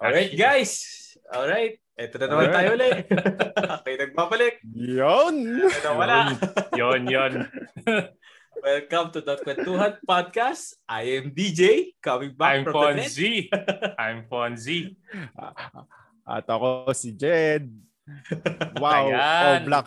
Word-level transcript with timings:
Alright, 0.00 0.32
guys. 0.32 0.80
Alright. 1.28 1.76
Ito 1.92 2.16
na 2.16 2.32
naman 2.32 2.48
tayo 2.48 2.72
ulit. 2.72 3.04
okay, 3.84 3.94
nagbabalik. 4.00 4.56
Yon! 4.72 5.68
Ito 5.68 5.92
wala. 5.92 6.32
Yon, 6.72 7.04
yon. 7.04 7.44
Welcome 8.64 9.12
to 9.12 9.20
Dot 9.20 9.44
Kwentuhan 9.44 10.00
Podcast. 10.08 10.80
I 10.88 11.20
am 11.20 11.36
DJ, 11.36 11.92
coming 12.00 12.32
back 12.32 12.64
I'm 12.64 12.64
from 12.64 12.80
the 12.80 13.04
net. 13.04 13.12
Fonzie. 13.12 13.52
I'm 14.00 14.24
Fonzie. 14.24 14.96
At 16.24 16.48
ako 16.48 16.96
si 16.96 17.12
Jed. 17.12 17.68
Wow, 18.80 19.12
Ayan. 19.12 19.68
Oblax. 19.68 19.86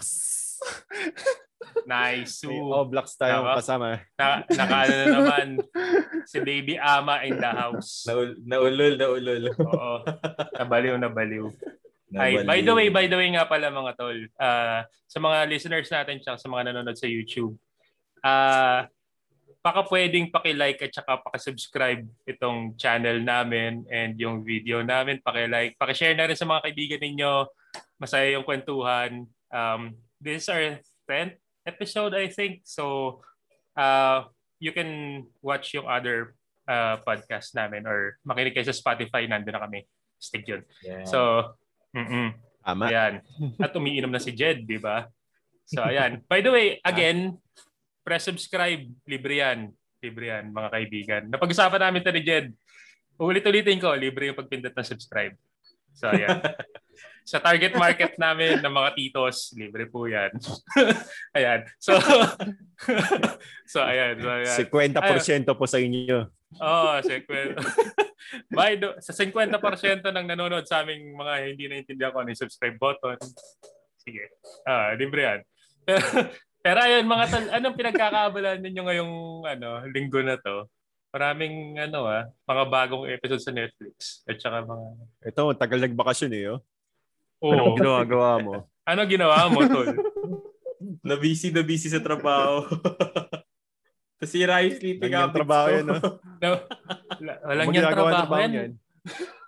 Nice. 1.85 2.44
So, 2.44 2.49
Oblax 2.52 3.16
tayong 3.20 3.44
Tama. 3.45 3.58
kasama. 3.59 3.90
na, 4.20 4.26
nakaano 4.48 4.94
na 4.94 5.08
naman 5.09 5.48
si 6.30 6.38
Baby 6.40 6.76
Ama 6.80 7.23
in 7.27 7.38
the 7.38 7.52
house. 7.52 8.08
Naul- 8.08 8.40
naulol, 8.44 8.94
naulol. 8.95 9.44
Oo. 9.59 9.94
Nabaliw, 10.57 10.95
nabaliw. 10.99 11.48
Ay, 12.13 12.45
by 12.45 12.62
the 12.62 12.73
way, 12.77 12.88
by 12.94 13.05
the 13.09 13.18
way 13.18 13.34
nga 13.34 13.49
pala 13.49 13.73
mga 13.73 13.98
tol, 13.98 14.20
ah, 14.38 14.85
sa 15.09 15.18
mga 15.18 15.49
listeners 15.49 15.90
natin 15.90 16.21
tsaka 16.21 16.38
sa 16.38 16.48
mga 16.49 16.70
nanonood 16.70 16.98
sa 16.98 17.09
YouTube, 17.09 17.57
ah 18.21 18.85
baka 19.63 19.88
pwedeng 19.88 20.27
paki-like 20.27 20.84
at 20.84 20.91
saka 20.91 21.23
paki-subscribe 21.23 22.04
itong 22.27 22.76
channel 22.76 23.23
namin 23.23 23.88
and 23.88 24.20
yung 24.20 24.43
video 24.43 24.84
namin, 24.84 25.23
paki-like, 25.23 25.80
paki-share 25.80 26.12
na 26.20 26.27
rin 26.27 26.35
sa 26.35 26.43
mga 26.43 26.68
kaibigan 26.68 26.99
ninyo. 26.99 27.48
Masaya 27.95 28.35
yung 28.35 28.43
kwentuhan. 28.43 29.23
Um, 29.48 29.95
this 30.20 30.43
is 30.43 30.51
our 30.51 30.84
10th 31.07 31.40
episode, 31.66 32.14
I 32.16 32.28
think. 32.30 32.64
So, 32.64 33.20
uh, 33.76 34.28
you 34.60 34.72
can 34.72 35.24
watch 35.44 35.74
yung 35.76 35.88
other 35.88 36.36
uh, 36.68 37.00
podcast 37.04 37.56
namin 37.56 37.84
or 37.84 38.20
makinig 38.24 38.56
kayo 38.56 38.68
sa 38.68 38.76
Spotify, 38.76 39.28
nandun 39.28 39.56
na 39.56 39.64
kami. 39.64 39.84
Stick 40.20 40.48
yun. 40.48 40.64
Yeah. 40.84 41.04
So, 41.04 41.52
mm 41.91 42.32
Tama. 42.64 42.88
ayan. 42.88 43.14
At 43.60 43.76
umiinom 43.76 44.08
na 44.08 44.24
si 44.24 44.32
Jed, 44.32 44.64
di 44.64 44.80
ba? 44.80 45.04
So, 45.68 45.84
ayan. 45.84 46.24
By 46.32 46.40
the 46.40 46.52
way, 46.52 46.68
again, 46.91 47.36
press 48.08 48.24
subscribe. 48.24 48.88
Libre 49.04 49.44
yan. 49.44 49.68
Libre 50.00 50.32
yan, 50.32 50.52
mga 50.52 50.70
kaibigan. 50.72 51.24
Napag-usapan 51.28 51.80
namin 51.84 52.04
ito 52.04 52.12
ni 52.16 52.24
Jed. 52.24 52.48
Ulit-ulitin 53.20 53.84
ko, 53.84 53.91
libre 53.96 54.32
yung 54.32 54.40
pagpindot 54.40 54.72
ng 54.72 54.88
subscribe. 54.88 55.36
So, 55.91 56.08
ayan. 56.08 56.40
Sa 57.24 57.40
target 57.40 57.74
market 57.80 58.20
namin 58.20 58.60
ng 58.60 58.74
mga 58.74 58.90
titos, 58.99 59.55
libre 59.55 59.88
po 59.88 60.05
yan. 60.05 60.32
ayan. 61.38 61.63
So, 61.80 61.96
so 63.72 63.80
ayan. 63.80 64.19
So, 64.19 64.28
ayan. 64.28 65.46
50% 65.47 65.56
po 65.56 65.63
sa 65.63 65.80
inyo. 65.80 66.28
Oo, 66.59 66.88
oh, 66.94 67.02
sequel. 67.08 67.56
By 68.52 68.78
the, 68.78 69.00
sa 69.00 69.16
50% 69.16 70.03
ng 70.03 70.25
nanonood 70.35 70.68
sa 70.68 70.84
aming 70.84 71.16
mga 71.16 71.34
hindi 71.56 71.66
naintindihan 71.72 72.12
ko 72.12 72.22
ano 72.22 72.30
yung 72.35 72.44
subscribe 72.44 72.78
button. 72.78 73.18
Sige. 74.03 74.35
Ah, 74.68 74.91
libre 75.00 75.24
yan. 75.24 75.40
Pero 76.63 76.80
ayun, 76.80 77.07
mga 77.07 77.25
tol, 77.28 77.47
anong 77.52 77.75
pinagkakaabalan 77.80 78.59
ninyo 78.63 78.81
ngayong 78.88 79.13
ano, 79.47 79.69
linggo 79.91 80.24
na 80.24 80.40
to? 80.40 80.68
Maraming 81.13 81.78
ano 81.78 82.09
ah, 82.09 82.25
mga 82.47 82.63
bagong 82.68 83.06
episode 83.06 83.44
sa 83.44 83.53
Netflix. 83.53 84.24
At 84.25 84.40
saka 84.40 84.63
mga... 84.63 84.85
Ito, 85.30 85.53
tagal 85.56 85.80
nagbakasyon 85.84 86.31
eh. 86.35 86.46
Oh. 86.52 86.59
Oo. 87.44 87.52
Anong 87.52 87.75
ginagawa 87.75 88.30
mo? 88.40 88.52
ano 88.90 89.00
ginawa 89.03 89.38
mo, 89.52 89.59
tol? 89.68 89.88
na 91.07 91.16
busy 91.16 91.51
na 91.51 91.63
busy 91.63 91.91
sa 91.91 92.00
trabaho. 92.00 92.63
Tapos 94.19 94.31
sira 94.31 94.63
yung 94.63 94.79
sleeping 94.79 95.12
habits 95.12 95.35
trabaho 95.35 95.67
ko. 95.67 95.73
yan, 95.75 95.84
no? 95.84 95.95
No, 96.40 96.47
wala- 97.19 97.40
walang 97.44 97.67
Ano 97.67 97.75
yan 97.75 97.84
trabaho 97.91 98.34
yan. 98.40 98.72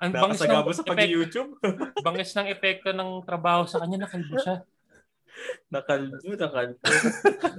Ang 0.03 0.11
bangis 0.11 0.41
ng, 0.43 0.67
sa 0.75 0.83
pag-YouTube. 0.83 1.51
bangis 2.03 2.31
ng 2.35 2.47
epekto 2.51 2.91
ng 2.91 3.23
trabaho 3.23 3.63
sa 3.63 3.79
kanya, 3.79 4.03
nakalbo 4.03 4.35
siya. 4.35 4.67
Nakalbo, 5.71 6.27
nakalbo. 6.35 6.83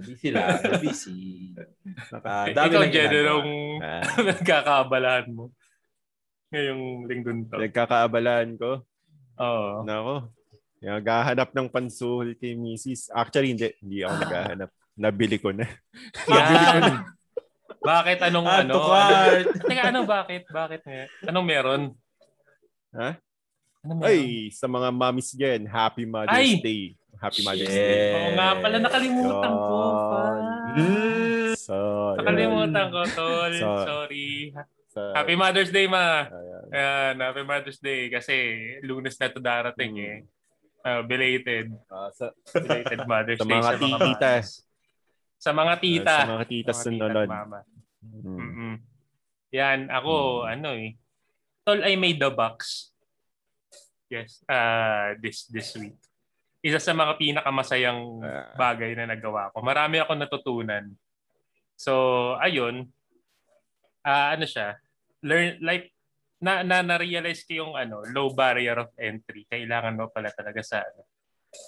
busy 0.05 0.29
lang, 0.29 0.61
busy. 0.77 1.17
Ah, 2.21 2.53
dami 2.53 2.69
Ikaw, 2.69 2.83
ginagawa. 2.93 3.21
anong 3.25 3.49
Ah, 3.81 4.05
nagkakaabalahan 4.21 5.29
mo 5.33 5.45
ngayong 6.53 6.83
linggo 7.11 7.31
to? 7.49 7.57
nagkakaabalaan 7.59 8.61
ko. 8.61 8.85
Oo. 9.39 9.83
Nako. 9.83 10.15
Yung 10.79 10.95
naghahanap 10.95 11.51
ng 11.51 11.69
pansuhol 11.69 12.35
kay 12.35 12.53
Mrs. 12.53 13.09
Actually, 13.11 13.53
hindi. 13.53 13.69
Hindi 13.79 13.97
ako 14.01 14.15
naghahanap. 14.23 14.71
Nabili 14.95 15.37
ko 15.37 15.51
na. 15.51 15.67
Yan. 16.27 17.05
Bakit 17.79 18.19
anong 18.25 18.47
Add 18.47 18.65
ano? 18.65 18.75
cart. 18.83 19.47
Ano, 19.47 19.63
teka, 19.63 19.83
ano 19.87 20.01
bakit? 20.03 20.43
Bakit? 20.47 20.81
Anong 21.23 21.47
meron? 21.47 21.81
Ha? 22.93 23.15
Ano 23.83 23.93
meron? 23.95 24.09
Ay, 24.09 24.21
sa 24.51 24.67
mga 24.67 24.89
mommies 24.91 25.31
dyan, 25.31 25.65
Happy 25.65 26.03
Mother's 26.03 26.35
Ay! 26.35 26.59
Day. 26.59 26.83
Happy 27.17 27.41
Mother's 27.41 27.65
Shit. 27.65 27.77
Day. 27.79 28.13
Oo 28.13 28.31
nga 28.35 28.49
pala, 28.59 28.77
nakalimutan 28.77 29.53
ko. 29.53 29.77
pa. 30.11 30.21
So, 31.57 31.77
yun. 31.77 32.17
Nakalimutan 32.19 32.87
ko, 32.91 33.01
tol. 33.11 33.53
So- 33.55 33.87
Sorry. 33.87 34.53
Sa- 34.97 35.13
Happy 35.13 35.37
Mother's 35.37 35.69
Day, 35.69 35.85
ma. 35.85 36.25
Ayan. 36.25 36.65
Ayan, 36.73 37.15
Happy 37.21 37.45
Mother's 37.45 37.77
Day. 37.79 38.09
Kasi 38.09 38.33
lunes 38.81 39.13
na 39.15 39.29
ito 39.29 39.37
darating 39.39 39.93
Mm. 39.93 40.07
eh. 40.09 40.19
Ah, 40.81 41.03
belated. 41.03 41.69
Ah, 41.87 42.09
sa, 42.11 42.33
Belated 42.55 43.05
Mother's 43.11 43.37
Sa 43.37 43.45
Day 43.45 43.53
mga 43.53 43.63
sa 43.63 43.77
mga 43.77 43.99
tita. 44.01 44.31
moms. 44.33 44.51
Sa 45.37 45.51
mga 45.53 45.75
tita. 45.77 46.15
sa 46.17 46.31
mga 46.33 46.47
titas 46.47 46.77
Mga 46.79 46.89
tita 46.89 47.05
at 47.05 47.11
nanonood. 47.13 47.29
Mm. 48.07 48.39
Mm-mm. 48.39 48.75
Yan, 49.53 49.81
ako, 49.89 50.13
Mm. 50.41 50.49
ano 50.51 50.69
eh. 50.75 50.91
Tol, 51.61 51.81
I 51.83 51.95
made 51.95 52.17
the 52.17 52.31
box. 52.31 52.89
Yes, 54.07 54.39
uh, 54.47 55.19
this 55.19 55.45
this 55.47 55.75
week. 55.75 55.99
Isa 56.63 56.79
sa 56.79 56.95
mga 56.95 57.19
pinakamasayang 57.19 58.01
Ah. 58.23 58.55
bagay 58.57 58.95
na 58.95 59.05
nagawa 59.09 59.51
ko. 59.51 59.61
Marami 59.61 59.99
ako 59.99 60.15
natutunan. 60.15 60.89
So, 61.75 61.93
ayun. 62.39 62.87
Ah, 64.01 64.33
ano 64.33 64.47
siya? 64.47 64.79
Learn 65.23 65.57
like 65.61 65.93
na 66.37 66.61
na 66.61 66.85
na-realize 66.85 67.43
ko 67.43 67.53
yung 67.57 67.73
ano, 67.73 68.05
low 68.13 68.29
barrier 68.31 68.77
of 68.77 68.93
entry. 68.97 69.49
Kailangan 69.49 69.97
mo 69.97 70.09
pala 70.09 70.29
talaga 70.29 70.61
sa 70.61 70.85
ano, 70.85 71.09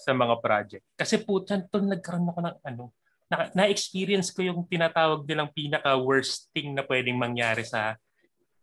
sa 0.04 0.12
mga 0.12 0.34
project. 0.38 0.84
Kasi 0.94 1.16
putan 1.18 1.64
to 1.64 1.80
nagkaroon 1.80 2.28
ako 2.28 2.40
ng 2.44 2.58
ano, 2.66 2.84
na, 3.28 3.48
na-experience 3.54 4.28
ko 4.28 4.40
yung 4.42 4.64
tinatawag 4.64 5.24
nilang 5.24 5.48
pinaka 5.48 5.96
worst 5.96 6.48
thing 6.50 6.72
na 6.72 6.84
pwedeng 6.84 7.16
mangyari 7.16 7.64
sa 7.64 7.96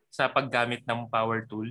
sa 0.07 0.25
paggamit 0.25 0.85
ng 0.85 1.09
power 1.09 1.43
tool. 1.43 1.69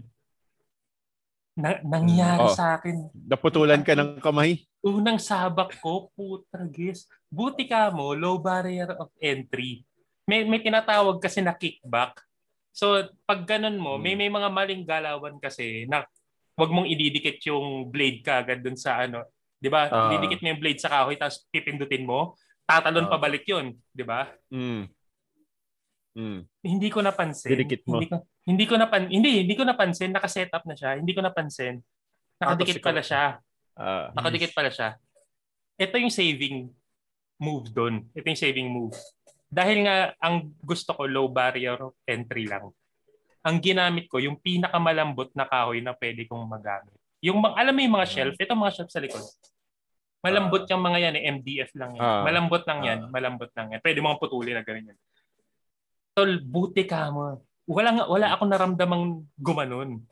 Na, 1.54 1.78
nangyari 1.80 2.42
Oh. 2.42 2.50
sa 2.50 2.74
akin 2.74 3.14
Naputulan 3.14 3.86
ka 3.86 3.94
ng 3.94 4.18
kamay. 4.18 4.66
unang 4.82 5.22
sabak 5.22 5.78
ko, 5.78 6.10
putragis. 6.12 7.06
Buti 7.30 7.64
ka 7.64 7.88
mo, 7.88 8.10
low 8.12 8.36
barrier 8.36 8.90
of 8.98 9.08
entry. 9.16 9.86
May, 10.26 10.42
may 10.42 10.58
tinatawag 10.58 11.22
kasi 11.22 11.38
na 11.38 11.54
kickback. 11.54 12.18
So, 12.74 13.06
pag 13.22 13.46
ganun 13.46 13.78
mo, 13.78 13.94
may, 14.02 14.18
may 14.18 14.26
mga 14.26 14.50
maling 14.50 14.82
galawan 14.82 15.38
kasi 15.38 15.86
na 15.86 16.02
wag 16.58 16.70
mong 16.74 16.90
ididikit 16.90 17.38
yung 17.46 17.86
blade 17.86 18.26
ka 18.26 18.42
agad 18.42 18.66
dun 18.66 18.74
sa 18.74 18.98
ano. 19.06 19.22
Di 19.62 19.70
ba? 19.70 19.86
Ah. 19.86 20.10
Didikit 20.10 20.42
mo 20.42 20.50
yung 20.50 20.58
blade 20.60 20.82
sa 20.82 20.90
kahoy 20.90 21.14
tapos 21.14 21.46
pipindutin 21.54 22.02
mo. 22.02 22.34
Tatalon 22.66 23.06
Ah. 23.06 23.12
pabalik 23.14 23.46
yun. 23.46 23.78
Di 23.94 24.02
ba? 24.02 24.26
Mm. 24.50 24.90
Mm. 26.14 26.40
Hindi 26.66 26.88
ko 26.90 26.98
napansin. 26.98 27.54
Didikit 27.54 27.86
mo. 27.86 27.98
Hindi 27.98 28.06
ko, 28.10 28.16
hindi 28.44 28.64
ko 28.66 28.74
napan 28.74 29.02
hindi, 29.06 29.46
hindi 29.46 29.54
ko 29.54 29.62
napansin. 29.62 30.10
Naka-set 30.10 30.50
up 30.50 30.66
na 30.66 30.74
siya. 30.74 30.98
Hindi 30.98 31.14
ko 31.14 31.22
napansin. 31.22 31.78
Nakadikit 32.42 32.82
ikaw- 32.82 32.86
pala 32.90 33.02
siya. 33.02 33.24
Ah, 33.74 34.10
Nakadikit 34.14 34.50
pala 34.54 34.70
siya. 34.70 34.98
Ito 35.78 35.94
yung 35.98 36.14
saving 36.14 36.70
move 37.38 37.70
doon. 37.70 38.06
Ito 38.14 38.26
yung 38.30 38.38
saving 38.38 38.68
move. 38.70 38.94
Dahil 39.54 39.86
nga, 39.86 39.96
ang 40.18 40.50
gusto 40.58 40.90
ko, 40.90 41.06
low 41.06 41.30
barrier 41.30 41.78
of 41.78 41.94
entry 42.02 42.50
lang. 42.50 42.74
Ang 43.46 43.56
ginamit 43.62 44.10
ko, 44.10 44.18
yung 44.18 44.42
pinakamalambot 44.42 45.30
na 45.38 45.46
kahoy 45.46 45.78
na 45.78 45.94
pwede 45.94 46.26
kong 46.26 46.42
magamit. 46.42 46.90
Yung, 47.22 47.38
mga- 47.38 47.56
alam 47.62 47.72
mo 47.72 47.80
yung 47.86 47.96
mga 47.96 48.10
shelf? 48.10 48.34
Ito 48.34 48.58
mga 48.58 48.74
shelf 48.74 48.90
sa 48.90 48.98
likod. 48.98 49.22
Malambot 50.24 50.66
yung 50.66 50.82
mga 50.82 50.98
yan, 50.98 51.14
eh, 51.20 51.24
MDF 51.30 51.70
lang 51.78 51.94
yan. 51.94 52.02
Ah. 52.02 52.24
malambot 52.24 52.62
lang 52.66 52.80
yan, 52.82 52.98
Ah. 53.06 53.10
malambot 53.12 53.50
lang 53.54 53.66
yan. 53.76 53.80
Pwede 53.84 53.98
mga 54.02 54.18
putulin 54.18 54.56
na 54.58 54.64
ganyan. 54.66 54.96
Tol, 56.16 56.40
buti 56.42 56.82
ka 56.88 57.12
mo. 57.14 57.44
Wala, 57.68 57.88
nga, 57.94 58.04
wala 58.10 58.26
akong 58.34 58.50
naramdamang 58.50 59.04
gumanon 59.38 60.02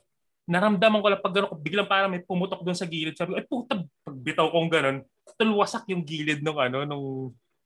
naramdaman 0.42 1.00
ko 1.02 1.08
lang 1.08 1.22
pag 1.22 1.34
gano'n, 1.34 1.54
biglang 1.62 1.86
parang 1.88 2.10
may 2.10 2.22
pumutok 2.22 2.66
doon 2.66 2.74
sa 2.74 2.88
gilid. 2.88 3.14
Sabi 3.14 3.34
ko, 3.34 3.36
ay 3.38 3.46
puta, 3.46 3.78
pagbitaw 4.02 4.50
kong 4.50 4.70
gano'n, 4.70 4.98
tulwasak 5.38 5.86
yung 5.90 6.02
gilid 6.02 6.42
ng 6.42 6.58
ano, 6.58 6.78
nung 6.82 7.06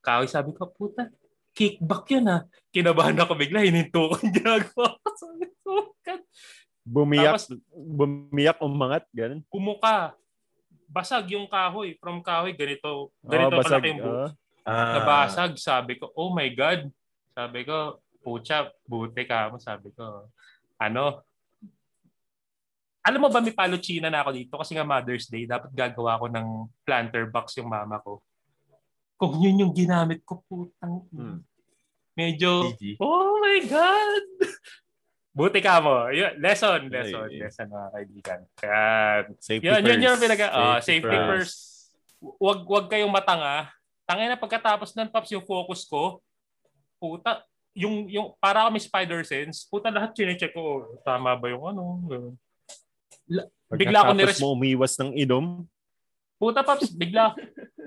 kahoy. 0.05 0.28
Sabi 0.28 0.52
ko, 0.52 0.69
puta, 0.69 1.08
kickback 1.56 2.05
yun 2.12 2.29
ha. 2.29 2.44
Kinabahan 2.69 3.17
ako 3.17 3.32
bigla, 3.35 3.64
hininto 3.64 4.12
ko 4.12 4.14
yung 4.20 4.35
ginagawa 4.37 4.88
ko. 5.00 5.12
Bumiyak, 6.87 7.35
Tapos- 7.43 7.58
bumiyak, 7.75 8.58
umangat, 8.62 9.05
ganun. 9.11 9.43
Kumuka. 9.50 10.14
Basag 10.87 11.26
yung 11.35 11.50
kahoy. 11.50 11.99
From 11.99 12.23
kahoy, 12.23 12.55
ganito. 12.55 13.11
Ganito 13.26 13.50
Oh, 13.50 13.58
basag. 13.58 13.82
kalaki 13.82 13.91
yung 13.91 14.00
buo. 14.06 14.14
ah. 14.23 14.31
Ah. 14.62 14.93
Nabasag. 15.00 15.53
Sabi 15.58 15.99
ko, 15.99 16.14
oh 16.14 16.31
my 16.31 16.47
God. 16.55 16.87
Sabi 17.35 17.67
ko, 17.67 17.99
pucha, 18.23 18.70
buti 18.87 19.26
ka 19.26 19.50
mo. 19.50 19.59
Sabi 19.59 19.91
ko, 19.99 20.31
ano, 20.79 21.26
alam 23.02 23.19
mo 23.23 23.31
ba 23.31 23.38
may 23.38 23.55
paluchina 23.55 24.06
na 24.11 24.23
ako 24.23 24.31
dito 24.35 24.55
kasi 24.59 24.75
nga 24.75 24.82
Mother's 24.87 25.26
Day, 25.26 25.47
dapat 25.47 25.70
gagawa 25.70 26.19
ko 26.19 26.26
ng 26.26 26.67
planter 26.82 27.31
box 27.31 27.55
yung 27.59 27.70
mama 27.70 27.99
ko. 28.02 28.19
Kung 29.17 29.41
yun 29.41 29.57
yung 29.59 29.73
ginamit 29.73 30.21
ko, 30.23 30.45
putang. 30.45 31.09
Hmm. 31.09 31.41
Medyo, 32.13 32.73
GG. 32.73 32.97
oh 32.97 33.41
my 33.41 33.61
God! 33.65 34.25
Buti 35.37 35.61
ka 35.61 35.85
mo. 35.85 36.09
Yun, 36.09 36.33
lesson, 36.41 36.89
lesson, 36.89 37.29
Ay, 37.29 37.37
ay. 37.37 37.41
lesson 37.45 37.69
mga 37.69 37.89
kaibigan. 37.93 38.41
Kaya, 38.57 38.81
Safety 39.37 39.69
yun, 39.69 39.81
yun, 39.85 40.01
yun, 40.01 40.17
first. 40.17 40.23
pinag- 40.25 40.49
oh, 40.51 40.77
safety 40.81 41.13
first. 41.13 41.29
first. 41.29 41.57
Wag, 42.41 42.61
wag 42.65 42.87
kayong 42.89 43.13
matanga. 43.13 43.69
Tangin 44.09 44.33
na 44.33 44.41
pagkatapos 44.41 44.97
ng 44.97 45.13
Pops 45.13 45.29
yung 45.29 45.45
focus 45.45 45.85
ko, 45.85 46.25
puta, 46.97 47.45
yung, 47.77 48.09
yung, 48.09 48.33
para 48.41 48.65
kami 48.65 48.81
spider 48.81 49.21
sense, 49.29 49.69
puta 49.69 49.93
lahat 49.93 50.17
chinecheck 50.17 50.57
ko. 50.57 50.61
oh, 50.89 50.97
Tama 51.05 51.37
ba 51.37 51.53
yung 51.53 51.69
ano? 51.69 52.01
ganun. 52.01 52.35
bigla 53.69 54.01
Pagkatapos 54.01 54.17
nires- 54.17 54.41
mo 54.41 54.57
umiwas 54.57 54.97
ng 54.97 55.12
inom, 55.12 55.69
Puta, 56.37 56.61
Pops, 56.61 56.93
bigla, 56.93 57.33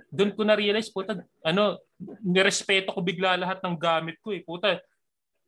doon 0.09 0.33
ko 0.33 0.41
na-realize, 0.41 0.89
puta, 0.89 1.21
ano, 1.45 1.77
nirespeto 2.25 2.89
ko 2.89 2.99
bigla 3.05 3.37
lahat 3.37 3.61
ng 3.61 3.77
gamit 3.77 4.17
ko 4.25 4.33
eh. 4.33 4.41
Puta, 4.41 4.81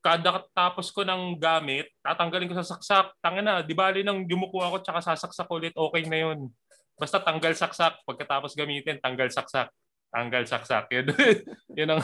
kada 0.02 0.42
tapos 0.54 0.94
ko 0.94 1.02
ng 1.06 1.38
gamit, 1.38 1.90
tatanggalin 2.02 2.50
ko 2.50 2.58
sa 2.62 2.78
saksak. 2.78 3.14
Tangin 3.22 3.46
na, 3.46 3.66
di 3.66 3.74
bali 3.74 4.02
nang 4.02 4.26
yumuko 4.26 4.62
ako 4.62 4.82
tsaka 4.82 5.02
sasaksak 5.02 5.50
ulit, 5.50 5.74
okay 5.74 6.06
na 6.06 6.30
yun. 6.30 6.50
Basta 6.98 7.18
tanggal 7.18 7.54
saksak, 7.58 8.06
pagkatapos 8.06 8.54
gamitin, 8.54 9.02
tanggal 9.02 9.30
saksak. 9.34 9.70
Tanggal 10.14 10.46
saksak. 10.46 10.86
Yun, 10.94 11.06
yun 11.78 11.90
ang 11.98 12.02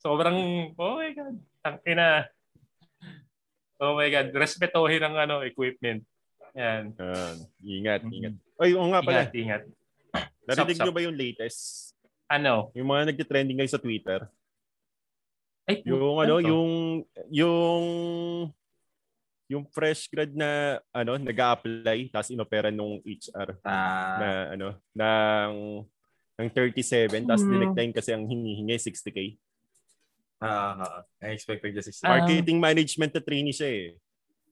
sobrang, 0.00 0.36
oh 0.76 0.96
my 0.96 1.12
God, 1.12 1.36
tangin 1.60 1.96
na. 1.96 2.24
Oh 3.80 4.00
my 4.00 4.08
God, 4.08 4.32
respetohin 4.32 5.04
ang 5.04 5.16
ano, 5.16 5.44
equipment. 5.44 6.04
Yan. 6.56 6.96
Yan. 6.96 7.36
ingat, 7.60 8.00
ingat. 8.08 8.34
Ay, 8.56 8.72
oo 8.72 8.88
nga 8.90 9.00
pala. 9.04 9.28
Ingat, 9.28 9.32
ingat. 9.36 9.62
Narinig 10.48 10.80
nyo 10.80 10.92
ba 10.92 11.04
yung 11.04 11.16
latest? 11.16 11.92
Ano? 12.24 12.72
Yung 12.72 12.88
mga 12.88 13.12
nagtitrending 13.12 13.56
ngayon 13.60 13.74
sa 13.76 13.80
Twitter? 13.80 14.20
Ay, 15.68 15.84
Yung 15.84 16.16
ano, 16.16 16.40
to? 16.40 16.48
yung 16.48 16.68
yung 17.28 17.84
yung 19.48 19.64
fresh 19.68 20.08
grad 20.08 20.32
na 20.32 20.80
ano, 20.92 21.20
nag-a-apply 21.20 22.08
tapos 22.08 22.32
inopera 22.32 22.68
nung 22.72 23.00
HR 23.04 23.60
Ah, 23.64 24.16
na 24.16 24.28
ano, 24.56 24.68
ng 24.92 25.52
ng 26.40 26.48
37 26.52 27.28
tapos 27.28 27.44
Hmm. 27.44 27.52
dinecline 27.52 27.92
kasi 27.92 28.12
ang 28.16 28.24
hinihingi 28.24 28.76
60k. 28.76 29.36
ah, 30.40 30.78
ah, 30.78 31.00
I 31.20 31.34
expected 31.34 31.74
just. 31.74 32.00
Marketing 32.00 32.56
management 32.56 33.12
na 33.12 33.20
trainee 33.20 33.52
siya 33.52 33.68
eh. 33.68 33.86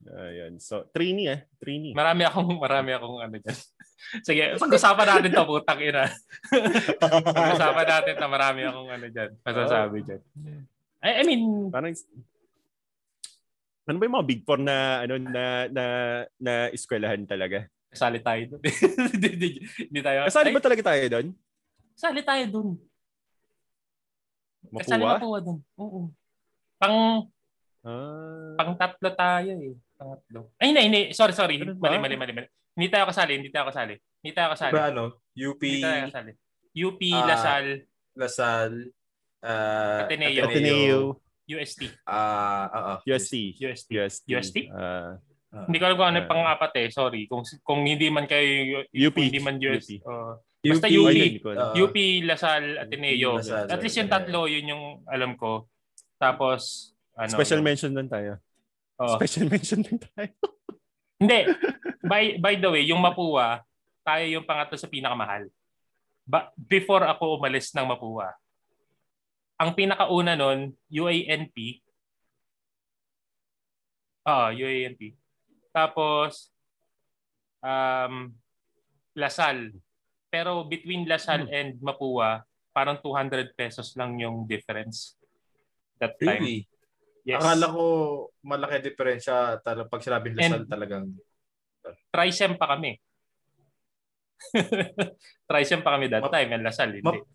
Ayan. 0.06 0.60
So, 0.62 0.86
trainee 0.92 1.28
eh. 1.32 1.40
Trainee. 1.58 1.96
Marami 1.96 2.22
akong 2.22 2.60
marami 2.60 2.90
akong 2.94 3.18
ano 3.18 3.36
diyan. 3.36 3.58
Sige, 4.28 4.54
pag-usapan 4.60 5.06
natin 5.08 5.30
'to, 5.34 5.44
putang 5.48 5.80
ina. 5.82 6.06
pag-usapan 7.34 7.86
natin 7.88 8.14
na 8.20 8.28
marami 8.28 8.60
akong 8.62 8.88
ano 8.92 9.06
diyan, 9.08 9.30
masasabi 9.42 9.98
diyan. 10.06 10.22
I, 11.02 11.10
I 11.20 11.22
mean, 11.26 11.42
Parang 11.74 11.90
ano 13.86 13.96
ba 13.98 14.04
yung 14.04 14.16
mga 14.18 14.28
big 14.28 14.42
four 14.42 14.58
na 14.58 15.06
ano 15.06 15.14
na 15.18 15.44
na 15.70 15.84
na 16.38 16.52
eskwelahan 16.70 17.22
talaga? 17.24 17.66
kasali 17.86 18.20
tayo 18.20 18.42
doon. 18.52 18.62
Hindi 19.88 20.00
tayo. 20.04 20.28
Kasali 20.28 20.52
Ay, 20.52 20.54
ba 20.54 20.60
talaga 20.60 20.82
tayo 20.84 21.04
doon? 21.08 21.26
Kasali 21.96 22.20
tayo 22.20 22.44
doon. 22.52 22.68
Kasali 24.76 25.00
Mapuwa? 25.00 25.16
mapuwa 25.16 25.38
doon. 25.40 25.58
Oo. 25.80 26.00
Pang 26.76 26.96
Ah. 27.86 28.58
pang 28.58 28.74
tatlo 28.74 29.08
tayo 29.14 29.52
eh. 29.62 29.78
Pangatlo. 29.96 30.40
Ay, 30.56 30.66
hindi, 30.70 30.82
hindi. 30.84 31.00
Sorry, 31.10 31.32
sorry. 31.32 31.56
Ba? 31.58 31.72
Mali, 31.88 31.96
mali, 31.98 32.16
mali, 32.16 32.32
mali. 32.32 32.48
Hindi 32.76 32.88
tayo 32.88 33.08
kasali, 33.08 33.32
hindi 33.40 33.48
tayo 33.48 33.66
kasali. 33.66 33.94
Hindi 34.20 34.32
tayo 34.32 34.48
kasali. 34.52 34.72
Diba 34.72 34.86
ano? 34.92 35.04
UP, 35.32 35.60
Hindi 35.60 35.80
tayo 35.80 36.00
kasali. 36.12 36.32
UP, 36.76 37.00
Ah, 37.10 37.24
Lasal, 37.26 37.64
Lasal, 38.12 38.70
uh, 39.40 40.00
Ateneo. 40.04 40.44
Ateneo, 40.44 40.98
UST. 41.46 41.88
Ah, 42.04 42.66
oo. 42.68 42.94
UST. 43.06 43.56
UST. 43.56 43.88
UST. 43.94 44.24
UST? 44.28 44.56
Ah, 44.68 45.16
Ah. 45.46 45.64
Hindi 45.64 45.78
ko 45.78 45.84
alam 45.88 45.96
kung 45.96 46.08
ano 46.10 46.18
yung 46.18 46.26
Ah. 46.26 46.32
pang-apat 46.34 46.72
eh. 46.76 46.88
Sorry. 46.90 47.24
Kung 47.24 47.40
kung 47.62 47.80
hindi 47.80 48.10
man 48.10 48.28
kayo 48.28 48.82
UP. 48.92 49.14
kung 49.14 49.24
hindi 49.24 49.40
man 49.40 49.56
US. 49.56 49.88
UP. 49.88 50.02
uh, 50.04 50.36
UP, 50.60 50.72
Basta 50.74 50.88
UP. 50.90 51.06
alam. 51.06 51.56
Ah. 51.56 51.72
UP, 51.72 51.96
Lasal, 52.20 52.62
Ateneo. 52.76 53.30
Lasal, 53.40 53.64
At 53.70 53.80
least 53.80 53.96
yung 53.96 54.10
tatlo, 54.10 54.44
yun 54.44 54.66
yung 54.66 54.84
alam 55.06 55.32
ko. 55.32 55.70
Tapos, 56.18 56.92
ano. 57.14 57.30
Special 57.30 57.62
yun. 57.62 57.64
mention 57.64 57.92
lang 57.94 58.10
tayo. 58.10 58.36
Oo. 59.00 59.16
Special 59.20 59.46
mention 59.52 59.80
lang 59.84 59.98
tayo. 60.00 60.32
Hindi. 61.16 61.40
By, 62.04 62.36
by 62.40 62.54
the 62.60 62.70
way, 62.70 62.84
yung 62.84 63.00
Mapua, 63.00 63.64
tayo 64.04 64.24
yung 64.28 64.44
pangatlo 64.44 64.76
sa 64.76 64.88
pinakamahal. 64.88 65.48
Ba, 66.26 66.52
before 66.54 67.04
ako 67.08 67.40
umalis 67.40 67.72
ng 67.72 67.86
Mapua, 67.86 68.34
ang 69.56 69.72
pinakauna 69.72 70.36
nun, 70.36 70.76
UANP. 70.92 71.80
Ah, 74.26 74.52
UANP. 74.52 75.16
Tapos, 75.72 76.52
um, 77.64 78.32
Lasal. 79.16 79.72
Pero 80.28 80.68
between 80.68 81.08
Lasal 81.08 81.48
and 81.48 81.80
Mapua, 81.80 82.44
parang 82.76 83.00
200 83.00 83.56
pesos 83.56 83.96
lang 83.96 84.20
yung 84.20 84.44
difference. 84.44 85.16
That 85.96 86.20
time. 86.20 86.44
Really? 86.44 86.68
Yes. 87.26 87.42
Akala 87.42 87.66
ko 87.68 87.84
malaki 88.40 88.86
diferensya 88.86 89.58
talaga 89.58 89.90
pag 89.90 89.98
sinabing 90.00 90.38
Lasal 90.38 90.62
And- 90.62 90.70
talagang 90.70 91.06
Trisem 92.08 92.54
pa 92.54 92.66
kami. 92.68 92.98
Trisem 95.48 95.80
pa 95.80 95.94
kami 95.94 96.06
that 96.06 96.22
Map- 96.22 96.32
time, 96.32 96.50
and 96.52 96.62
Lasal, 96.62 96.90
hindi. 96.92 97.02
Map- 97.02 97.26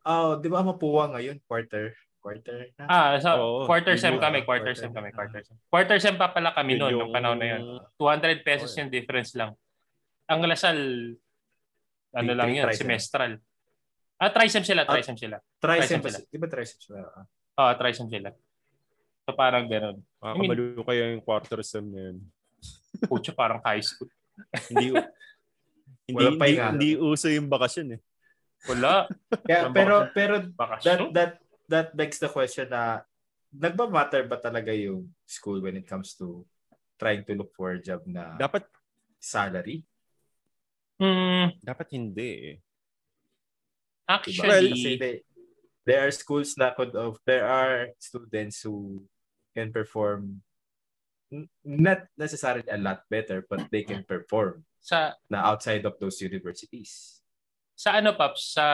Oh, 0.00 0.32
di 0.34 0.48
ba 0.48 0.64
mapuwa 0.64 1.12
ngayon 1.12 1.44
quarter 1.44 1.92
quarter 2.16 2.72
na. 2.74 2.84
ah, 2.84 3.12
so 3.16 3.30
Oo, 3.36 3.58
quarter 3.64 3.96
sem 3.96 4.16
kami, 4.16 4.40
ah, 4.40 4.44
quarter 4.44 4.72
quarter. 4.72 4.74
sem 4.74 4.90
kami, 4.90 5.08
quarter 5.10 5.40
sem. 5.42 5.56
Quarter 5.68 5.98
sem 5.98 6.16
pa 6.16 6.28
pala 6.28 6.50
kami 6.50 6.74
noon, 6.74 6.88
Yun 6.90 6.98
nung 6.98 7.12
panahon 7.12 7.36
na 7.36 7.46
yun. 7.50 7.62
200 7.96 8.40
pesos 8.40 8.72
yung 8.74 8.88
difference 8.88 9.32
lang. 9.32 9.52
Ang 10.24 10.40
Lasal, 10.42 10.76
ano 12.10 12.26
Big 12.26 12.32
lang 12.34 12.48
yun, 12.50 12.64
trisem. 12.64 12.80
semestral. 12.82 13.32
Ah, 14.16 14.28
trisem 14.30 14.62
sila, 14.62 14.82
Ah, 14.82 14.90
trisem 14.90 15.16
sila. 15.16 15.36
Tricep 15.58 16.00
ba? 16.00 16.08
Di 16.12 16.36
ba 16.36 16.46
tricep 16.46 16.78
sila? 16.78 16.98
Ah. 17.04 17.24
Oo, 17.58 17.72
trisem 17.76 18.08
sila. 18.08 18.28
So 19.30 19.38
parang 19.38 19.70
ganun. 19.70 20.02
Makakabalo 20.18 20.82
kaya 20.82 21.14
yung 21.14 21.22
quarter 21.22 21.62
sem 21.62 21.86
na 21.86 22.10
yun. 22.10 22.18
Pucho, 23.06 23.30
parang 23.30 23.62
high 23.62 23.78
school. 23.78 24.10
hindi 24.66 24.90
hindi, 26.10 26.18
Walang 26.18 26.42
hindi, 26.42 26.58
hindi 26.58 26.90
uso 26.98 27.30
yung 27.30 27.46
bakasyon 27.46 27.94
eh. 27.94 28.00
Wala. 28.66 29.06
Kaya, 29.46 29.70
pero 29.70 30.10
pero 30.10 30.34
that 30.42 30.50
Bakasyon. 30.58 30.98
that 31.14 31.32
that 31.70 31.88
begs 31.94 32.18
the 32.18 32.26
question 32.26 32.66
na 32.66 33.06
nagba-matter 33.54 34.26
ba 34.26 34.36
talaga 34.42 34.74
yung 34.74 35.06
school 35.22 35.62
when 35.62 35.78
it 35.78 35.86
comes 35.86 36.18
to 36.18 36.42
trying 36.98 37.22
to 37.22 37.38
look 37.38 37.54
for 37.54 37.70
a 37.74 37.80
job 37.80 38.02
na 38.10 38.34
Dapat 38.34 38.66
salary? 39.22 39.86
Hmm, 41.00 41.54
dapat 41.62 41.86
hindi 41.94 42.30
eh. 42.52 42.56
Diba? 42.58 44.18
actually, 44.18 44.70
Kasi 44.74 44.90
they- 44.98 45.22
there 45.86 46.02
are 46.04 46.12
schools 46.12 46.58
na 46.58 46.74
could 46.74 46.92
of 46.98 47.16
there 47.24 47.46
are 47.46 47.88
students 47.96 48.60
who 48.66 49.06
can 49.50 49.70
perform 49.70 50.40
n- 51.30 51.48
not 51.62 52.06
necessarily 52.14 52.66
a 52.70 52.78
lot 52.78 53.02
better 53.06 53.42
but 53.46 53.66
they 53.70 53.82
can 53.82 54.02
perform 54.02 54.62
sa 54.80 55.14
na 55.28 55.44
outside 55.46 55.84
of 55.84 55.94
those 55.98 56.18
universities. 56.20 57.20
sa 57.74 57.96
ano 57.96 58.12
paps 58.12 58.52
sa 58.56 58.64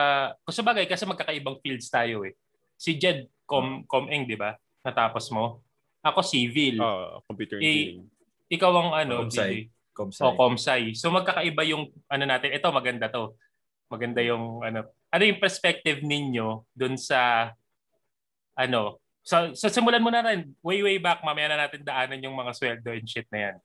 kung 0.43 0.51
sa 0.51 0.63
bagay 0.67 0.83
kasi 0.83 1.07
magkakaibang 1.07 1.63
fields 1.63 1.87
tayo 1.87 2.27
eh. 2.27 2.35
Si 2.75 2.99
Jed 2.99 3.31
Com 3.47 3.87
Comeng, 3.87 4.27
'di 4.27 4.35
ba? 4.35 4.59
Natapos 4.83 5.31
mo. 5.31 5.63
Ako 6.03 6.19
civil. 6.19 6.83
Ah, 6.83 7.15
computer 7.23 7.55
Eh, 7.59 7.63
engineering. 7.63 8.03
Ikaw 8.51 8.71
ang 8.75 8.91
ano, 8.91 9.15
Comsci. 9.23 9.71
Comsci. 9.95 10.19
O 10.23 10.35
Comsci. 10.35 10.91
So 10.91 11.07
magkakaiba 11.07 11.63
yung 11.67 11.87
ano 12.11 12.23
natin. 12.27 12.51
Ito 12.51 12.67
maganda 12.71 13.07
to. 13.07 13.35
Maganda 13.87 14.19
yung 14.19 14.59
ano. 14.59 14.91
Ano 15.07 15.23
yung 15.23 15.39
perspective 15.39 16.03
ninyo 16.03 16.67
dun 16.75 16.99
sa 16.99 17.51
ano, 18.59 18.99
so, 19.27 19.51
so 19.51 19.67
simulan 19.67 19.99
mo 19.99 20.07
na 20.07 20.23
rin, 20.23 20.55
way 20.63 20.79
way 20.79 20.97
back, 20.97 21.19
mamaya 21.19 21.51
na 21.51 21.67
natin 21.67 21.83
daanan 21.83 22.23
yung 22.23 22.31
mga 22.33 22.55
sweldo 22.55 22.87
and 22.89 23.03
shit 23.05 23.27
na 23.27 23.51
yan. 23.51 23.55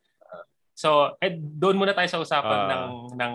So, 0.75 1.15
eh, 1.21 1.31
doon 1.39 1.79
muna 1.79 1.93
tayo 1.93 2.09
sa 2.09 2.19
usapan 2.19 2.59
Ah. 2.59 2.69
ng, 2.69 2.85
ng, 3.15 3.35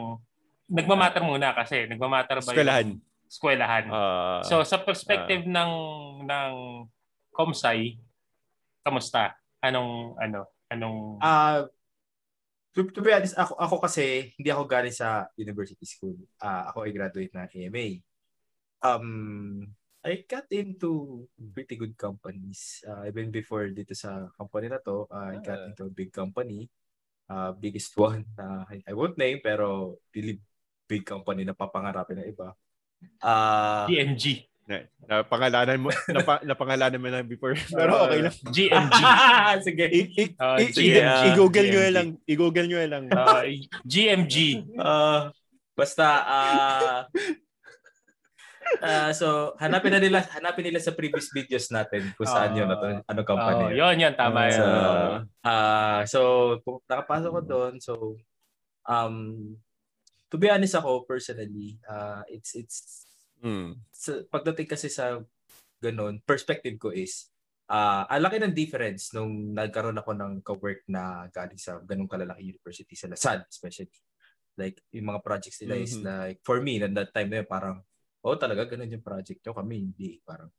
nagmamatter 0.68 1.24
muna 1.24 1.56
kasi, 1.56 1.88
nagmamatter 1.88 2.44
ba 2.44 2.52
Eskwelahan. 2.52 2.88
yung 2.92 3.00
eskwelahan. 3.24 3.86
Ah, 3.88 4.40
So 4.44 4.60
sa 4.62 4.76
perspective 4.78 5.48
ng 5.48 5.72
ng 6.26 6.52
Comsci, 7.32 7.96
kamusta? 8.82 9.32
Anong 9.62 10.18
ano? 10.18 10.52
Anong 10.68 11.22
Ah, 11.22 11.64
to, 12.74 12.84
to 12.90 13.00
be 13.00 13.14
honest, 13.14 13.38
ako, 13.38 13.56
ako 13.56 13.76
kasi, 13.80 14.34
hindi 14.36 14.50
ako 14.50 14.64
galing 14.66 14.92
sa 14.92 15.30
university 15.36 15.86
school. 15.86 16.18
Ah, 16.38 16.68
ako 16.68 16.84
ay 16.84 16.92
graduate 16.92 17.32
ng 17.32 17.48
AMA. 17.48 17.88
Um, 18.80 19.08
I 20.08 20.24
got 20.24 20.48
into 20.56 21.28
pretty 21.52 21.76
good 21.76 22.00
companies. 22.00 22.80
Ah, 22.88 23.04
even 23.04 23.28
before 23.28 23.68
dito 23.76 23.92
sa 23.92 24.32
company 24.40 24.72
na 24.72 24.80
to, 24.80 25.04
ah, 25.12 25.36
I 25.36 25.44
got 25.44 25.60
Ah. 25.60 25.68
into 25.68 25.84
a 25.86 25.92
big 25.92 26.16
company. 26.16 26.72
uh, 27.28 27.52
biggest 27.56 27.92
one 28.00 28.24
na 28.40 28.64
uh, 28.64 28.88
I 28.88 28.94
won't 28.96 29.20
name 29.20 29.44
pero 29.44 30.00
really 30.16 30.40
big 30.88 31.04
company 31.04 31.44
na 31.44 31.52
papangarapin 31.52 32.24
ng 32.24 32.30
iba. 32.32 32.56
Uh, 33.22 33.86
GMG. 33.92 34.48
Na, 34.68 34.84
na 35.08 35.16
pangalanan 35.24 35.80
mo 35.80 35.88
na, 36.16 36.24
pa, 36.28 36.44
na 36.44 36.52
pangalanan 36.52 37.00
mo 37.00 37.08
na 37.08 37.24
before 37.24 37.56
pero 37.80 38.04
okay 38.04 38.20
lang 38.20 38.36
GMG 38.52 39.00
sige 39.64 39.86
I, 39.88 40.02
i, 40.12 40.24
uh, 40.36 40.58
i, 40.60 40.64
sige, 40.76 41.00
i, 41.00 41.08
uh, 41.08 41.24
i-google 41.32 41.68
nyo 41.72 41.82
lang 41.88 42.10
i-google 42.28 42.68
nyo 42.68 42.80
lang 42.84 43.08
uh, 43.08 43.48
GMG 43.88 44.68
uh, 44.76 45.32
basta 45.72 46.06
uh, 46.28 47.00
uh, 48.82 49.12
so 49.14 49.58
hanapin 49.62 49.94
na 49.94 50.02
nila 50.02 50.20
hanapin 50.34 50.68
nila 50.68 50.82
sa 50.82 50.94
previous 50.94 51.30
videos 51.32 51.70
natin 51.70 52.12
kung 52.18 52.30
saan 52.30 52.58
yun 52.58 52.70
ano, 52.70 53.02
ano 53.06 53.22
company 53.26 53.64
oh, 53.68 53.72
yun 53.74 53.96
yun 54.02 54.14
tama 54.14 54.50
so, 54.50 54.64
yun 54.64 55.26
uh, 55.46 56.02
so 56.06 56.20
kung 56.66 56.78
nakapasok 56.90 57.32
ko 57.32 57.42
doon 57.44 57.74
so 57.78 58.18
um 58.90 59.56
to 60.28 60.36
be 60.36 60.52
honest 60.52 60.76
ako 60.76 61.08
personally 61.08 61.80
uh, 61.88 62.22
it's 62.28 62.56
it's 62.58 63.08
mm. 63.44 63.78
sa, 63.94 64.22
pagdating 64.28 64.68
kasi 64.68 64.90
sa 64.90 65.22
ganun, 65.82 66.22
perspective 66.26 66.76
ko 66.82 66.90
is, 66.90 67.30
uh, 67.70 68.06
ang 68.10 68.24
laki 68.26 68.38
ng 68.42 68.54
difference 68.56 69.14
nung 69.14 69.54
nagkaroon 69.54 69.98
ako 69.98 70.12
ng 70.18 70.34
ka-work 70.42 70.82
na 70.90 71.30
galing 71.30 71.60
sa 71.60 71.78
ganung 71.86 72.10
kalalaki 72.10 72.54
university 72.54 72.98
sa 72.98 73.10
Lasal, 73.10 73.46
especially. 73.46 73.94
Like, 74.58 74.82
yung 74.90 75.14
mga 75.14 75.22
projects 75.22 75.62
nila 75.62 75.78
mm-hmm. 75.78 75.86
is 75.86 75.96
like, 76.02 76.40
for 76.42 76.58
me, 76.66 76.82
at 76.82 76.94
that 76.98 77.14
time 77.14 77.30
na 77.30 77.46
yun, 77.46 77.50
parang, 77.50 77.86
oh, 78.28 78.40
talaga, 78.40 78.68
ganun 78.68 78.92
yung 78.92 79.06
project 79.06 79.40
nyo. 79.44 79.56
Kami, 79.56 79.76
hindi. 79.80 80.20
Parang, 80.22 80.52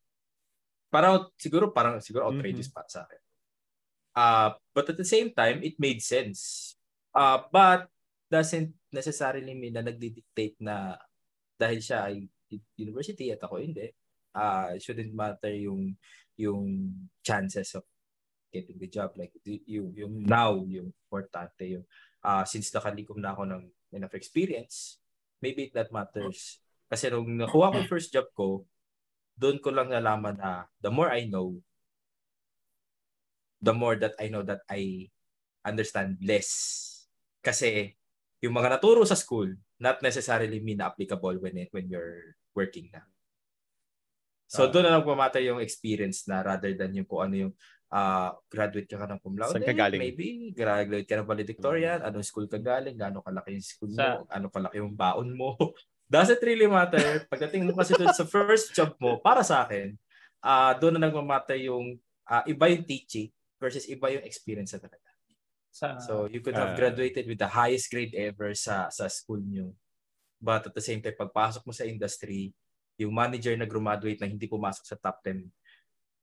parang, 0.88 1.28
siguro, 1.36 1.70
parang, 1.70 2.00
siguro 2.00 2.26
outrageous 2.26 2.72
mm-hmm. 2.72 2.84
pa 2.84 2.90
sa 2.90 3.04
akin. 3.04 3.22
Uh, 4.18 4.50
but 4.74 4.88
at 4.88 4.98
the 4.98 5.06
same 5.06 5.30
time, 5.30 5.60
it 5.60 5.76
made 5.76 6.00
sense. 6.00 6.74
Uh, 7.12 7.44
but, 7.52 7.86
doesn't 8.28 8.76
necessarily 8.92 9.56
mean 9.56 9.72
na 9.72 9.84
nagdi-dictate 9.84 10.60
na 10.60 10.96
dahil 11.56 11.80
siya 11.80 12.12
ay 12.12 12.28
university 12.76 13.32
at 13.32 13.40
ako 13.40 13.60
hindi 13.60 13.88
uh, 14.36 14.76
shouldn't 14.76 15.12
matter 15.12 15.52
yung 15.52 15.96
yung 16.38 16.92
chances 17.24 17.74
of 17.74 17.84
getting 18.52 18.76
the 18.80 18.88
job 18.88 19.12
like 19.16 19.32
yung 19.44 19.92
yung 19.92 20.14
now 20.24 20.56
yung 20.64 20.92
importante 21.08 21.68
yung 21.68 21.84
uh, 22.24 22.44
since 22.44 22.72
nakalikom 22.72 23.20
na 23.20 23.32
ako 23.32 23.48
ng 23.48 23.64
enough 23.92 24.14
experience 24.16 25.00
maybe 25.40 25.68
that 25.72 25.92
matters 25.92 26.60
kasi 26.88 27.12
nung 27.12 27.28
nakuha 27.36 27.72
ko 27.72 27.78
first 27.86 28.10
job 28.10 28.28
ko 28.32 28.64
doon 29.38 29.62
ko 29.62 29.70
lang 29.70 29.92
nalaman 29.92 30.34
na 30.34 30.66
the 30.82 30.90
more 30.90 31.12
I 31.12 31.28
know 31.30 31.60
the 33.62 33.74
more 33.76 33.94
that 34.00 34.18
I 34.18 34.32
know 34.32 34.42
that 34.42 34.64
I 34.66 35.12
understand 35.62 36.18
less 36.24 36.50
kasi 37.44 37.94
yung 38.42 38.54
mga 38.54 38.78
naturo 38.78 39.02
sa 39.06 39.18
school 39.18 39.50
not 39.78 40.02
necessarily 40.02 40.58
mean 40.58 40.82
applicable 40.82 41.38
when 41.38 41.54
it, 41.54 41.70
when 41.70 41.86
you're 41.86 42.34
working 42.54 42.90
na. 42.90 43.06
So 44.50 44.66
uh, 44.66 44.70
doon 44.74 44.90
na 44.90 44.98
nagmamatter 44.98 45.44
yung 45.44 45.62
experience 45.62 46.26
na 46.26 46.42
rather 46.42 46.74
than 46.74 46.90
yung 46.98 47.06
kung 47.06 47.30
ano 47.30 47.34
yung 47.46 47.52
uh, 47.94 48.34
graduate 48.50 48.90
ka 48.90 48.98
ka 48.98 49.06
ng 49.06 49.20
cum 49.22 49.36
laude, 49.38 49.54
Saan 49.54 49.68
ka 49.68 49.76
galing? 49.76 50.00
maybe 50.00 50.50
graduate 50.56 51.06
ka 51.06 51.20
ng 51.20 51.28
valedictorian, 51.28 52.00
anong 52.02 52.26
school 52.26 52.48
ka 52.50 52.58
galing, 52.58 52.98
gaano 52.98 53.22
kalaki 53.22 53.54
yung 53.54 53.66
school 53.66 53.92
mo, 53.94 54.26
ano 54.26 54.46
kalaki 54.50 54.82
yung 54.82 54.96
baon 54.98 55.30
mo. 55.36 55.54
Does 56.08 56.32
it 56.32 56.40
really 56.40 56.64
matter? 56.64 57.28
Pagdating 57.28 57.68
mo 57.68 57.76
kasi 57.76 57.92
doon 57.92 58.16
sa 58.16 58.24
first 58.24 58.72
job 58.72 58.96
mo, 58.96 59.20
para 59.20 59.44
sa 59.44 59.68
akin, 59.68 59.92
uh, 60.40 60.72
doon 60.80 60.96
na 60.96 61.04
nagmamatter 61.04 61.60
yung 61.60 62.00
uh, 62.24 62.42
iba 62.48 62.64
yung 62.72 62.88
teaching 62.88 63.28
versus 63.60 63.84
iba 63.84 64.08
yung 64.08 64.24
experience 64.24 64.72
na 64.72 64.80
talaga. 64.80 65.04
Sa, 65.68 66.00
so 66.00 66.24
you 66.26 66.40
could 66.40 66.56
have 66.56 66.72
uh, 66.72 66.78
graduated 66.80 67.28
with 67.28 67.36
the 67.36 67.46
highest 67.46 67.92
grade 67.92 68.16
ever 68.16 68.56
sa 68.56 68.88
sa 68.88 69.04
school 69.06 69.38
nyo. 69.44 69.76
But 70.40 70.72
at 70.72 70.74
the 70.74 70.82
same 70.82 71.04
time, 71.04 71.12
pagpasok 71.12 71.68
mo 71.68 71.76
sa 71.76 71.84
industry, 71.84 72.56
yung 72.96 73.12
manager 73.12 73.52
na 73.54 73.68
graduate 73.68 74.18
na 74.18 74.32
hindi 74.32 74.48
pumasok 74.48 74.88
sa 74.88 74.96
top 74.96 75.20
10 75.22 75.44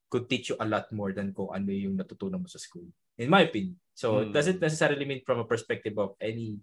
could 0.10 0.26
teach 0.26 0.50
you 0.50 0.58
a 0.58 0.68
lot 0.68 0.90
more 0.94 1.12
than 1.14 1.34
kung 1.34 1.50
ano 1.54 1.70
yung 1.70 1.98
natutunan 1.98 2.42
mo 2.42 2.50
sa 2.50 2.62
school. 2.62 2.88
In 3.20 3.30
my 3.30 3.48
opinion. 3.48 3.78
So, 3.94 4.20
hmm. 4.20 4.30
it 4.30 4.32
doesn't 4.34 4.60
necessarily 4.62 5.06
mean 5.06 5.22
from 5.24 5.40
a 5.40 5.48
perspective 5.48 5.96
of 5.98 6.18
any 6.20 6.60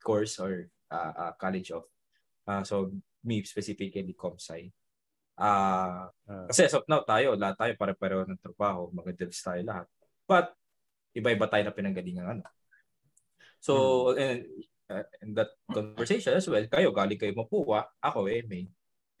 course 0.00 0.38
or 0.38 0.68
uh, 0.92 1.12
uh, 1.16 1.32
college 1.40 1.70
of 1.72 1.84
uh, 2.46 2.62
so 2.62 2.90
me 3.26 3.42
specifically 3.42 4.14
ComSci. 4.14 4.70
Uh, 5.36 6.08
uh, 6.08 6.48
kasi 6.48 6.64
as 6.64 6.72
of 6.72 6.88
now 6.88 7.04
tayo, 7.04 7.36
lahat 7.36 7.60
tayo 7.60 7.72
pare-pareho 7.76 8.24
ng 8.24 8.40
trabaho, 8.40 8.88
mga 8.94 9.12
devs 9.20 9.42
tayo 9.44 9.60
lahat. 9.60 9.86
But 10.24 10.56
iba-iba 11.12 11.44
tayo 11.50 11.62
na 11.66 11.76
pinanggalingan 11.76 12.40
ano. 12.40 12.44
So, 13.60 13.74
hmm. 14.12 14.20
and, 14.20 14.40
uh, 14.88 15.04
in 15.20 15.30
that 15.34 15.50
conversation 15.68 16.38
as 16.38 16.46
well, 16.46 16.64
kayo, 16.70 16.94
galing 16.94 17.20
kayo 17.20 17.34
mapuwa, 17.36 17.84
ako 18.00 18.30
MA, 18.46 18.70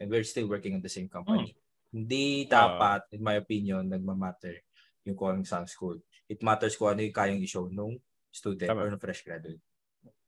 and 0.00 0.06
we're 0.08 0.24
still 0.24 0.46
working 0.48 0.76
on 0.78 0.84
the 0.84 0.92
same 0.92 1.10
company. 1.10 1.52
Hmm. 1.52 1.60
Hindi 1.96 2.46
dapat, 2.48 3.10
uh, 3.10 3.14
in 3.16 3.22
my 3.24 3.36
opinion, 3.40 3.88
nagmamatter 3.88 4.62
yung 5.06 5.16
kung 5.16 5.42
saan 5.46 5.68
school. 5.68 5.98
It 6.26 6.42
matters 6.42 6.74
kung 6.74 6.96
ano 6.96 7.02
yung 7.02 7.14
kayang 7.14 7.40
i-show 7.42 7.70
nung 7.70 7.96
student 8.30 8.68
tama. 8.68 8.84
or 8.84 8.90
nung 8.90 9.00
fresh 9.00 9.22
graduate. 9.22 9.62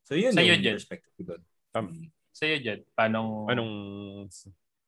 So, 0.06 0.16
yun 0.16 0.32
Sa'yo 0.32 0.56
yung 0.56 0.64
dyan. 0.64 0.76
perspective 0.80 1.12
ko 1.16 1.22
doon. 1.34 1.42
Um, 1.76 1.88
Sa'yo 2.38 2.56
dyan, 2.62 2.80
paano... 2.94 3.50
Anong... 3.50 3.72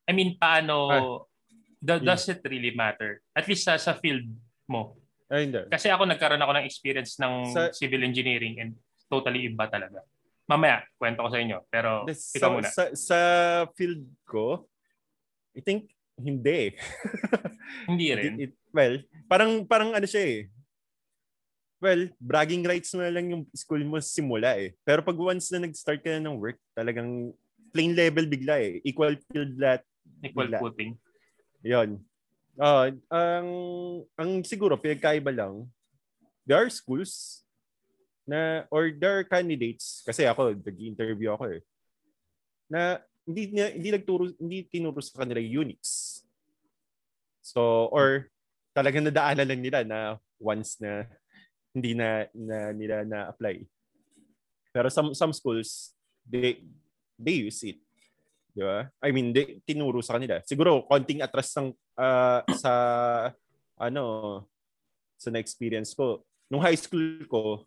I 0.07 0.13
mean, 0.15 0.39
paano... 0.39 0.75
Ah, 0.87 1.99
does 1.99 2.31
it 2.31 2.39
really 2.47 2.71
matter? 2.71 3.19
At 3.35 3.51
least 3.51 3.67
sa, 3.67 3.75
sa 3.75 3.99
field 3.99 4.31
mo. 4.71 4.95
Ay, 5.27 5.51
hindi. 5.51 5.67
Kasi 5.67 5.91
ako 5.91 6.07
nagkaroon 6.07 6.43
ako 6.43 6.53
ng 6.55 6.67
experience 6.67 7.19
ng 7.19 7.35
sa, 7.51 7.75
civil 7.75 8.07
engineering 8.07 8.63
and 8.63 8.71
totally 9.11 9.51
iba 9.51 9.67
talaga. 9.67 10.07
Mamaya, 10.47 10.83
kwento 10.99 11.23
ko 11.27 11.31
sa 11.31 11.39
inyo. 11.43 11.59
Pero 11.71 12.07
sa, 12.11 12.35
ikaw 12.39 12.49
muna. 12.55 12.69
Sa, 12.71 12.85
sa 12.95 13.19
field 13.75 14.07
ko, 14.27 14.67
I 15.55 15.63
think 15.63 15.91
hindi. 16.19 16.75
hindi 17.91 18.07
rin. 18.15 18.33
It, 18.39 18.51
it, 18.51 18.53
well, 18.75 18.99
parang 19.31 19.67
parang 19.67 19.95
ano 19.95 20.07
siya 20.07 20.23
eh. 20.27 20.39
Well, 21.81 22.13
bragging 22.21 22.63
rights 22.69 22.93
mo 22.93 23.01
na 23.01 23.13
lang 23.13 23.33
yung 23.33 23.45
school 23.57 23.81
mo 23.89 23.97
simula 24.05 24.53
eh. 24.61 24.77
Pero 24.85 25.01
pag 25.01 25.17
once 25.17 25.49
na 25.49 25.65
nag-start 25.65 26.05
ka 26.05 26.13
na 26.13 26.29
ng 26.29 26.37
work, 26.37 26.61
talagang 26.77 27.33
plain 27.73 27.97
level 27.97 28.29
bigla 28.29 28.61
eh. 28.61 28.85
Equal 28.85 29.17
field 29.33 29.57
lahat. 29.57 29.81
Equal 30.21 30.53
bigla. 30.53 30.61
footing. 30.61 30.93
Yon. 31.65 31.97
Uh, 32.61 32.93
ang 33.09 33.49
ang 34.21 34.31
siguro 34.45 34.77
pinagkaiba 34.77 35.33
lang 35.33 35.65
there 36.45 36.61
are 36.61 36.69
schools 36.69 37.41
na 38.29 38.69
or 38.69 38.93
there 38.93 39.23
are 39.23 39.25
candidates 39.25 40.05
kasi 40.05 40.29
ako 40.29 40.53
nag-interview 40.53 41.33
ako 41.33 41.57
eh 41.57 41.63
na 42.69 43.01
hindi 43.27 43.55
hindi 43.55 43.89
nagturo 43.91 44.31
hindi 44.39 44.67
tinuro 44.67 44.99
sa 45.03 45.23
kanila 45.23 45.43
Unix. 45.43 46.19
So 47.43 47.91
or 47.91 48.31
talagang 48.75 49.07
nadaanan 49.07 49.47
lang 49.47 49.63
nila 49.63 49.81
na 49.83 49.99
once 50.39 50.79
na 50.79 51.07
hindi 51.71 51.95
na, 51.95 52.27
na 52.35 52.75
nila 52.75 53.07
na 53.07 53.31
apply. 53.31 53.63
Pero 54.71 54.87
some 54.91 55.15
some 55.15 55.35
schools 55.35 55.95
they 56.27 56.63
they 57.19 57.47
use 57.47 57.63
it. 57.67 57.79
Di 58.51 58.63
ba? 58.67 58.91
I 59.03 59.11
mean, 59.15 59.31
they, 59.31 59.63
tinuro 59.63 60.03
sa 60.03 60.19
kanila. 60.19 60.43
Siguro 60.43 60.87
konting 60.87 61.23
atras 61.23 61.55
ng 61.59 61.71
uh, 61.95 62.41
sa 62.59 62.73
ano 63.79 64.05
sa 65.21 65.29
na-experience 65.31 65.95
ko. 65.95 66.27
Nung 66.51 66.65
high 66.65 66.79
school 66.79 67.23
ko, 67.31 67.65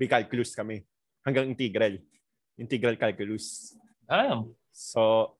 may 0.00 0.10
calculus 0.10 0.56
kami. 0.56 0.82
Hanggang 1.22 1.46
integral. 1.46 2.02
Integral 2.58 2.98
calculus. 2.98 3.78
Ah. 4.10 4.42
So, 4.74 5.34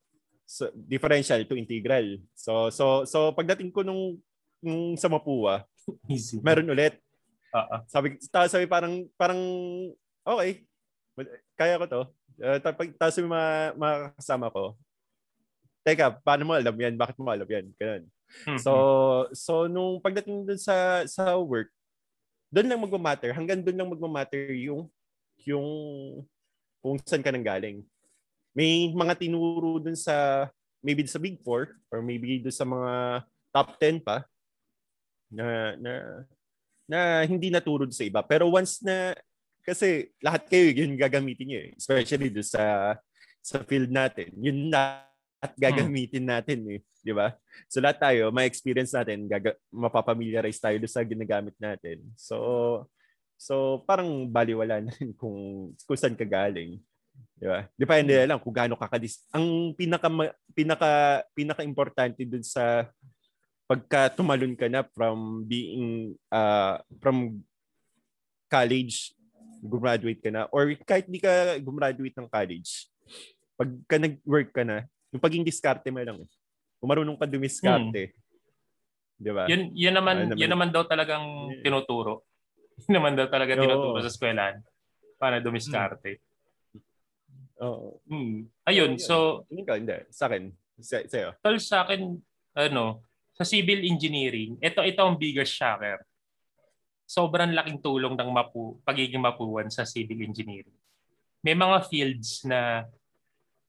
so 0.46 0.70
differential 0.72 1.42
to 1.44 1.58
integral. 1.58 2.22
So 2.36 2.70
so 2.70 3.02
so 3.04 3.34
pagdating 3.34 3.74
ko 3.74 3.82
nung 3.82 4.20
nung 4.62 4.96
sa 4.96 5.10
Mapua, 5.10 5.66
Easy. 6.08 6.40
meron 6.40 6.70
ulit. 6.72 6.96
Uh-uh. 7.54 7.80
Sabi 7.86 8.18
sabi 8.26 8.66
parang 8.66 9.06
parang 9.14 9.38
okay. 10.26 10.66
Kaya 11.54 11.78
ko 11.78 11.86
to. 11.86 12.02
Uh, 12.42 12.58
tapos 12.58 13.14
yung 13.22 13.30
mga, 13.30 13.78
mga 13.78 13.96
kasama 14.18 14.50
ko, 14.50 14.74
teka, 15.86 16.18
paano 16.26 16.42
mo 16.42 16.52
alam 16.58 16.74
yan? 16.74 16.98
Bakit 16.98 17.16
mo 17.22 17.30
alam 17.30 17.46
yan? 17.46 17.70
Ganun. 17.78 18.04
Mm-hmm. 18.10 18.58
So, 18.58 18.72
so 19.30 19.52
nung 19.70 20.02
pagdating 20.02 20.42
dun 20.42 20.58
sa, 20.58 21.06
sa 21.06 21.38
work, 21.38 21.70
doon 22.50 22.66
lang 22.66 22.82
magmamatter. 22.82 23.30
Hanggang 23.30 23.62
doon 23.62 23.78
lang 23.78 23.92
magmamatter 23.94 24.50
yung, 24.58 24.90
yung 25.46 25.68
kung 26.82 26.98
saan 27.06 27.22
ka 27.22 27.30
nang 27.30 27.46
galing. 27.46 27.86
May 28.50 28.90
mga 28.90 29.14
tinuro 29.22 29.78
dun 29.78 29.94
sa, 29.94 30.50
maybe 30.82 31.06
sa 31.06 31.22
Big 31.22 31.38
Four, 31.46 31.78
or 31.94 32.02
maybe 32.02 32.42
dun 32.42 32.54
sa 32.54 32.66
mga 32.66 33.22
top 33.54 33.78
10 33.78 34.02
pa, 34.02 34.26
na, 35.30 35.78
na, 35.78 35.92
na 36.88 37.24
hindi 37.24 37.48
naturo 37.48 37.88
sa 37.90 38.04
iba. 38.04 38.20
Pero 38.24 38.48
once 38.52 38.80
na 38.84 39.16
kasi 39.64 40.12
lahat 40.20 40.44
kayo 40.48 40.72
yun 40.72 40.96
gagamitin 40.96 41.46
niyo 41.48 41.60
eh. 41.68 41.70
Especially 41.76 42.28
do 42.28 42.44
sa 42.44 42.94
sa 43.44 43.60
field 43.64 43.88
natin. 43.92 44.32
Yun 44.36 44.68
na 44.72 45.04
at 45.44 45.52
gagamitin 45.60 46.24
natin 46.24 46.64
eh, 46.68 46.80
'di 47.04 47.12
ba? 47.12 47.36
So 47.68 47.80
lahat 47.84 48.00
tayo, 48.00 48.32
may 48.32 48.48
experience 48.48 48.96
natin, 48.96 49.28
gaga- 49.28 49.60
mapapamiliarize 49.68 50.56
tayo 50.56 50.80
sa 50.88 51.04
ginagamit 51.04 51.52
natin. 51.60 52.00
So 52.16 52.88
So, 53.44 53.82
parang 53.84 54.30
baliwala 54.30 54.80
na 54.80 54.90
rin 54.96 55.12
kung, 55.12 55.70
kung 55.84 55.98
saan 55.98 56.16
ka 56.16 56.24
galing. 56.24 56.78
Di 57.36 57.46
ba? 57.46 57.66
Depende 57.74 58.14
na 58.14 58.34
lang 58.34 58.40
kung 58.40 58.54
gaano 58.54 58.78
ka 58.78 58.88
kadis. 58.88 59.26
Ang 59.34 59.74
pinaka 59.74 60.08
pinaka 60.54 60.90
pinaka-importante 61.34 62.22
dun 62.24 62.42
sa 62.42 62.88
pagka 63.64 64.12
tumalon 64.12 64.52
ka 64.52 64.68
na 64.68 64.84
from 64.92 65.44
being 65.48 66.12
uh, 66.28 66.76
from 67.00 67.40
college 68.52 69.16
gumraduate 69.64 70.20
ka 70.20 70.28
na 70.28 70.44
or 70.52 70.68
kahit 70.84 71.08
di 71.08 71.16
ka 71.16 71.56
gumraduate 71.64 72.14
ng 72.20 72.28
college 72.28 72.92
pagka 73.56 73.96
nag-work 73.96 74.52
ka 74.52 74.62
na 74.62 74.84
yung 75.08 75.22
paging 75.22 75.46
diskarte 75.46 75.88
mo 75.88 76.04
lang 76.04 76.20
kung 76.76 76.88
marunong 76.90 77.16
ka 77.16 77.24
dumiskarte 77.24 78.12
hmm. 78.12 78.22
Di 79.14 79.30
ba? 79.30 79.46
Yun, 79.46 79.70
yun 79.72 79.94
naman, 79.94 80.16
uh, 80.16 80.24
naman, 80.34 80.40
yun 80.42 80.50
naman 80.50 80.68
daw 80.74 80.82
talagang 80.84 81.24
tinuturo. 81.62 82.26
Yun 82.84 82.98
naman 82.98 83.14
daw 83.14 83.30
talaga 83.30 83.54
tinuturo 83.54 84.02
sa 84.02 84.10
eskwelahan 84.10 84.58
para 85.14 85.38
dumiskarte. 85.38 86.18
Oo. 87.62 88.02
Hmm. 88.10 88.42
hmm. 88.42 88.66
Ayun, 88.66 88.98
so... 88.98 89.46
Hindi 89.46 89.62
ka, 89.62 89.78
hindi. 89.78 89.96
Sa 90.10 90.26
akin. 90.26 90.50
Sa, 90.82 90.98
sa'yo. 91.06 91.38
Tol, 91.38 91.62
sa 91.62 91.86
akin, 91.86 92.18
ano, 92.58 92.98
sa 93.34 93.42
civil 93.42 93.82
engineering, 93.82 94.54
ito, 94.62 94.80
ito 94.86 95.00
ang 95.02 95.18
biggest 95.18 95.50
shocker. 95.50 96.02
Sobrang 97.04 97.52
laking 97.52 97.82
tulong 97.82 98.14
ng 98.14 98.30
mapu, 98.30 98.78
pagiging 98.86 99.20
mapuan 99.20 99.68
sa 99.68 99.82
civil 99.82 100.22
engineering. 100.22 100.78
May 101.44 101.52
mga 101.52 101.84
fields 101.90 102.46
na 102.48 102.88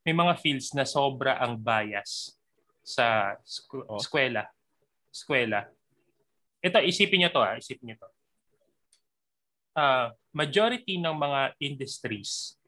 may 0.06 0.14
mga 0.14 0.38
fields 0.38 0.72
na 0.78 0.86
sobra 0.86 1.42
ang 1.42 1.58
bias 1.58 2.38
sa 2.86 3.34
sku- 3.42 3.84
oh. 3.90 3.98
eskwela 3.98 4.46
eskwela. 5.16 5.72
Ito, 6.60 6.84
isipin 6.84 7.24
niyo 7.24 7.32
to 7.32 7.40
ah, 7.40 7.56
isipin 7.56 7.88
niyo 7.88 7.98
to. 8.04 8.10
Uh, 9.76 10.08
majority 10.36 11.00
ng 11.00 11.16
mga 11.16 11.56
industries 11.64 12.60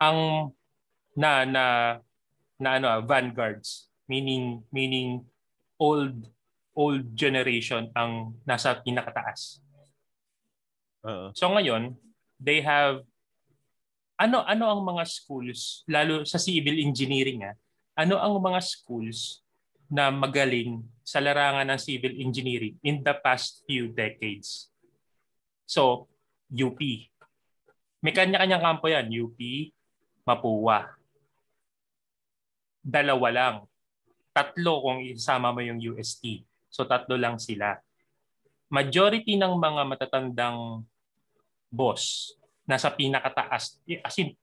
ang 0.00 0.52
na 1.16 1.44
na 1.48 1.64
na 2.60 2.68
ano 2.76 2.86
ah, 2.88 3.00
vanguards 3.04 3.88
meaning 4.08 4.64
meaning 4.72 5.24
old 5.78 6.28
old 6.74 7.14
generation 7.14 7.90
ang 7.94 8.34
nasa 8.42 8.74
pinakataas. 8.82 9.62
Uh-huh. 11.06 11.30
So 11.36 11.50
ngayon, 11.54 11.94
they 12.40 12.64
have 12.64 13.06
ano 14.18 14.42
ano 14.46 14.64
ang 14.70 14.82
mga 14.82 15.04
schools 15.10 15.82
lalo 15.90 16.22
sa 16.22 16.38
civil 16.38 16.78
engineering 16.78 17.42
ah, 17.42 17.58
ano 17.98 18.18
ang 18.18 18.38
mga 18.38 18.62
schools 18.62 19.42
na 19.90 20.10
magaling 20.10 20.82
sa 21.04 21.20
larangan 21.20 21.68
ng 21.68 21.80
civil 21.80 22.14
engineering 22.18 22.74
in 22.82 23.04
the 23.04 23.14
past 23.20 23.62
few 23.68 23.92
decades. 23.92 24.72
So, 25.68 26.08
UP. 26.50 26.80
May 28.04 28.12
kanya-kanyang 28.12 28.64
kampo 28.64 28.88
yan. 28.88 29.08
UP, 29.08 29.38
Mapua. 30.24 30.96
Dalawa 32.84 33.28
lang. 33.30 33.54
Tatlo 34.34 34.82
kung 34.82 34.98
isama 35.06 35.54
mo 35.54 35.62
yung 35.62 35.78
UST. 35.78 36.42
So, 36.66 36.84
tatlo 36.84 37.14
lang 37.14 37.38
sila. 37.38 37.78
Majority 38.68 39.38
ng 39.38 39.54
mga 39.54 39.82
matatandang 39.86 40.82
boss 41.70 42.34
nasa 42.66 42.90
pinakataas, 42.90 43.78
as 44.02 44.16
in, 44.18 44.34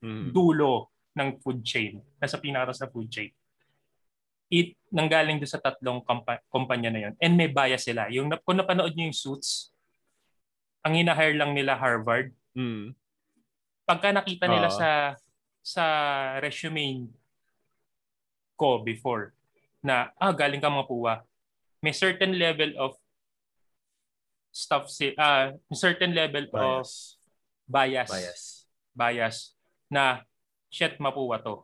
mm. 0.00 0.32
dulo 0.32 0.88
ng 1.12 1.36
food 1.44 1.60
chain. 1.60 2.00
Nasa 2.16 2.40
pinakataas 2.40 2.80
na 2.80 2.88
food 2.88 3.12
chain 3.12 3.28
it 4.50 4.78
nanggaling 4.94 5.42
doon 5.42 5.50
sa 5.50 5.58
tatlong 5.58 5.98
kompa- 6.06 6.42
kumpanya 6.46 6.90
na 6.90 7.00
yon 7.10 7.14
and 7.18 7.34
may 7.34 7.50
bias 7.50 7.86
sila. 7.86 8.06
Yung 8.14 8.30
kung 8.46 8.58
napanood 8.58 8.94
niyo 8.94 9.10
yung 9.10 9.16
Suits, 9.16 9.74
ang 10.86 10.94
hinahire 10.94 11.34
lang 11.34 11.50
nila 11.50 11.74
Harvard. 11.74 12.30
Mm. 12.54 12.94
Pagka 13.82 14.14
nakita 14.14 14.46
nila 14.46 14.70
uh. 14.70 14.74
sa 14.74 14.90
sa 15.66 15.84
resume 16.38 17.10
ko 18.58 18.82
before 18.82 19.36
na 19.84 20.10
ah 20.18 20.34
galing 20.34 20.58
ka 20.58 20.72
mga 20.72 20.88
puwa, 20.88 21.14
may 21.84 21.94
certain 21.94 22.34
level 22.34 22.72
of 22.80 22.96
stuff 24.50 24.88
si 24.88 25.12
uh, 25.14 25.52
certain 25.76 26.16
level 26.16 26.48
bias. 26.48 26.56
of 26.56 26.84
bias 27.68 28.10
bias 28.10 28.42
bias 28.96 29.36
na 29.92 30.24
shit 30.72 30.96
mapuwa 30.96 31.38
to 31.38 31.62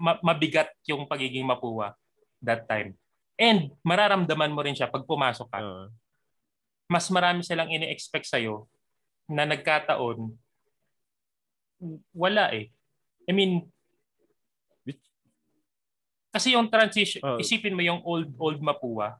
ma- 0.00 0.20
mabigat 0.24 0.72
yung 0.88 1.04
pagiging 1.04 1.44
mapuwa 1.44 1.92
that 2.40 2.64
time. 2.64 2.96
And 3.36 3.76
mararamdaman 3.84 4.52
mo 4.52 4.64
rin 4.64 4.72
siya 4.76 4.88
pag 4.88 5.04
pumasok 5.04 5.48
ka. 5.52 5.60
Uh-huh. 5.60 5.88
Mas 6.90 7.06
marami 7.12 7.44
silang 7.44 7.70
ini-expect 7.70 8.26
sa'yo 8.26 8.66
na 9.30 9.46
nagkataon, 9.46 10.34
wala 12.10 12.50
eh. 12.50 12.72
I 13.28 13.32
mean, 13.32 13.70
kasi 16.30 16.54
yung 16.54 16.70
transition, 16.70 17.20
uh, 17.22 17.38
isipin 17.42 17.74
mo 17.74 17.82
yung 17.82 18.00
old 18.06 18.30
old 18.38 18.58
Mapua 18.62 19.18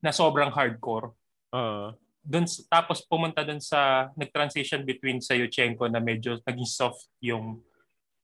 na 0.00 0.12
sobrang 0.12 0.52
hardcore. 0.52 1.12
Uh, 1.52 1.92
dun, 2.20 2.44
tapos 2.68 3.02
pumunta 3.04 3.44
dun 3.44 3.60
sa 3.60 4.12
nag-transition 4.14 4.84
between 4.84 5.20
sa 5.24 5.34
Yuchenko 5.36 5.88
na 5.88 6.00
medyo 6.00 6.36
naging 6.44 6.68
soft 6.68 7.08
yung 7.24 7.60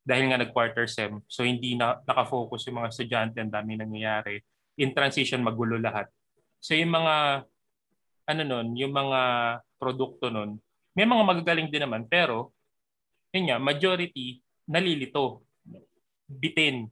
dahil 0.06 0.30
nga 0.30 0.38
nag-quarter 0.38 0.86
sem. 0.86 1.18
So 1.26 1.42
hindi 1.42 1.74
na 1.74 1.98
nakafocus 2.06 2.70
yung 2.70 2.78
mga 2.78 2.90
estudyante, 2.94 3.36
ang 3.42 3.50
dami 3.50 3.74
nangyayari. 3.74 4.38
In 4.78 4.94
transition, 4.94 5.42
magulo 5.42 5.80
lahat. 5.82 6.06
So 6.62 6.78
yung 6.78 6.94
mga, 6.94 7.42
ano 8.30 8.42
nun, 8.46 8.78
yung 8.78 8.94
mga 8.94 9.20
produkto 9.82 10.30
nun, 10.30 10.62
may 10.94 11.04
mga 11.04 11.22
magagaling 11.26 11.68
din 11.68 11.84
naman, 11.84 12.06
pero, 12.06 12.54
yun 13.34 13.50
nga, 13.50 13.58
majority, 13.60 14.40
nalilito. 14.64 15.44
Bitin. 16.24 16.88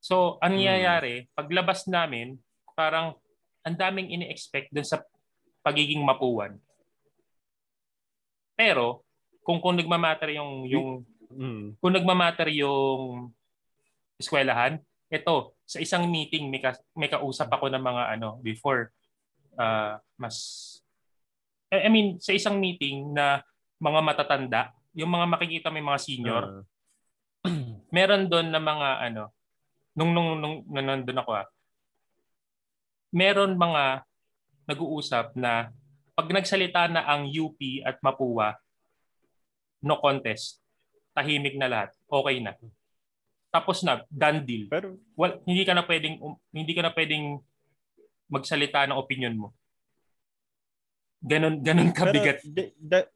So, 0.00 0.40
ang 0.40 0.56
hmm. 0.56 0.64
nangyayari, 0.64 1.14
hmm. 1.24 1.26
paglabas 1.36 1.86
namin, 1.86 2.40
parang 2.74 3.14
ang 3.60 3.76
daming 3.76 4.08
ini-expect 4.08 4.72
dun 4.72 4.88
sa 4.88 5.04
pagiging 5.60 6.00
mapuwan. 6.00 6.56
Pero, 8.56 9.04
kung 9.44 9.60
kung 9.60 9.76
nagmamatter 9.76 10.36
yung 10.36 10.64
yung 10.68 11.04
Mm. 11.30 11.78
Kung 11.78 11.94
nagmamatter 11.94 12.50
yung 12.50 13.30
eskwelahan, 14.18 14.82
ito, 15.10 15.54
sa 15.62 15.78
isang 15.78 16.10
meeting, 16.10 16.50
may, 16.50 16.58
ka, 16.58 16.74
may 16.98 17.06
kausap 17.06 17.50
ako 17.50 17.70
ng 17.70 17.82
mga 17.82 18.02
ano, 18.18 18.42
before, 18.42 18.90
uh, 19.58 19.98
mas, 20.18 20.36
I 21.70 21.86
mean, 21.86 22.18
sa 22.18 22.34
isang 22.34 22.58
meeting 22.58 23.14
na 23.14 23.42
mga 23.78 24.00
matatanda, 24.02 24.74
yung 24.94 25.10
mga 25.10 25.26
makikita 25.30 25.68
may 25.70 25.82
mga 25.82 26.02
senior, 26.02 26.44
uh. 26.50 26.62
meron 27.96 28.26
doon 28.26 28.50
na 28.50 28.58
mga 28.58 28.88
ano, 29.10 29.30
nung, 30.00 30.16
nung, 30.16 30.40
nung, 30.40 30.56
nung 30.64 30.86
nandun 30.88 31.20
ako 31.20 31.30
ah, 31.36 31.46
meron 33.12 33.60
mga 33.60 34.08
nag-uusap 34.64 35.36
na 35.36 35.68
pag 36.16 36.28
nagsalita 36.32 36.88
na 36.88 37.04
ang 37.04 37.28
UP 37.28 37.60
at 37.84 38.00
Mapua, 38.00 38.56
no 39.84 40.00
contest 40.00 40.60
tahimik 41.12 41.58
na 41.60 41.68
lahat. 41.68 41.90
Okay 42.06 42.36
na. 42.40 42.56
Tapos 43.50 43.82
na, 43.82 44.06
done 44.08 44.46
deal. 44.46 44.70
Pero 44.70 44.96
well, 45.18 45.42
hindi 45.44 45.66
ka 45.66 45.74
na 45.74 45.84
pwedeng 45.84 46.16
um, 46.22 46.38
hindi 46.54 46.72
ka 46.72 46.82
na 46.86 46.94
pwedeng 46.94 47.42
magsalita 48.30 48.86
ng 48.88 49.00
opinion 49.00 49.34
mo. 49.36 49.48
Ganon 51.20 51.60
ganon 51.60 51.90
kabigat. 51.92 52.40
Pero, 52.46 52.72
that, 52.88 53.10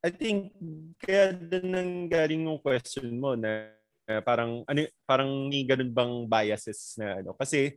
I 0.00 0.10
think 0.10 0.54
kaya 1.02 1.36
din 1.36 1.66
nang 1.70 1.92
galing 2.08 2.48
yung 2.48 2.62
question 2.62 3.20
mo 3.20 3.36
na 3.36 3.75
uh, 4.08 4.22
parang 4.22 4.62
ano 4.66 4.86
parang 5.04 5.30
ni 5.50 5.66
ganun 5.66 5.90
bang 5.90 6.14
biases 6.26 6.94
na 6.98 7.20
ano 7.20 7.34
kasi 7.34 7.74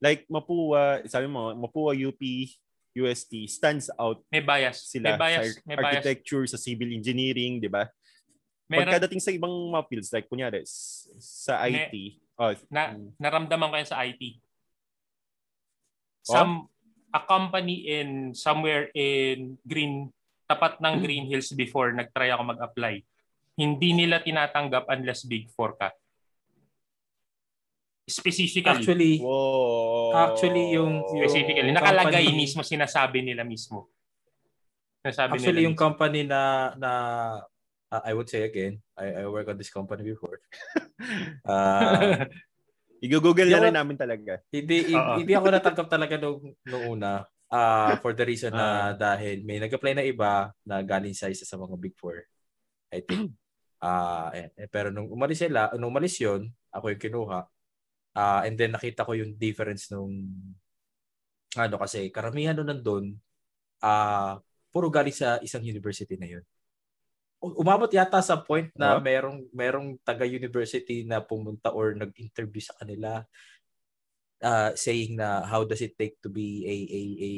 like 0.00 0.28
Mapua 0.28 1.04
sabi 1.08 1.26
mo 1.28 1.52
Mapua 1.56 1.96
UP 1.96 2.20
UST 2.96 3.44
stands 3.44 3.92
out. 4.00 4.24
May 4.32 4.40
bias. 4.40 4.88
Sila 4.88 5.14
may 5.14 5.20
bias. 5.20 5.60
sa 5.60 5.68
may 5.68 5.76
architecture, 5.76 6.48
bias. 6.48 6.56
sa 6.56 6.58
civil 6.58 6.88
engineering, 6.96 7.60
di 7.60 7.68
ba? 7.68 7.84
Meron, 8.66 8.88
Pagkadating 8.88 9.22
sa 9.22 9.30
ibang 9.30 9.52
mga 9.52 9.84
fields, 9.86 10.10
like 10.10 10.26
kunyari, 10.26 10.64
sa 11.20 11.60
IT. 11.68 11.92
May, 11.92 12.40
oh, 12.40 12.56
na, 12.72 12.96
hmm. 12.96 13.14
naramdaman 13.20 13.68
ko 13.70 13.74
yan 13.78 13.90
sa 13.92 14.00
IT. 14.02 14.22
Some, 16.26 16.66
oh? 16.66 17.14
a 17.14 17.20
company 17.22 17.86
in, 17.86 18.34
somewhere 18.34 18.90
in 18.96 19.60
Green, 19.62 20.10
tapat 20.50 20.82
ng 20.82 20.98
Green 21.04 21.30
Hills 21.30 21.52
before, 21.54 21.94
nagtry 21.94 22.32
ako 22.32 22.42
mag-apply. 22.56 23.06
Hindi 23.56 23.96
nila 23.96 24.20
tinatanggap 24.20 24.84
unless 24.92 25.24
big 25.24 25.48
four 25.52 25.74
ka 25.74 25.90
specifically. 28.06 28.70
Actually, 28.70 29.14
Whoa. 29.18 30.14
actually 30.14 30.78
yung, 30.78 31.02
yung 31.02 31.26
specifically 31.26 31.74
nakalagay 31.74 32.30
company, 32.30 32.38
mismo 32.38 32.62
sinasabi 32.62 33.18
nila 33.20 33.42
mismo. 33.42 33.90
Sinasabi 35.02 35.30
actually 35.36 35.58
nila 35.58 35.66
yung 35.66 35.76
mismo. 35.76 35.84
company 35.90 36.20
na 36.22 36.40
na 36.78 36.90
uh, 37.90 38.02
I 38.06 38.14
would 38.14 38.30
say 38.30 38.46
again, 38.46 38.78
I, 38.94 39.22
I 39.22 39.22
work 39.26 39.50
on 39.50 39.58
this 39.58 39.74
company 39.74 40.06
before. 40.06 40.38
uh, 41.50 42.24
I-google 43.02 43.50
na 43.50 43.60
rin 43.60 43.76
namin 43.76 43.98
talaga. 43.98 44.40
Hindi 44.54 44.94
uh-huh. 44.94 45.20
hindi 45.20 45.34
ako 45.34 45.46
natanggap 45.50 45.86
talaga 45.90 46.14
nung, 46.16 46.54
nung 46.64 46.96
una. 46.96 47.26
uh, 47.46 47.94
for 48.02 48.10
the 48.10 48.26
reason 48.26 48.50
na 48.50 48.90
Ah. 48.90 48.90
dahil 48.90 49.46
may 49.46 49.62
nag-apply 49.62 49.94
na 49.94 50.02
iba 50.02 50.50
na 50.66 50.82
galing 50.82 51.14
sa 51.14 51.30
isa 51.30 51.46
sa 51.46 51.54
mga 51.54 51.78
big 51.78 51.94
four. 51.98 52.26
I 52.90 53.02
think. 53.02 53.34
Ah, 53.82 54.32
eh, 54.32 54.48
eh, 54.56 54.68
pero 54.72 54.88
nung 54.88 55.08
umalis 55.12 55.44
sila, 55.44 55.68
nung 55.76 55.92
umalis 55.92 56.16
'yon, 56.20 56.48
ako 56.72 56.92
yung 56.96 57.02
kinuha. 57.02 57.40
Ah, 58.16 58.42
and 58.48 58.56
then 58.56 58.72
nakita 58.76 59.04
ko 59.06 59.12
yung 59.16 59.36
difference 59.36 59.92
nung 59.92 60.12
ano 61.56 61.76
kasi 61.80 62.08
karamihan 62.12 62.52
nung 62.56 62.68
nandun 62.68 63.16
ah 63.84 64.40
puro 64.72 64.88
galing 64.92 65.14
sa 65.14 65.40
isang 65.44 65.64
university 65.64 66.16
na 66.20 66.28
'yon. 66.28 66.44
U- 67.44 67.60
Umabot 67.64 67.88
yata 67.92 68.20
sa 68.24 68.36
point 68.40 68.68
na 68.76 68.96
Ah? 68.96 69.00
merong 69.00 69.44
merong 69.52 69.88
taga-university 70.04 71.04
na 71.04 71.20
pumunta 71.24 71.72
or 71.72 71.92
nag-interview 71.96 72.62
sa 72.64 72.76
kanila 72.80 73.24
uh, 74.44 74.70
saying 74.76 75.16
na 75.16 75.44
how 75.46 75.64
does 75.64 75.80
it 75.84 75.96
take 75.96 76.16
to 76.24 76.28
be 76.28 76.64
a 76.66 76.76
a 76.92 77.02
a 77.20 77.30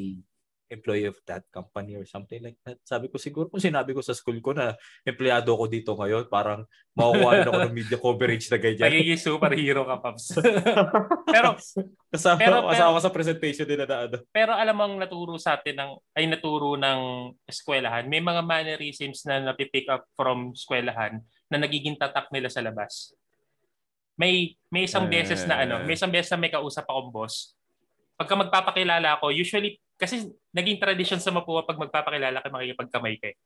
employee 0.68 1.08
of 1.08 1.16
that 1.24 1.44
company 1.48 1.96
or 1.96 2.04
something 2.04 2.38
like 2.44 2.56
that. 2.64 2.76
Sabi 2.84 3.08
ko 3.08 3.16
siguro 3.16 3.48
kung 3.48 3.60
sinabi 3.60 3.96
ko 3.96 4.04
sa 4.04 4.12
school 4.12 4.38
ko 4.44 4.52
na 4.52 4.76
empleyado 5.02 5.56
ko 5.56 5.64
dito 5.64 5.96
ngayon, 5.96 6.28
parang 6.28 6.68
makukuha 6.92 7.30
rin 7.40 7.48
ako 7.48 7.58
ng 7.64 7.74
media 7.74 7.98
coverage 7.98 8.46
na 8.52 8.58
ganyan. 8.60 8.88
Magiging 8.92 9.20
superhero 9.20 9.82
ka, 9.88 9.96
Paps. 9.98 10.36
Pero 11.34 11.56
kasama, 12.08 12.38
pero- 12.40 12.68
kasama 12.68 12.98
sa 13.00 13.12
presentation 13.12 13.68
nila 13.68 13.84
na 13.84 13.96
ano. 14.08 14.16
pero 14.32 14.56
alam 14.56 14.72
mo 14.72 14.82
ang 14.88 14.96
naturo 14.96 15.36
sa 15.36 15.60
atin 15.60 15.76
ng 15.76 15.92
ay 16.16 16.24
naturo 16.24 16.76
ng 16.80 17.00
eskwelahan, 17.44 18.08
may 18.08 18.24
mga 18.24 18.40
mannerisms 18.44 19.28
na 19.28 19.44
napipick 19.44 19.88
up 19.92 20.08
from 20.16 20.56
eskwelahan 20.56 21.20
na 21.52 21.56
nagiging 21.60 21.96
tatak 22.00 22.28
nila 22.32 22.48
sa 22.48 22.64
labas. 22.64 23.12
May 24.16 24.56
may 24.72 24.88
isang 24.88 25.06
beses 25.06 25.44
na 25.44 25.62
ano, 25.62 25.84
may 25.84 25.94
isang 25.94 26.10
beses 26.10 26.32
na 26.32 26.40
may 26.40 26.50
kausap 26.50 26.88
akong 26.88 27.12
boss. 27.12 27.54
Pagka 28.18 28.34
magpapakilala 28.34 29.20
ako, 29.20 29.30
usually 29.30 29.78
kasi 29.98 30.30
naging 30.54 30.78
tradition 30.78 31.18
sa 31.18 31.34
Mapua 31.34 31.66
pag 31.66 31.76
magpapakilala 31.76 32.38
ka 32.40 32.48
makikipagkamay 32.48 33.18
ka. 33.18 33.34
eh. 33.34 33.36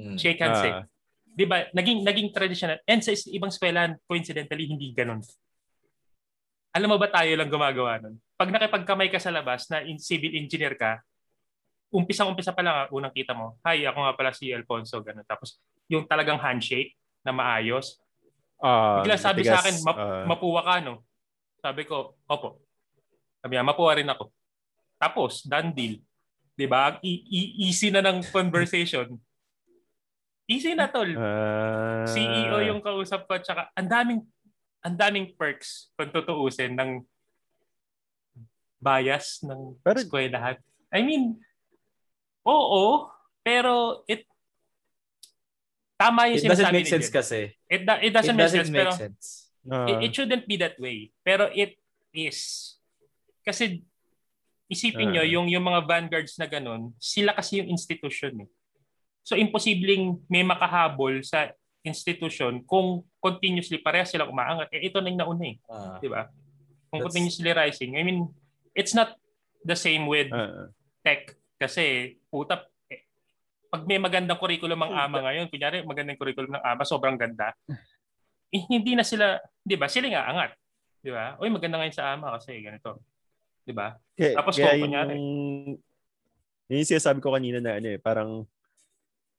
Mm. 0.00 0.16
Shake 0.16 0.40
hands 0.40 0.64
eh. 0.64 0.72
Ah, 0.72 0.84
'Di 1.30 1.44
ba? 1.44 1.68
Naging 1.70 2.00
naging 2.02 2.28
traditional. 2.32 2.80
And 2.88 3.04
sa 3.04 3.12
is- 3.12 3.28
ibang 3.28 3.52
eskwelahan, 3.52 4.00
coincidentally 4.08 4.64
hindi 4.66 4.90
ganun. 4.90 5.20
Alam 6.72 6.94
mo 6.94 6.98
ba 6.98 7.10
tayo 7.10 7.28
lang 7.34 7.50
gumagawa 7.50 8.00
nun? 8.00 8.16
Pag 8.34 8.50
nakipagkamay 8.50 9.10
ka 9.10 9.18
sa 9.20 9.34
labas 9.34 9.66
na 9.68 9.82
in 9.84 9.98
civil 9.98 10.32
engineer 10.32 10.78
ka, 10.78 11.02
umpisang-umpisa 11.90 12.54
pa 12.54 12.62
lang, 12.62 12.74
ah, 12.76 12.88
unang 12.94 13.10
kita 13.10 13.34
mo, 13.34 13.58
hi, 13.66 13.82
ako 13.82 13.98
nga 14.06 14.14
pala 14.14 14.30
si 14.30 14.54
Alfonso, 14.54 15.02
ganun. 15.02 15.26
Tapos, 15.26 15.58
yung 15.90 16.06
talagang 16.06 16.38
handshake 16.38 16.94
na 17.26 17.34
maayos. 17.34 17.98
ah, 18.62 19.02
Bigla 19.02 19.18
sabi 19.18 19.42
sa 19.42 19.58
matigas, 19.58 19.62
akin, 19.66 19.76
map- 19.82 19.98
ah, 19.98 20.24
mapuwa 20.30 20.62
ka, 20.62 20.74
no? 20.78 21.02
Sabi 21.58 21.82
ko, 21.84 22.14
opo. 22.30 22.62
Sabi 23.42 23.58
niya, 23.58 23.66
mapuwa 23.66 23.90
rin 23.98 24.06
ako. 24.06 24.30
Tapos, 25.00 25.40
done 25.42 25.72
deal. 25.72 25.96
'Di 26.52 26.68
ba? 26.68 27.00
E- 27.00 27.24
e- 27.24 27.54
easy 27.64 27.88
na 27.88 28.04
ng 28.04 28.20
conversation. 28.28 29.16
Easy 30.44 30.76
na, 30.76 30.90
tol. 30.90 31.08
ah, 31.16 32.04
CEO 32.04 32.60
yung 32.60 32.82
kausap 32.82 33.24
ko 33.24 33.38
tsaka 33.38 33.70
ang 33.72 33.88
daming 33.88 34.20
ang 34.82 34.96
daming 34.98 35.32
perks 35.32 35.88
kung 35.94 36.10
tutuusin 36.10 36.74
ng 36.76 37.00
bias 38.80 39.40
ng 39.44 39.76
Pero- 39.80 40.00
eskwelahan. 40.00 40.56
I 40.90 41.00
mean, 41.00 41.38
oo, 42.42 43.08
pero 43.40 44.02
it 44.04 44.26
tama 45.94 46.32
yung 46.32 46.40
It 46.40 46.48
doesn't 46.48 46.72
make 46.72 46.88
sense 46.88 47.08
Jen. 47.08 47.14
kasi. 47.14 47.40
It, 47.68 47.84
do- 47.84 48.00
it 48.02 48.10
doesn't 48.10 48.34
It 48.34 48.40
make 48.40 48.44
doesn't 48.48 48.60
sense, 48.66 48.72
make 48.72 48.80
pero 48.80 48.92
sense. 48.96 49.24
ah, 49.70 49.86
it, 49.86 49.96
it 50.08 50.12
shouldn't 50.16 50.48
be 50.48 50.56
that 50.58 50.80
way. 50.80 51.12
Pero 51.22 51.52
it 51.52 51.76
is. 52.10 52.74
Kasi 53.44 53.84
isipin 54.70 55.10
nyo, 55.10 55.22
Ah. 55.26 55.28
yung, 55.28 55.50
yung 55.50 55.66
mga 55.66 55.82
vanguards 55.82 56.38
na 56.38 56.46
ganun, 56.46 56.94
sila 56.96 57.34
kasi 57.34 57.58
yung 57.58 57.68
institution. 57.68 58.46
Eh. 58.46 58.48
So 59.26 59.34
imposibleng 59.34 60.22
may 60.30 60.46
makahabol 60.46 61.20
sa 61.26 61.50
institution 61.82 62.62
kung 62.64 63.02
continuously 63.18 63.82
parehas 63.82 64.14
silang 64.14 64.30
umaangat. 64.30 64.70
Eh, 64.70 64.86
ito 64.86 65.02
na 65.02 65.10
yung 65.10 65.20
nauna 65.20 65.44
eh. 65.50 65.56
Ah. 65.66 65.98
Di 65.98 66.06
ba? 66.06 66.30
Kung 66.88 67.02
That's- 67.02 67.06
continuously 67.10 67.50
rising. 67.50 67.98
I 67.98 68.02
mean, 68.06 68.30
it's 68.72 68.94
not 68.94 69.18
the 69.60 69.74
same 69.76 70.06
with 70.06 70.30
ah, 70.30 70.70
tech 71.02 71.34
kasi 71.58 72.16
puta 72.30 72.64
eh, 72.88 73.04
pag 73.68 73.84
may 73.84 74.00
magandang 74.00 74.40
curriculum 74.40 74.80
ang 74.80 74.92
AMA 74.96 75.18
ngayon, 75.20 75.46
kunyari 75.52 75.82
magandang 75.84 76.16
curriculum 76.16 76.56
ng 76.56 76.64
AMA, 76.64 76.82
sobrang 76.86 77.18
ganda. 77.18 77.52
Eh, 78.50 78.66
hindi 78.66 78.98
na 78.98 79.06
sila, 79.06 79.38
'di 79.62 79.76
ba? 79.78 79.86
Sila 79.86 80.10
nga 80.10 80.26
angat. 80.26 80.50
'Di 80.98 81.10
ba? 81.12 81.38
Oy, 81.38 81.52
maganda 81.52 81.78
ngayon 81.78 81.94
sa 81.94 82.16
AMA 82.16 82.34
kasi 82.40 82.58
ganito. 82.60 82.98
'Di 83.70 83.76
ba? 83.76 83.94
kaya, 84.12 84.34
Tapos 84.34 84.54
kaya 84.54 84.74
kung 84.74 84.82
kunyari- 84.84 85.14
yung, 85.14 85.26
yun 86.66 86.76
yung 86.76 86.90
sinasabi 86.90 87.18
ko 87.18 87.30
kanina 87.30 87.58
na 87.58 87.78
ano 87.78 87.86
eh, 87.86 87.96
parang 87.96 88.42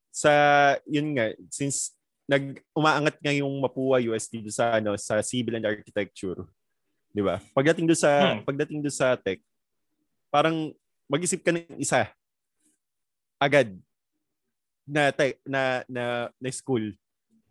sa, 0.08 0.32
yun 0.84 1.12
nga, 1.12 1.28
since 1.48 1.92
nag 2.24 2.60
umaangat 2.72 3.16
nga 3.18 3.32
yung 3.32 3.52
Mapua 3.60 4.00
UST 4.00 4.40
do 4.40 4.48
sa 4.48 4.80
ano 4.80 4.96
sa 4.96 5.20
civil 5.20 5.56
and 5.56 5.66
architecture. 5.66 6.48
'Di 7.12 7.20
ba? 7.20 7.36
Pagdating 7.52 7.84
do 7.84 7.92
sa 7.92 8.08
Hmm. 8.32 8.40
pagdating 8.42 8.80
do 8.80 8.88
sa 8.88 9.12
tech, 9.14 9.40
parang 10.28 10.72
mag-isip 11.04 11.40
ka 11.40 11.52
ng 11.52 11.76
isa 11.76 12.08
agad 13.36 13.68
na 14.82 15.10
tech, 15.10 15.36
na 15.44 15.84
na 15.86 16.04
na 16.34 16.48
school. 16.50 16.94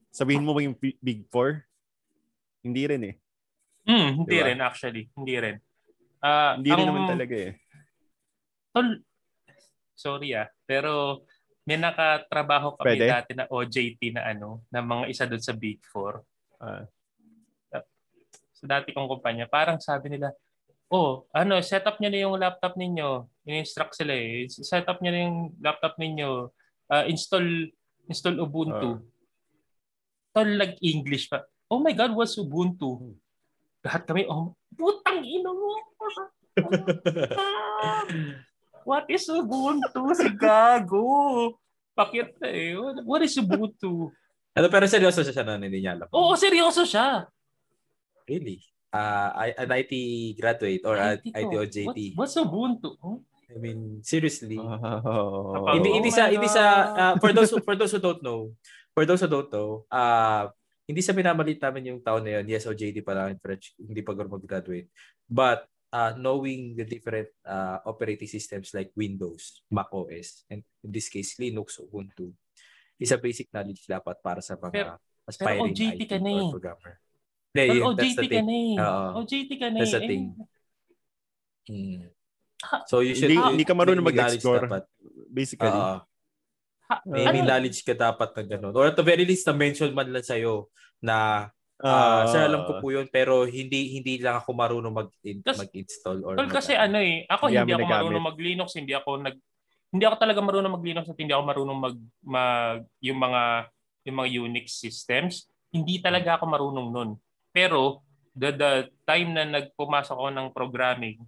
Sabihin 0.09 0.41
mo 0.41 0.51
ba 0.51 0.59
yung 0.59 0.73
Big- 0.73 0.97
Big 0.99 1.21
Four? 1.29 1.61
Hindi 2.61 2.83
rin 2.85 3.03
eh. 3.05 3.15
Hmm, 3.81 4.23
hindi 4.23 4.37
Diba? 4.37 4.47
rin 4.47 4.59
actually, 4.59 5.09
hindi 5.11 5.35
rin. 5.35 5.55
Ah, 6.21 6.53
Hindi 6.53 6.69
rin 6.69 6.85
naman 6.85 7.09
talaga 7.09 7.35
eh. 7.35 7.53
Tol, 8.71 9.01
sorry 9.97 10.37
ah, 10.37 10.47
pero 10.63 11.25
may 11.65 11.77
nakatrabaho 11.77 12.77
kami 12.77 12.97
Pwede? 12.97 13.05
dati 13.09 13.31
na 13.33 13.49
OJT 13.49 14.17
na 14.17 14.29
ano, 14.29 14.65
na 14.69 14.81
mga 14.81 15.05
isa 15.09 15.25
doon 15.25 15.43
sa 15.43 15.57
Big 15.57 15.81
Four. 15.89 16.21
Ah. 16.61 16.85
Sa 18.61 18.65
dati 18.69 18.93
kong 18.93 19.09
kumpanya, 19.09 19.49
parang 19.49 19.81
sabi 19.81 20.13
nila, 20.13 20.29
oh, 20.93 21.25
ano, 21.33 21.57
set 21.65 21.81
up 21.89 21.97
nyo 21.97 22.09
na 22.13 22.21
yung 22.21 22.37
laptop 22.37 22.77
ninyo. 22.77 23.25
In-instruct 23.49 23.97
sila 23.97 24.13
eh. 24.13 24.45
Set 24.49 24.85
up 24.85 25.01
nyo 25.01 25.09
na 25.09 25.21
yung 25.25 25.39
laptop 25.57 25.97
ninyo. 25.97 26.49
Ah, 26.85 27.09
install 27.09 27.73
install 28.05 28.37
Ubuntu. 28.37 29.01
Tol, 30.31 30.49
nag-English 30.53 31.31
pa. 31.31 31.41
Oh 31.71 31.81
my 31.81 31.95
God, 31.95 32.13
what's 32.13 32.37
Ubuntu? 32.37 33.17
Lahat 33.81 34.01
kami, 34.05 34.29
oh, 34.29 34.53
putang 34.77 35.25
ina 35.25 35.49
mo. 35.49 35.69
What 38.81 39.05
is 39.09 39.29
Ubuntu? 39.29 40.01
Si 40.17 40.29
Gago. 40.37 41.53
Pakit 41.93 42.33
na 42.41 42.47
eh. 42.49 42.73
What- 43.05 43.25
is 43.25 43.37
Ubuntu? 43.37 44.09
Ano, 44.51 44.67
pero 44.67 44.83
seryoso 44.89 45.21
siya 45.23 45.45
na 45.45 45.55
hindi 45.61 45.79
niya 45.79 45.95
alam. 45.95 46.09
Oo, 46.11 46.33
seryoso 46.35 46.83
siya. 46.83 47.29
Really? 48.25 48.59
Ah, 48.91 49.31
I- 49.47 49.55
an 49.55 49.69
IT 49.71 49.93
graduate 50.35 50.83
or 50.83 50.97
an 50.99 51.21
IT 51.23 51.31
IT. 51.31 51.53
OJT. 51.55 51.87
What- 51.87 52.25
what's 52.25 52.35
Ubuntu? 52.37 52.89
Huh? 52.99 53.17
I 53.51 53.59
mean, 53.59 53.99
seriously. 54.01 54.55
Oh. 54.59 55.67
hindi 55.75 55.89
Oh 55.91 55.95
hindi 55.99 56.07
sa 56.11 56.31
hindi 56.31 56.47
sa 56.47 56.63
God. 56.63 56.95
ah, 56.95 57.13
for 57.19 57.31
those 57.35 57.51
who, 57.51 57.59
for 57.59 57.75
those 57.75 57.91
who 57.91 57.99
don't 57.99 58.23
know, 58.23 58.55
for 58.95 59.03
those 59.03 59.19
who 59.19 59.27
don't 59.27 59.51
know, 59.51 59.83
ah 59.91 60.47
hindi 60.91 61.01
sa 61.01 61.15
minamalit 61.15 61.57
namin 61.57 61.95
yung 61.95 61.99
taon 62.03 62.21
na 62.21 62.39
yun. 62.39 62.45
Yes, 62.51 62.67
OJT 62.67 63.01
pa 63.01 63.15
lang 63.15 63.33
in 63.33 63.39
French, 63.39 63.71
hindi 63.79 64.03
pa 64.03 64.11
mag-graduate. 64.11 64.91
But 65.25 65.63
uh, 65.89 66.11
knowing 66.15 66.75
the 66.75 66.83
different 66.83 67.31
uh, 67.43 67.79
operating 67.87 68.27
systems 68.27 68.75
like 68.75 68.91
Windows, 68.93 69.63
Mac 69.71 69.87
OS, 69.89 70.43
and 70.51 70.61
in 70.83 70.91
this 70.91 71.07
case 71.07 71.39
Linux, 71.39 71.79
Ubuntu, 71.79 72.35
is 72.99 73.09
a 73.09 73.17
basic 73.17 73.49
knowledge 73.49 73.87
dapat 73.87 74.19
para 74.19 74.43
sa 74.43 74.59
mga 74.59 74.73
Pero- 74.75 74.99
aspiring 75.23 75.71
OJT 75.71 75.95
IT 75.95 76.01
ka 76.05 76.17
na 76.19 76.29
or 76.29 76.41
eh. 76.43 76.51
programmer. 76.51 76.93
Hindi, 77.51 77.63
Well, 77.67 77.77
yun, 77.77 77.93
that's 77.95 78.13
OJT 78.13 78.19
ka 78.19 78.27
thing. 78.27 78.45
na 78.45 78.53
eh. 78.53 78.75
Oo. 78.79 79.07
OJT 79.23 79.49
ka 79.55 79.67
na 79.67 79.77
That's 79.79 79.91
eh. 79.91 79.97
the 79.97 80.03
thing. 80.07 80.25
Eh, 80.35 80.49
Mm. 81.61 82.09
So 82.89 83.01
you 83.05 83.13
should 83.13 83.29
Hindi- 83.29 83.57
hindi 83.57 83.65
ka 83.65 83.73
marunong 83.77 84.05
mag-explore. 84.05 84.65
dapat. 84.65 84.85
Basically. 85.29 85.69
Oo. 85.69 86.01
Ha- 86.91 87.03
may, 87.07 87.23
ano? 87.23 87.33
may 87.39 87.43
knowledge 87.47 87.87
ka 87.87 87.95
dapat 87.95 88.35
na 88.35 88.43
gano'n. 88.43 88.75
Or 88.75 88.91
at 88.91 88.97
the 88.99 89.05
very 89.05 89.23
least, 89.23 89.47
na-mention 89.47 89.95
man 89.95 90.11
lang 90.11 90.25
sa'yo 90.25 90.67
na 90.99 91.47
Ah, 91.81 92.21
uh, 92.21 92.23
sir, 92.29 92.45
alam 92.45 92.61
ko 92.69 92.77
po 92.77 92.93
yun, 92.93 93.09
pero 93.09 93.41
hindi 93.41 93.97
hindi 93.97 94.21
lang 94.21 94.37
ako 94.37 94.53
marunong 94.53 94.93
mag 94.93 95.09
mag-install 95.33 96.21
or 96.21 96.37
mag- 96.37 96.53
kasi 96.53 96.77
ano 96.77 97.01
eh, 97.01 97.25
ako 97.25 97.49
Hindi 97.49 97.57
hindi 97.57 97.73
ako 97.73 97.85
marunong 97.89 98.25
mag-Linux, 98.29 98.69
hindi 98.77 98.93
ako 98.93 99.09
nag 99.17 99.35
hindi 99.89 100.03
ako 100.05 100.15
talaga 100.21 100.39
marunong 100.45 100.73
mag-Linux 100.77 101.09
at 101.09 101.17
hindi 101.17 101.33
ako 101.33 101.43
marunong 101.43 101.79
mag, 101.81 101.97
mag 102.21 102.79
yung 103.01 103.17
mga 103.17 103.41
yung 104.05 104.17
mga 104.21 104.29
Unix 104.45 104.77
systems. 104.77 105.49
Hindi 105.73 105.97
talaga 105.97 106.37
ako 106.37 106.45
marunong 106.47 106.87
nun. 106.93 107.09
Pero 107.49 108.05
the, 108.37 108.53
the 108.55 108.71
time 109.03 109.35
na 109.35 109.43
nagpumasok 109.43 110.15
ako 110.15 110.29
ng 110.31 110.47
programming, 110.55 111.19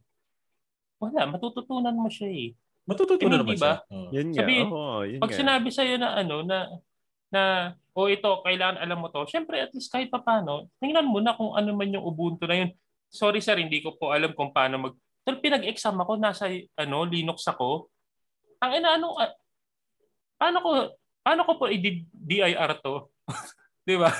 wala, 1.01 1.27
matututunan 1.27 1.97
mo 1.97 2.07
siya 2.07 2.29
eh. 2.31 2.49
Matututunan 2.83 3.39
naman 3.41 3.55
ba? 3.55 3.59
siya. 3.59 3.73
Oo. 3.91 4.09
Yun 4.11 4.27
nga. 4.31 4.39
Sabi- 4.43 4.65
oo, 4.67 4.99
yun 5.07 5.19
Pag 5.23 5.31
nga. 5.31 5.39
sinabi 5.39 5.69
sa 5.71 5.81
na 5.85 6.09
ano 6.19 6.35
na 6.43 6.57
na 7.33 7.41
o 7.93 8.09
ito 8.09 8.29
kailangan 8.43 8.77
alam 8.81 8.99
mo 8.99 9.07
to. 9.09 9.25
Syempre 9.29 9.63
at 9.63 9.71
least 9.71 9.89
kahit 9.89 10.11
papaano, 10.11 10.69
tingnan 10.77 11.07
mo 11.07 11.23
na 11.23 11.33
kung 11.33 11.55
ano 11.55 11.69
man 11.73 11.89
yung 11.89 12.05
Ubuntu 12.05 12.45
na 12.45 12.65
yun. 12.65 12.69
Sorry 13.13 13.39
sir, 13.39 13.57
hindi 13.57 13.79
ko 13.79 13.95
po 13.95 14.11
alam 14.11 14.33
kung 14.33 14.51
paano 14.51 14.77
mag 14.77 14.95
Tol, 15.23 15.39
pinag-exam 15.39 15.95
ako, 16.03 16.19
nasa 16.19 16.51
ano, 16.75 17.07
Linux 17.07 17.47
ako. 17.47 17.87
Ang 18.59 18.71
ina, 18.75 18.99
ano, 18.99 19.15
uh, 19.15 19.31
paano 20.35 20.57
ko, 20.59 20.69
paano 21.23 21.41
ko 21.47 21.51
po 21.55 21.65
i-DIR 21.71 22.71
to? 22.83 23.07
Di 23.87 23.95
ba? 23.95 24.11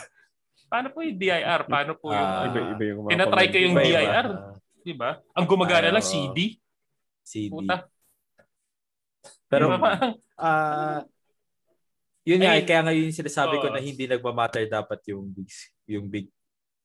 Paano 0.71 0.95
po 0.95 1.03
yung 1.03 1.19
DIR? 1.19 1.67
Paano 1.67 1.99
po 1.99 2.15
yung, 2.15 2.31
uh, 2.31 2.47
iba, 2.47 2.59
iba 2.71 2.83
yung 2.87 2.99
tinatry 3.11 3.47
ko 3.51 3.57
yung 3.59 3.75
DIR. 3.83 4.27
Di 4.79 4.93
ba? 4.95 5.19
Ang 5.35 5.45
gumagana 5.45 5.91
lang, 5.91 6.03
CD. 6.03 6.55
CD. 7.19 7.51
Puta. 7.51 7.83
Pero, 9.53 9.65
ah, 10.41 11.05
yun 12.25 12.39
nga, 12.41 12.55
I 12.55 12.63
mean, 12.63 12.67
kaya 12.67 12.81
nga 12.81 12.93
yung 12.95 13.13
sinasabi 13.13 13.59
ko 13.59 13.67
oo. 13.69 13.75
na 13.75 13.83
hindi 13.83 14.07
nagmamatter 14.07 14.65
dapat 14.71 14.99
yung 15.11 15.29
big, 15.29 15.49
yung 15.85 16.07
big 16.07 16.31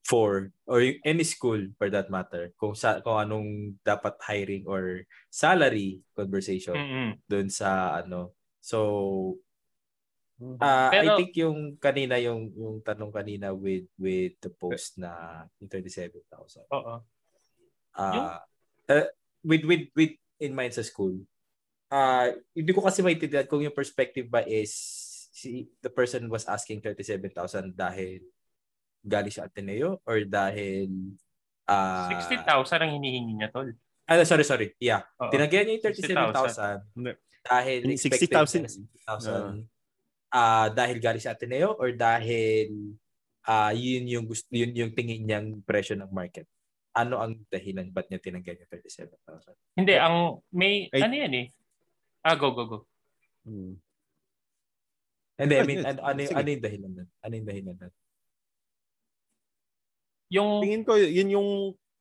four 0.08 0.48
or 0.64 0.80
yung 0.80 0.98
any 1.04 1.20
school 1.20 1.60
for 1.76 1.92
that 1.92 2.08
matter 2.08 2.48
kung 2.56 2.72
sa 2.72 3.04
kung 3.04 3.20
anong 3.20 3.76
dapat 3.84 4.16
hiring 4.24 4.64
or 4.64 5.04
salary 5.28 6.00
conversation 6.16 6.72
Mm-mm. 6.72 7.10
doon 7.28 7.52
sa 7.52 8.00
ano 8.00 8.32
so 8.56 9.36
ah 10.64 10.88
I 10.88 11.04
Pero- 11.04 11.18
think 11.20 11.36
yung 11.36 11.76
kanina 11.76 12.16
yung 12.24 12.48
yung 12.56 12.80
tanong 12.80 13.12
kanina 13.12 13.52
with 13.52 13.84
with 14.00 14.40
the 14.40 14.48
post 14.48 14.96
na 14.96 15.44
yung 15.60 15.68
37,000 15.68 16.72
Oo. 16.72 17.04
ah 18.00 18.40
uh, 18.88 19.06
with 19.44 19.68
with 19.68 19.92
with 19.92 20.16
in 20.40 20.56
mind 20.56 20.72
sa 20.72 20.80
school 20.80 21.20
ah 21.88 22.28
hindi 22.52 22.70
ko 22.70 22.80
kasi 22.80 23.00
maintindihan 23.00 23.44
kung 23.44 23.60
yung 23.60 23.72
perspective 23.72 24.28
ba 24.28 24.44
is 24.44 24.72
si 25.32 25.72
the 25.80 25.88
person 25.88 26.28
was 26.28 26.44
asking 26.44 26.80
37,000 26.80 27.32
dahil 27.72 28.20
galing 29.00 29.32
sa 29.32 29.46
Ateneo 29.46 30.02
or 30.04 30.20
dahil 30.22 30.90
ah 31.64 32.10
60,000 32.12 32.44
ang 32.78 32.92
hinihingi 32.92 33.32
niya, 33.34 33.48
tol. 33.48 33.72
ah, 34.04 34.20
sorry 34.22 34.44
sorry 34.44 34.68
yeah 34.76 35.00
Oo. 35.16 35.32
tinagyan 35.32 35.64
niya 35.64 35.74
yung 35.78 35.84
60,000. 35.88 36.92
37,000 36.92 36.96
Hindi. 36.96 37.12
dahil 37.40 37.78
Yung 37.86 37.94
expected 37.94 38.28
60,000. 38.28 38.52
niya 38.52 38.60
na 38.60 38.70
60,000 39.64 39.64
ah 40.28 40.68
dahil 40.68 40.96
galing 40.98 41.24
sa 41.24 41.32
Ateneo 41.32 41.72
or 41.72 41.88
dahil 41.90 42.68
ah 43.42 43.72
yun 43.72 44.04
yung 44.04 44.26
gusto 44.26 44.44
yun 44.52 44.76
yung 44.76 44.92
tingin 44.92 45.24
niyang 45.24 45.48
presyo 45.64 45.96
ng 45.96 46.12
market 46.12 46.44
ano 46.92 47.16
ang 47.16 47.38
dahilan 47.48 47.88
ba't 47.88 48.10
niya 48.10 48.20
tinanggal 48.20 48.58
yung 48.58 48.70
37,000 48.74 49.54
Hindi, 49.72 49.94
ang 49.96 50.42
may, 50.50 50.90
Ay- 50.90 51.06
ano 51.06 51.14
yan 51.16 51.32
eh. 51.32 51.46
Ah, 52.24 52.34
go, 52.34 52.50
go, 52.52 52.64
go. 52.66 52.78
Hmm. 53.46 53.78
Hindi, 55.38 55.54
I 55.54 55.62
mean, 55.62 55.86
ano, 55.86 55.98
ano, 56.02 56.18
ano 56.42 56.48
yung 56.50 56.64
dahilan 56.64 56.90
nun? 56.92 57.08
Ano 57.22 57.32
yung 57.38 57.46
dahilan 57.48 57.76
nun? 57.78 57.92
Yung, 60.28 60.50
Tingin 60.60 60.82
ko, 60.84 60.92
yun 60.98 61.30
yung 61.32 61.48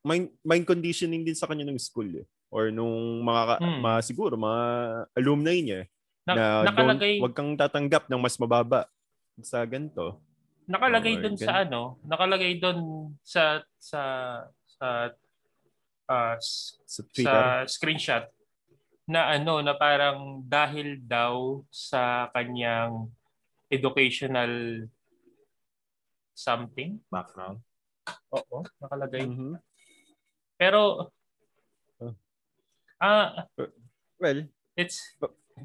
mind, 0.04 0.34
mind 0.44 0.66
conditioning 0.68 1.24
din 1.24 1.38
sa 1.38 1.48
kanya 1.48 1.64
ng 1.70 1.80
school 1.80 2.10
eh. 2.12 2.26
Or 2.52 2.72
nung 2.74 3.24
mga, 3.24 3.42
ka- 3.56 3.60
Hmm. 3.64 3.82
mga 3.84 4.00
siguro, 4.04 4.34
mga 4.36 4.62
alumni 5.16 5.58
niya. 5.60 5.82
na, 6.28 6.34
na 6.36 6.46
nakalagay, 6.68 7.24
wag 7.24 7.32
kang 7.32 7.56
tatanggap 7.56 8.12
ng 8.12 8.20
mas 8.20 8.36
mababa 8.36 8.84
sa 9.40 9.64
ganito. 9.64 10.20
nakalagay 10.68 11.16
doon 11.24 11.40
sa 11.40 11.64
ano, 11.64 11.96
nakalagay 12.04 12.60
doon 12.60 13.08
sa, 13.24 13.64
sa, 13.80 14.02
sa, 14.68 14.88
s- 16.36 16.76
Sa 16.84 17.04
sa 17.16 17.32
screenshot 17.64 18.28
na 19.08 19.32
ano 19.32 19.64
na 19.64 19.72
parang 19.72 20.44
dahil 20.44 21.00
daw 21.00 21.64
sa 21.72 22.28
kanyang 22.36 23.08
educational 23.72 24.84
something. 26.36 27.00
Background? 27.08 27.64
Oo, 28.36 28.68
nakalagay. 28.84 29.24
Mhm. 29.26 29.56
Pero 30.60 31.08
Oh. 31.98 32.14
ah 33.02 33.48
Well, 34.22 34.46
it's 34.78 35.02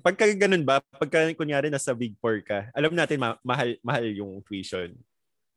pagka 0.01 0.25
ganun 0.33 0.65
ba, 0.65 0.81
pagka 0.97 1.29
kunyari 1.37 1.69
nasa 1.69 1.93
Big 1.93 2.17
Four 2.17 2.41
ka, 2.41 2.73
alam 2.73 2.97
natin 2.97 3.21
ma- 3.21 3.41
mahal 3.45 3.77
mahal 3.85 4.07
yung 4.09 4.41
tuition. 4.47 4.97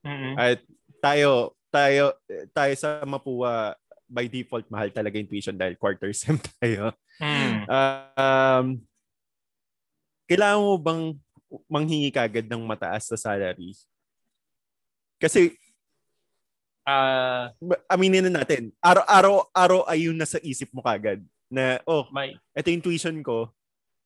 mm 0.03 0.35
At 0.35 0.59
tayo 0.99 1.55
tayo 1.71 2.11
tayo 2.51 2.73
sa 2.75 2.99
Mapua 3.07 3.77
by 4.05 4.27
default 4.27 4.67
mahal 4.67 4.91
talaga 4.91 5.15
yung 5.15 5.31
tuition 5.31 5.55
dahil 5.55 5.79
quarter 5.79 6.11
sem 6.11 6.35
tayo. 6.59 6.91
Mm, 7.19 7.55
Um 7.69 8.67
kailangan 10.25 10.61
mo 10.61 10.75
bang 10.81 11.03
manghingi 11.69 12.09
kagad 12.09 12.49
ng 12.49 12.65
mataas 12.65 13.07
sa 13.13 13.17
salary? 13.17 13.77
Kasi 15.21 15.53
ba- 17.61 17.81
aminin 17.89 18.29
na 18.29 18.41
natin, 18.41 18.69
araw-araw 18.77 19.49
araw 19.53 19.79
ay 19.89 20.09
yung 20.09 20.17
nasa 20.17 20.37
isip 20.41 20.69
mo 20.69 20.85
kagad 20.85 21.21
na 21.49 21.81
oh, 21.85 22.05
may 22.13 22.37
ito 22.53 22.69
yung 22.69 22.85
tuition 22.85 23.17
ko. 23.25 23.49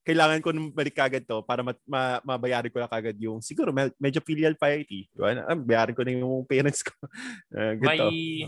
Kailangan 0.08 0.42
ko 0.42 0.50
nang 0.56 0.72
balik 0.72 0.96
kagad 0.96 1.28
to 1.28 1.44
para 1.44 1.62
mat, 1.62 1.78
ma, 1.86 2.18
mabayaran 2.24 2.72
ko 2.72 2.80
na 2.82 2.90
kagad 2.90 3.20
yung 3.20 3.44
siguro 3.44 3.70
med, 3.70 3.94
medyo 4.00 4.24
filial 4.24 4.56
piety. 4.56 5.06
Di 5.12 5.20
ba? 5.20 5.36
Ah, 5.44 5.60
bayaran 5.60 5.94
ko 5.94 6.02
na 6.02 6.16
yung 6.16 6.48
parents 6.48 6.82
ko. 6.84 6.94
Uh, 7.50 7.74
may 7.82 8.46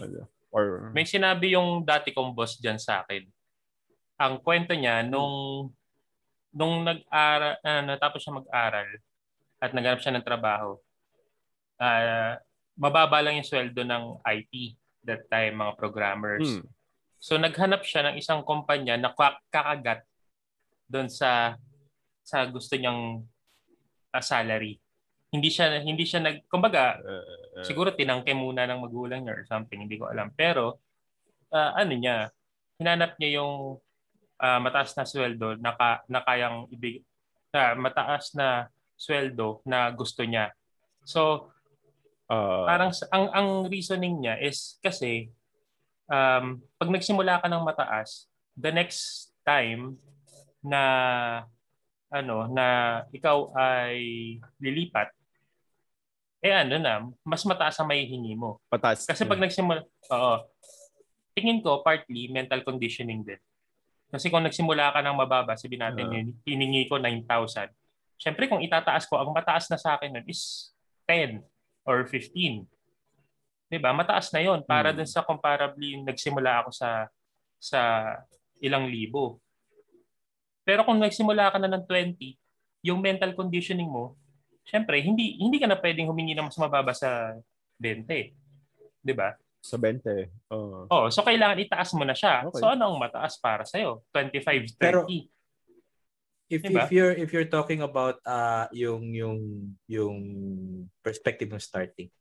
Or, 0.51 0.91
May 0.91 1.07
sinabi 1.07 1.55
yung 1.55 1.87
dati 1.87 2.11
kong 2.11 2.35
boss 2.35 2.59
dyan 2.59 2.75
sa 2.75 3.01
akin. 3.01 3.23
Ang 4.21 4.37
kwento 4.45 4.77
niya, 4.77 5.01
nung, 5.01 5.69
nung 6.53 6.85
nag-aral, 6.85 7.57
uh, 7.65 7.81
natapos 7.81 8.21
siya 8.21 8.37
mag-aral 8.37 8.89
at 9.57 9.73
naghanap 9.73 10.01
siya 10.01 10.13
ng 10.13 10.25
trabaho, 10.25 10.77
ah, 11.81 12.37
mababa 12.77 13.21
lang 13.25 13.41
yung 13.41 13.47
sweldo 13.49 13.81
ng 13.81 14.21
IT 14.21 14.77
that 15.05 15.25
time, 15.29 15.57
mga 15.57 15.73
programmers. 15.77 16.61
Hmm. 16.61 16.65
So 17.21 17.37
naghanap 17.37 17.85
siya 17.85 18.09
ng 18.09 18.15
isang 18.17 18.41
kumpanya 18.41 18.97
na 18.97 19.13
kakagat 19.13 20.05
doon 20.89 21.09
sa 21.09 21.57
sa 22.21 22.45
gusto 22.49 22.77
niyang 22.77 23.21
ah, 24.13 24.25
salary. 24.25 24.77
Hindi 25.29 25.49
siya 25.49 25.81
hindi 25.81 26.05
siya 26.05 26.21
nag 26.21 26.49
kumbaga 26.49 26.97
uh, 26.99 27.63
siguro 27.63 27.95
tinangke 27.95 28.35
muna 28.35 28.67
ng 28.67 28.83
magulang 28.83 29.23
niya 29.23 29.37
or 29.41 29.45
something, 29.45 29.85
hindi 29.85 30.01
ko 30.01 30.09
alam. 30.09 30.33
Pero 30.33 30.81
ah, 31.53 31.77
ano 31.77 31.93
niya, 31.93 32.29
hinanap 32.81 33.17
niya 33.17 33.41
yung 33.41 33.77
ah, 34.41 34.57
mataas 34.57 34.97
na 34.97 35.05
sweldo 35.05 35.53
na, 35.61 35.71
ka, 35.77 36.01
na 36.09 36.25
kayang 36.25 36.65
ibig 36.73 37.05
na 37.53 37.77
mataas 37.77 38.33
na 38.33 38.67
sweldo 38.97 39.61
na 39.63 39.93
gusto 39.93 40.25
niya. 40.25 40.49
So, 41.05 41.53
uh, 42.25 42.65
parang 42.65 42.89
ang 43.13 43.25
ang 43.29 43.49
reasoning 43.69 44.25
niya 44.25 44.41
is 44.41 44.81
kasi 44.81 45.29
um, 46.09 46.57
pag 46.81 46.89
nagsimula 46.89 47.37
ka 47.37 47.47
ng 47.47 47.61
mataas, 47.61 48.25
the 48.57 48.73
next 48.73 49.29
time 49.45 49.97
na 50.61 50.81
ano 52.11 52.45
na 52.51 53.01
ikaw 53.15 53.55
ay 53.55 53.95
lilipat 54.59 55.09
eh 56.41 56.53
ano 56.53 56.75
na 56.75 57.07
mas 57.23 57.45
mataas 57.47 57.79
ang 57.79 57.87
maihingi 57.87 58.35
mo 58.35 58.59
patas. 58.67 59.07
kasi 59.07 59.23
pag 59.23 59.39
nagsimula 59.39 59.87
oo 60.11 60.33
tingin 61.31 61.63
ko 61.63 61.79
partly 61.79 62.27
mental 62.27 62.61
conditioning 62.67 63.23
din 63.23 63.39
kasi 64.11 64.27
kung 64.27 64.43
nagsimula 64.43 64.91
ka 64.91 64.99
ng 64.99 65.15
mababa 65.15 65.55
sabihin 65.55 65.87
natin 65.87 66.05
yun 66.11 66.27
hiningi 66.43 66.85
ko 66.91 66.99
9,000 66.99 67.71
syempre 68.19 68.45
kung 68.51 68.59
itataas 68.61 69.07
ko 69.07 69.17
ang 69.17 69.31
mataas 69.31 69.71
na 69.71 69.79
sa 69.79 69.95
akin 69.95 70.11
nun 70.19 70.27
is 70.27 70.69
10 71.07 71.39
or 71.87 72.05
15 72.05 72.67
'di 73.71 73.77
ba 73.79 73.95
mataas 73.95 74.29
na 74.35 74.43
yon 74.43 74.61
para 74.67 74.91
Hmm. 74.91 74.99
dun 74.99 75.09
sa 75.09 75.23
comparably 75.23 75.95
yung 75.95 76.03
nagsimula 76.03 76.67
ako 76.67 76.75
sa 76.75 77.07
sa 77.55 77.81
ilang 78.61 78.89
libo. 78.89 79.37
Pero 80.61 80.85
kung 80.85 80.99
nagsimula 81.01 81.49
ka 81.49 81.57
na 81.57 81.71
ng 81.71 81.85
20 81.87 82.37
yung 82.85 82.99
mental 83.01 83.33
conditioning 83.33 83.89
mo 83.89 84.17
syempre 84.65 85.01
hindi 85.01 85.37
hindi 85.41 85.57
ka 85.57 85.65
na 85.65 85.77
pwedeng 85.79 86.09
humingi 86.09 86.37
ng 86.37 86.45
mas 86.49 86.57
mababa 86.59 86.93
sa 86.93 87.33
20 87.81 88.05
'di 89.01 89.13
ba 89.17 89.33
sa 89.61 89.77
20. 89.77 90.51
Oo. 90.51 90.89
Oh, 90.89 91.07
so 91.13 91.21
kailangan 91.21 91.61
itaas 91.61 91.93
mo 91.93 92.01
na 92.01 92.17
siya. 92.17 92.49
Okay. 92.49 92.59
So 92.59 92.65
ano 92.67 92.91
ang 92.91 92.97
mataas 92.97 93.37
para 93.37 93.61
sa 93.63 93.77
25, 93.77 94.73
30. 94.73 94.81
Pero- 94.81 95.05
if 96.51 96.59
Diba? 96.59 96.83
if 96.83 96.91
you're 96.91 97.15
if 97.15 97.29
you're 97.31 97.47
talking 97.47 97.79
about 97.79 98.19
uh 98.27 98.67
yung 98.75 99.15
yung 99.15 99.39
yung 99.87 100.19
perspective 100.99 101.47
ng 101.47 101.63
starting 101.63 102.11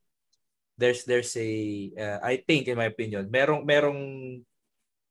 there's 0.79 1.03
there's 1.03 1.35
a 1.35 1.51
uh, 1.99 2.19
I 2.23 2.39
think 2.39 2.71
in 2.71 2.79
my 2.79 2.87
opinion 2.87 3.27
merong 3.27 3.67
merong 3.67 4.01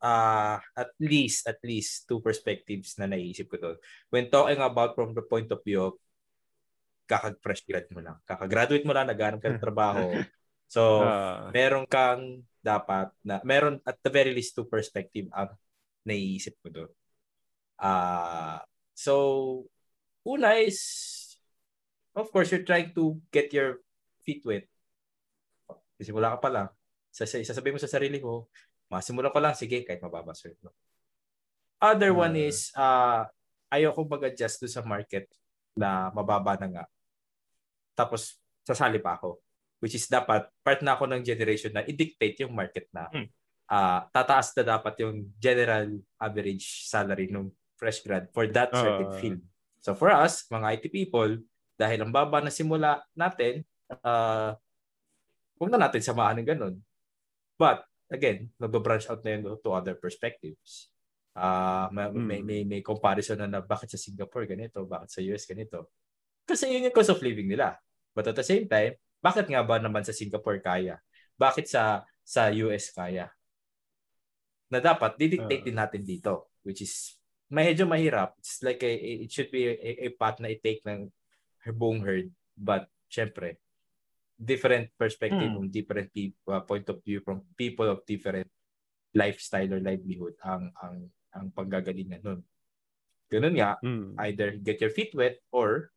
uh 0.01 0.57
at 0.57 0.91
least 0.97 1.45
at 1.45 1.61
least 1.61 2.09
two 2.09 2.25
perspectives 2.25 2.97
na 2.97 3.05
naisip 3.05 3.53
ko 3.53 3.61
doon 3.61 3.77
when 4.09 4.33
talking 4.33 4.65
about 4.65 4.97
from 4.97 5.13
the 5.13 5.21
point 5.21 5.53
of 5.53 5.61
view 5.61 5.93
of 5.93 5.95
kakag-fresh 7.05 7.69
grad 7.69 7.93
mo 7.93 8.01
lang 8.01 8.17
kakagraduate 8.25 8.89
mo 8.89 8.97
lang 8.97 9.05
naghanap 9.05 9.45
ka 9.45 9.53
ng 9.53 9.61
trabaho 9.61 10.09
so 10.71 11.03
Ah, 11.03 11.51
meron 11.51 11.83
kang 11.91 12.47
dapat 12.63 13.11
na 13.27 13.43
meron 13.43 13.83
at 13.83 13.99
the 14.07 14.13
very 14.13 14.31
least 14.31 14.55
two 14.55 14.69
perspective 14.71 15.27
ang 15.35 15.51
naiisip 16.07 16.55
ko 16.63 16.71
doon. 16.71 16.91
Ah, 17.75 18.63
so 18.95 19.15
una 20.23 20.55
is 20.55 20.79
of 22.15 22.31
course 22.31 22.55
you're 22.55 22.63
trying 22.67 22.95
to 22.95 23.19
get 23.35 23.51
your 23.51 23.83
feet 24.23 24.47
wet. 24.47 24.71
Simula 25.99 26.37
ka 26.37 26.39
pa 26.39 26.51
lang. 26.53 26.69
Sas- 27.11 27.35
Sasabihin 27.43 27.77
mo 27.77 27.83
sa 27.83 27.91
sarili 27.91 28.23
mo, 28.23 28.47
masimula 28.89 29.29
ko 29.29 29.39
lang, 29.43 29.53
sige, 29.53 29.83
kahit 29.85 30.01
mababa 30.01 30.33
sweldo. 30.33 30.71
Other 31.81 32.13
one 32.13 32.37
is 32.37 32.69
uh, 32.77 33.25
ayoko 33.73 34.05
mag-adjust 34.05 34.61
doon 34.61 34.73
sa 34.73 34.85
market 34.85 35.27
na 35.73 36.13
mababa 36.13 36.57
na 36.61 36.69
nga. 36.69 36.85
Tapos 37.97 38.37
sasali 38.65 39.01
pa 39.01 39.17
ako. 39.17 39.41
Which 39.81 39.97
is 39.97 40.05
dapat 40.07 40.47
part 40.61 40.81
na 40.85 40.95
ako 40.95 41.09
ng 41.09 41.25
generation 41.25 41.73
na 41.73 41.83
i-dictate 41.83 42.45
yung 42.45 42.53
market 42.53 42.87
na 42.93 43.09
Hmm. 43.09 43.27
uh, 43.67 44.01
tataas 44.13 44.53
na 44.55 44.77
dapat 44.77 44.95
yung 45.01 45.33
general 45.41 45.89
average 46.21 46.85
salary 46.85 47.33
ng 47.33 47.49
fresh 47.75 48.05
grad 48.05 48.29
for 48.31 48.45
that 48.47 48.69
certain 48.71 49.09
Ah. 49.09 49.17
field. 49.17 49.41
So 49.81 49.97
for 49.97 50.13
us, 50.13 50.45
mga 50.53 50.67
IT 50.77 50.85
people, 50.93 51.41
dahil 51.81 52.05
ang 52.05 52.13
baba 52.13 52.45
na 52.45 52.53
simula 52.53 53.01
natin, 53.17 53.65
uh, 54.05 54.53
huwag 55.57 55.73
na 55.73 55.89
natin 55.89 56.05
samahan 56.05 56.37
ng 56.45 56.49
ganun. 56.53 56.77
But 57.57 57.81
again, 58.13 58.53
nag-branch 58.61 59.09
out 59.09 59.25
na 59.25 59.33
yun 59.33 59.49
to 59.49 59.71
other 59.73 59.97
perspectives. 59.97 60.93
Ah, 61.33 61.89
may, 61.89 62.11
Hmm. 62.11 62.27
may, 62.27 62.41
may, 62.45 62.61
may 62.69 62.81
comparison 62.85 63.39
na, 63.39 63.49
na 63.49 63.61
bakit 63.65 63.89
sa 63.89 63.97
Singapore 63.97 64.45
ganito, 64.45 64.85
bakit 64.85 65.09
sa 65.09 65.25
US 65.25 65.49
ganito. 65.49 65.89
Kasi 66.45 66.69
yun 66.69 66.85
yung 66.85 66.93
cost 66.93 67.09
of 67.09 67.23
living 67.25 67.49
nila. 67.49 67.79
But 68.13 68.29
at 68.29 68.37
the 68.37 68.45
same 68.45 68.67
time, 68.67 68.99
bakit 69.21 69.47
nga 69.47 69.63
ba 69.63 69.77
naman 69.77 70.03
sa 70.03 70.13
Singapore 70.13 70.61
kaya? 70.61 70.99
Bakit 71.37 71.67
sa 71.69 72.03
sa 72.21 72.49
US 72.51 72.91
kaya? 72.91 73.29
Na 74.71 74.79
dapat 74.79 75.17
didictate 75.17 75.63
Ah. 75.63 75.67
din 75.67 75.79
natin 75.79 76.03
dito, 76.03 76.53
which 76.63 76.81
is 76.81 77.17
medyo 77.51 77.85
mahirap. 77.85 78.39
It's 78.39 78.63
like 78.63 78.81
a, 78.81 78.93
it 79.25 79.31
should 79.31 79.51
be 79.51 79.67
a, 79.67 80.07
a 80.07 80.09
path 80.15 80.39
na 80.39 80.49
i-take 80.49 80.87
ng 80.87 81.11
buong 81.75 82.01
herd. 82.01 82.31
But 82.55 82.87
syempre, 83.11 83.59
different 84.37 84.95
perspective 84.95 85.51
Hmm. 85.51 85.57
from 85.59 85.67
different 85.69 86.09
people, 86.15 86.39
uh, 86.49 86.63
point 86.63 86.87
of 86.89 87.03
view 87.03 87.21
from 87.21 87.43
people 87.59 87.91
of 87.91 88.07
different 88.07 88.49
lifestyle 89.11 89.75
or 89.75 89.83
livelihood 89.83 90.39
ang 90.41 90.71
ang 90.79 91.11
ang 91.35 91.47
panggagalingan 91.51 92.23
nun. 92.23 92.41
Ganun 93.27 93.55
nga, 93.59 93.75
Mm. 93.83 94.15
either 94.27 94.55
get 94.59 94.79
your 94.79 94.91
feet 94.91 95.15
wet 95.15 95.39
or 95.51 95.91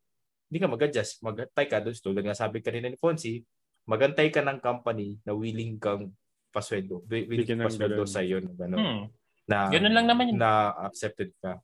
hindi 0.53 0.61
ka 0.61 0.69
mag-adjust. 0.69 1.25
Magantay 1.25 1.65
ka 1.65 1.81
doon. 1.81 1.97
Tulad 1.97 2.21
nga 2.21 2.37
sabi 2.37 2.61
kanina 2.61 2.85
ni 2.85 2.93
Fonzie, 2.93 3.41
magantay 3.89 4.29
ka 4.29 4.45
ng 4.45 4.61
company 4.61 5.17
na 5.25 5.33
willing 5.33 5.81
kang 5.81 6.13
pasweldo. 6.53 7.01
wi- 7.09 7.25
Willing 7.25 7.57
Bigyan 7.57 7.65
pasweldo 7.65 8.05
sa 8.05 8.21
iyo. 8.21 8.37
Ganun. 8.45 8.77
Hmm. 8.77 9.03
Na, 9.49 9.73
Ganun 9.73 9.97
lang 9.97 10.05
naman 10.05 10.29
yun. 10.29 10.37
Na 10.37 10.69
accepted 10.85 11.33
ka. 11.41 11.57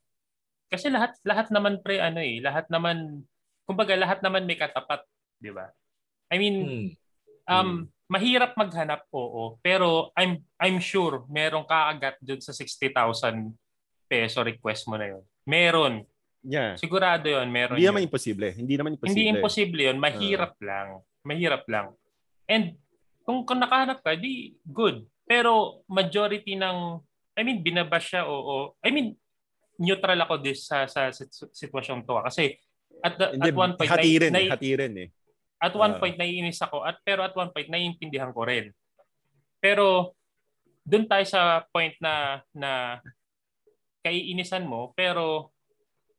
Kasi 0.66 0.90
lahat 0.90 1.14
lahat 1.22 1.54
naman 1.54 1.86
pre 1.86 2.02
ano 2.02 2.18
eh, 2.18 2.42
lahat 2.42 2.66
naman 2.68 3.22
kumbaga 3.64 3.94
lahat 3.94 4.26
naman 4.26 4.50
may 4.50 4.58
katapat, 4.58 5.06
'di 5.38 5.54
ba? 5.54 5.70
I 6.34 6.42
mean, 6.42 6.56
Hmm. 6.66 6.90
um 7.46 7.70
mahirap 8.10 8.58
maghanap 8.58 9.06
oo, 9.14 9.62
pero 9.62 10.10
I'm 10.18 10.42
I'm 10.58 10.82
sure 10.82 11.30
merong 11.30 11.66
kaagat 11.66 12.18
dun 12.22 12.42
sa 12.42 12.50
60,000 12.52 13.54
peso 14.06 14.42
request 14.42 14.90
mo 14.90 14.98
na 14.98 15.14
'yon. 15.14 15.22
Meron. 15.46 16.02
Yeah. 16.40 16.80
Sigurado 16.80 17.28
'yon, 17.28 17.52
meron. 17.52 17.76
Hindi 17.76 17.84
yun. 17.88 17.92
naman 17.92 18.08
imposible. 18.08 18.50
Hindi 18.56 18.74
naman 18.80 18.96
imposible. 18.96 19.12
Hindi 19.12 19.24
imposible 19.28 19.82
'yon, 19.92 19.98
mahirap 20.00 20.56
lang. 20.64 21.04
Mahirap 21.28 21.64
lang. 21.68 21.92
And 22.48 22.80
kung, 23.28 23.44
kung 23.44 23.60
nakahanap 23.60 24.00
ka, 24.00 24.16
di 24.16 24.56
good. 24.64 25.04
Pero 25.28 25.84
majority 25.86 26.56
ng 26.56 27.04
I 27.40 27.42
mean, 27.44 27.64
binabash 27.64 28.12
siya 28.16 28.28
oo. 28.28 28.76
I 28.84 28.92
mean, 28.92 29.16
neutral 29.80 30.20
ako 30.20 30.44
this 30.44 30.68
sa 30.68 30.84
sa 30.92 31.08
sit- 31.16 31.32
sitwasyong 31.56 32.04
to 32.04 32.20
ah. 32.20 32.28
kasi 32.28 32.60
at 33.00 33.16
the, 33.16 33.32
Hindi, 33.32 33.48
at 33.48 33.56
one 33.56 33.74
point 33.80 33.90
hatirin, 33.96 34.34
eh, 34.36 34.52
hatirin 34.52 34.94
eh. 35.00 35.10
at 35.64 35.72
one 35.72 35.96
Ah. 35.96 36.00
point 36.04 36.20
naiinis 36.20 36.60
ako 36.60 36.84
at 36.84 37.00
pero 37.00 37.24
at 37.24 37.32
one 37.32 37.48
point 37.56 37.72
naiintindihan 37.72 38.36
ko 38.36 38.44
rin. 38.44 38.76
Pero 39.64 40.16
doon 40.84 41.08
tayo 41.08 41.24
sa 41.24 41.64
point 41.72 41.96
na 42.04 42.44
na 42.52 43.00
kaiinisan 44.04 44.68
mo 44.68 44.92
pero 45.00 45.56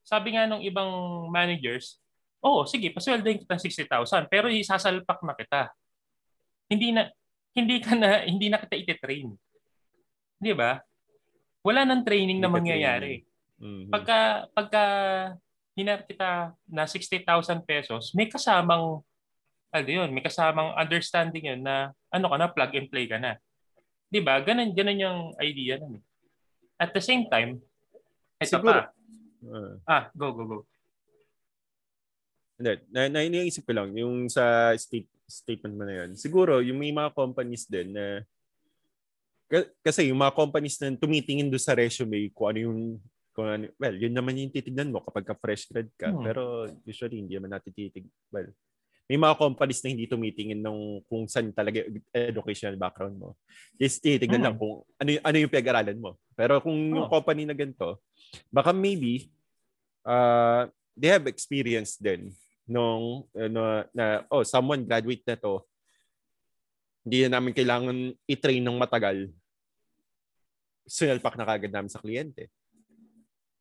sabi 0.03 0.35
nga 0.35 0.49
ng 0.49 0.63
ibang 0.65 0.91
managers, 1.29 2.01
oh 2.41 2.65
sige, 2.65 2.89
pasweldoin 2.91 3.41
kita 3.41 3.55
ng 3.55 3.63
60,000 3.63 4.27
pero 4.33 4.49
isasalpak 4.49 5.21
na 5.23 5.35
kita. 5.37 5.63
Hindi 6.71 6.95
na 6.95 7.11
hindi 7.53 7.77
ka 7.83 7.93
na 7.99 8.23
hindi 8.31 8.47
na 8.49 8.59
kita 8.63 8.77
ite-train. 8.79 9.29
'Di 10.41 10.53
ba? 10.57 10.81
Wala 11.61 11.85
nang 11.85 12.07
training 12.07 12.41
Hindi 12.41 12.49
na 12.49 12.53
mangyayari. 12.53 13.21
Mhm. 13.61 13.93
Pagka 13.93 14.49
pagka 14.57 14.85
hinarap 15.77 16.09
kita 16.09 16.57
na 16.65 16.89
60,000 16.89 17.61
pesos, 17.65 18.17
may 18.17 18.27
kasamang 18.27 19.05
ano 19.71 19.87
yun, 19.89 20.11
may 20.11 20.25
kasamang 20.25 20.75
understanding 20.75 21.47
yun 21.47 21.63
na 21.63 21.95
ano 22.11 22.27
ka 22.27 22.37
na, 22.41 22.49
plug 22.51 22.73
and 22.75 22.89
play 22.89 23.05
ka 23.07 23.21
na. 23.21 23.37
'Di 24.09 24.19
ba? 24.25 24.41
Ganun 24.41 24.73
ganun 24.73 24.99
yung 24.99 25.19
idea 25.39 25.77
nun. 25.79 26.01
eh. 26.01 26.03
At 26.81 26.97
the 26.97 27.05
same 27.05 27.29
time, 27.29 27.61
ito 28.41 28.49
Siguro- 28.49 28.89
pa. 28.89 28.97
Ah. 29.49 29.75
Ah, 29.89 30.05
go 30.13 30.33
go 30.37 30.45
go. 30.45 30.59
Hindi, 32.61 32.77
na, 32.93 33.09
na 33.09 33.25
iniisip 33.25 33.65
ko 33.65 33.73
lang, 33.73 33.97
yung 33.97 34.29
sa 34.29 34.77
state, 34.77 35.09
statement 35.25 35.81
mo 35.81 35.89
na 35.89 36.05
yun. 36.05 36.11
Siguro, 36.13 36.61
yung 36.61 36.77
may 36.77 36.93
mga 36.93 37.17
companies 37.17 37.65
din 37.65 37.97
na, 37.97 38.21
ka- 39.49 39.73
kasi 39.81 40.13
yung 40.13 40.21
mga 40.21 40.37
companies 40.37 40.77
na 40.77 40.93
tumitingin 40.93 41.49
doon 41.49 41.63
sa 41.63 41.73
resume, 41.73 42.29
kung 42.37 42.53
ano 42.53 42.59
yung, 42.69 42.81
kung 43.33 43.49
ano, 43.49 43.65
well, 43.81 43.97
yun 43.97 44.13
naman 44.13 44.37
yung 44.37 44.53
titignan 44.53 44.93
mo 44.93 45.01
kapag 45.01 45.33
ka 45.33 45.35
fresh 45.41 45.73
grad 45.73 45.89
ka. 45.97 46.13
Hmm. 46.13 46.21
Pero 46.21 46.69
usually, 46.85 47.25
hindi 47.25 47.33
naman 47.41 47.57
natin 47.57 47.73
titig, 47.73 48.05
well, 48.29 48.53
may 49.11 49.19
mga 49.19 49.35
companies 49.43 49.83
na 49.83 49.91
hindi 49.91 50.07
tumitingin 50.07 50.63
ng 50.63 51.03
kung 51.11 51.27
saan 51.27 51.51
talaga 51.51 51.83
yung 51.83 51.99
educational 52.15 52.79
background 52.79 53.19
mo. 53.19 53.35
Just 53.75 53.99
titignan 53.99 54.39
Hmm. 54.39 54.47
lang 54.47 54.55
kung 54.55 54.87
ano, 54.87 55.09
yung- 55.11 55.25
ano 55.27 55.37
yung 55.43 55.51
pinag-aralan 55.51 55.99
mo. 55.99 56.11
Pero 56.39 56.63
kung 56.63 56.79
yung 56.79 57.11
Oh. 57.11 57.11
company 57.11 57.43
na 57.43 57.59
ganito, 57.59 57.99
baka 58.55 58.71
maybe, 58.71 59.35
uh, 60.07 60.71
they 60.95 61.11
have 61.11 61.27
experience 61.27 61.99
din 61.99 62.31
nung 62.71 63.27
ano, 63.35 63.83
na 63.91 64.23
oh 64.31 64.47
someone 64.47 64.87
graduate 64.87 65.27
na 65.27 65.35
to 65.35 65.59
hindi 67.03 67.27
na 67.27 67.41
namin 67.41 67.51
kailangan 67.51 67.97
i-train 68.31 68.63
ng 68.63 68.79
matagal 68.79 69.27
sinalpak 70.87 71.35
na 71.35 71.49
kagad 71.49 71.73
namin 71.75 71.91
sa 71.91 71.99
kliyente 71.99 72.47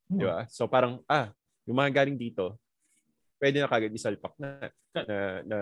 di 0.05 0.21
ba 0.21 0.45
so 0.45 0.69
parang 0.69 1.01
ah 1.09 1.33
yung 1.65 1.77
mga 1.77 2.05
galing 2.05 2.17
dito 2.21 2.53
pwede 3.39 3.63
na 3.63 3.71
kagad 3.71 3.95
isalpak 3.95 4.35
na 4.37 4.69
na 4.93 5.17
na 5.47 5.57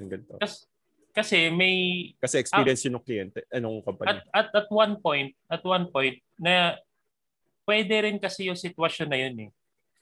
ng 0.00 0.10
ganito. 0.10 0.34
Kasi, 0.40 0.66
kasi 1.14 1.38
may 1.52 2.10
kasi 2.18 2.42
experience 2.42 2.82
yun 2.82 2.98
ng 2.98 3.04
kliyente 3.06 3.46
anong 3.54 3.84
company 3.86 4.18
at, 4.18 4.20
at 4.34 4.48
at 4.50 4.68
one 4.72 4.98
point, 4.98 5.30
at 5.46 5.62
one 5.62 5.86
point 5.92 6.18
na 6.40 6.74
pwede 7.68 8.10
rin 8.10 8.18
kasi 8.18 8.50
yung 8.50 8.58
sitwasyon 8.58 9.08
na 9.08 9.18
yun 9.20 9.36
eh. 9.46 9.50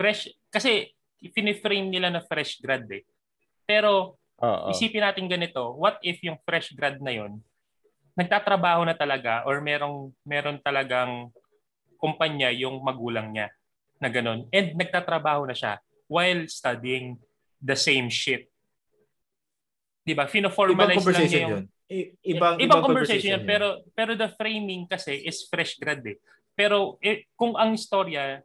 Fresh 0.01 0.33
kasi 0.49 0.95
finiframe 1.37 1.93
nila 1.93 2.09
na 2.09 2.25
fresh 2.25 2.59
grad 2.65 2.89
eh. 2.89 3.05
Pero 3.69 4.17
Oo. 4.41 4.71
isipin 4.73 5.05
natin 5.05 5.29
ganito, 5.29 5.77
what 5.77 6.01
if 6.01 6.19
yung 6.25 6.41
fresh 6.43 6.73
grad 6.73 6.99
na 7.03 7.13
yun 7.13 7.43
nagtatrabaho 8.13 8.85
na 8.85 8.93
talaga 8.93 9.45
or 9.49 9.61
merong 9.65 10.13
meron 10.25 10.61
talagang 10.61 11.33
kumpanya 11.97 12.53
yung 12.53 12.83
magulang 12.85 13.33
niya 13.33 13.49
na 13.97 14.13
ganun 14.13 14.45
and 14.53 14.77
nagtatrabaho 14.77 15.49
na 15.49 15.57
siya 15.57 15.81
while 16.13 16.45
studying 16.45 17.17
the 17.57 17.73
same 17.73 18.13
shit. 18.13 18.53
'Di 20.05 20.13
ba? 20.13 20.29
Ibang 20.29 20.33
Fino-formalize 20.33 20.93
lang 20.93 21.01
conversation 21.01 21.41
niya 21.41 21.45
yung 21.49 21.57
yun. 21.57 21.65
I- 21.93 22.11
ibang, 22.25 22.57
ibang, 22.57 22.81
conversation, 22.81 23.41
yan, 23.41 23.49
pero 23.49 23.85
pero 23.93 24.13
the 24.17 24.29
framing 24.37 24.89
kasi 24.89 25.25
is 25.25 25.45
fresh 25.49 25.77
grad 25.81 26.01
eh. 26.09 26.17
Pero 26.53 26.97
eh, 27.05 27.29
kung 27.37 27.53
ang 27.57 27.77
istorya 27.77 28.41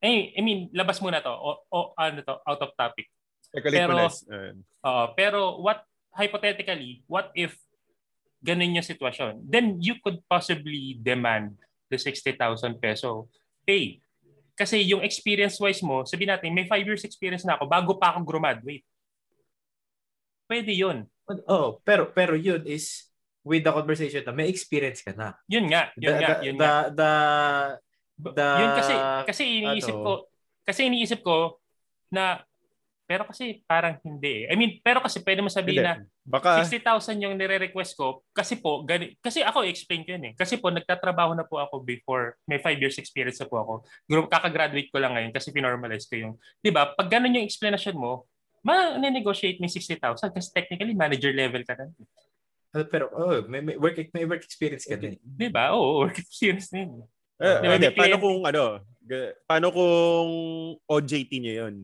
eh, 0.00 0.32
I 0.36 0.40
mean, 0.44 0.68
labas 0.76 1.00
muna 1.00 1.24
to 1.24 1.32
o, 1.32 1.50
o 1.72 1.78
ano 1.96 2.20
to, 2.20 2.36
out 2.44 2.60
of 2.60 2.72
topic. 2.76 3.08
Pero-. 3.52 4.12
Uh, 4.28 4.52
Oo, 4.86 5.04
pero 5.16 5.40
what 5.60 5.82
hypothetically, 6.14 7.02
what 7.08 7.32
if 7.34 7.56
ganun 8.44 8.76
yung 8.76 8.86
sitwasyon? 8.86 9.42
Then 9.44 9.80
you 9.80 9.98
could 10.00 10.20
possibly 10.28 10.96
demand 11.00 11.58
the 11.90 11.98
60,000 11.98 12.38
peso 12.78 13.28
pay. 13.66 13.98
Kasi 14.56 14.80
yung 14.88 15.04
experience-wise 15.04 15.84
mo, 15.84 16.08
sabi 16.08 16.24
natin, 16.24 16.56
may 16.56 16.64
5 16.64 16.88
years 16.88 17.04
experience 17.04 17.44
na 17.44 17.60
ako 17.60 17.68
bago 17.68 17.92
pa 18.00 18.16
ako 18.16 18.24
graduate. 18.24 18.82
Pwede 20.48 20.72
yun. 20.72 21.04
Oh, 21.44 21.82
pero 21.84 22.14
pero 22.14 22.38
yun 22.38 22.62
is 22.64 23.10
with 23.42 23.62
the 23.66 23.70
conversation 23.74 24.22
na 24.24 24.32
may 24.32 24.48
experience 24.48 25.02
ka 25.04 25.12
na. 25.12 25.34
Yun 25.50 25.66
nga, 25.68 25.90
yun 25.98 26.14
the, 26.14 26.18
nga, 26.18 26.28
the, 26.30 26.44
yun 26.46 26.56
the, 26.56 26.64
nga. 26.64 26.74
the, 26.90 27.12
the, 28.32 28.48
yun 28.58 28.70
kasi 28.74 28.94
kasi 29.26 29.42
iniisip 29.62 29.94
ano? 29.94 30.02
ko 30.02 30.12
kasi 30.66 30.80
iniisip 30.86 31.20
ko 31.22 31.38
na 32.10 32.42
pero 33.06 33.22
kasi 33.22 33.62
parang 33.70 34.02
hindi 34.02 34.44
eh. 34.44 34.50
I 34.50 34.58
mean, 34.58 34.82
pero 34.82 34.98
kasi 34.98 35.22
pwede 35.22 35.38
mo 35.38 35.46
sabihin 35.46 35.86
na. 35.86 35.94
Baka, 36.26 36.66
60,000 36.66 37.22
yung 37.22 37.38
nire-request 37.38 37.94
ko 37.94 38.26
kasi 38.34 38.58
po 38.58 38.82
gani, 38.82 39.14
kasi 39.22 39.46
ako 39.46 39.62
explain 39.62 40.02
ko 40.02 40.18
yun 40.18 40.26
eh. 40.26 40.32
Kasi 40.34 40.58
po 40.58 40.74
nagtatrabaho 40.74 41.38
na 41.38 41.46
po 41.46 41.62
ako 41.62 41.86
before 41.86 42.34
may 42.50 42.58
5 42.58 42.82
years 42.82 42.98
experience 42.98 43.38
na 43.38 43.46
po 43.46 43.62
ako. 43.62 43.72
Group 44.10 44.26
kaka-graduate 44.26 44.90
ko 44.90 44.98
lang 44.98 45.14
ngayon 45.14 45.30
kasi 45.30 45.54
pinormalize 45.54 46.10
ko 46.10 46.18
yung 46.18 46.34
'di 46.60 46.74
ba? 46.74 46.90
Pag 46.98 47.06
ganun 47.06 47.38
yung 47.38 47.46
explanation 47.46 47.94
mo, 47.94 48.26
ma-negotiate 48.66 49.62
mo 49.62 49.70
yung 49.70 49.76
60,000 49.78 50.34
kasi 50.34 50.48
technically 50.50 50.98
manager 50.98 51.30
level 51.30 51.62
ka 51.62 51.78
na. 51.78 51.86
Uh, 52.74 52.82
pero 52.90 53.06
oh, 53.14 53.38
may, 53.46 53.62
may 53.62 53.78
work 53.78 53.94
may 54.10 54.26
work 54.26 54.42
experience 54.42 54.82
ka 54.82 54.98
din. 54.98 55.14
'Di 55.22 55.46
ba? 55.46 55.70
Oo, 55.78 56.02
work 56.02 56.18
experience 56.18 56.74
na 56.74 56.84
yun. 56.84 57.06
Eh, 57.36 57.58
Di 57.62 57.66
ba, 57.70 57.74
hindi, 57.78 57.88
may 57.92 57.94
paano 57.94 58.16
kung 58.18 58.38
ano, 58.48 58.62
paano 59.46 59.66
kung 59.70 60.28
OJT 60.88 61.30
niyo 61.38 61.54
yun? 61.68 61.74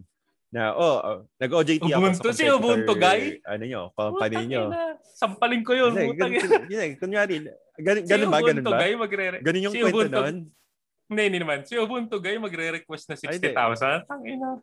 Na, 0.53 0.77
oh, 0.77 0.97
oh, 1.01 1.19
nag-OJT 1.41 1.81
ako 1.89 1.97
Ubuntu, 1.97 2.29
sa 2.29 2.37
si 2.37 2.45
Ubuntu, 2.45 2.93
guy? 2.93 3.41
Ano 3.49 3.65
nyo, 3.65 3.83
company 3.97 4.45
nyo. 4.45 4.69
Sampalin 5.17 5.65
ko 5.65 5.73
yun. 5.73 5.97
Ganun, 5.97 6.13
ina. 6.13 6.61
yun, 6.69 6.81
eh, 6.85 6.93
kunyari, 7.01 7.35
ganun, 7.81 8.05
Si 8.05 8.11
ganun 8.13 8.29
ba? 8.29 8.39
Ganun 8.45 8.65
ba? 8.69 8.77
guy 8.77 8.93
magre 8.93 9.41
Ganun 9.41 9.65
yung 9.65 9.73
si 9.73 9.81
kwento 9.81 9.97
Ubuntu- 9.97 10.21
nun? 10.21 10.37
Hindi, 11.09 11.23
hindi 11.25 11.39
naman. 11.41 11.65
Si 11.65 11.73
Ubuntu 11.81 12.21
guy 12.21 12.37
magre-request 12.37 13.05
na 13.09 13.17
Ay, 13.17 13.41
hindi. 13.41 13.49
60,000. 13.57 14.05
Tang 14.05 14.25
ina. 14.29 14.61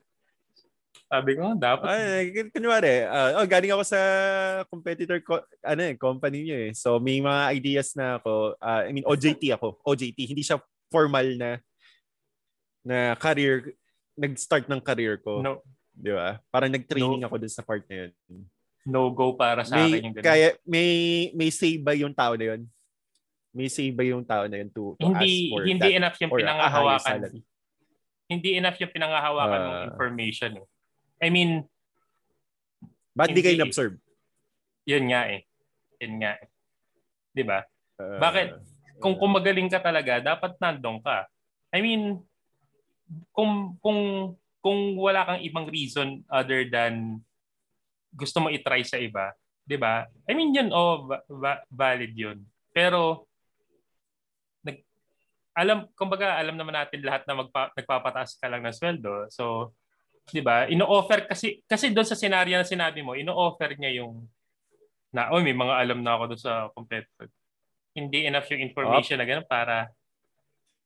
Sabi 1.09 1.31
ko, 1.33 1.57
dapat. 1.57 1.89
Ay, 1.89 2.29
kun- 2.37 2.53
kunwari, 2.53 3.09
ah, 3.09 3.41
oh, 3.41 3.49
galing 3.49 3.73
ako 3.73 3.81
sa 3.81 3.99
competitor 4.69 5.17
ko, 5.25 5.41
ano 5.65 5.81
eh, 5.89 5.97
company 5.97 6.45
niyo 6.45 6.69
eh. 6.69 6.71
So 6.77 7.01
may 7.01 7.17
mga 7.17 7.41
ideas 7.57 7.97
na 7.97 8.21
ako, 8.21 8.53
ah, 8.61 8.85
I 8.85 8.93
mean 8.93 9.09
OJT 9.09 9.57
ako, 9.57 9.81
OJT, 9.81 10.37
hindi 10.37 10.45
siya 10.45 10.61
formal 10.93 11.33
na 11.33 11.57
na 12.85 13.17
career 13.17 13.73
nag-start 14.19 14.69
ng 14.69 14.81
career 14.85 15.17
ko, 15.17 15.41
no, 15.41 15.65
di 15.99 16.11
ba? 16.11 16.39
Parang 16.47 16.71
nag-training 16.71 17.19
No. 17.19 17.27
ako 17.27 17.35
dun 17.37 17.51
sa 17.51 17.61
part 17.61 17.83
na 17.85 18.07
yun. 18.07 18.11
no 18.87 19.11
go 19.11 19.35
para 19.35 19.61
sa 19.61 19.75
May 19.75 19.91
akin 19.91 20.01
yung 20.01 20.15
ganun. 20.15 20.25
kaya 20.25 20.47
may 20.65 20.89
may 21.33 21.49
say 21.49 21.75
ba 21.75 21.91
yung 21.93 22.15
tao 22.15 22.33
na 22.33 22.55
yun? 22.55 22.61
May 23.51 23.67
say 23.67 23.91
ba 23.91 24.01
yung 24.01 24.23
tao 24.23 24.47
na 24.47 24.57
yun 24.57 24.69
to, 24.69 24.95
to 24.95 25.03
hindi 25.03 25.29
ask 25.45 25.51
for 25.51 25.61
hindi 25.67 25.83
that? 25.85 25.97
enough 25.99 26.17
yung 26.17 26.31
pinangahawakan. 26.33 27.19
Hindi 28.25 28.49
enough 28.55 28.77
yung 28.77 28.93
pinangahawakan 28.93 29.59
ng 29.59 29.75
Ah. 29.75 29.85
information. 29.85 30.51
Eh. 30.55 30.65
I 31.19 31.29
mean, 31.29 31.67
Ba't 33.11 33.29
di 33.29 33.41
kayo 33.41 33.51
hindi- 33.51 33.67
na-observe? 33.67 33.99
yun 34.85 35.05
nga 35.05 35.21
eh. 35.27 35.43
Yun 35.99 36.13
nga 36.17 36.31
eh. 36.33 36.47
'Di 37.29 37.43
ba? 37.43 37.59
Ah, 37.99 38.17
Bakit? 38.17 38.47
Kung 38.97 39.15
kung 39.15 39.31
magaling 39.31 39.67
ka 39.67 39.77
talaga, 39.77 40.17
dapat 40.19 40.55
nandong 40.55 41.03
ka. 41.03 41.27
I 41.69 41.79
mean, 41.79 42.23
kung 43.29 43.75
kung 43.77 44.33
kung 44.59 44.99
wala 44.99 45.23
kang 45.23 45.41
ibang 45.43 45.67
reason 45.71 46.23
other 46.27 46.67
than 46.67 47.23
gusto 48.11 48.43
mo 48.43 48.51
i-try 48.51 48.83
sa 48.83 48.99
iba, 48.99 49.31
'di 49.63 49.77
ba? 49.79 50.07
I 50.27 50.33
mean, 50.35 50.51
yun 50.51 50.69
oh 50.73 51.07
va- 51.07 51.25
va- 51.29 51.63
valid 51.69 52.13
'yun. 52.13 52.43
Pero 52.73 53.25
nag 54.65 54.81
alam 55.55 55.87
kumbaga 55.95 56.35
alam 56.35 56.57
naman 56.57 56.75
natin 56.75 57.05
lahat 57.05 57.23
na 57.29 57.39
magpa, 57.39 57.71
nagpapataas 57.77 58.35
ka 58.35 58.47
lang 58.49 58.65
ng 58.65 58.75
sweldo. 58.75 59.29
So, 59.31 59.71
'di 60.29 60.41
ba? 60.41 60.65
Ino-offer 60.67 61.29
kasi 61.29 61.61
kasi 61.65 61.93
doon 61.93 62.07
sa 62.07 62.17
scenario 62.17 62.57
na 62.57 62.67
sinabi 62.67 63.05
mo, 63.05 63.13
ino-offer 63.13 63.77
niya 63.77 64.03
yung 64.03 64.25
na 65.09 65.33
oh 65.33 65.41
may 65.41 65.57
mga 65.57 65.73
alam 65.73 65.99
na 66.05 66.17
ako 66.17 66.35
doon 66.35 66.41
sa 66.41 66.53
competitor. 66.73 67.29
Hindi 67.93 68.29
enough 68.29 68.49
yung 68.53 68.61
information 68.61 69.17
na 69.17 69.25
ganun 69.25 69.47
para 69.47 69.89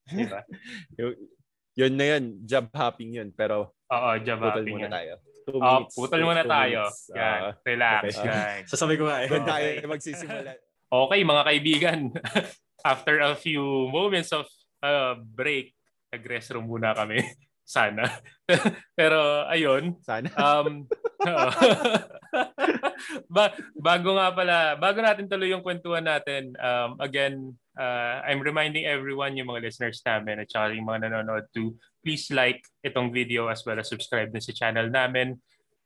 'di 0.07 0.25
ba? 0.27 0.41
Yung- 1.73 1.89
yun 1.89 1.93
na 1.93 2.05
yun, 2.05 2.23
job 2.43 2.65
hopping 2.69 3.11
yun. 3.13 3.29
Pero 3.31 3.73
Oo, 3.87 4.09
job 4.21 4.37
putol 4.39 4.61
hopping 4.61 4.73
muna 4.75 4.85
yan. 4.85 4.93
tayo. 4.93 5.13
Two 5.43 5.57
Oh, 5.57 5.83
minutes. 5.83 5.93
putol 5.93 6.19
two- 6.19 6.25
muna 6.25 6.41
two 6.41 6.51
tayo. 6.51 6.81
minutes. 6.87 6.99
Yan, 7.11 7.39
Ah, 7.43 7.51
relax, 7.61 8.01
okay. 8.13 8.23
guys. 8.23 8.65
Sasabi 8.71 8.93
ko 8.95 9.03
nga 9.05 9.17
eh. 9.19 9.27
doon 9.27 9.43
tayo 9.43 9.67
Okay. 9.73 9.87
magsisimula. 9.87 10.51
Okay, 10.93 11.25
mga 11.25 11.43
kaibigan. 11.43 11.99
After 12.85 13.17
a 13.17 13.33
few 13.33 13.63
moments 13.89 14.29
of 14.29 14.45
uh, 14.85 15.17
break, 15.17 15.73
nag-restroom 16.13 16.69
muna 16.69 16.93
kami. 16.93 17.17
Sana. 17.63 18.05
Pero 18.99 19.47
ayun, 19.47 19.95
Sana. 20.03 20.29
um 20.35 20.83
ba- 23.35 23.55
bago 23.75 24.09
nga 24.17 24.27
pala, 24.35 24.57
bago 24.75 24.99
natin 24.99 25.29
tuloy 25.29 25.51
yung 25.51 25.63
kwentuhan 25.63 26.05
natin, 26.05 26.53
um, 26.59 26.99
again, 26.99 27.55
uh, 27.77 28.23
I'm 28.23 28.43
reminding 28.43 28.85
everyone, 28.85 29.37
yung 29.37 29.49
mga 29.49 29.63
listeners 29.69 30.01
namin 30.03 30.43
at 30.43 30.49
saka 30.51 30.75
yung 30.75 30.87
mga 30.87 31.09
nanonood 31.09 31.47
to 31.55 31.75
please 32.03 32.27
like 32.33 32.63
itong 32.83 33.11
video 33.15 33.47
as 33.47 33.63
well 33.63 33.79
as 33.79 33.89
subscribe 33.89 34.31
din 34.31 34.43
sa 34.43 34.55
channel 34.55 34.91
namin. 34.91 35.39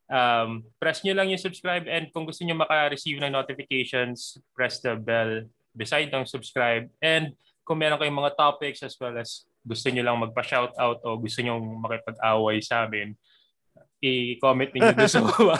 Um, 0.07 0.63
press 0.79 1.03
nyo 1.03 1.13
lang 1.19 1.27
yung 1.29 1.41
subscribe 1.41 1.83
and 1.85 2.07
kung 2.15 2.23
gusto 2.23 2.47
nyo 2.47 2.55
maka-receive 2.55 3.19
ng 3.19 3.35
notifications, 3.35 4.39
press 4.55 4.79
the 4.79 4.95
bell 4.95 5.43
beside 5.75 6.09
ng 6.09 6.23
subscribe. 6.25 6.87
And 7.03 7.35
kung 7.67 7.83
meron 7.83 7.99
kayong 7.99 8.15
mga 8.15 8.39
topics 8.39 8.81
as 8.81 8.95
well 8.97 9.19
as 9.19 9.43
gusto 9.67 9.91
nyo 9.91 10.03
lang 10.07 10.23
magpa-shoutout 10.23 11.03
o 11.03 11.19
gusto 11.19 11.43
nyo 11.43 11.59
makipag-away 11.59 12.63
sa 12.63 12.87
amin, 12.87 13.11
i-comment 13.97 14.69
niyo 14.69 14.93
doon 14.93 15.09
sa 15.09 15.21
baba. 15.27 15.57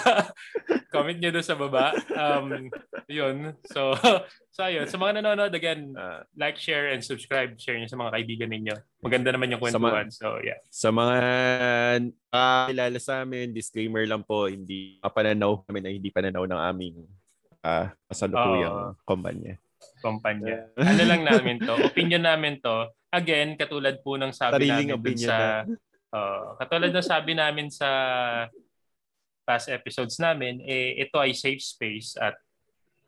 Comment 0.94 1.18
niyo 1.18 1.30
doon 1.34 1.48
sa 1.48 1.58
baba. 1.58 1.92
Um, 2.14 2.70
yun. 3.10 3.58
So, 3.66 3.98
so 4.56 4.60
ayun. 4.64 4.86
Sa 4.86 5.02
mga 5.02 5.22
nanonood, 5.22 5.54
again, 5.54 5.94
Ah, 5.98 6.22
like, 6.38 6.62
share, 6.62 6.94
and 6.94 7.02
subscribe. 7.02 7.58
Share 7.58 7.76
niyo 7.82 7.90
sa 7.90 7.98
mga 7.98 8.14
kaibigan 8.14 8.50
ninyo. 8.54 8.76
Maganda 9.02 9.34
naman 9.34 9.52
yung 9.52 9.62
kwentuhan. 9.62 10.14
So, 10.14 10.38
yeah. 10.46 10.62
sa 10.70 10.94
mga 10.94 11.18
kakilala 12.30 13.00
sa 13.02 13.26
amin, 13.26 13.52
disclaimer 13.52 14.06
lang 14.06 14.22
po, 14.22 14.46
hindi 14.46 15.02
pananaw 15.02 15.66
kami 15.66 15.80
na 15.82 15.90
hindi 15.90 16.10
pananaw 16.14 16.46
ng 16.46 16.62
aming 16.74 16.96
uh, 17.66 17.90
kasalukuyang 18.08 18.94
kumpanya. 19.02 19.58
Kumpanya. 19.98 20.70
Ano 20.78 21.04
lang 21.10 21.26
namin 21.26 21.58
to. 21.58 21.74
Opinion 21.90 22.22
namin 22.22 22.62
to. 22.62 22.86
Again, 23.14 23.56
katulad 23.56 24.04
po 24.04 24.20
ng 24.20 24.36
sabi 24.36 24.68
Sariling 24.68 24.90
namin 24.96 25.16
sa... 25.16 25.64
Uh, 26.12 26.56
katulad 26.62 26.92
ng 26.92 27.06
sabi 27.06 27.32
namin 27.34 27.68
sa 27.72 27.90
past 29.48 29.72
episodes 29.72 30.20
namin, 30.20 30.60
eh, 30.68 31.00
ito 31.00 31.16
ay 31.16 31.32
safe 31.32 31.64
space 31.64 32.20
at 32.20 32.36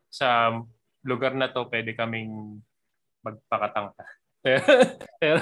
sa 0.08 0.56
lugar 1.04 1.36
na 1.36 1.52
to 1.52 1.68
pwede 1.68 1.92
kaming 1.92 2.60
magpakatangka. 3.20 4.04
pero, 4.44 4.60
pero 5.20 5.38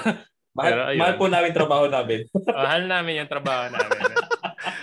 Mahal, 0.49 0.71
Pero 0.73 0.81
ayun. 0.91 0.99
mahal 0.99 1.15
po 1.15 1.25
namin 1.29 1.51
trabaho 1.53 1.85
namin. 1.87 2.19
mahal 2.65 2.81
namin 2.89 3.13
yung 3.23 3.29
trabaho 3.29 3.63
namin. 3.69 4.01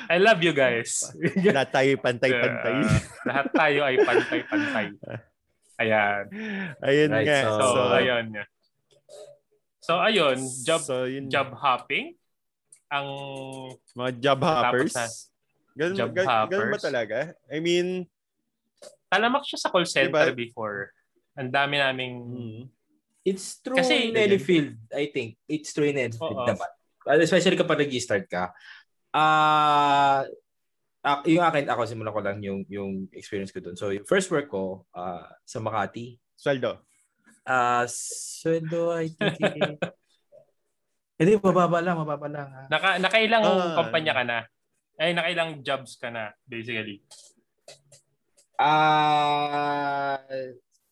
I 0.06 0.16
love 0.22 0.40
you 0.40 0.54
guys. 0.54 1.04
Lahat 1.42 1.68
tayo 1.74 1.90
pantay-pantay. 1.98 2.76
Uh, 2.80 2.98
lahat 3.26 3.46
tayo 3.50 3.80
ay 3.82 3.94
pantay-pantay. 4.00 4.86
Ayan. 5.82 6.22
ayun 6.80 7.10
Right, 7.12 7.26
nga. 7.28 7.38
So, 7.44 7.60
So, 7.60 7.80
ayun. 7.92 8.32
So, 9.86 10.02
ayun. 10.02 10.42
Job, 10.66 10.82
so, 10.82 11.06
yun, 11.06 11.30
job 11.30 11.54
hopping. 11.54 12.18
Ang 12.90 13.06
mga 13.94 14.10
job 14.18 14.40
hoppers. 14.42 14.94
na. 14.98 15.06
Ganun, 15.76 15.94
Job 15.94 16.10
gan- 16.16 16.48
ganun 16.50 16.72
ba 16.72 16.80
hoppers. 16.80 16.82
talaga? 16.82 17.18
I 17.46 17.60
mean, 17.62 18.08
talamak 19.06 19.44
siya 19.46 19.60
sa 19.62 19.68
call 19.70 19.86
center 19.86 20.32
Diba? 20.32 20.34
before. 20.34 20.90
Ang 21.36 21.52
dami 21.52 21.76
naming 21.78 22.14
mm, 22.24 22.62
It's 23.26 23.58
true 23.58 23.74
Kasi- 23.76 24.10
in 24.10 24.16
any 24.16 24.38
field, 24.38 24.78
I 24.90 25.10
think. 25.10 25.36
It's 25.46 25.74
true 25.74 25.86
in 25.86 25.98
any 25.98 26.14
field. 26.14 26.34
Uh, 26.34 27.18
Especially 27.22 27.58
kapag 27.58 27.82
nag-start 27.82 28.26
ka. 28.30 28.54
Ah, 29.10 30.22
ah, 31.02 31.20
yung 31.26 31.42
akin, 31.42 31.66
ako 31.66 31.86
simulan 31.86 32.14
ko 32.14 32.22
lang 32.22 32.38
yung 32.42 32.62
yung 32.70 33.10
experience 33.10 33.50
ko 33.50 33.58
doon. 33.58 33.74
So, 33.74 33.90
yung 33.90 34.06
first 34.06 34.30
work 34.30 34.46
ko 34.46 34.86
ah, 34.94 35.26
sa 35.42 35.58
Makati, 35.58 36.18
sweldo. 36.38 36.82
Ah 37.46 37.86
sweldo, 37.86 38.90
I 38.92 39.06
think, 39.08 39.38
eh, 39.40 39.78
hindi, 41.16 41.32
mababa 41.38 41.80
lang, 41.80 41.96
mababa 41.96 42.28
lang. 42.28 42.48
ah. 42.50 42.66
naka, 42.68 42.98
nakailang 43.00 43.42
Ah. 43.42 43.74
kumpanya 43.78 44.12
ka 44.12 44.22
na. 44.22 44.38
Ay, 44.96 45.12
nakailang 45.12 45.60
jobs 45.62 45.96
ka 45.96 46.10
na, 46.10 46.34
basically. 46.44 47.00
Ah, 48.56 50.16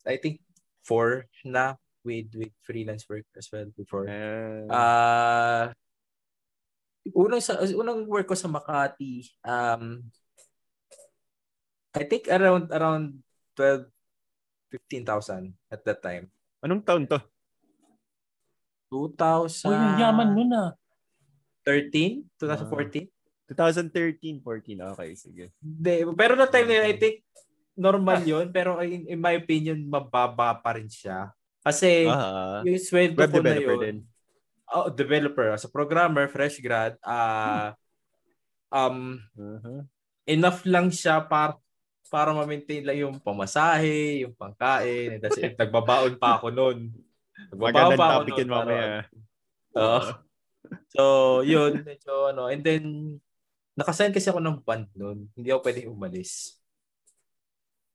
I 0.04 0.16
think 0.20 0.40
four 0.84 1.24
na 1.42 1.76
with 2.04 2.28
with 2.36 2.52
freelance 2.60 3.08
work 3.08 3.24
as 3.34 3.48
well 3.48 3.64
before. 3.72 4.04
Uh, 4.04 4.68
Ah, 4.68 5.64
unang 7.16 7.40
sa 7.40 7.60
unang 7.64 8.04
work 8.04 8.28
ko 8.28 8.36
sa 8.36 8.52
Makati, 8.52 9.24
um 9.44 10.04
I 11.94 12.04
think 12.04 12.28
around 12.28 12.68
around 12.68 13.24
12 13.56 13.88
15,000 14.68 15.54
at 15.70 15.80
that 15.86 16.02
time. 16.02 16.28
Anong 16.64 16.80
taon 16.80 17.04
to? 17.04 17.20
2000 18.88 19.68
Uy, 19.68 19.76
ang 19.76 20.00
yaman 20.00 20.28
nun 20.32 20.50
ah. 20.56 20.70
13, 21.66 22.24
2014. 22.40 23.08
2013, 23.48 24.40
14. 24.40 24.92
Okay, 24.96 25.10
sige. 25.16 25.44
Hindi, 25.60 26.04
pero 26.16 26.32
no 26.36 26.48
time 26.48 26.68
na 26.68 26.74
yun, 26.80 26.86
I 26.88 26.96
think 26.96 27.14
normal 27.74 28.20
'yun, 28.22 28.46
pero 28.54 28.78
in, 28.80 29.04
in 29.08 29.18
my 29.20 29.34
opinion 29.36 29.80
mababa 29.84 30.54
pa 30.56 30.76
rin 30.76 30.88
siya. 30.88 31.32
Kasi 31.64 32.04
Ah, 32.08 32.60
yung 32.64 32.76
sweldo 32.80 33.18
web 33.18 33.32
ko 33.32 33.40
na 33.40 33.56
yun, 33.56 33.78
din. 33.80 33.98
oh, 34.70 34.88
developer, 34.92 35.52
as 35.52 35.64
a 35.64 35.72
programmer, 35.72 36.28
fresh 36.28 36.60
grad, 36.60 36.96
ah 37.04 37.72
um 38.68 39.20
Uh-huh. 39.36 39.80
enough 40.24 40.64
lang 40.68 40.88
siya 40.92 41.24
para 41.24 41.56
para 42.14 42.30
ma-maintain 42.30 42.86
lang 42.86 42.94
yung 43.02 43.16
pamasahe, 43.18 44.22
yung 44.22 44.38
pangkain. 44.38 45.18
That's 45.18 45.34
it. 45.42 45.58
Nagbabaon 45.58 46.14
pa 46.14 46.38
ako 46.38 46.54
noon. 46.54 46.94
Nagbabaon 47.50 47.98
pa 47.98 48.06
ako 48.06 48.22
topic 48.22 48.38
yun 48.38 48.50
mamaya. 48.54 48.86
para- 49.02 49.10
Oo. 49.74 50.00
so, 50.94 51.02
yun. 51.42 51.82
Medyo 51.82 52.30
ano. 52.30 52.46
And 52.46 52.62
then, 52.62 52.84
nakasign 53.74 54.14
kasi 54.14 54.30
ako 54.30 54.38
ng 54.38 54.62
band 54.62 54.86
noon. 54.94 55.26
Hindi 55.34 55.50
ako 55.50 55.60
pwedeng 55.66 55.90
umalis. 55.90 56.54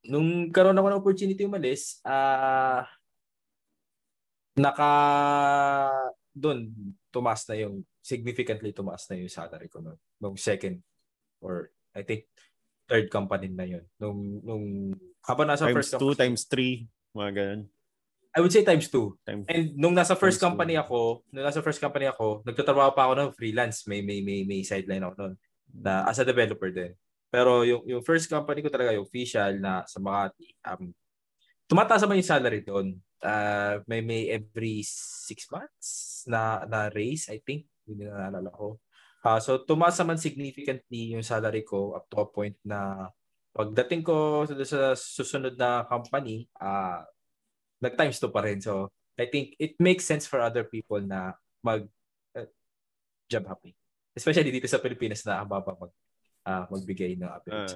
Nung 0.03 0.51
karoon 0.51 0.75
ako 0.75 0.87
ng 0.91 0.99
opportunity 0.99 1.47
umalis, 1.47 2.03
ah 2.03 2.83
naka 4.59 4.91
doon 6.35 6.67
tumaas 7.15 7.47
na 7.47 7.55
yung 7.55 7.87
significantly 8.03 8.75
tumaas 8.75 9.07
na 9.07 9.15
yung 9.15 9.31
salary 9.31 9.71
ko 9.71 9.79
noon. 9.79 9.95
Nung 10.19 10.35
second 10.35 10.83
or 11.39 11.71
I 11.95 12.03
think 12.03 12.27
third 12.89 13.07
company 13.13 13.53
na 13.53 13.65
yun. 13.69 13.85
Nung 14.01 14.41
nung 14.41 14.65
habang 15.21 15.45
nasa 15.45 15.69
times 15.69 15.77
first 15.77 15.93
two, 15.93 16.11
company, 16.11 16.21
times 16.25 16.41
three, 16.49 16.73
mga 17.13 17.31
ganun. 17.37 17.61
I 18.29 18.41
would 18.41 18.53
say 18.53 18.61
times 18.61 18.89
two. 18.89 19.17
Times, 19.25 19.45
And 19.49 19.73
nung 19.77 19.93
nasa 19.93 20.13
first 20.13 20.37
Times 20.37 20.41
two. 20.41 20.47
company 20.49 20.73
ako, 20.77 21.25
nung 21.33 21.45
nasa 21.45 21.61
first 21.65 21.81
company 21.81 22.09
ako, 22.09 22.41
nagtatrabaho 22.45 22.93
pa 22.93 23.09
ako 23.09 23.13
ng 23.17 23.29
freelance. 23.37 23.85
May 23.85 24.01
may 24.01 24.21
may 24.21 24.45
may 24.45 24.61
sideline 24.65 25.05
ako 25.05 25.13
noon 25.17 25.33
na 25.69 26.05
as 26.09 26.17
a 26.17 26.25
developer 26.25 26.69
din. 26.73 26.93
Pero 27.29 27.61
yung 27.61 27.85
yung 27.85 28.01
first 28.01 28.25
company 28.25 28.65
ko 28.65 28.69
talaga 28.73 28.93
yung 28.93 29.05
official 29.05 29.57
na 29.61 29.85
sa 29.85 30.01
Makati, 30.01 30.49
um 30.65 30.93
tumataas 31.69 32.01
naman 32.05 32.21
yung 32.21 32.31
salary 32.33 32.61
doon. 32.65 32.97
Uh, 33.21 33.83
may 33.85 34.01
may 34.01 34.31
every 34.33 34.81
six 34.85 35.45
months 35.53 36.23
na 36.25 36.65
na 36.65 36.89
raise, 36.89 37.29
I 37.29 37.37
think. 37.41 37.69
Hindi 37.85 38.09
na 38.09 38.29
naalala 38.29 38.49
ko. 38.53 38.81
Ah, 39.19 39.43
so 39.43 39.59
tumaas 39.59 39.99
naman 39.99 40.15
significantly 40.15 41.11
yung 41.11 41.25
salary 41.25 41.67
ko 41.67 41.91
up 41.99 42.07
to 42.07 42.23
a 42.23 42.27
point 42.27 42.55
na 42.63 43.11
pagdating 43.51 43.99
ko 43.99 44.47
sa, 44.47 44.55
sa 44.63 44.79
susunod 44.95 45.59
na 45.59 45.83
company, 45.83 46.47
ah 46.55 47.03
nag 47.83 47.95
times 47.99 48.19
2 48.19 48.31
pa 48.31 48.43
rin. 48.43 48.63
So 48.63 48.87
I 49.19 49.27
think 49.27 49.59
it 49.59 49.75
makes 49.79 50.07
sense 50.07 50.23
for 50.23 50.39
other 50.39 50.63
people 50.63 51.03
na 51.03 51.35
mag 51.59 51.83
uh, 52.35 52.47
job 53.27 53.43
hopping. 53.51 53.75
Especially 54.15 54.51
dito 54.51 54.67
sa 54.71 54.79
Pilipinas 54.79 55.23
na 55.27 55.43
ang 55.43 55.51
baba 55.51 55.75
mag 55.75 55.91
ah, 56.47 56.63
magbigay 56.71 57.19
ng 57.19 57.31
appearance. 57.31 57.75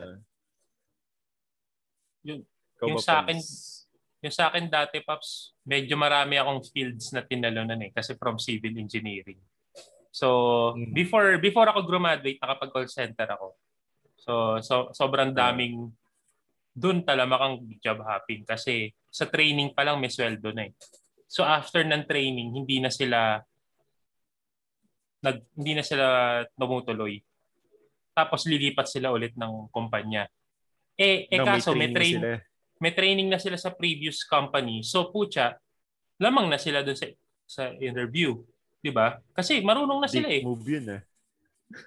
Yung- 2.24 2.48
ikaw 2.74 2.88
yung 2.90 3.04
sa 3.04 3.22
akin, 3.22 3.38
yung 4.24 4.34
sa 4.34 4.44
akin 4.50 4.66
dati, 4.72 5.04
Paps, 5.04 5.54
medyo 5.68 6.00
marami 6.00 6.40
akong 6.40 6.64
fields 6.72 7.12
na 7.12 7.22
tinalunan 7.22 7.80
eh. 7.84 7.92
Kasi 7.92 8.16
from 8.16 8.40
civil 8.40 8.76
engineering. 8.80 9.40
So, 10.14 10.28
Mm. 10.78 10.94
before 10.94 11.42
before 11.42 11.66
ako 11.66 11.90
graduate, 11.90 12.38
nakapag 12.38 12.70
call 12.70 12.86
center 12.86 13.26
ako. 13.26 13.58
So, 14.22 14.62
so 14.62 14.76
sobrang 14.94 15.34
daming 15.34 15.90
doon 16.74 17.02
talaga 17.02 17.38
kang 17.42 17.58
job 17.82 18.02
hopping 18.06 18.46
kasi 18.46 18.94
sa 19.10 19.26
training 19.30 19.74
pa 19.74 19.86
lang 19.86 19.98
may 19.98 20.10
sweldo 20.14 20.54
na 20.54 20.70
eh. 20.70 20.74
So 21.26 21.42
after 21.42 21.82
ng 21.82 22.06
training, 22.06 22.54
hindi 22.54 22.78
na 22.78 22.94
sila 22.94 23.42
nag 25.24 25.38
hindi 25.58 25.74
na 25.74 25.82
sila 25.86 26.06
tumutuloy. 26.54 27.18
Tapos 28.14 28.46
lilipat 28.46 28.86
sila 28.86 29.10
ulit 29.10 29.34
ng 29.34 29.70
kumpanya. 29.74 30.30
Eh, 30.94 31.26
eh 31.26 31.40
No, 31.42 31.50
may 31.50 31.58
kaso 31.58 31.74
may, 31.74 31.90
training 31.90 31.98
train, 31.98 32.16
sila. 32.22 32.38
may 32.78 32.94
training 32.94 33.28
na 33.34 33.40
sila 33.42 33.58
sa 33.58 33.74
previous 33.74 34.22
company. 34.26 34.86
So 34.86 35.10
putya, 35.10 35.58
lamang 36.22 36.54
na 36.54 36.62
sila 36.62 36.86
doon 36.86 36.98
sa 36.98 37.10
sa 37.50 37.64
interview, 37.82 38.38
'di 38.84 38.92
ba? 38.92 39.16
Kasi 39.32 39.64
marunong 39.64 40.04
na 40.04 40.12
sila 40.12 40.28
eh, 40.28 40.44
move 40.44 40.68
yun 40.68 41.00
eh. 41.00 41.02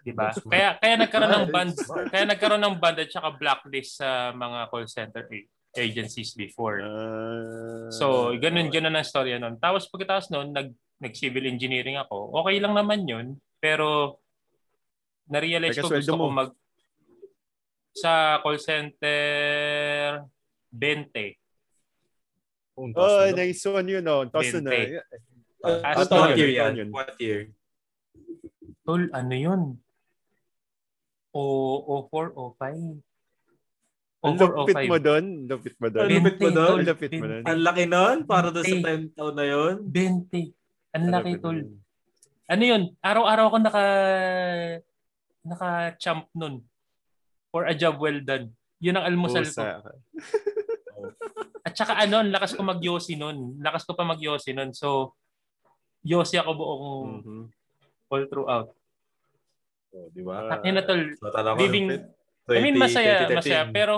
'di 0.01 0.13
ba? 0.17 0.33
Kaya 0.33 0.81
kaya 0.81 0.95
nagkaroon 0.97 1.33
ng 1.37 1.49
band, 1.55 1.73
kaya 2.09 2.25
nagkaroon 2.25 2.65
ng 2.65 2.77
band 2.81 2.97
at 3.05 3.13
saka 3.13 3.29
blacklist 3.37 4.01
sa 4.01 4.33
mga 4.33 4.73
call 4.73 4.89
center 4.89 5.29
agencies 5.77 6.33
before. 6.33 6.81
Ah, 6.81 7.93
So, 7.93 8.33
ganun 8.41 8.73
ganun 8.73 8.97
ang 8.97 9.05
storya 9.05 9.37
noon. 9.37 9.61
Tapos 9.61 9.87
pagkatapos 9.93 10.33
noon, 10.33 10.57
nag 10.57 10.73
nag-civil 10.97 11.45
engineering 11.45 12.01
ako. 12.01 12.33
Okay 12.41 12.57
lang 12.57 12.73
naman 12.73 13.05
'yun, 13.05 13.27
pero 13.61 14.19
na-realize 15.29 15.77
ko 15.77 15.93
gusto 15.93 16.17
ko 16.17 16.27
mag 16.33 16.51
sa 17.93 18.41
call 18.41 18.57
center 18.57 20.25
20. 20.73 21.37
Kung 22.77 22.93
Oh, 22.93 23.25
nice 23.33 23.65
one 23.65 23.89
yun 23.89 24.05
oh. 24.09 24.25
Tapos 24.29 24.53
na. 24.61 24.73
Bente. 25.63 25.83
Ah, 25.83 25.95
what 25.97 26.09
taon 26.09 26.31
year 26.37 26.51
yan? 26.53 26.73
yun. 26.77 26.89
What 26.93 27.17
year? 27.19 27.51
Tol, 28.87 29.03
ano 29.11 29.35
'yun? 29.35 29.63
O 31.37 31.43
O4 31.85 32.33
O5. 32.33 32.63
Ang 34.25 34.37
O4 34.37 34.41
lupit 34.41 34.77
O5. 34.77 34.89
mo 34.89 34.99
doon. 34.99 35.25
Lupit 35.47 35.75
mo 35.77 35.89
doon. 35.93 36.07
Ang 36.07 36.13
lupit 36.17 36.37
mo 36.41 36.51
doon? 36.51 36.77
Ang 36.81 36.89
lupit 36.89 37.13
mo 37.13 37.27
doon. 37.29 37.43
Ang 37.45 37.61
laki 37.63 37.85
nun 37.85 38.19
para 38.25 38.49
doon 38.49 38.65
sa 38.65 38.77
Hindi. 38.77 39.13
10 39.13 39.17
taon 39.17 39.35
na 39.37 39.45
yun. 39.45 39.75
20. 39.93 40.97
Ang 40.97 41.05
laki 41.13 41.33
tol. 41.45 41.59
Ano 42.47 42.63
yun? 42.63 42.83
Araw-araw 43.03 43.45
ako 43.53 43.57
naka 43.61 43.85
naka-champ 45.47 46.27
nun 46.35 46.63
for 47.51 47.67
a 47.71 47.75
job 47.75 47.99
well 48.03 48.19
done. 48.23 48.51
Yun 48.83 48.99
ang 48.99 49.07
almusal 49.07 49.47
ko. 49.47 49.63
Pusa. 49.63 49.83
At 51.67 51.75
saka 51.75 51.99
ano, 51.99 52.23
lakas 52.23 52.55
ko 52.55 52.63
mag-yosi 52.63 53.19
nun. 53.19 53.59
Lakas 53.59 53.83
ko 53.83 53.99
pa 53.99 54.07
mag-yosi 54.07 54.55
nun. 54.55 54.71
So, 54.71 55.19
yosi 56.07 56.39
ako 56.39 56.51
buong 56.55 57.11
Mhm. 57.21 57.43
all 58.07 58.25
throughout. 58.31 58.69
Oh, 59.91 60.07
di 60.15 60.23
ba? 60.23 60.47
At 60.47 60.63
yun 60.63 60.79
na 60.79 60.85
tol, 60.87 61.03
So, 61.19 61.27
living, 61.59 61.91
lupit. 61.91 62.15
I 62.47 62.63
mean 62.63 62.79
20, 62.79 62.85
masaya, 62.87 63.27
2013. 63.27 63.35
masaya. 63.43 63.61
Pero, 63.75 63.95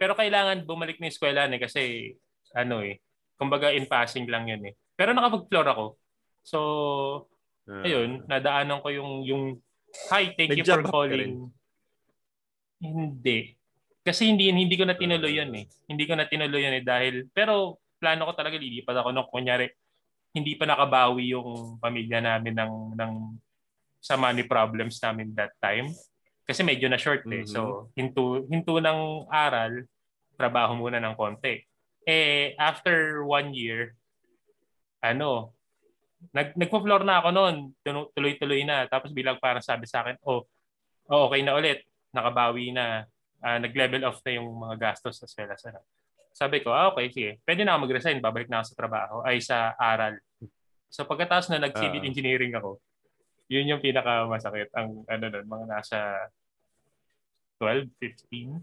pero 0.00 0.12
kailangan 0.16 0.64
bumalik 0.64 0.96
na 0.96 1.12
eskwela 1.12 1.44
eh 1.44 1.60
kasi 1.60 2.16
ano 2.56 2.80
eh, 2.80 3.04
kumbaga 3.36 3.68
in 3.76 3.84
passing 3.84 4.24
lang 4.24 4.48
yun 4.48 4.64
eh. 4.64 4.74
Pero 4.96 5.12
nakapag-floor 5.12 5.66
ako. 5.68 5.86
So, 6.40 6.58
ah. 7.68 7.84
ayun, 7.84 8.24
nadaanan 8.24 8.80
ko 8.80 8.88
yung 8.88 9.10
yung 9.28 9.42
hi, 10.08 10.32
thank 10.32 10.56
you 10.56 10.64
for 10.64 10.80
calling. 10.80 11.52
Hindi. 12.80 13.52
Kasi 14.04 14.28
hindi 14.32 14.48
hindi 14.48 14.76
ko 14.76 14.84
na 14.84 14.96
tinuloy 14.96 15.36
yun 15.36 15.52
eh. 15.56 15.64
Hindi 15.88 16.04
ko 16.08 16.16
na 16.16 16.28
tinuloy 16.28 16.64
yun 16.64 16.80
eh 16.80 16.84
dahil 16.84 17.28
pero 17.32 17.80
plano 18.00 18.28
ko 18.28 18.32
talaga 18.36 18.56
lilipat 18.60 18.96
ako 18.96 19.08
nung 19.12 19.28
kunyari 19.32 19.72
hindi 20.34 20.58
pa 20.58 20.66
nakabawi 20.66 21.32
yung 21.32 21.78
pamilya 21.78 22.18
namin 22.18 22.54
ng 22.58 22.74
ng 22.98 23.12
sa 24.02 24.18
money 24.18 24.44
problems 24.44 25.00
namin 25.00 25.32
that 25.32 25.54
time. 25.62 25.88
Kasi 26.44 26.60
medyo 26.60 26.90
na 26.90 27.00
short 27.00 27.24
eh. 27.32 27.46
Mhm. 27.46 27.48
So, 27.48 27.88
hinto 27.96 28.44
hinto 28.50 28.76
ng 28.82 29.30
aral, 29.32 29.88
trabaho 30.36 30.76
muna 30.76 31.00
ng 31.00 31.16
konti. 31.16 31.64
Eh 32.04 32.52
after 32.60 33.24
one 33.24 33.56
year, 33.56 33.96
ano, 35.00 35.56
nag 36.34 36.52
nagpo-floor 36.52 37.06
na 37.06 37.24
ako 37.24 37.28
noon, 37.32 37.56
tuloy-tuloy 38.12 38.66
na. 38.68 38.84
Tapos 38.90 39.14
bilang 39.14 39.40
parang 39.40 39.64
sabi 39.64 39.88
sa 39.88 40.04
akin, 40.04 40.20
oh, 40.28 40.44
oh 41.08 41.32
okay 41.32 41.40
na 41.40 41.56
ulit, 41.56 41.80
nakabawi 42.12 42.76
na, 42.76 43.08
Ah, 43.44 43.60
nag-level 43.60 44.00
off 44.08 44.24
na 44.24 44.40
yung 44.40 44.56
mga 44.56 44.76
gastos 44.80 45.20
as 45.20 45.36
well 45.36 45.52
as 45.52 45.60
ano. 45.68 45.84
Sabi 46.34 46.60
ko, 46.60 46.74
ah, 46.74 46.90
okay, 46.90 47.06
sige. 47.08 47.30
Pwede 47.40 47.62
na 47.62 47.78
ako 47.78 47.86
mag-resign, 47.86 48.18
babalik 48.18 48.50
na 48.50 48.58
ako 48.58 48.66
sa 48.68 48.76
trabaho, 48.76 49.16
ay 49.22 49.38
sa 49.38 49.70
aral. 49.74 50.18
So 50.90 51.06
pagkatapos 51.06 51.46
na 51.48 51.62
nag-civil 51.62 52.02
Ah. 52.02 52.06
engineering 52.06 52.52
ako, 52.52 52.82
yun 53.46 53.66
yung 53.66 53.78
pinakamasakit. 53.78 54.68
Ang 54.72 55.06
ano 55.06 55.24
nun, 55.28 55.46
mga 55.46 55.66
nasa 55.68 55.98
12, 57.56 57.86
15, 57.96 58.60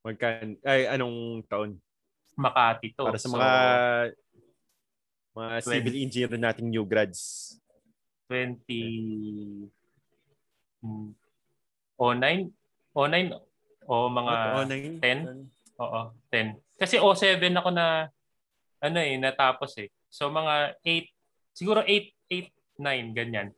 Magkan 0.00 0.54
ay 0.62 0.86
anong 0.86 1.42
taon? 1.44 1.82
Makati 2.36 2.94
to. 2.94 3.04
Para 3.04 3.18
sa 3.18 3.26
So, 3.26 3.34
mga 3.34 3.50
mga 5.34 5.54
Twen- 5.58 5.74
civil 5.74 5.94
engineer 5.98 6.30
nating 6.32 6.70
new 6.70 6.86
grads. 6.86 7.52
20 8.30 9.66
mm, 10.78 11.10
09 11.98 12.54
09 12.94 13.34
o 13.82 13.94
mga 14.08 14.32
Oh, 14.54 14.64
nine? 14.64 14.94
10? 15.02 15.55
Oo, 15.80 16.00
10. 16.32 16.56
Kasi 16.76 16.96
07 17.00 17.52
ako 17.52 17.70
na 17.72 18.08
ano 18.80 18.98
eh 19.00 19.16
natapos 19.16 19.76
eh. 19.80 19.88
So 20.08 20.28
mga 20.32 20.76
8 20.80 21.56
siguro 21.56 21.80
8 21.84 22.12
8 22.28 22.80
9 22.80 23.16
ganyan. 23.16 23.48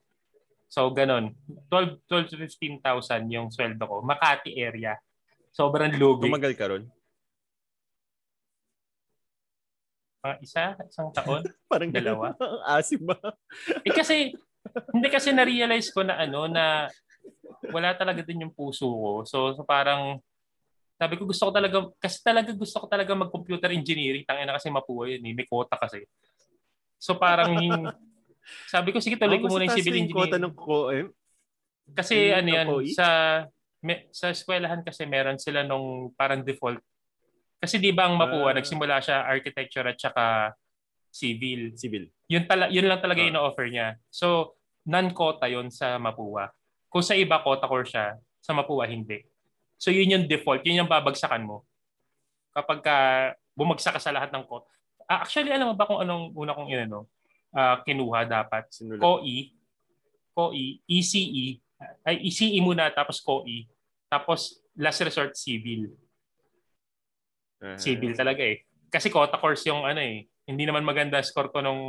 So 0.70 0.90
ganon. 0.90 1.34
12 1.70 2.02
12 2.06 2.30
to 2.34 2.36
15,000 2.38 3.34
yung 3.34 3.48
sweldo 3.50 3.82
ko. 3.86 3.96
Makati 4.02 4.58
area. 4.58 4.98
Sobrang 5.54 5.94
lugi. 5.96 6.28
Tumagal 6.28 6.54
ka 6.54 6.66
ron? 6.70 6.84
Mga 10.22 10.36
isa, 10.42 10.64
isang 10.86 11.10
taon. 11.14 11.42
Parang 11.70 11.90
Dalawa. 11.90 12.34
Ang 12.36 12.62
asim 12.78 13.00
ba? 13.02 13.16
Eh 13.86 13.94
kasi 13.94 14.34
hindi 14.92 15.08
kasi 15.08 15.32
na-realize 15.32 15.88
ko 15.94 16.04
na 16.04 16.20
ano 16.20 16.44
na 16.50 16.90
wala 17.72 17.94
talaga 17.96 18.20
din 18.22 18.44
yung 18.46 18.54
puso 18.54 18.86
ko. 18.86 19.12
So, 19.24 19.56
so 19.56 19.62
parang 19.64 20.20
sabi 20.98 21.14
ko 21.14 21.22
gusto 21.24 21.46
ko 21.46 21.52
talaga 21.54 21.78
kasi 21.96 22.18
talaga 22.20 22.50
gusto 22.52 22.76
ko 22.82 22.86
talaga 22.90 23.14
mag-computer 23.14 23.70
engineering. 23.70 24.26
Tangina 24.26 24.50
kasi 24.52 24.66
mapuwa 24.68 25.06
yun 25.06 25.22
eh. 25.22 25.32
May 25.32 25.46
quota 25.46 25.78
kasi. 25.78 26.02
So 26.98 27.14
parang 27.14 27.54
sabi 28.72 28.90
ko 28.90 28.98
sige 28.98 29.14
tuloy 29.14 29.38
ko 29.38 29.46
muna 29.46 29.64
yung 29.64 29.78
civil 29.78 29.94
yung 29.94 30.10
quota 30.10 30.34
engineering. 30.36 30.50
ng 30.50 30.56
ko 30.58 30.76
eh. 30.90 31.06
Kasi 31.94 32.14
yung 32.28 32.36
ano 32.36 32.48
yan 32.50 32.66
sa 32.92 33.06
me, 33.78 34.10
sa 34.10 34.34
eskwelahan 34.34 34.82
kasi 34.82 35.06
meron 35.06 35.38
sila 35.38 35.62
nung 35.62 36.10
parang 36.12 36.42
default. 36.42 36.82
Kasi 37.58 37.78
di 37.78 37.94
ba 37.94 38.10
ang 38.10 38.18
mapuwa 38.18 38.50
Ah. 38.50 38.56
nagsimula 38.58 38.98
siya 38.98 39.22
architecture 39.24 39.86
at 39.86 39.98
saka 39.98 40.52
civil 41.08 41.72
Civil. 41.74 42.10
yun 42.26 42.44
tala 42.44 42.68
yun 42.68 42.84
lang 42.84 42.98
talaga 42.98 43.22
Ah. 43.22 43.26
yung 43.26 43.38
offer 43.40 43.66
niya. 43.66 43.96
So, 44.10 44.58
non-quota 44.84 45.48
yun 45.48 45.70
sa 45.70 45.96
Mapua. 45.96 46.50
Kung 46.88 47.00
sa 47.02 47.12
iba 47.12 47.40
quota 47.40 47.64
core 47.66 47.84
siya, 47.84 48.06
sa 48.40 48.52
Mapua 48.52 48.84
hindi. 48.84 49.20
So, 49.78 49.94
yun 49.94 50.10
yung 50.10 50.26
default, 50.26 50.66
yun 50.66 50.84
yung 50.84 50.90
babagsakan 50.90 51.46
mo. 51.46 51.64
Kapag 52.52 52.82
ka 52.82 52.96
bumagsak 53.54 53.98
ka 53.98 54.02
sa 54.02 54.14
lahat 54.14 54.30
ng 54.34 54.44
quota. 54.46 54.70
Ah, 55.08 55.22
actually, 55.24 55.50
alam 55.50 55.72
mo 55.72 55.74
ba 55.74 55.88
kung 55.88 56.02
anong 56.02 56.34
una 56.34 56.54
kong 56.54 56.70
inano? 56.70 57.08
uh, 57.54 57.76
kinuha 57.84 58.28
dapat. 58.28 58.68
Sinulat. 58.72 59.00
COE, 59.00 59.36
COE, 60.34 60.66
ECE, 60.84 61.60
ay 62.04 62.16
ECE 62.26 62.58
muna 62.60 62.90
tapos 62.90 63.22
COE, 63.22 63.68
tapos 64.10 64.58
last 64.74 65.00
resort 65.04 65.32
civil. 65.38 65.94
Ah. 67.62 67.78
Civil 67.78 68.14
talaga 68.14 68.42
eh. 68.42 68.66
Kasi 68.88 69.12
quota 69.12 69.36
course 69.36 69.66
yung 69.68 69.84
ano 69.84 70.00
eh. 70.00 70.26
Hindi 70.48 70.64
naman 70.64 70.86
maganda 70.86 71.20
score 71.20 71.52
ko 71.52 71.60
nung 71.60 71.82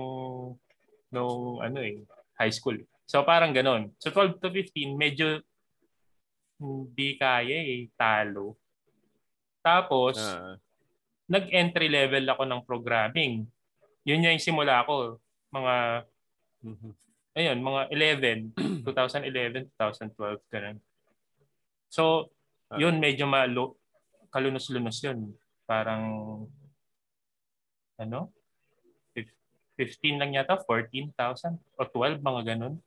nung 1.10 1.64
ano 1.64 1.80
eh, 1.80 2.04
high 2.38 2.52
school. 2.52 2.78
So 3.10 3.26
parang 3.26 3.56
ganon. 3.56 3.94
So 3.98 4.14
12 4.14 4.38
to 4.44 4.50
15, 4.52 4.94
medyo 4.94 5.42
hindi 6.60 7.16
kaya 7.16 7.56
eh, 7.56 7.88
talo. 7.96 8.60
Tapos, 9.64 10.20
Ah. 10.20 10.60
nag-entry 11.26 11.88
level 11.88 12.26
ako 12.28 12.44
ng 12.44 12.66
programming. 12.68 13.48
Yun 14.04 14.26
yung 14.28 14.42
simula 14.44 14.84
ko. 14.84 15.18
Mga, 15.56 15.76
Mhm. 16.66 16.92
ayun, 17.36 17.58
mga 17.64 17.82
11, 17.94 18.40
2011, 18.84 19.72
2012, 19.78 20.42
ganun. 20.52 20.78
So, 21.88 22.30
Ah. 22.70 22.78
yun 22.78 23.00
medyo 23.00 23.26
malo, 23.26 23.80
kalunos-lunos 24.30 25.00
yun. 25.02 25.34
Parang, 25.66 26.04
ano? 27.98 28.32
Fif- 29.14 29.36
15 29.76 30.18
lang 30.20 30.34
yata, 30.34 30.60
14,000 30.60 31.56
o 31.78 31.86
12, 31.88 32.20
mga 32.20 32.56
ganun. 32.56 32.82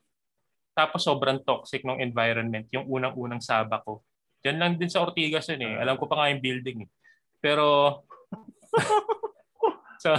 Tapos 0.73 1.05
sobrang 1.05 1.41
toxic 1.45 1.85
ng 1.85 2.01
environment, 2.01 2.65
yung 2.73 2.89
unang-unang 2.89 3.45
saba 3.45 3.85
ko. 3.85 4.01
Diyan 4.41 4.59
lang 4.59 4.73
din 4.81 4.89
sa 4.89 5.05
Ortigas 5.05 5.47
yun 5.53 5.63
eh. 5.63 5.75
Alam 5.79 6.01
ko 6.01 6.09
pa 6.09 6.19
nga 6.19 6.33
yung 6.33 6.43
building 6.43 6.89
eh. 6.89 6.91
Pero, 7.39 8.01
so, 10.03 10.17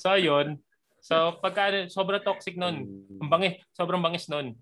so 0.00 0.16
ayun. 0.16 0.56
So, 1.00 1.38
pagka 1.40 1.88
sobrang 1.88 2.24
toxic 2.24 2.56
nun, 2.56 2.84
ang 3.20 3.30
bangis, 3.30 3.60
sobrang 3.76 4.00
bangis 4.00 4.28
nun. 4.28 4.56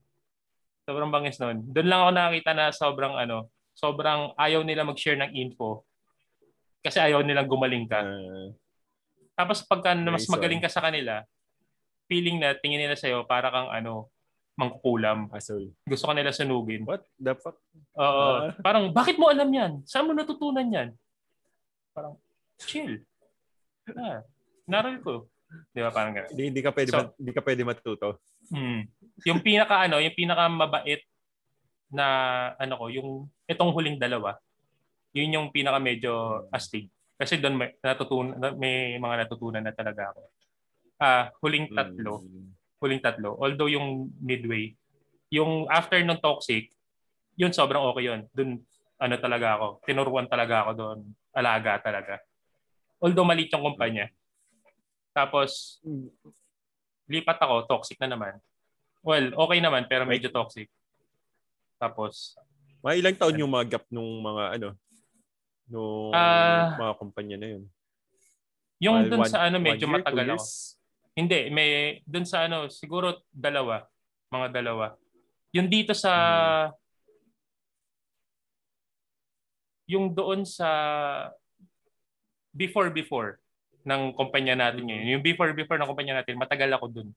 Sobrang 0.87 1.11
bangis 1.11 1.39
nun. 1.39 1.67
Doon 1.71 1.89
lang 1.89 2.01
ako 2.05 2.11
nakita 2.15 2.51
na 2.55 2.71
sobrang 2.71 3.15
ano, 3.15 3.51
sobrang 3.75 4.35
ayaw 4.35 4.67
nila 4.67 4.83
mag-share 4.83 5.19
ng 5.19 5.35
info. 5.39 5.87
Kasi 6.83 6.99
ayaw 6.99 7.23
nilang 7.23 7.51
gumaling 7.51 7.87
ka. 7.87 8.03
Tapos 9.39 9.63
pagka 9.63 9.95
mas 9.95 10.27
Reason. 10.27 10.35
magaling 10.35 10.63
ka 10.63 10.71
sa 10.71 10.83
kanila, 10.83 11.23
feeling 12.11 12.43
na 12.43 12.59
tingin 12.59 12.83
nila 12.83 12.99
sa'yo 12.99 13.23
para 13.29 13.53
kang 13.55 13.71
ano, 13.71 14.11
mangkukulam. 14.59 15.31
Asol. 15.31 15.71
Gusto 15.87 16.11
ka 16.11 16.13
nila 16.13 16.35
sunugin. 16.35 16.83
What 16.83 17.07
the 17.15 17.39
fuck? 17.39 17.55
Oo. 17.95 18.51
Ah. 18.51 18.51
Parang, 18.59 18.91
bakit 18.91 19.15
mo 19.15 19.31
alam 19.31 19.47
yan? 19.47 19.87
Saan 19.87 20.11
mo 20.11 20.13
natutunan 20.13 20.67
yan? 20.67 20.89
Parang, 21.95 22.19
chill. 22.59 23.07
Ah, 23.95 24.27
naral 24.67 24.99
ko. 24.99 25.31
Di 25.73 25.81
ba? 25.81 25.95
Parang 25.95 26.13
gano'n. 26.13 26.29
Hindi, 26.35 26.43
hindi 26.53 26.61
ka 26.61 26.75
pwede 26.75 26.91
So- 26.93 26.99
ma- 27.01 27.15
hindi 27.17 27.33
ka 27.33 27.41
pwede 27.41 27.63
matuto. 27.65 28.21
Hmm. 28.53 28.85
Yung 29.25 29.41
pinaka 29.41 29.87
ano, 29.87 30.03
yung 30.03 30.13
pinaka 30.13 30.45
mabait 30.51 31.07
na 31.89 32.05
ano 32.59 32.75
ko, 32.77 32.85
yung 32.93 33.09
itong 33.49 33.73
huling 33.73 33.97
dalawa. 33.97 34.37
Yun 35.17 35.41
yung 35.41 35.49
pinaka 35.49 35.81
medyo 35.81 36.45
astig. 36.53 36.93
Kasi 37.17 37.41
doon 37.41 37.57
may 37.57 37.73
natutunan 37.81 38.37
may 38.61 39.01
mga 39.01 39.25
natutunan 39.25 39.65
na 39.65 39.73
talaga 39.73 40.13
ako. 40.13 40.23
Ah, 41.01 41.25
huling 41.41 41.71
tatlo, 41.73 42.21
Mm. 42.27 42.49
Huling 42.79 42.99
tatlo. 42.99 43.35
Although 43.37 43.69
yung 43.69 43.87
midway, 44.19 44.75
yung 45.29 45.67
after 45.69 45.99
nung 46.01 46.19
toxic, 46.19 46.71
yun 47.35 47.51
sobrang 47.51 47.83
okay 47.85 48.05
yun. 48.05 48.21
Doon 48.33 48.63
ano 48.97 49.15
talaga 49.17 49.55
ako, 49.55 49.67
tinuruan 49.85 50.27
talaga 50.27 50.63
ako 50.63 50.71
doon. 50.75 50.99
Alaga 51.31 51.79
talaga. 51.79 52.19
Although 52.99 53.23
maliit 53.25 53.51
yung 53.51 53.63
kumpanya. 53.65 54.11
Tapos 55.13 55.79
lipat 57.07 57.39
ako, 57.39 57.67
toxic 57.67 57.99
na 57.99 58.11
naman. 58.11 58.35
Well, 59.01 59.31
okay 59.37 59.59
naman 59.59 59.87
pero 59.87 60.03
medyo 60.05 60.29
toxic. 60.29 60.67
Tapos 61.77 62.35
Mga 62.79 62.95
ilang 62.97 63.17
taon 63.17 63.37
yung 63.37 63.51
mga 63.51 63.67
gap 63.69 63.85
nung 63.89 64.19
mga 64.19 64.45
ano 64.55 64.69
nung 65.67 66.11
Ah. 66.11 66.75
mga 66.77 66.93
kumpanya 66.97 67.37
na 67.37 67.49
yun. 67.53 67.65
yung 68.79 68.95
Mga 68.97 69.09
dun 69.09 69.21
one- 69.21 69.29
sa 69.29 69.43
ano 69.43 69.59
medyo 69.59 69.85
year, 69.85 69.95
matagal 69.99 70.23
ako. 70.25 70.31
years? 70.33 70.78
Hindi, 71.19 71.51
may 71.51 71.99
dun 72.07 72.23
sa 72.23 72.47
ano 72.47 72.71
siguro 72.71 73.27
dalawa, 73.35 73.83
mga 74.31 74.55
dalawa. 74.55 74.95
Yung 75.51 75.67
dito 75.67 75.91
sa 75.91 76.13
Mm-hmm. 76.15 76.87
yung 79.89 80.13
doon 80.13 80.45
sa 80.45 80.69
before 82.53 82.93
before 82.93 83.41
ng 83.89 84.13
kumpanya 84.13 84.53
natin 84.53 84.85
ngayon. 84.85 85.17
Yung 85.17 85.25
before 85.25 85.57
before 85.57 85.81
ng 85.81 85.89
kumpanya 85.89 86.21
natin, 86.21 86.37
matagal 86.37 86.69
ako 86.77 86.87
dun. 86.93 87.09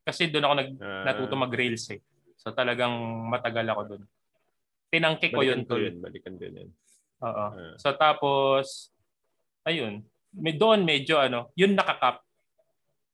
Kasi 0.00 0.32
doon 0.32 0.48
ako 0.48 0.54
nag 0.56 0.70
Ah, 0.80 1.04
natuto 1.12 1.36
mag-rails 1.36 1.92
eh. 1.92 2.00
So 2.40 2.56
talagang 2.56 2.90
matagal 3.28 3.68
ako 3.68 3.80
doon. 3.94 4.02
Tinangke 4.88 5.28
ko 5.28 5.44
yun 5.44 5.68
ko 5.68 5.76
yun, 5.76 6.00
balikan 6.00 6.40
ko 6.40 6.48
yun. 6.48 6.72
Oo. 7.20 7.46
Ah. 7.52 7.76
So 7.76 7.92
tapos 7.92 8.88
ayun, 9.68 10.00
may 10.32 10.56
doon 10.56 10.88
medyo 10.88 11.20
ano, 11.20 11.52
yun 11.52 11.76
nakakap. 11.76 12.24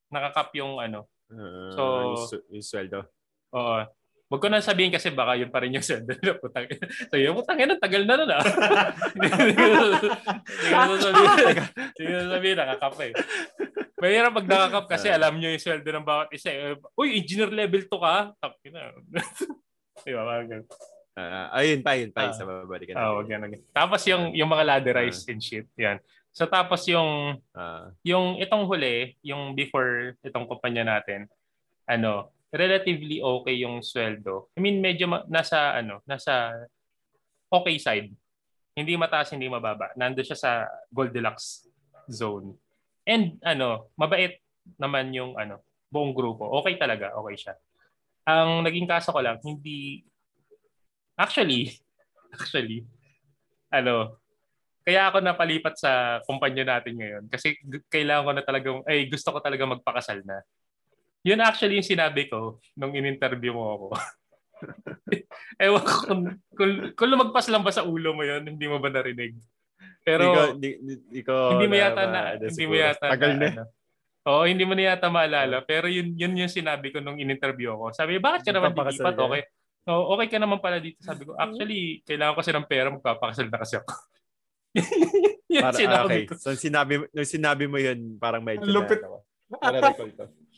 Nakakap 0.07 0.51
yung 0.55 0.77
ano. 0.77 1.07
Ah, 1.27 1.71
So- 1.71 2.01
yung, 2.03 2.17
su- 2.25 2.45
yung 2.49 2.63
sweldo. 2.63 2.99
Oo. 3.51 3.83
Wag 4.27 4.41
ko 4.43 4.47
na 4.47 4.59
sabihin 4.59 4.91
kasi 4.91 5.07
baka 5.09 5.35
yun 5.35 5.47
pa 5.47 5.63
rin 5.63 5.71
yung 5.71 5.81
sweldo 5.81 6.11
nila. 6.13 6.35
Putang. 6.35 6.67
So 7.07 7.15
yung 7.15 7.35
putang 7.35 7.57
ina, 7.57 7.75
tagal 7.75 8.03
na 8.03 8.15
nun 8.15 8.27
ah. 8.29 8.43
Hindi 9.15 10.67
ko 10.69 10.95
sabihin. 10.97 11.55
Hindi 11.95 12.03
ko 12.03 12.11
na 12.13 12.27
sabihin, 12.29 12.57
nakakap 12.57 12.93
eh. 13.01 13.11
Mahirap 13.97 14.31
pag 14.31 14.47
nakakap 14.47 14.85
kasi 14.87 15.07
alam 15.09 15.33
nyo 15.35 15.49
yung 15.49 15.63
sweldo 15.63 15.89
ng 15.89 16.05
bawat 16.05 16.29
isa. 16.31 16.49
eh. 16.51 16.75
Uy, 16.93 17.17
engineer 17.17 17.49
level 17.49 17.81
to 17.83 17.97
ka? 17.97 18.15
Tapos 18.37 18.59
na. 18.69 18.93
Di 20.05 20.13
ba? 20.13 20.21
Parang 20.23 20.47
ganun. 20.47 20.67
Ah, 21.17 21.49
ayun 21.57 21.81
pa, 21.81 21.97
yun 21.97 22.13
pa. 22.13 22.29
Ah. 22.29 22.31
Isa 22.31 22.45
babalikan 22.45 22.93
Ah, 22.93 23.17
natin. 23.17 23.25
yan, 23.25 23.39
wag 23.41 23.53
yan. 23.57 23.63
Tapos 23.73 24.01
yung 24.05 24.23
yung 24.37 24.45
mga 24.45 24.63
ladderized 24.69 25.25
and 25.27 25.41
shit, 25.41 25.65
yan. 25.73 25.97
So 26.37 26.45
tapos 26.45 26.85
yung 26.85 27.41
Ah, 27.57 27.89
yung 28.05 28.37
itong 28.37 28.69
huli, 28.69 29.17
yung 29.25 29.57
before 29.57 30.13
itong 30.21 30.45
kumpanya 30.45 30.85
natin, 30.85 31.25
ano, 31.89 32.29
relatively 32.53 33.17
okay 33.25 33.65
yung 33.65 33.81
sweldo. 33.81 34.45
I 34.53 34.61
mean, 34.61 34.77
medyo 34.77 35.09
ma- 35.09 35.25
nasa 35.25 35.73
ano, 35.73 36.05
nasa 36.05 36.53
okay 37.49 37.81
side. 37.81 38.13
Hindi 38.77 38.93
mataas, 38.93 39.33
hindi 39.33 39.49
mababa. 39.49 39.89
Nando 39.97 40.21
siya 40.21 40.37
sa 40.37 40.51
Goldilocks 40.93 41.65
zone. 42.05 42.53
And 43.01 43.41
ano, 43.41 43.89
mabait 43.97 44.37
naman 44.77 45.09
yung 45.17 45.33
ano, 45.41 45.65
buong 45.89 46.13
grupo. 46.13 46.45
Okay 46.61 46.77
talaga, 46.77 47.17
okay 47.17 47.33
siya. 47.33 47.53
Ang 48.29 48.61
naging 48.61 48.85
kaso 48.85 49.09
ko 49.09 49.25
lang, 49.25 49.41
hindi 49.41 50.05
actually 51.17 51.73
actually 52.37 52.85
ano, 53.73 54.21
kaya 54.87 55.11
ako 55.11 55.19
napalipat 55.19 55.75
sa 55.75 56.23
kumpanya 56.23 56.63
natin 56.63 56.95
ngayon 56.95 57.23
kasi 57.27 57.59
kailangan 57.91 58.23
ko 58.23 58.31
na 58.31 58.43
talagang, 58.47 58.77
ay 58.87 59.11
gusto 59.11 59.35
ko 59.35 59.43
talaga 59.43 59.67
magpakasal 59.67 60.23
na. 60.23 60.39
Yun 61.27 61.43
actually 61.43 61.75
yung 61.75 61.91
sinabi 61.91 62.31
ko 62.31 62.63
nung 62.79 62.95
in-interview 62.95 63.51
mo 63.51 63.63
ako. 63.75 63.87
Ewan 65.67 65.83
ko 65.83 65.95
kung, 66.07 66.23
kung, 66.55 66.71
kung 66.95 67.09
lumagpas 67.11 67.51
lang 67.51 67.67
ba 67.67 67.75
sa 67.75 67.83
ulo 67.83 68.15
mo 68.15 68.23
yun, 68.23 68.47
hindi 68.47 68.63
mo 68.63 68.79
ba 68.79 68.87
narinig? 68.87 69.35
Pero 70.07 70.23
di 70.23 70.31
ko, 70.31 70.41
di, 70.55 70.69
di, 71.11 71.19
ko 71.19 71.35
hindi 71.59 71.67
mo 71.67 71.75
yata 71.75 72.03
na, 72.07 72.21
ano, 72.39 72.47
hindi 72.47 72.63
mo 72.63 72.75
yata 72.79 73.05
Tagal 73.11 73.33
na. 73.35 73.47
ano. 73.51 73.63
Oo, 74.27 74.43
hindi 74.47 74.63
mo 74.63 74.71
na 74.71 74.95
yata 74.95 75.11
maalala. 75.11 75.67
Pero 75.67 75.91
yun, 75.91 76.15
yun 76.15 76.31
yung 76.35 76.51
sinabi 76.51 76.95
ko 76.95 77.03
nung 77.03 77.19
in-interview 77.19 77.75
ako. 77.75 77.91
Sabi, 77.91 78.23
bakit 78.23 78.47
ka 78.47 78.55
naman 78.55 78.71
ka? 78.71 78.87
Okay. 78.91 79.43
Oh, 79.87 80.15
okay 80.15 80.27
ka 80.31 80.39
naman 80.39 80.59
pala 80.59 80.83
dito. 80.83 80.99
Sabi 80.99 81.23
ko, 81.23 81.35
actually, 81.35 82.03
kailangan 82.03 82.35
ko 82.35 82.39
kasi 82.39 82.51
ng 82.51 82.67
pera, 82.67 82.87
magpapakasal 82.91 83.47
na 83.51 83.59
kasi 83.59 83.79
ako. 83.79 83.91
yun 85.53 85.63
Para, 85.63 85.75
sinabi 85.77 86.13
okay. 86.13 86.23
ko. 86.27 86.33
So, 86.37 86.53
sinabi, 86.53 86.93
nung 87.09 87.29
sinabi 87.29 87.65
mo 87.65 87.77
yun, 87.81 88.19
parang 88.21 88.43
medyo 88.43 88.67
lupit. 88.67 89.01
na, 89.01 89.17
ano, 89.63 89.79
ko. 89.95 90.03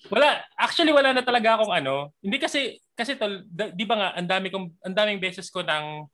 Wala, 0.10 0.42
actually 0.56 0.96
wala 0.96 1.12
na 1.12 1.22
talaga 1.22 1.60
akong 1.60 1.74
ano. 1.76 2.16
Hindi 2.24 2.40
kasi 2.40 2.80
kasi 2.96 3.20
tol, 3.20 3.44
'di 3.52 3.86
ba 3.86 3.96
nga 4.00 4.10
ang 4.16 4.30
dami 4.32 4.48
kong 4.48 4.80
ang 4.80 4.96
daming 4.96 5.20
beses 5.20 5.52
ko 5.52 5.60
nang 5.60 6.08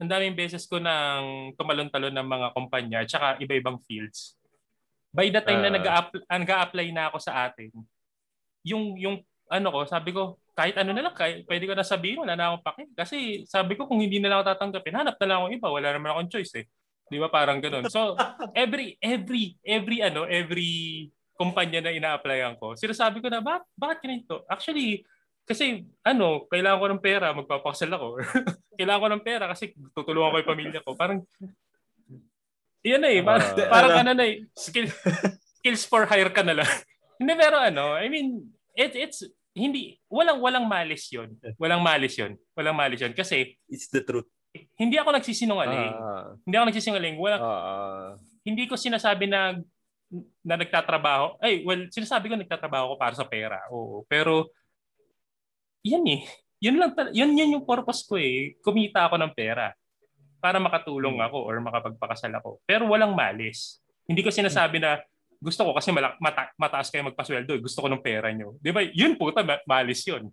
ang 0.00 0.08
daming 0.08 0.36
beses 0.36 0.64
ko 0.64 0.80
nang 0.80 1.52
tumalon-talon 1.56 2.12
ng 2.12 2.28
mga 2.28 2.46
kumpanya 2.56 2.98
at 3.04 3.08
saka 3.08 3.36
iba-ibang 3.40 3.80
fields. 3.84 4.36
By 5.12 5.32
the 5.32 5.40
time 5.40 5.64
na 5.64 5.72
Ah. 5.72 6.08
nag-a-apply, 6.28 6.92
na 6.92 7.08
ako 7.08 7.18
sa 7.20 7.48
atin, 7.48 7.72
yung 8.60 8.96
yung 9.00 9.16
ano 9.46 9.68
ko, 9.72 9.78
sabi 9.86 10.10
ko, 10.10 10.36
kahit 10.58 10.74
ano 10.76 10.90
na 10.90 11.06
lang, 11.06 11.14
kahit, 11.14 11.46
pwede 11.46 11.64
ko 11.70 11.74
na 11.78 11.86
sabihin, 11.86 12.18
wala 12.18 12.34
na 12.34 12.50
akong 12.50 12.66
pake. 12.66 12.82
Kasi 12.98 13.46
sabi 13.46 13.78
ko, 13.78 13.86
kung 13.86 14.02
hindi 14.02 14.18
na 14.18 14.28
lang 14.32 14.38
ako 14.42 14.46
tatanggapin, 14.52 14.96
hanap 14.98 15.16
na 15.22 15.26
lang 15.30 15.36
akong 15.38 15.54
iba. 15.54 15.68
Wala 15.70 15.88
naman 15.94 16.10
akong 16.12 16.30
choice 16.34 16.52
eh. 16.58 16.66
Di 17.06 17.18
ba? 17.22 17.30
Parang 17.30 17.62
ganun. 17.62 17.86
So, 17.86 18.14
every, 18.58 18.98
every, 18.98 19.54
every, 19.62 19.98
ano, 20.02 20.26
every 20.26 21.06
kumpanya 21.36 21.84
na 21.84 21.92
ina-applyan 21.92 22.56
ko, 22.56 22.72
sinasabi 22.74 23.20
ko 23.20 23.28
na, 23.28 23.44
ba, 23.44 23.60
bakit 23.76 24.02
ganito? 24.08 24.42
Actually, 24.48 25.04
kasi, 25.46 25.86
ano, 26.02 26.48
kailangan 26.50 26.80
ko 26.82 26.86
ng 26.90 27.04
pera, 27.04 27.30
magpapakasal 27.36 27.92
ako. 27.92 28.06
kailangan 28.78 29.02
ko 29.02 29.08
ng 29.12 29.24
pera 29.24 29.44
kasi 29.46 29.70
tutulungan 29.94 30.32
ko 30.32 30.36
yung 30.42 30.50
pamilya 30.50 30.80
ko. 30.82 30.96
Parang, 30.98 31.22
yan 32.82 33.02
na 33.02 33.10
eh. 33.10 33.22
Parang, 33.22 33.48
Ah. 33.54 33.68
parang 33.70 33.92
ano 34.02 34.10
na 34.14 34.24
eh, 34.26 34.46
skill, 34.54 34.86
skills 35.62 35.82
for 35.86 36.06
hire 36.06 36.30
ka 36.30 36.42
na 36.42 36.62
lang. 36.62 36.66
Hindi, 37.20 37.32
pero 37.34 37.56
ano, 37.58 37.96
I 37.96 38.06
mean, 38.12 38.44
it, 38.76 38.92
it's 38.94 39.24
hindi 39.56 39.96
walang 40.12 40.36
walang 40.44 40.68
malis 40.68 41.08
'yon. 41.08 41.32
Walang 41.56 41.80
malis 41.80 42.12
'yon. 42.20 42.36
Walang 42.52 42.76
malis 42.76 43.00
'yon 43.00 43.16
kasi 43.16 43.56
it's 43.72 43.88
the 43.88 44.04
truth. 44.04 44.28
Hindi 44.74 44.96
ako 44.96 45.10
nagsisinungaling. 45.12 45.92
Ah, 45.92 46.24
hindi 46.40 46.54
ako 46.54 46.66
nagsisinungaling. 46.66 47.16
Walang 47.16 47.42
ah, 47.42 48.10
hindi 48.42 48.64
ko 48.64 48.74
sinasabi 48.74 49.26
na 49.26 49.58
na 50.40 50.54
nagtatrabaho. 50.54 51.36
Ay, 51.38 51.62
well, 51.62 51.82
sinasabi 51.90 52.30
ko 52.30 52.34
nagtatrabaho 52.34 52.94
ko 52.94 52.96
para 52.96 53.12
sa 53.12 53.26
pera. 53.26 53.58
Oo. 53.68 54.06
Pero 54.06 54.48
yan 55.82 56.04
eh. 56.06 56.22
Yun 56.62 56.80
lang 56.80 56.90
yun 57.12 57.30
yun 57.34 57.54
yung 57.58 57.66
purpose 57.66 58.02
ko 58.02 58.16
eh. 58.16 58.56
Kumita 58.62 59.04
ako 59.04 59.18
ng 59.18 59.34
pera 59.34 59.74
para 60.38 60.56
makatulong 60.56 61.18
ako 61.20 61.38
or 61.42 61.58
makapagpakasal 61.58 62.32
ako. 62.38 62.62
Pero 62.64 62.86
walang 62.86 63.12
malis. 63.12 63.82
Hindi 64.06 64.22
ko 64.22 64.30
sinasabi 64.30 64.78
na 64.78 65.02
gusto 65.36 65.66
ko 65.66 65.74
kasi 65.74 65.90
mala- 65.92 66.16
mata- 66.16 66.54
mataas 66.56 66.88
kayo 66.88 67.04
magpasweldo. 67.04 67.52
eh. 67.52 67.60
Gusto 67.60 67.82
ko 67.82 67.88
ng 67.90 68.00
pera 68.00 68.30
nyo. 68.30 68.56
Di 68.62 68.70
ba? 68.70 68.80
Yun 68.80 69.18
puta, 69.18 69.42
ma- 69.42 69.60
malis 69.66 70.06
yun. 70.06 70.30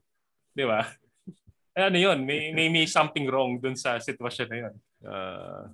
Di 0.53 0.63
ba? 0.63 0.85
Ano 1.75 1.97
yun, 1.97 2.21
may, 2.21 2.53
may, 2.53 2.69
may 2.69 2.85
something 2.85 3.25
wrong 3.25 3.57
dun 3.57 3.73
sa 3.73 3.97
sitwasyon 3.97 4.47
na 4.47 4.57
yun. 4.57 4.73
ah, 5.03 5.65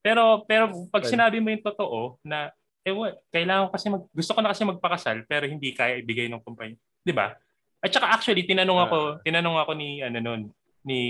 Pero 0.00 0.44
pero 0.44 0.68
pag 0.90 1.06
sinabi 1.06 1.38
mo 1.38 1.48
yung 1.48 1.62
totoo 1.62 2.18
na 2.20 2.50
eh 2.84 2.92
what, 2.92 3.16
kailangan 3.30 3.66
ko 3.66 3.70
kasi 3.72 3.86
mag, 3.88 4.04
gusto 4.12 4.36
ko 4.36 4.40
na 4.44 4.52
kasi 4.52 4.62
magpakasal 4.62 5.24
pero 5.24 5.48
hindi 5.48 5.72
kaya 5.72 5.96
ibigay 5.96 6.28
ng 6.28 6.42
kumpanya. 6.42 6.76
'Di 7.00 7.14
ba? 7.14 7.32
At 7.80 7.88
saka 7.88 8.12
actually 8.12 8.44
tinanong 8.44 8.80
ako, 8.82 8.98
tinanong 9.22 9.56
ako 9.56 9.72
ni 9.72 10.00
ano 10.00 10.18
nun, 10.18 10.42
ni 10.82 11.00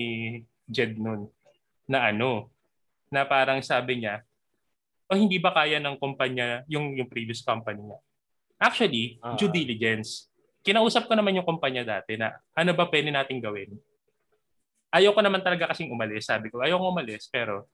Jed 0.66 0.94
nun 0.94 1.26
na 1.84 2.08
ano, 2.08 2.48
na 3.10 3.22
parang 3.22 3.58
sabi 3.60 4.00
niya, 4.00 4.22
o 5.06 5.14
hindi 5.14 5.36
ba 5.36 5.50
kaya 5.50 5.76
ng 5.78 5.98
kumpanya 5.98 6.62
yung 6.66 6.94
yung 6.94 7.10
previous 7.10 7.42
company 7.42 7.82
niya? 7.82 7.98
Actually, 8.56 9.18
Ah. 9.18 9.34
due 9.34 9.50
diligence. 9.50 10.30
Kinausap 10.62 11.04
ko 11.04 11.12
naman 11.12 11.34
yung 11.34 11.44
kumpanya 11.44 11.82
dati 11.82 12.14
na 12.14 12.38
ano 12.54 12.70
ba 12.72 12.86
pwede 12.86 13.10
nating 13.10 13.42
gawin? 13.42 13.74
Ayoko 14.94 15.18
naman 15.18 15.42
talaga 15.42 15.74
kasing 15.74 15.90
umalis. 15.90 16.30
Sabi 16.30 16.54
ko, 16.54 16.62
ayoko 16.62 16.94
umalis 16.94 17.26
pero 17.26 17.66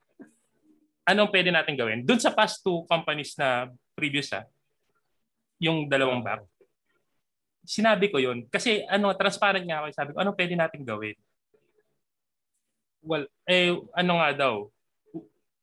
anong 1.05 1.29
pwede 1.29 1.53
natin 1.53 1.77
gawin? 1.77 2.01
Doon 2.01 2.17
sa 2.17 2.33
past 2.33 2.65
two 2.65 2.89
companies 2.89 3.37
na 3.37 3.69
previous 3.93 4.33
ha, 4.33 4.49
yung 5.61 5.85
dalawang 5.85 6.25
back, 6.25 6.41
sinabi 7.67 8.09
ko 8.09 8.17
yun. 8.17 8.49
Kasi 8.49 8.89
ano, 8.89 9.13
transparent 9.13 9.69
nga 9.69 9.85
ako. 9.85 9.87
Sabi 9.93 10.11
ko, 10.17 10.19
anong 10.25 10.39
pwede 10.39 10.55
natin 10.57 10.81
gawin? 10.81 11.17
Well, 13.05 13.29
eh, 13.45 13.77
ano 13.97 14.13
nga 14.21 14.31
daw, 14.33 14.55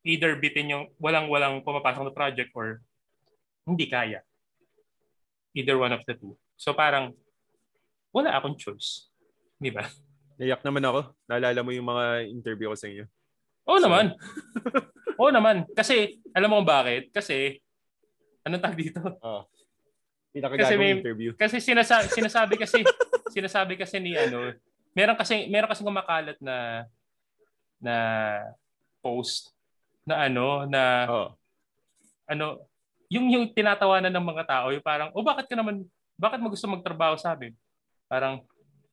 either 0.05 0.37
bitin 0.37 0.71
yung 0.71 0.85
walang-walang 1.01 1.61
pumapasok 1.65 2.09
na 2.09 2.13
project 2.13 2.53
or 2.53 2.81
hindi 3.65 3.89
kaya. 3.89 4.21
Either 5.57 5.75
one 5.75 5.93
of 5.93 6.05
the 6.05 6.13
two. 6.13 6.37
So 6.53 6.73
parang, 6.77 7.17
wala 8.13 8.37
akong 8.37 8.57
choice. 8.57 9.09
Di 9.57 9.73
ba? 9.73 9.85
Naiyak 10.37 10.61
naman 10.61 10.83
ako. 10.83 10.99
Naalala 11.25 11.59
mo 11.61 11.69
yung 11.69 11.85
mga 11.85 12.05
interview 12.27 12.69
ko 12.69 12.77
sa 12.77 12.87
inyo. 12.87 13.05
Oo 13.65 13.77
naman. 13.77 14.13
Oo 15.19 15.29
naman. 15.29 15.65
Kasi, 15.73 16.21
alam 16.31 16.47
mo 16.47 16.61
kung 16.61 16.69
bakit? 16.69 17.09
Kasi, 17.09 17.57
anong 18.41 18.61
tag 18.61 18.77
dito? 18.77 19.01
Kasi 19.01 20.37
Pinakagagawang 20.37 20.77
may- 20.77 20.95
interview. 20.95 21.31
Kasi 21.33 21.57
sinasa- 21.57 22.05
sinasabi 22.07 22.55
kasi 22.55 22.85
sinasabi 23.35 23.73
kasi 23.75 23.97
ni 23.97 24.13
ano, 24.13 24.53
meron 24.93 25.17
kasi 25.17 25.49
meron 25.49 25.65
kasi 25.65 25.81
kumakalat 25.81 26.37
na 26.37 26.85
na 27.77 27.95
post 28.99 29.53
na 30.03 30.25
ano 30.25 30.65
na 30.65 30.81
Oh. 31.05 31.29
ano 32.25 32.61
yung 33.07 33.29
yung 33.29 33.45
tinatawanan 33.49 34.09
ng 34.09 34.27
mga 34.27 34.43
tao 34.45 34.67
yung 34.69 34.81
parang 34.81 35.09
oh 35.13 35.21
bakit 35.21 35.45
ka 35.45 35.53
naman 35.53 35.85
bakit 36.13 36.37
mo 36.37 36.49
gusto 36.49 36.65
magtrabaho 36.65 37.13
sa 37.15 37.33
amin 37.33 37.53
parang 38.05 38.41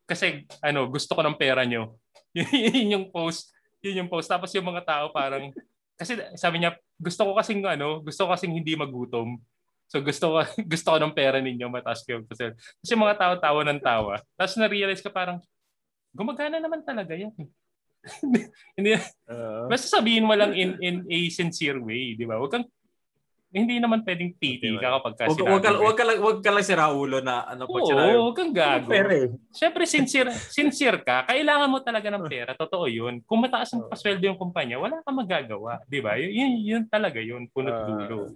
kasi 0.05 0.45
ano 0.61 0.89
gusto 0.89 1.17
ko 1.17 1.21
ng 1.25 1.37
pera 1.37 1.65
nyo. 1.65 1.97
Yun 2.37 2.95
yung 3.01 3.07
post. 3.09 3.53
Yun 3.81 4.05
yung 4.05 4.11
post. 4.11 4.29
Tapos 4.29 4.53
yung 4.53 4.67
mga 4.69 4.85
tao 4.85 5.05
parang 5.13 5.53
kasi 5.95 6.19
sabi 6.35 6.59
niya 6.61 6.75
gusto 6.99 7.23
ko 7.23 7.39
kasing 7.39 7.63
ano 7.65 8.03
gusto 8.03 8.27
ko 8.27 8.35
kasing 8.35 8.55
hindi 8.55 8.75
magutom. 8.75 9.39
So 9.89 10.01
gusto 10.01 10.27
ko 10.35 10.37
gusto 10.73 10.89
ko 10.93 10.97
ng 11.01 11.15
pera 11.17 11.39
ninyo 11.41 11.69
mataas 11.69 12.03
kayo 12.03 12.25
kasi 12.27 12.53
kasi 12.55 12.93
mga 12.97 13.17
tao 13.17 13.33
tawa 13.39 13.61
ng 13.65 13.81
tawa. 13.81 14.21
Tapos 14.37 14.55
na-realize 14.59 15.05
ka 15.05 15.11
parang 15.13 15.39
gumagana 16.15 16.59
naman 16.63 16.83
talaga 16.87 17.15
yan. 17.15 17.35
Hindi 18.77 19.01
Ah, 19.25 19.65
Basta 19.65 19.89
sabihin 19.89 20.29
mo 20.29 20.37
lang 20.37 20.53
in 20.53 20.77
in 20.85 20.97
a 21.09 21.19
sincere 21.33 21.81
way, 21.81 22.13
di 22.13 22.29
ba? 22.29 22.37
Huwag 22.37 22.53
kang 22.53 22.69
hindi 23.55 23.79
naman 23.79 24.03
pwedeng 24.03 24.35
titi 24.35 24.67
ka 24.75 24.99
kapag 24.99 25.15
ka 25.15 25.23
Wag, 25.31 25.39
sinabi 25.39 25.53
wag, 25.55 25.63
ka, 25.63 25.71
mo. 25.71 25.79
wag, 25.87 25.95
ka 25.95 26.05
lang, 26.05 26.19
wag 26.19 26.39
ka 26.43 26.51
lang 26.51 26.65
si 26.67 26.75
Raulo 26.75 27.19
na 27.23 27.47
ano 27.47 27.71
pag 27.71 27.85
Oo, 27.87 28.19
huwag 28.27 28.35
kang 28.35 28.51
gago. 28.51 28.91
Pero 28.91 29.09
eh. 29.15 29.27
Siyempre, 29.55 29.87
sincere, 29.87 30.35
sincere 30.35 30.99
ka. 31.01 31.23
Kailangan 31.25 31.71
mo 31.71 31.79
talaga 31.79 32.11
ng 32.11 32.27
pera. 32.27 32.59
Totoo 32.59 32.91
yun. 32.91 33.23
Kung 33.23 33.47
mataas 33.47 33.71
ang 33.71 33.87
pasweldo 33.87 34.27
yung 34.27 34.35
kumpanya, 34.35 34.83
wala 34.83 34.99
kang 35.07 35.15
magagawa. 35.15 35.79
Di 35.87 36.03
ba? 36.03 36.19
Yun, 36.19 36.35
yun, 36.35 36.53
yun 36.67 36.83
talaga 36.91 37.23
yun. 37.23 37.47
Punot 37.55 37.71
Ah. 37.71 37.87
dulo. 37.87 38.35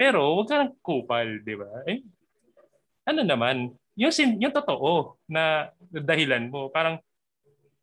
Pero 0.00 0.40
huwag 0.40 0.48
ka 0.48 0.56
ng 0.64 0.72
kupal. 0.80 1.44
Di 1.44 1.54
ba? 1.54 1.68
Eh, 1.84 2.00
ano 3.04 3.20
naman, 3.22 3.76
yung, 3.92 4.08
sin, 4.10 4.40
yung 4.40 4.56
totoo 4.56 5.20
na 5.28 5.68
dahilan 5.92 6.48
mo, 6.48 6.72
parang, 6.72 6.96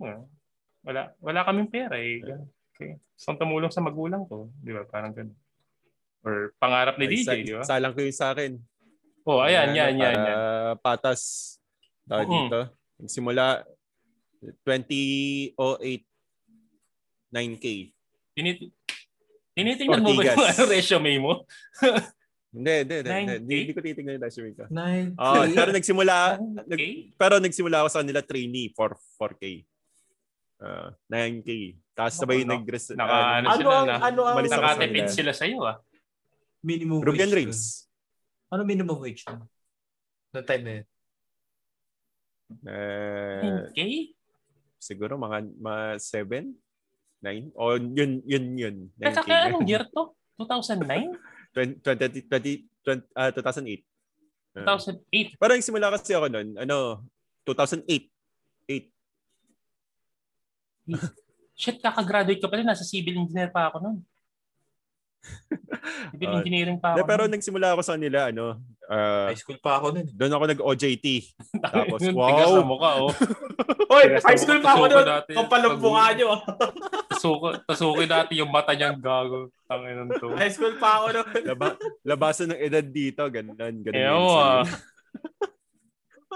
ah, 0.01 0.25
wala, 0.81 1.13
wala 1.21 1.45
kaming 1.45 1.69
pera 1.69 2.01
eh. 2.01 2.17
Okay. 2.73 2.97
Saan 3.13 3.37
tumulong 3.37 3.69
sa 3.69 3.85
magulang 3.85 4.25
ko? 4.25 4.49
Di 4.57 4.73
ba? 4.73 4.81
Parang 4.89 5.13
ganun. 5.13 5.37
Or 6.21 6.53
pangarap 6.55 6.95
ni 6.95 7.05
ay, 7.05 7.11
DJ, 7.11 7.23
sa- 7.23 7.33
di 7.35 7.53
ba? 7.53 7.63
Salang 7.63 7.93
ko 7.93 7.99
yung 7.99 8.13
sa 8.13 8.31
akin. 8.31 8.51
Oh, 9.21 9.37
ayan, 9.39 9.69
yan, 9.71 9.93
yan, 9.95 10.15
para 10.15 10.25
yan. 10.25 10.77
patas 10.79 11.21
tawag 12.03 12.25
Mm. 12.25 12.33
dito. 12.35 12.59
Simula 13.07 13.45
2008 14.65 16.05
9K. 17.29 17.65
Tinit 18.33 18.57
tinitingnan 19.51 20.01
mo 20.01 20.11
ba 20.11 20.23
yung 20.23 20.37
ano, 20.37 20.63
resume 20.73 21.13
mo? 21.17 21.33
Hindi, 22.51 22.83
hindi, 22.83 22.95
hindi. 22.99 23.07
9K? 23.07 23.31
Hindi, 23.39 23.55
hindi 23.63 23.71
ko 23.71 23.79
titingnan 23.79 24.13
yung 24.13 24.25
resume 24.27 24.51
ko. 24.51 24.63
Nine. 24.67 25.15
Oh, 25.15 25.39
pero 25.47 25.71
nagsimula 25.71 26.35
nag, 26.67 26.79
pero 27.15 27.39
nagsimula 27.39 27.79
ako 27.79 27.87
sa 27.87 27.99
kanila 28.03 28.19
trainee 28.19 28.67
for 28.69 28.91
4K. 29.15 29.63
Uh, 30.59 30.91
9K. 31.07 31.49
Tapos 31.95 32.11
sabay 32.13 32.43
Naka- 32.43 32.51
nag 32.51 32.63
naka- 32.91 33.07
uh, 33.07 33.31
ano 33.31 33.47
Ano 33.47 33.55
sila 33.55 33.71
ang, 33.71 33.87
na? 33.87 33.95
ano 34.03 34.19
ang 34.21 34.35
Malis 34.35 34.51
ako 34.51 34.59
sa 34.59 34.67
Nakatipid 34.67 34.99
kanila. 35.01 35.15
sila 35.15 35.31
sa'yo 35.31 35.59
ah. 35.63 35.77
Minimum 36.61 37.01
Rubian 37.01 37.29
wage? 37.29 37.37
Reigns. 37.37 37.89
Ano 38.53 38.61
minimum 38.63 38.97
wage? 39.01 39.25
Noong 40.31 40.47
time 40.47 40.63
na 40.63 40.71
yun? 40.79 40.85
Uh, 42.67 43.71
9K? 43.71 43.79
siguro 44.81 45.15
mga, 45.15 45.45
mga 45.61 45.85
7? 46.01 46.51
9? 47.21 47.53
O 47.53 47.77
yun, 47.77 48.21
yun, 48.25 48.45
yun. 48.57 48.75
9K. 48.97 49.05
Teka, 49.13 49.21
kaya 49.25 49.41
anong 49.53 49.67
year 49.69 49.85
to? 49.85 50.13
2009? 50.41 51.13
20, 51.53 51.85
20, 51.85 52.25
20, 52.27 52.65
20, 52.81 53.05
ah, 53.13 53.29
2008. 53.29 53.85
Uh, 54.51 54.65
2008? 54.65 55.37
parang 55.39 55.61
simula 55.63 55.93
kasi 55.93 56.11
ako 56.17 56.27
nun, 56.27 56.57
ano, 56.57 57.05
2008. 57.45 58.09
8. 60.89 61.61
Shit, 61.61 61.77
kakagraduate 61.77 62.41
ka 62.41 62.49
pala. 62.49 62.73
Nasa 62.73 62.81
civil 62.81 63.21
engineer 63.21 63.53
pa 63.53 63.69
ako 63.69 63.77
nun. 63.85 63.97
Civil 66.11 66.29
engineering 66.37 66.77
pa 66.77 66.93
De, 66.93 67.01
ako. 67.01 67.07
pero 67.07 67.21
nagsimula 67.25 67.73
ako 67.73 67.81
sa 67.81 67.95
nila, 67.95 68.29
ano, 68.29 68.57
ah, 68.87 69.29
High 69.29 69.37
school 69.37 69.57
pa 69.57 69.77
ako 69.77 69.93
nun. 69.93 70.05
eh. 70.05 70.13
doon 70.13 70.33
ako 70.33 70.43
nag-OJT. 70.49 71.05
tapos, 71.65 71.99
Tigas 72.01 72.17
wow. 72.17 72.55
sa 72.57 72.63
mukha, 72.65 72.91
oh. 72.99 73.11
Hoy, 73.91 74.03
Tigas 74.07 74.23
high 74.25 74.33
na 74.33 74.41
school 74.41 74.59
pa 74.59 74.71
ako 74.73 74.85
nun. 74.87 75.05
dati. 75.05 75.31
Kapal 75.33 75.61
ang 75.61 75.77
mukha 75.77 76.05
nyo. 76.13 76.29
Tasuko, 77.11 77.47
tasuko 77.63 78.01
dati 78.03 78.33
yung 78.41 78.49
mata 78.49 78.73
niyang 78.73 78.97
gago. 78.97 79.53
Tangin 79.69 79.93
ng 79.99 80.11
to. 80.17 80.33
High 80.33 80.49
school 80.49 80.75
pa 80.75 80.89
ako 80.97 81.05
nun. 81.13 81.27
Laba, 81.45 81.67
labasan 82.01 82.49
ng 82.51 82.59
edad 82.59 82.83
dito, 82.83 83.21
ganun. 83.29 83.53
ganun 83.53 83.93
Eh, 83.93 84.09
oo, 84.09 84.35
ah. 84.35 84.65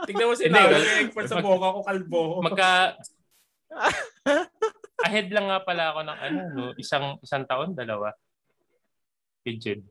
Tignan 0.06 0.28
mo 0.28 0.36
si 0.36 0.46
mag- 0.52 0.76
Expert 1.02 1.26
sa 1.26 1.40
mukha 1.40 1.74
ko, 1.74 1.80
kalbo. 1.82 2.22
Magka... 2.44 3.00
Ahead 5.02 5.28
lang 5.30 5.48
nga 5.48 5.60
pala 5.62 5.92
ako 5.92 6.00
ng 6.02 6.18
ano, 6.18 6.40
no? 6.50 6.64
isang 6.76 7.20
isang 7.20 7.44
taon, 7.44 7.76
dalawa. 7.76 8.16
Pigeon. 9.46 9.86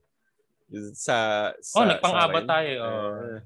Sa, 0.99 1.15
sa, 1.63 1.77
Oh, 1.79 1.87
nagpang-aba 1.87 2.43
tayo. 2.43 2.73
Oh. 2.83 3.39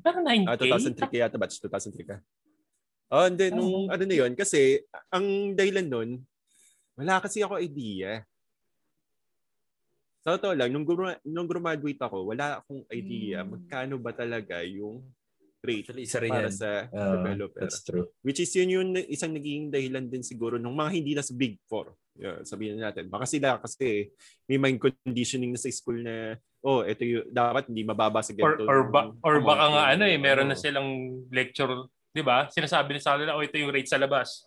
Pero 0.00 0.18
9K? 0.24 0.48
Ah, 0.48 0.56
2003 0.56 1.12
ka 1.12 1.16
yata, 1.20 1.36
batch 1.36 1.60
2003 1.60 2.08
ka. 2.08 2.16
Oh, 3.12 3.28
and 3.28 3.36
then, 3.36 3.52
nung 3.52 3.92
ano 3.92 4.02
na 4.02 4.16
yun, 4.16 4.32
kasi, 4.32 4.80
ang 5.12 5.52
dahilan 5.52 5.84
nun, 5.86 6.10
wala 6.96 7.20
kasi 7.20 7.44
ako 7.44 7.60
idea. 7.60 8.24
Sa 10.24 10.40
totoo 10.40 10.56
lang, 10.56 10.72
nung, 10.72 10.88
gru- 10.88 11.20
nung 11.22 11.44
graduate 11.44 12.00
ako, 12.00 12.32
wala 12.32 12.58
akong 12.58 12.88
idea 12.88 13.44
Hmm. 13.44 13.54
magkano 13.54 14.00
ba 14.00 14.10
talaga 14.10 14.64
yung 14.64 15.04
rate 15.64 15.88
Actually, 15.88 16.04
isa 16.04 16.18
rin 16.20 16.30
para 16.30 16.46
yan. 16.46 16.52
sa 16.52 16.70
Ah, 16.92 17.16
developer. 17.18 17.60
That's 17.64 17.80
true. 17.80 18.06
Which 18.20 18.38
is 18.44 18.52
yun 18.52 18.70
yung 18.70 18.88
isang 19.08 19.32
naging 19.32 19.72
dahilan 19.72 20.06
din 20.12 20.20
siguro 20.20 20.60
ng 20.60 20.70
mga 20.70 20.90
hindi 20.92 21.12
na 21.16 21.24
sa 21.24 21.32
Big 21.32 21.56
Four. 21.64 21.96
Yeah, 22.14 22.44
sabihin 22.46 22.78
na 22.78 22.92
natin. 22.92 23.10
Baka 23.10 23.26
sila 23.26 23.58
kasi 23.58 24.12
may 24.46 24.60
mind 24.60 24.78
conditioning 24.78 25.50
na 25.50 25.58
sa 25.58 25.66
school 25.72 25.98
na 25.98 26.38
oh, 26.62 26.86
ito 26.86 27.02
yung 27.02 27.26
dapat 27.32 27.66
hindi 27.66 27.82
mababa 27.82 28.22
sa 28.22 28.30
ganito. 28.30 28.62
Or 28.64 28.70
or, 28.70 28.80
ba, 28.92 29.00
or 29.24 29.36
baka 29.42 29.64
nga 29.72 29.84
ano 29.96 30.04
eh, 30.06 30.16
meron 30.20 30.46
na 30.46 30.56
silang 30.56 31.24
lecture, 31.34 31.90
'di 32.14 32.22
ba? 32.22 32.46
Sinasabi 32.48 32.94
na 32.94 33.00
sa 33.02 33.18
kanila, 33.18 33.34
oh, 33.34 33.42
ito 33.42 33.58
yung 33.58 33.74
rate 33.74 33.90
sa 33.90 33.98
labas. 33.98 34.46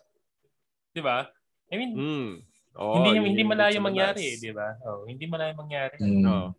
'Di 0.96 1.04
ba? 1.04 1.28
I 1.68 1.76
mean, 1.76 1.92
mm. 1.94 2.32
oh, 2.80 3.04
hindi 3.04 3.36
hindi 3.36 3.44
malayo 3.44 3.78
mangyari, 3.84 4.24
eh, 4.24 4.36
'di 4.40 4.52
ba? 4.56 4.80
Oh, 4.88 5.04
hindi 5.04 5.28
malayo 5.28 5.54
mangyari. 5.54 6.00
Mm. 6.00 6.24
Oh. 6.24 6.50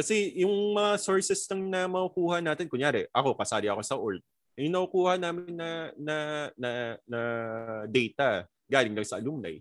Kasi 0.00 0.32
yung 0.40 0.72
mga 0.72 0.96
sources 0.96 1.44
ng 1.52 1.68
na 1.68 1.84
makukuha 1.84 2.40
natin, 2.40 2.72
kunyari, 2.72 3.04
ako 3.12 3.36
kasali 3.36 3.68
ako 3.68 3.84
sa 3.84 4.00
ORT. 4.00 4.24
Yung 4.56 4.72
nakukuha 4.72 5.20
namin 5.20 5.52
na 5.52 5.92
na 6.00 6.16
na, 6.56 6.70
na 7.04 7.20
data 7.84 8.48
galing 8.64 8.96
lang 8.96 9.04
sa 9.04 9.20
alumni 9.20 9.52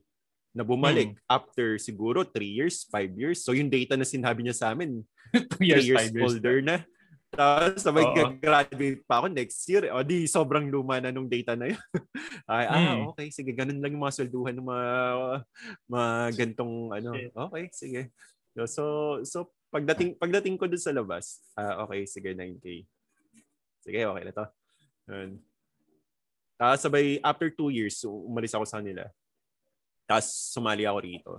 na 0.55 0.63
bumalik 0.63 1.11
hmm. 1.11 1.27
after 1.27 1.75
siguro 1.75 2.23
3 2.23 2.39
years, 2.39 2.87
5 2.87 3.19
years. 3.19 3.43
So 3.43 3.51
yung 3.51 3.67
data 3.67 3.99
na 3.99 4.07
sinabi 4.07 4.47
niya 4.47 4.55
sa 4.55 4.71
amin, 4.71 5.03
3 5.59 5.59
years, 5.59 5.83
years, 5.91 6.07
years 6.07 6.23
older 6.23 6.63
na. 6.63 6.87
Tapos 7.29 7.85
sabay 7.85 8.07
uh 8.07 8.33
graduate 8.39 9.03
pa 9.03 9.19
ako 9.19 9.27
next 9.35 9.59
year. 9.67 9.91
O 9.91 10.07
di 10.07 10.23
sobrang 10.23 10.71
luma 10.71 11.03
na 11.03 11.11
nung 11.11 11.27
data 11.27 11.53
na 11.53 11.69
yun. 11.75 11.83
Ay, 12.49 12.63
ah, 12.63 12.79
hmm. 12.79 12.87
ah, 12.87 12.95
okay, 13.11 13.27
sige. 13.27 13.51
Ganun 13.51 13.83
lang 13.83 13.91
yung 13.91 14.07
mga 14.07 14.15
swelduhan 14.23 14.55
ng 14.55 14.67
mga, 14.71 14.87
mga 15.91 16.09
gantong 16.31 16.73
ano. 16.95 17.09
Okay, 17.51 17.63
sige. 17.75 18.01
So, 18.55 18.63
so, 18.65 18.85
so 19.27 19.39
pagdating 19.69 20.17
pagdating 20.17 20.55
ko 20.57 20.65
dun 20.65 20.81
sa 20.81 20.93
labas, 20.93 21.41
ah, 21.53 21.85
okay, 21.85 22.05
sige, 22.09 22.33
9K. 22.33 22.83
Sige, 23.85 23.99
okay 24.05 24.23
na 24.25 24.33
to. 24.33 24.45
Yun. 25.09 25.29
Tapos 26.59 26.79
sabay, 26.83 27.23
after 27.23 27.47
two 27.53 27.71
years, 27.71 28.03
umalis 28.03 28.51
ako 28.51 28.65
sa 28.67 28.83
kanila. 28.83 29.07
Tapos 30.03 30.27
sumali 30.51 30.83
ako 30.83 30.99
rito. 30.99 31.33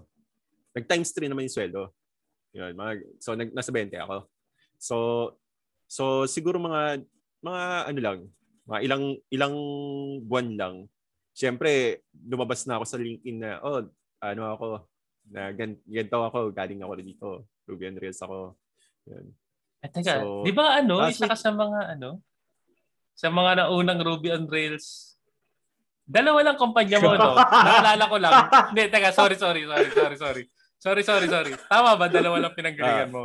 Nag 0.72 0.86
times 0.86 1.10
3 1.12 1.28
naman 1.28 1.44
yung 1.44 1.54
sweldo. 1.54 1.82
Yun, 2.56 2.72
mga, 2.74 2.92
so 3.20 3.34
nag, 3.36 3.50
nasa 3.52 3.70
20 3.74 3.92
ako. 4.00 4.16
So 4.80 4.96
so 5.84 6.24
siguro 6.24 6.56
mga 6.56 7.04
mga 7.44 7.62
ano 7.90 8.00
lang, 8.00 8.18
mga 8.64 8.80
ilang 8.86 9.04
ilang 9.28 9.56
buwan 10.24 10.48
lang. 10.56 10.76
Siyempre, 11.36 12.02
lumabas 12.12 12.64
na 12.64 12.78
ako 12.78 12.84
sa 12.86 13.00
LinkedIn 13.00 13.38
na 13.38 13.60
oh, 13.64 13.86
ano 14.20 14.42
ako, 14.54 14.68
na 15.30 15.52
gan, 15.54 15.78
ganito 15.86 16.18
ako, 16.20 16.50
galing 16.52 16.82
ako 16.82 16.92
dito. 17.00 17.28
Ruby 17.70 17.94
on 17.94 17.98
Rails 18.02 18.20
ako. 18.20 18.58
Yun. 19.06 19.26
At 19.80 19.90
teka, 19.94 20.20
so, 20.20 20.44
di 20.44 20.52
ba 20.52 20.82
ano, 20.82 21.06
isa 21.08 21.24
ka 21.24 21.38
sa 21.38 21.54
mga 21.54 21.96
ano, 21.96 22.20
sa 23.16 23.32
mga 23.32 23.64
naunang 23.64 24.02
Ruby 24.02 24.34
on 24.34 24.50
Rails 24.50 25.10
Dalawa 26.10 26.42
lang 26.42 26.58
kumpanya 26.58 26.98
mo, 26.98 27.14
no? 27.14 27.38
Naalala 27.70 28.04
ko 28.10 28.16
lang. 28.18 28.34
Hindi, 28.74 28.82
teka, 28.90 29.14
sorry, 29.14 29.38
sorry, 29.38 29.62
sorry, 29.62 29.90
sorry, 29.94 30.16
sorry. 30.18 30.42
Sorry, 30.80 31.02
sorry, 31.06 31.26
sorry. 31.30 31.52
Tama 31.70 31.94
ba? 31.94 32.10
Dalawa 32.10 32.42
lang 32.42 32.56
pinanggalingan 32.58 33.06
ah. 33.06 33.14
mo. 33.14 33.24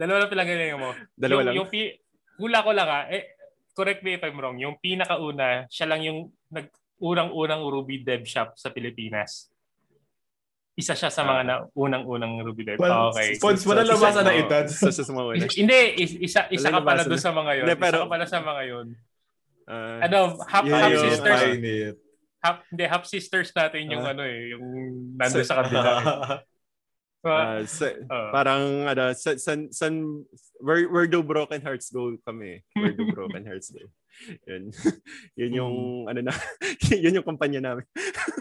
Dalawa 0.00 0.24
lang 0.24 0.32
pinanggalingan 0.32 0.80
mo. 0.80 0.90
Dalawa 1.12 1.40
yung, 1.44 1.46
lang. 1.52 1.54
Yung, 1.60 1.68
pi- 1.68 1.96
hula 2.40 2.64
ko 2.64 2.70
lang 2.72 2.88
ha. 2.88 3.00
Ah. 3.04 3.12
Eh, 3.12 3.36
correct 3.76 4.00
me 4.00 4.16
if 4.16 4.24
I'm 4.24 4.38
wrong. 4.40 4.56
Yung 4.56 4.80
pinakauna, 4.80 5.68
siya 5.68 5.92
lang 5.92 6.00
yung 6.00 6.32
nag 6.48 6.72
unang-unang 6.96 7.60
Ruby 7.68 8.00
dev 8.00 8.24
shop 8.24 8.56
sa 8.56 8.72
Pilipinas. 8.72 9.52
Isa 10.76 10.92
siya 10.92 11.08
sa 11.08 11.24
mga 11.24 11.42
na 11.48 11.54
unang-unang 11.72 12.44
Ruby 12.44 12.68
dev. 12.68 12.76
Well, 12.76 13.08
okay. 13.08 13.40
Fonts 13.40 13.64
mo 13.64 13.72
na 13.72 13.80
labasan 13.80 14.28
na 14.28 14.36
edad. 14.36 14.68
Isa 14.68 14.92
sa 14.92 15.08
mga 15.08 15.24
una. 15.24 15.48
Hindi, 15.48 15.80
isa, 16.20 16.44
isa 16.52 16.68
ka 16.68 16.84
pala 16.84 17.00
doon 17.00 17.16
sa 17.16 17.32
mga 17.32 17.52
yun. 17.56 17.66
Isa 17.72 18.00
ka 18.04 18.12
pala 18.12 18.26
sa 18.28 18.38
mga 18.44 18.62
yun. 18.68 18.86
Uh, 19.66 19.98
ano, 20.04 20.18
half, 20.44 20.68
half 20.68 20.92
sisters. 21.00 21.40
Half, 22.44 22.58
hindi, 22.68 22.84
half 22.84 23.04
sisters 23.08 23.48
natin 23.56 23.90
yung 23.90 24.04
uh, 24.04 24.12
ano 24.12 24.22
eh, 24.22 24.52
yung 24.52 24.64
nando 25.16 25.40
sa 25.42 25.64
kabila. 25.64 25.90
Eh. 25.90 26.04
uh, 27.26 27.60
sa, 27.66 27.86
uh, 27.90 28.30
parang 28.30 28.86
ano, 28.86 29.04
san, 29.16 29.40
san, 29.40 29.58
san 29.72 30.22
where, 30.60 30.86
where 30.92 31.08
do 31.08 31.24
broken 31.24 31.58
hearts 31.64 31.90
go 31.90 32.14
kami? 32.22 32.62
Where 32.76 32.92
do 32.92 33.10
broken 33.16 33.48
hearts 33.48 33.72
go? 33.72 33.80
Yun. 34.46 34.62
yun 35.40 35.52
yung 35.52 35.76
hmm. 36.04 36.10
ano 36.10 36.20
na, 36.24 36.32
yun 37.04 37.16
yung 37.20 37.26
kumpanya 37.26 37.60
namin. 37.60 37.86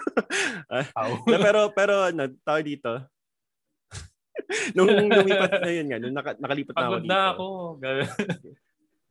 uh, 0.71 0.85
na, 1.27 1.37
pero 1.39 1.59
pero 1.75 1.93
ano, 2.09 2.31
tao 2.41 2.59
dito. 2.63 2.91
nung 4.75 4.91
lumipat 4.91 5.63
na 5.63 5.71
yun 5.71 5.87
nga, 5.89 5.99
nung 5.99 6.15
naka, 6.15 6.31
nakalipat 6.37 6.75
na 6.75 6.85
ako 6.85 6.95
dito. 6.99 7.09
na 7.09 7.19
ako. 7.33 7.45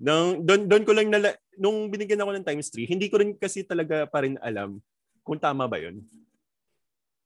Nung, 0.04 0.42
doon, 0.42 0.62
doon 0.68 0.84
ko 0.84 0.92
lang 0.92 1.08
nala, 1.08 1.38
nung 1.56 1.88
binigyan 1.88 2.20
ako 2.20 2.30
ng 2.34 2.46
times 2.46 2.68
3, 2.68 2.92
hindi 2.92 3.06
ko 3.08 3.22
rin 3.22 3.32
kasi 3.38 3.64
talaga 3.64 4.04
pa 4.04 4.26
rin 4.26 4.36
alam 4.42 4.82
kung 5.24 5.40
tama 5.40 5.64
ba 5.64 5.80
yun. 5.80 6.04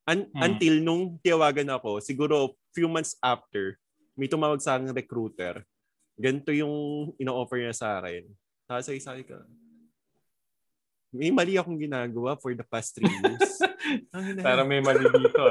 Un- 0.08 0.30
hmm. 0.30 0.40
Until 0.40 0.74
nung 0.80 1.18
tiyawagan 1.20 1.68
ako, 1.74 2.00
siguro 2.00 2.54
few 2.72 2.86
months 2.86 3.18
after, 3.20 3.76
may 4.14 4.30
tumawag 4.30 4.62
sa 4.62 4.78
akin 4.78 4.94
recruiter. 4.94 5.66
Ganito 6.18 6.50
yung 6.50 7.10
ino-offer 7.18 7.62
niya 7.62 7.74
sa 7.74 7.88
akin. 8.02 8.26
Tapos 8.68 8.84
ay 8.92 9.00
sabi 9.00 9.24
ka, 9.24 9.40
may 11.08 11.32
mali 11.32 11.56
akong 11.56 11.80
ginagawa 11.80 12.36
for 12.36 12.52
the 12.52 12.60
past 12.68 12.92
three 12.92 13.08
years. 13.08 13.56
Para 14.44 14.60
may 14.68 14.84
mali 14.84 15.08
dito. 15.08 15.42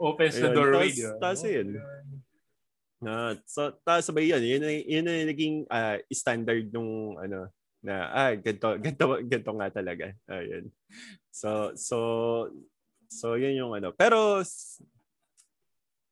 Opens 0.00 0.40
the 0.40 0.48
doorway. 0.48 0.96
Tapos 1.20 1.44
yun. 1.44 1.76
Na, 2.96 3.36
so, 3.44 3.76
tapos 3.84 4.08
sabay 4.08 4.32
yun, 4.32 4.40
yun, 4.40 4.64
yun, 4.64 5.04
yung 5.04 5.28
naging 5.28 5.56
uh, 5.68 6.00
standard 6.08 6.72
nung 6.72 7.20
ano, 7.20 7.52
na 7.84 8.10
ah 8.10 8.32
ganto 8.34 8.80
ganto 8.82 9.06
ganto 9.22 9.52
nga 9.60 9.68
talaga. 9.70 10.10
Ayun. 10.26 10.72
So 11.30 11.76
so 11.76 11.98
so 13.06 13.38
yun 13.38 13.54
yung 13.54 13.72
ano. 13.76 13.92
Pero 13.94 14.42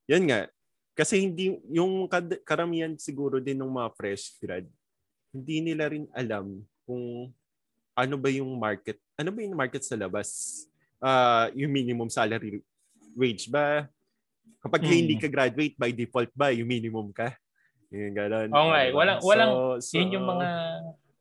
yun 0.07 0.24
nga 0.28 0.47
kasi 0.95 1.26
hindi 1.26 1.59
yung 1.70 2.07
karamihan 2.47 2.95
siguro 2.97 3.42
din 3.42 3.59
ng 3.59 3.70
mga 3.70 3.90
fresh 3.99 4.38
grad 4.38 4.66
hindi 5.34 5.59
nila 5.61 5.90
rin 5.90 6.07
alam 6.14 6.62
kung 6.86 7.34
ano 7.95 8.14
ba 8.18 8.30
yung 8.30 8.55
market 8.55 8.99
ano 9.18 9.34
ba 9.34 9.38
yung 9.42 9.59
market 9.59 9.82
sa 9.82 9.99
labas 9.99 10.62
uh, 11.03 11.51
yung 11.55 11.70
minimum 11.74 12.07
salary 12.07 12.62
wage 13.18 13.51
ba 13.51 13.90
Kapag 14.64 14.80
hmm. 14.80 14.97
hindi 14.97 15.14
ka 15.20 15.28
graduate, 15.28 15.76
by 15.76 15.92
default 15.92 16.32
ba, 16.32 16.49
yung 16.49 16.64
minimum 16.64 17.12
ka? 17.12 17.36
Yung 17.92 18.16
gano'n. 18.16 18.49
Oo 18.49 18.72
nga 18.72 18.80
eh. 18.80 18.90
Walang, 18.97 19.20
walang, 19.20 19.53
so, 19.76 19.92
so, 19.92 19.95
yun 20.01 20.16
yung 20.16 20.24
mga, 20.24 20.49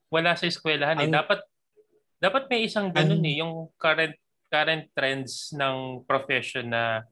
wala 0.07 0.31
sa 0.39 0.47
eskwelahan 0.47 0.95
eh. 1.03 1.11
Dapat, 1.11 1.43
dapat 2.23 2.47
may 2.47 2.63
isang 2.63 2.87
ganun 2.95 3.19
ang, 3.19 3.27
eh, 3.27 3.35
yung 3.43 3.67
current, 3.75 4.15
current 4.47 4.87
trends 4.95 5.51
ng 5.59 6.07
profession 6.07 6.71
na 6.71 7.03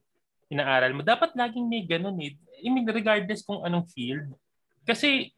inaaral 0.48 0.96
mo. 0.96 1.04
Dapat 1.04 1.36
laging 1.36 1.68
may 1.68 1.84
ganun 1.84 2.16
eh. 2.24 2.32
I 2.62 2.68
mean, 2.70 2.86
regardless 2.86 3.42
kung 3.42 3.66
anong 3.66 3.90
field. 3.90 4.30
Kasi, 4.86 5.30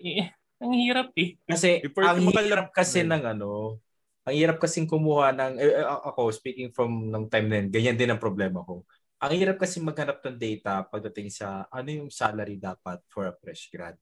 eh, 0.00 0.32
ang 0.56 0.72
hirap 0.72 1.12
eh. 1.16 1.36
Kasi, 1.44 1.84
ang 1.84 2.20
hirap 2.24 2.72
kasi 2.72 3.04
ng 3.04 3.24
ano, 3.36 3.80
ang 4.26 4.34
hirap 4.34 4.58
kasing 4.58 4.88
kumuha 4.88 5.36
ng, 5.36 5.54
eh, 5.60 5.70
eh 5.80 5.86
ako, 5.86 6.32
speaking 6.32 6.72
from 6.72 7.12
ng 7.12 7.28
time 7.28 7.46
na 7.46 7.56
yun, 7.62 7.68
ganyan 7.70 7.96
din 7.96 8.10
ang 8.10 8.20
problema 8.20 8.64
ko 8.64 8.82
ang 9.16 9.32
hirap 9.32 9.56
kasi 9.56 9.80
maghanap 9.80 10.20
ng 10.20 10.36
data 10.36 10.84
pagdating 10.84 11.32
sa 11.32 11.64
ano 11.72 11.88
yung 11.88 12.10
salary 12.12 12.60
dapat 12.60 13.00
for 13.08 13.32
a 13.32 13.34
fresh 13.40 13.72
grad. 13.72 13.96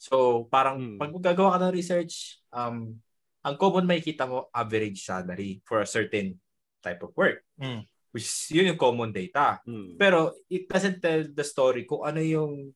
So, 0.00 0.46
parang 0.48 0.96
hmm. 0.96 0.98
pag 0.98 1.12
gagawa 1.34 1.58
ka 1.58 1.68
ng 1.68 1.74
research, 1.74 2.40
um, 2.54 2.96
ang 3.44 3.54
common 3.60 3.84
makikita 3.84 4.24
mo 4.24 4.48
average 4.54 5.04
salary 5.04 5.60
for 5.68 5.84
a 5.84 5.88
certain 5.88 6.38
type 6.80 7.02
of 7.04 7.12
work. 7.18 7.44
Hmm. 7.60 7.84
Which 8.10 8.24
is, 8.24 8.48
yun 8.50 8.72
yung 8.72 8.80
common 8.80 9.12
data. 9.12 9.60
Hmm. 9.64 9.96
Pero 10.00 10.32
it 10.48 10.64
doesn't 10.66 11.02
tell 11.02 11.28
the 11.28 11.44
story 11.44 11.84
kung 11.84 12.04
ano 12.04 12.20
yung 12.24 12.72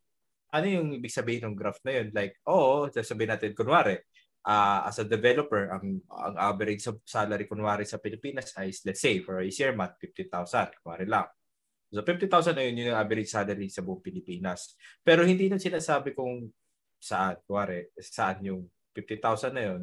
ano 0.53 0.67
yung 0.69 1.01
ibig 1.01 1.13
sabihin 1.13 1.49
ng 1.49 1.57
graph 1.57 1.81
na 1.81 1.97
yun. 1.97 2.09
Like, 2.13 2.37
oo, 2.45 2.85
oh, 2.85 2.93
sabihin 2.93 3.33
natin, 3.33 3.57
kunwari, 3.57 3.97
uh, 4.45 4.85
as 4.85 5.01
a 5.01 5.07
developer, 5.09 5.73
ang, 5.73 6.05
ang 6.13 6.37
average 6.37 6.85
salary 7.09 7.49
kunwari 7.49 7.89
sa 7.89 7.97
Pilipinas 7.97 8.53
ay, 8.61 8.69
let's 8.85 9.01
say, 9.01 9.25
for 9.25 9.41
a 9.41 9.49
easier 9.49 9.73
math, 9.73 9.97
50,000. 9.97 10.77
Kunwari 10.85 11.09
lang. 11.09 11.25
So 11.93 12.01
50,000 12.01 12.57
na 12.57 12.65
yun 12.65 12.89
yung 12.89 12.97
average 12.97 13.29
salary 13.29 13.69
sa 13.69 13.85
buong 13.85 14.01
Pilipinas. 14.01 14.77
Pero 15.05 15.29
hindi 15.29 15.49
nang 15.49 15.61
sinasabi 15.61 16.17
kung 16.17 16.49
saan, 16.97 17.37
kuwari, 17.45 17.93
saan 18.01 18.41
yung 18.41 18.65
50,000 18.97 19.53
na 19.53 19.65
yun, 19.73 19.83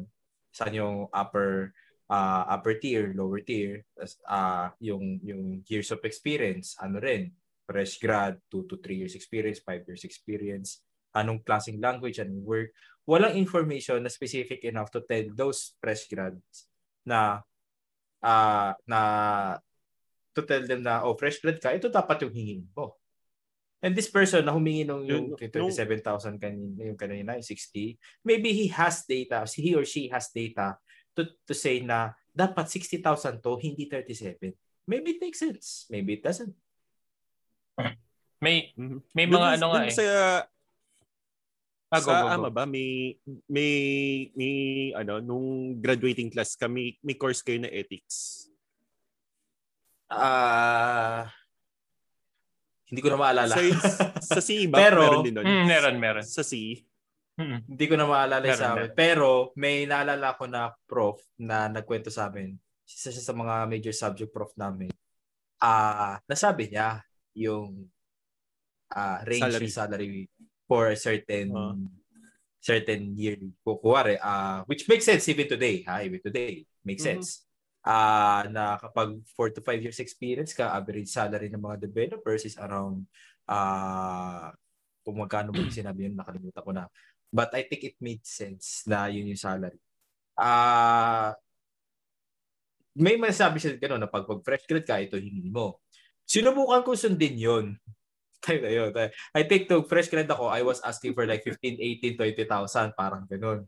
saan 0.50 0.74
yung 0.74 1.06
upper 1.14 1.70
uh, 2.10 2.42
upper 2.50 2.74
tier, 2.82 3.14
lower 3.14 3.40
tier, 3.46 3.86
uh, 4.26 4.74
yung 4.82 5.22
yung 5.22 5.62
years 5.70 5.94
of 5.94 6.02
experience, 6.02 6.74
ano 6.82 6.98
rin, 6.98 7.30
fresh 7.64 8.02
grad, 8.02 8.42
2 8.50 8.66
to 8.66 8.76
3 8.82 9.06
years 9.06 9.14
experience, 9.14 9.62
5 9.62 9.86
years 9.86 10.02
experience, 10.02 10.82
anong 11.14 11.46
klaseng 11.46 11.78
language, 11.78 12.18
anong 12.18 12.42
work. 12.42 12.74
Walang 13.06 13.38
information 13.38 14.02
na 14.02 14.10
specific 14.10 14.66
enough 14.66 14.90
to 14.90 15.06
tell 15.06 15.24
those 15.32 15.78
fresh 15.78 16.10
grads 16.10 16.66
na 17.06 17.46
uh, 18.20 18.74
na 18.84 19.00
to 20.34 20.42
tell 20.42 20.62
them 20.66 20.82
na, 20.82 21.06
oh, 21.06 21.14
fresh 21.14 21.38
grad 21.38 21.62
ka, 21.62 21.74
ito 21.74 21.90
dapat 21.90 22.26
yung 22.26 22.34
hingin 22.34 22.62
mo. 22.74 22.98
And 23.80 23.96
this 23.96 24.12
person 24.12 24.44
na 24.44 24.52
humingi 24.52 24.84
nung 24.84 25.08
yung 25.08 25.32
27,000 25.40 26.36
kanina, 26.36 26.84
yung 26.84 27.00
kanina, 27.00 27.40
yung 27.40 27.48
60, 27.48 27.96
maybe 28.20 28.52
he 28.52 28.68
has 28.68 29.08
data, 29.08 29.48
he 29.56 29.72
or 29.72 29.88
she 29.88 30.04
has 30.12 30.28
data 30.28 30.76
to, 31.16 31.26
to 31.46 31.54
say 31.54 31.80
na 31.82 32.14
dapat 32.30 32.66
60,000 32.70 33.42
to, 33.42 33.58
hindi 33.58 33.86
37. 33.90 34.54
Maybe 34.86 35.18
it 35.18 35.20
makes 35.22 35.38
sense. 35.38 35.86
Maybe 35.90 36.18
it 36.18 36.22
doesn't. 36.24 36.54
May 38.40 38.72
may 39.12 39.28
mga 39.28 39.48
Dun- 39.52 39.56
ano 39.60 39.66
nga 39.74 39.80
eh. 39.84 39.92
Sa, 39.92 40.04
Ah, 41.90 41.98
go, 41.98 42.06
sa 42.06 42.22
go, 42.22 42.22
go. 42.22 42.34
AMA 42.38 42.50
ba, 42.54 42.64
may, 42.70 43.18
may, 43.50 43.72
may, 44.38 44.54
ano, 44.94 45.18
nung 45.18 45.74
graduating 45.82 46.30
class 46.30 46.54
kami, 46.54 46.94
may 47.02 47.18
course 47.18 47.42
kayo 47.42 47.58
na 47.58 47.66
ethics. 47.66 48.46
Ah 50.06 51.34
hindi 52.90 53.06
ko 53.06 53.14
na 53.14 53.18
maalala. 53.22 53.54
Sa, 53.54 53.62
sa 54.18 54.40
CE 54.42 54.66
ba? 54.66 54.78
Pero- 54.82 54.98
meron 55.06 55.22
din 55.22 55.34
nun? 55.38 55.46
Mm, 55.46 55.66
meron, 55.70 55.96
meron. 56.02 56.24
Sa 56.26 56.42
CE? 56.42 56.82
Hindi 57.40 57.84
ko 57.88 57.94
na 57.96 58.06
maalala 58.06 58.44
Meron, 58.44 58.60
sa 58.60 58.68
amin. 58.76 58.90
Pero 58.92 59.50
may 59.56 59.88
naalala 59.88 60.36
ko 60.36 60.44
na 60.44 60.70
prof 60.84 61.18
na 61.40 61.66
nagkwento 61.66 62.12
sa 62.12 62.28
amin. 62.28 62.54
Isa 62.84 63.08
siya 63.08 63.24
sa 63.24 63.34
mga 63.34 63.64
major 63.70 63.94
subject 63.94 64.30
prof 64.30 64.52
namin. 64.54 64.90
Ah, 65.60 66.20
nasabi 66.26 66.68
niya 66.68 67.00
yung 67.32 67.88
ah 68.90 69.22
range 69.22 69.46
Salary. 69.54 69.66
ng 69.66 69.72
salary 69.72 70.20
for 70.66 70.90
a 70.90 70.98
certain 70.98 71.48
Ah. 71.54 71.76
certain 72.60 73.14
year. 73.16 73.38
Kukuwari, 73.64 74.18
ah 74.20 74.66
which 74.66 74.84
makes 74.84 75.06
sense 75.06 75.24
even 75.30 75.46
today. 75.46 75.80
Ha, 75.86 76.02
even 76.04 76.20
today. 76.20 76.66
Makes 76.84 77.04
Mhm. 77.04 77.08
sense. 77.16 77.28
Ah, 77.80 78.44
na 78.50 78.76
kapag 78.76 79.16
4 79.32 79.48
to 79.48 79.64
5 79.64 79.80
years 79.80 79.96
experience 80.02 80.52
ka, 80.52 80.68
average 80.74 81.08
salary 81.08 81.48
ng 81.48 81.62
mga 81.62 81.80
developers 81.80 82.44
is 82.44 82.58
around 82.60 83.06
ah 83.48 84.52
kung 85.00 85.16
magkano 85.16 85.48
mo 85.54 85.64
yung 85.64 85.72
sinabi 85.80 86.10
yun, 86.10 86.14
nakalimutan 86.18 86.60
ko 86.60 86.72
na. 86.76 86.84
But 87.30 87.54
I 87.54 87.62
think 87.62 87.86
it 87.86 87.96
made 88.02 88.26
sense 88.26 88.82
na 88.90 89.06
yun 89.06 89.30
yung 89.30 89.38
salary. 89.38 89.78
Ah 90.34 91.38
may 92.96 93.14
masabi 93.14 93.62
siya 93.62 93.78
gano'n 93.78 94.02
na 94.02 94.10
pag, 94.10 94.26
pag 94.26 94.42
fresh 94.42 94.66
grad 94.66 94.86
ka, 94.86 94.98
ito 94.98 95.14
hindi 95.14 95.48
mo. 95.48 95.78
Sinubukan 96.26 96.82
ko 96.82 96.98
sundin 96.98 97.38
yun. 97.38 97.66
Tayo 98.44 98.58
na 98.60 98.70
yun. 98.72 98.90
I 99.36 99.42
think 99.46 99.70
to 99.70 99.86
fresh 99.86 100.10
grad 100.10 100.26
ako, 100.26 100.50
I 100.50 100.62
was 100.66 100.82
asking 100.82 101.14
for 101.14 101.24
like 101.28 101.46
15, 101.46 101.78
18, 101.78 102.18
20,000, 102.18 102.98
parang 102.98 103.24
gano'n. 103.30 103.62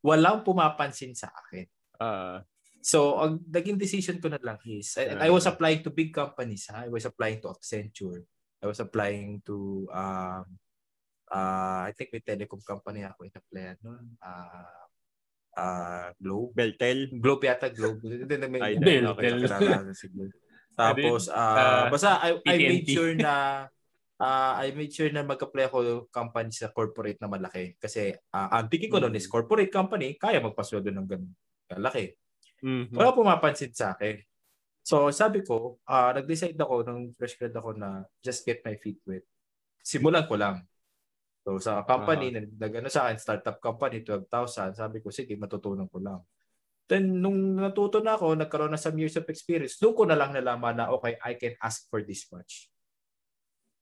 Walang 0.00 0.46
pumapansin 0.46 1.12
sa 1.12 1.28
akin. 1.28 1.66
Ah, 1.98 2.40
So, 2.80 3.20
ang 3.20 3.44
naging 3.44 3.76
decision 3.76 4.16
ko 4.24 4.32
na 4.32 4.40
lang 4.40 4.56
is, 4.64 4.96
I, 4.96 5.28
I 5.28 5.30
was 5.30 5.44
applying 5.44 5.84
to 5.84 5.92
big 5.92 6.16
companies. 6.16 6.64
Ha? 6.72 6.88
I 6.88 6.90
was 6.90 7.04
applying 7.04 7.36
to 7.44 7.52
Accenture. 7.52 8.24
I 8.56 8.64
was 8.64 8.80
applying 8.80 9.44
to, 9.44 9.84
um, 9.92 10.48
uh, 11.30 11.80
I 11.86 11.92
think 11.94 12.10
may 12.12 12.22
telecom 12.22 12.60
company 12.62 13.06
ako 13.06 13.24
in-applyan 13.26 13.78
nun. 13.80 14.18
Uh, 14.18 14.80
uh, 15.56 16.08
Globe. 16.18 16.52
Beltel. 16.54 17.10
Globe 17.16 17.46
yata, 17.46 17.70
Globe. 17.70 18.02
Hindi, 18.02 18.34
may- 18.50 18.78
Del, 18.78 19.06
okay, 19.14 19.30
si 19.94 20.06
Globe. 20.10 20.34
Tapos, 20.80 21.28
uh, 21.28 21.36
Ah, 21.36 21.84
basta 21.92 22.22
I, 22.24 22.40
I 22.46 22.56
made 22.56 22.88
sure 22.88 23.12
na 23.12 23.66
uh, 24.16 24.52
I 24.56 24.72
made 24.72 24.94
sure 24.94 25.10
na 25.12 25.26
mag-apply 25.26 25.68
ako 25.68 26.08
company 26.08 26.54
sa 26.54 26.72
corporate 26.72 27.20
na 27.20 27.28
malaki. 27.28 27.76
Kasi 27.76 28.14
uh, 28.14 28.48
ang 28.48 28.70
thinking 28.70 28.88
ko 28.88 28.96
noon 29.02 29.16
is 29.18 29.28
corporate 29.28 29.68
company, 29.68 30.16
kaya 30.16 30.40
magpasweldo 30.40 30.88
ng 30.88 31.08
ganun 31.08 31.32
kalaki. 31.68 32.16
Mhm. 32.64 32.96
Wala 32.96 33.12
pumapansin 33.16 33.72
sa 33.72 33.92
akin. 33.92 34.20
So, 34.80 35.12
sabi 35.12 35.44
ko, 35.44 35.78
ah 35.84 36.16
nag-decide 36.16 36.56
ako 36.56 36.82
nung 36.88 37.12
fresh 37.14 37.36
grad 37.36 37.52
ako 37.52 37.76
na 37.76 38.04
just 38.24 38.42
get 38.48 38.64
my 38.64 38.74
feet 38.80 38.98
wet. 39.04 39.24
Simulan 39.84 40.24
ko 40.24 40.40
lang. 40.40 40.64
So, 41.40 41.56
sa 41.56 41.82
company, 41.88 42.30
nag, 42.34 42.52
nag- 42.60 42.78
ano 42.84 42.88
sa 42.92 43.08
akin, 43.08 43.16
startup 43.16 43.58
company, 43.58 44.04
12,000. 44.04 44.76
Sabi 44.76 45.00
ko, 45.00 45.08
sige, 45.08 45.34
matutunan 45.40 45.88
ko 45.88 45.98
lang. 45.98 46.20
Then, 46.84 47.22
nung 47.22 47.56
natuto 47.56 48.02
na 48.02 48.18
ako, 48.18 48.34
nagkaroon 48.36 48.74
na 48.74 48.80
some 48.80 48.98
years 48.98 49.16
of 49.16 49.24
experience, 49.30 49.78
doon 49.80 49.94
ko 49.96 50.02
na 50.04 50.18
lang 50.18 50.34
nalaman 50.36 50.76
na, 50.76 50.92
okay, 50.92 51.16
I 51.24 51.38
can 51.40 51.56
ask 51.62 51.86
for 51.88 52.02
this 52.04 52.28
much. 52.28 52.68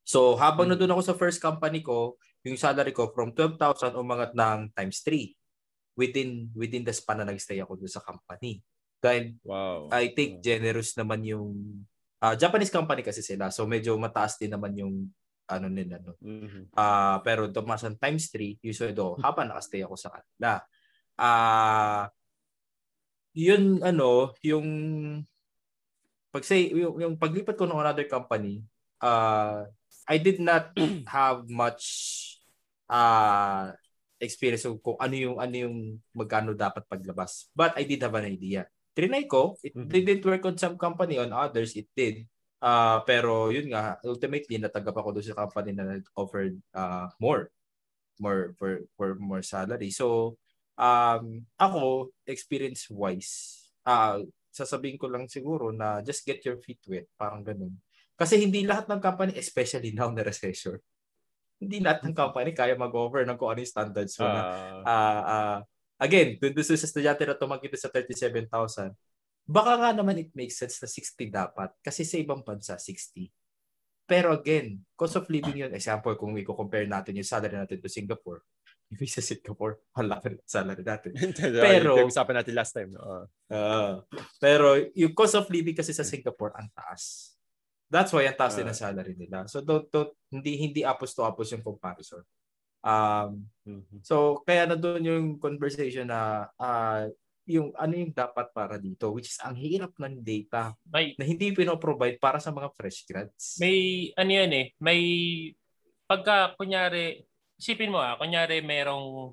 So, 0.09 0.39
habang 0.41 0.71
Hmm. 0.71 0.77
nandun 0.77 0.93
ako 0.95 1.03
sa 1.05 1.19
first 1.19 1.41
company 1.43 1.85
ko, 1.85 2.17
yung 2.47 2.57
salary 2.57 2.97
ko 2.97 3.11
from 3.13 3.35
12,000 3.37 3.93
umangat 3.99 4.33
ng 4.33 4.73
times 4.73 5.05
3 5.05 5.35
within 5.99 6.49
within 6.55 6.87
the 6.87 6.95
span 6.95 7.21
na 7.21 7.27
nag-stay 7.29 7.59
ako 7.61 7.75
doon 7.77 7.91
sa 7.91 8.01
company. 8.01 8.63
Dahil 9.03 9.37
Wow. 9.43 9.91
I 9.91 10.15
think 10.15 10.41
generous 10.41 10.95
naman 10.95 11.27
yung 11.27 11.83
ah, 12.23 12.39
Japanese 12.39 12.71
company 12.71 13.03
kasi 13.03 13.21
sila. 13.21 13.51
So 13.51 13.67
medyo 13.67 13.99
mataas 13.99 14.39
din 14.39 14.55
naman 14.55 14.79
yung 14.79 15.11
ano 15.49 15.67
nila 15.73 15.97
no. 16.05 16.15
Mhm. 16.21 16.77
Ah, 16.77 17.19
pero 17.25 17.49
tumasan 17.49 17.97
times 17.97 18.29
3 18.29 18.61
yung 18.61 18.77
sweldo 18.77 19.17
habang 19.25 19.49
nakastay 19.49 19.83
ako 19.83 19.97
sa 19.97 20.13
kanila. 20.13 20.61
Ah 21.19 22.07
yun 23.39 23.79
ano, 23.87 24.35
yung 24.43 24.67
pag 26.29 26.45
say 26.45 26.69
yung, 26.75 27.01
yung 27.01 27.15
paglipat 27.17 27.57
ko 27.57 27.65
ng 27.65 27.81
another 27.81 28.05
company, 28.05 28.61
uh, 29.01 29.65
I 30.09 30.17
did 30.21 30.41
not 30.43 30.73
have 31.09 31.49
much 31.49 31.85
uh, 32.91 33.73
experience 34.21 34.67
kung, 34.67 34.81
kung 34.83 34.99
ano 35.01 35.15
yung 35.15 35.37
ano 35.39 35.55
yung 35.55 35.77
magkano 36.13 36.53
dapat 36.53 36.85
paglabas. 36.85 37.49
But 37.55 37.79
I 37.79 37.87
did 37.89 38.03
have 38.05 38.17
an 38.19 38.29
idea. 38.29 38.67
Trinay 38.93 39.31
ko, 39.31 39.55
it 39.63 39.73
Mhm. 39.79 39.89
didn't 39.89 40.25
work 40.27 40.43
on 40.45 40.59
some 40.59 40.75
company, 40.75 41.23
on 41.23 41.31
others 41.31 41.79
it 41.79 41.87
did. 41.95 42.27
Uh, 42.59 42.99
pero 43.07 43.55
yun 43.55 43.71
nga, 43.71 44.03
ultimately 44.03 44.59
natanggap 44.59 44.97
ako 44.99 45.15
doon 45.15 45.27
sa 45.27 45.39
company 45.39 45.71
na 45.75 46.03
offered 46.19 46.59
uh, 46.75 47.07
more 47.23 47.55
more 48.19 48.53
for 48.59 48.83
for 48.99 49.15
more 49.19 49.43
salary. 49.47 49.95
So 49.95 50.37
um 50.79 51.47
ako 51.59 52.11
experience 52.27 52.91
wise, 52.91 53.63
ah 53.87 54.19
sasabihin 54.51 54.99
ko 54.99 55.07
lang 55.07 55.31
siguro 55.31 55.71
na 55.71 56.03
just 56.03 56.27
get 56.27 56.43
your 56.43 56.59
feet 56.59 56.83
wet, 56.91 57.07
parang 57.15 57.47
ganun. 57.47 57.79
Kasi 58.19 58.43
hindi 58.43 58.67
lahat 58.67 58.91
ng 58.91 58.99
company, 58.99 59.39
especially 59.39 59.95
now 59.95 60.11
na 60.11 60.27
recession, 60.27 60.75
hindi 61.63 61.79
lahat 61.79 62.03
ng 62.07 62.15
company 62.15 62.51
kaya 62.55 62.75
mag-offer 62.75 63.23
ng 63.27 63.39
kung 63.39 63.51
ano 63.55 63.63
yung 63.63 63.71
standards 63.71 64.15
mo 64.19 64.27
na 64.27 64.43
Ah, 64.43 64.83
ah 64.87 65.23
ah, 65.23 65.59
again, 66.03 66.39
dun 66.43 66.55
dun 66.55 66.67
sa 66.67 66.75
estudyante 66.75 67.23
na 67.23 67.39
tumanggi 67.39 67.71
doon 67.71 67.83
sa 67.83 67.91
37,000, 67.91 68.95
baka 69.49 69.81
nga 69.81 69.91
naman 69.97 70.21
it 70.21 70.31
makes 70.37 70.61
sense 70.61 70.77
na 70.79 70.87
60 70.87 71.33
dapat 71.33 71.73
kasi 71.81 72.05
sa 72.05 72.21
ibang 72.21 72.45
bansa 72.45 72.77
60. 72.77 73.33
Pero 74.05 74.33
again, 74.33 74.85
cost 74.97 75.17
of 75.17 75.29
living 75.29 75.57
yun. 75.57 75.73
Example, 75.73 76.17
kung 76.17 76.37
i-compare 76.37 76.89
natin 76.89 77.17
yung 77.17 77.29
salary 77.29 77.57
natin 77.57 77.77
to 77.77 77.89
Singapore, 77.89 78.41
yung 78.93 79.05
sa 79.05 79.21
Singapore, 79.21 79.85
wala 79.93 80.17
ka 80.17 80.33
rin 80.33 80.41
salary 80.45 80.81
natin. 80.81 81.13
pero 81.37 81.97
Pero- 81.97 82.09
usapan 82.09 82.41
natin 82.41 82.55
last 82.57 82.73
time. 82.73 82.93
No? 82.93 83.29
Ah, 83.49 84.01
pero 84.41 84.77
yung 84.97 85.13
cost 85.13 85.37
of 85.37 85.49
living 85.49 85.77
kasi 85.77 85.93
sa 85.93 86.05
Singapore 86.05 86.53
ang 86.57 86.69
taas. 86.73 87.37
That's 87.89 88.13
why 88.13 88.29
ang 88.29 88.37
taas 88.37 88.53
din 88.53 88.69
Ah. 88.69 88.73
ang 88.73 88.81
salary 88.81 89.17
nila. 89.17 89.45
So 89.49 89.65
don't, 89.65 89.89
don't 89.89 90.13
hindi 90.29 90.57
hindi 90.61 90.81
apples 90.85 91.13
to 91.17 91.25
apples 91.25 91.53
yung 91.53 91.65
comparison. 91.65 92.21
Um 92.81 93.49
Mhm. 93.65 94.01
So, 94.01 94.41
kaya 94.45 94.65
na 94.65 94.77
doon 94.77 95.05
yung 95.05 95.27
conversation 95.37 96.09
na 96.09 96.49
ah, 96.57 97.05
yung 97.49 97.73
ano 97.73 97.97
yung 97.97 98.13
dapat 98.13 98.53
para 98.53 98.77
dito, 98.77 99.09
which 99.17 99.33
is 99.33 99.41
ang 99.41 99.57
hirap 99.57 99.97
ng 99.97 100.21
data 100.21 100.77
May, 100.85 101.17
na 101.17 101.25
hindi 101.25 101.49
pinoprovide 101.57 102.21
para 102.21 102.37
sa 102.37 102.53
mga 102.53 102.69
fresh 102.77 103.09
grads. 103.09 103.57
may, 103.57 104.13
ano 104.13 104.31
yan 104.31 104.53
eh, 104.53 104.67
may, 104.77 105.01
pagka, 106.05 106.53
kunyari, 106.61 107.25
isipin 107.57 107.89
mo 107.89 108.05
ah, 108.05 108.21
kunyari 108.21 108.61
merong, 108.61 109.33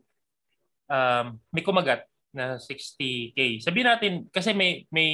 um, 0.87 1.25
may 1.51 1.61
kumagat 1.61 2.07
na 2.31 2.55
60K. 2.55 3.59
Sabihin 3.59 3.87
natin, 3.91 4.13
kasi 4.31 4.55
may, 4.55 4.87
may, 4.87 5.11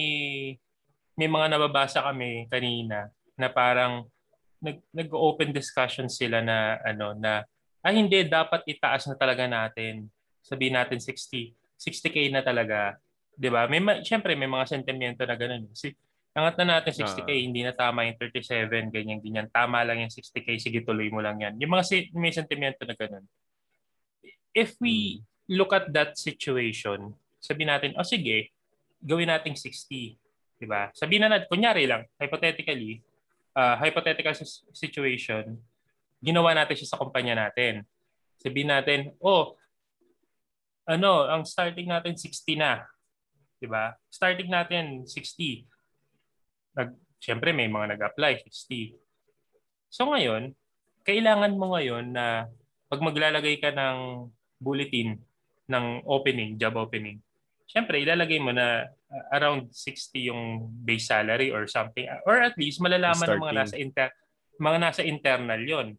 may 1.17 1.25
mga 1.29 1.57
nababasa 1.57 2.05
kami 2.05 2.45
kanina 2.53 3.09
na 3.33 3.49
parang 3.49 4.05
nag, 4.61 4.77
nag-open 4.93 5.49
discussion 5.49 6.05
sila 6.05 6.45
na 6.45 6.77
ano 6.85 7.17
na 7.17 7.41
ay 7.81 7.97
hindi 7.97 8.21
dapat 8.29 8.61
itaas 8.69 9.09
na 9.09 9.17
talaga 9.17 9.49
natin. 9.49 10.05
Sabihin 10.45 10.77
natin 10.77 11.01
60 11.01 11.60
60k 11.81 12.29
na 12.29 12.45
talaga. 12.45 13.01
'Di 13.33 13.49
ba? 13.49 13.65
May 13.65 13.81
ma- 13.81 14.01
syempre 14.01 14.37
may 14.37 14.45
mga 14.45 14.69
sentimento 14.69 15.25
na 15.25 15.33
ganun. 15.33 15.65
Si 15.73 15.89
angat 16.31 16.55
na 16.61 16.77
natin 16.77 16.93
60k, 16.93 17.25
Ah. 17.27 17.41
hindi 17.41 17.61
na 17.61 17.73
tama 17.73 18.05
yung 18.05 18.15
37, 18.15 18.93
ganyan 18.93 19.17
ganyan. 19.17 19.47
Tama 19.49 19.81
lang 19.81 19.97
yung 19.99 20.13
60k, 20.13 20.61
sige 20.61 20.85
tuloy 20.85 21.09
mo 21.09 21.19
lang 21.19 21.41
'yan. 21.41 21.57
Yung 21.57 21.73
mga 21.73 21.83
si- 21.83 22.13
may 22.13 22.29
sentimento 22.29 22.85
na 22.85 22.93
ganun. 22.93 23.25
If 24.53 24.77
we 24.77 25.23
look 25.47 25.71
at 25.71 25.89
that 25.89 26.15
situation, 26.15 27.11
sabihin 27.39 27.71
natin, 27.71 27.91
oh 27.97 28.05
sige, 28.05 28.51
gawin 29.01 29.27
nating 29.27 29.57
60. 29.57 30.15
'Di 30.61 30.65
ba? 30.67 30.91
Sabihin 30.93 31.25
na 31.25 31.33
natin, 31.33 31.49
kunyari 31.49 31.89
lang, 31.89 32.05
hypothetically, 32.15 33.01
uh, 33.51 33.75
hypothetical 33.75 34.35
situation, 34.71 35.57
ginawa 36.21 36.53
natin 36.53 36.77
siya 36.77 36.93
sa 36.93 36.99
kumpanya 37.01 37.49
natin. 37.49 37.81
Sabihin 38.37 38.69
natin, 38.69 38.99
oh, 39.17 39.57
ano, 40.87 41.29
ang 41.29 41.43
starting 41.45 41.89
natin 41.89 42.17
60 42.17 42.57
na. 42.57 42.85
'Di 43.61 43.67
ba? 43.69 43.93
Starting 44.09 44.49
natin 44.49 45.05
60. 45.05 45.67
Nag, 46.77 46.89
Siyempre, 47.21 47.53
may 47.53 47.69
mga 47.69 47.93
nag-apply, 47.93 48.41
60. 48.49 48.97
So 49.93 50.09
ngayon, 50.09 50.57
kailangan 51.05 51.53
mo 51.53 51.77
ngayon 51.77 52.17
na 52.17 52.49
pag 52.89 52.97
maglalagay 52.97 53.61
ka 53.61 53.69
ng 53.69 54.25
bulletin 54.57 55.21
ng 55.69 56.01
opening, 56.09 56.57
job 56.57 56.81
opening, 56.81 57.21
syempre 57.71 58.03
ilalagay 58.03 58.35
mo 58.43 58.51
na 58.51 58.83
uh, 58.83 59.25
around 59.31 59.71
60 59.71 60.27
yung 60.27 60.67
base 60.83 61.07
salary 61.07 61.55
or 61.55 61.63
something 61.71 62.03
or 62.27 62.43
at 62.43 62.51
least 62.59 62.83
malalaman 62.83 63.23
ng 63.23 63.39
mga 63.47 63.55
nasa 63.55 63.75
inter 63.79 64.11
mga 64.59 64.77
nasa 64.83 65.01
internal 65.07 65.61
yon 65.63 65.95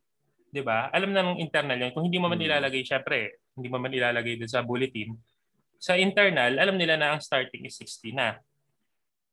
'di 0.53 0.61
ba 0.61 0.93
alam 0.93 1.17
na 1.17 1.25
ng 1.25 1.41
internal 1.41 1.81
yon 1.81 1.97
kung 1.97 2.05
hindi 2.05 2.21
mo 2.21 2.29
man 2.29 2.37
hmm. 2.37 2.45
ilalagay 2.45 2.85
syempre 2.85 3.41
hindi 3.57 3.69
mo 3.69 3.77
man 3.81 3.93
ilalagay 3.93 4.39
doon 4.41 4.51
sa 4.51 4.65
bulletin 4.65 5.17
sa 5.83 5.99
internal 5.99 6.57
alam 6.57 6.77
nila 6.79 6.97
na 6.97 7.17
ang 7.17 7.21
starting 7.21 7.67
is 7.67 7.77
60 7.81 8.17
na 8.17 8.39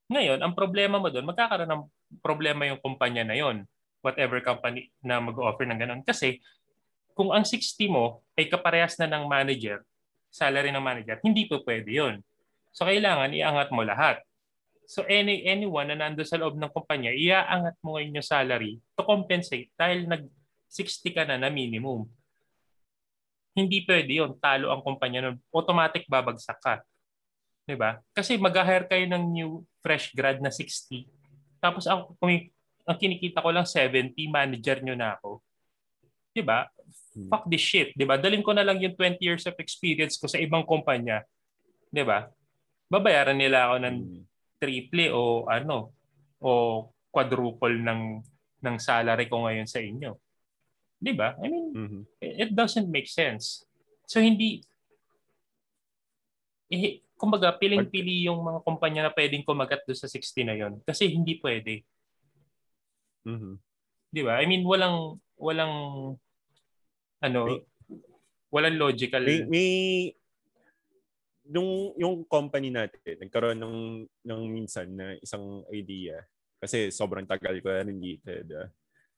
ngayon 0.09 0.41
ang 0.41 0.53
problema 0.57 0.97
mo 0.97 1.13
doon 1.13 1.27
magkakaroon 1.27 1.69
ng 1.69 1.83
problema 2.19 2.65
yung 2.65 2.81
kumpanya 2.81 3.21
na 3.23 3.37
yon 3.37 3.63
whatever 3.99 4.39
company 4.39 4.89
na 5.03 5.19
mag-offer 5.19 5.67
ng 5.67 5.79
ganun 5.79 6.01
kasi 6.01 6.39
kung 7.19 7.35
ang 7.35 7.43
60 7.43 7.91
mo 7.91 8.23
ay 8.39 8.47
kaparehas 8.47 8.95
na 8.95 9.11
ng 9.11 9.27
manager, 9.27 9.83
salary 10.31 10.71
ng 10.71 10.79
manager, 10.79 11.19
hindi 11.19 11.51
po 11.51 11.59
pwede 11.67 11.91
yun. 11.91 12.23
So 12.71 12.87
kailangan 12.87 13.35
iangat 13.35 13.75
mo 13.75 13.83
lahat. 13.83 14.23
So 14.87 15.03
any 15.03 15.43
anyone 15.43 15.91
na 15.91 15.99
nandoon 15.99 16.23
sa 16.23 16.39
loob 16.39 16.55
ng 16.55 16.71
kumpanya, 16.71 17.11
iaangat 17.11 17.75
mo 17.83 17.99
ngayon 17.99 18.23
yung 18.23 18.23
salary 18.23 18.79
to 18.95 19.03
compensate 19.03 19.67
dahil 19.75 20.07
nag 20.07 20.31
60 20.71 21.11
ka 21.11 21.27
na 21.27 21.35
na 21.35 21.51
minimum. 21.51 22.07
Hindi 23.59 23.83
pwede 23.83 24.11
yun. 24.23 24.31
Talo 24.39 24.71
ang 24.71 24.79
kumpanya 24.79 25.27
nun. 25.27 25.37
Automatic 25.51 26.07
babagsak 26.07 26.59
ka. 26.63 26.79
'Di 27.67 27.75
ba? 27.75 27.99
Kasi 28.15 28.39
mag-hire 28.39 28.87
kayo 28.89 29.05
ng 29.05 29.23
new 29.29 29.51
fresh 29.83 30.15
grad 30.15 30.39
na 30.39 30.49
60. 30.49 31.05
Tapos 31.61 31.85
kung 32.17 32.31
ang 32.89 32.97
kinikita 32.97 33.45
ko 33.45 33.53
lang 33.53 33.67
70, 33.67 34.15
manager 34.31 34.81
nyo 34.81 34.95
na 34.97 35.19
ako. 35.19 35.43
'Di 36.33 36.41
ba? 36.41 36.65
Hmm. 37.13 37.29
Fuck 37.29 37.45
this 37.45 37.61
shit, 37.61 37.93
'di 37.93 38.09
ba? 38.09 38.17
Dalhin 38.17 38.41
ko 38.41 38.57
na 38.57 38.65
lang 38.65 38.81
yung 38.81 38.97
20 38.97 39.21
years 39.21 39.45
of 39.45 39.53
experience 39.61 40.17
ko 40.17 40.25
sa 40.25 40.41
ibang 40.41 40.65
kumpanya. 40.65 41.21
'Di 41.93 42.01
ba? 42.01 42.25
Babayaran 42.89 43.37
nila 43.37 43.69
ako 43.69 43.75
ng 43.85 43.97
hmm. 44.01 44.23
triple 44.57 45.05
o 45.13 45.45
ano 45.45 45.93
o 46.41 46.49
quadruple 47.13 47.77
ng 47.77 48.25
ng 48.65 48.75
salary 48.81 49.29
ko 49.29 49.45
ngayon 49.45 49.69
sa 49.69 49.77
inyo. 49.77 50.17
'Di 50.99 51.11
ba? 51.15 51.35
I 51.39 51.47
mean, 51.47 51.67
mm-hmm. 51.71 52.03
it 52.19 52.51
doesn't 52.51 52.91
make 52.91 53.07
sense. 53.07 53.63
So 54.05 54.19
hindi 54.19 54.59
eh, 56.69 57.01
kumbaga 57.17 57.49
piling-pili 57.57 58.29
yung 58.29 58.45
mga 58.45 58.59
kumpanya 58.61 59.01
na 59.09 59.11
pwedeng 59.15 59.41
kumagat 59.41 59.81
do 59.89 59.97
sa 59.97 60.05
60 60.05 60.45
na 60.45 60.55
yon 60.55 60.73
kasi 60.85 61.09
hindi 61.09 61.39
pwede. 61.41 61.81
Mm-hmm. 63.25 63.55
'Di 64.13 64.21
ba? 64.21 64.37
I 64.37 64.45
mean, 64.45 64.63
walang 64.67 65.17
walang 65.39 65.73
ano, 67.19 67.39
may, 67.47 67.59
walang 68.51 68.77
logical. 68.79 69.23
May, 69.23 69.43
may 69.47 69.71
nung 71.49 71.97
yung 71.97 72.21
company 72.29 72.69
natin, 72.69 73.17
nagkaroon 73.17 73.57
ng 73.57 73.77
ng 74.05 74.41
minsan 74.45 74.87
na 74.93 75.17
isang 75.17 75.65
idea 75.73 76.21
kasi 76.59 76.91
sobrang 76.93 77.25
tagal 77.25 77.57
ko 77.63 77.71
rin 77.71 77.97
dito. 77.97 78.29
Diba? 78.29 78.67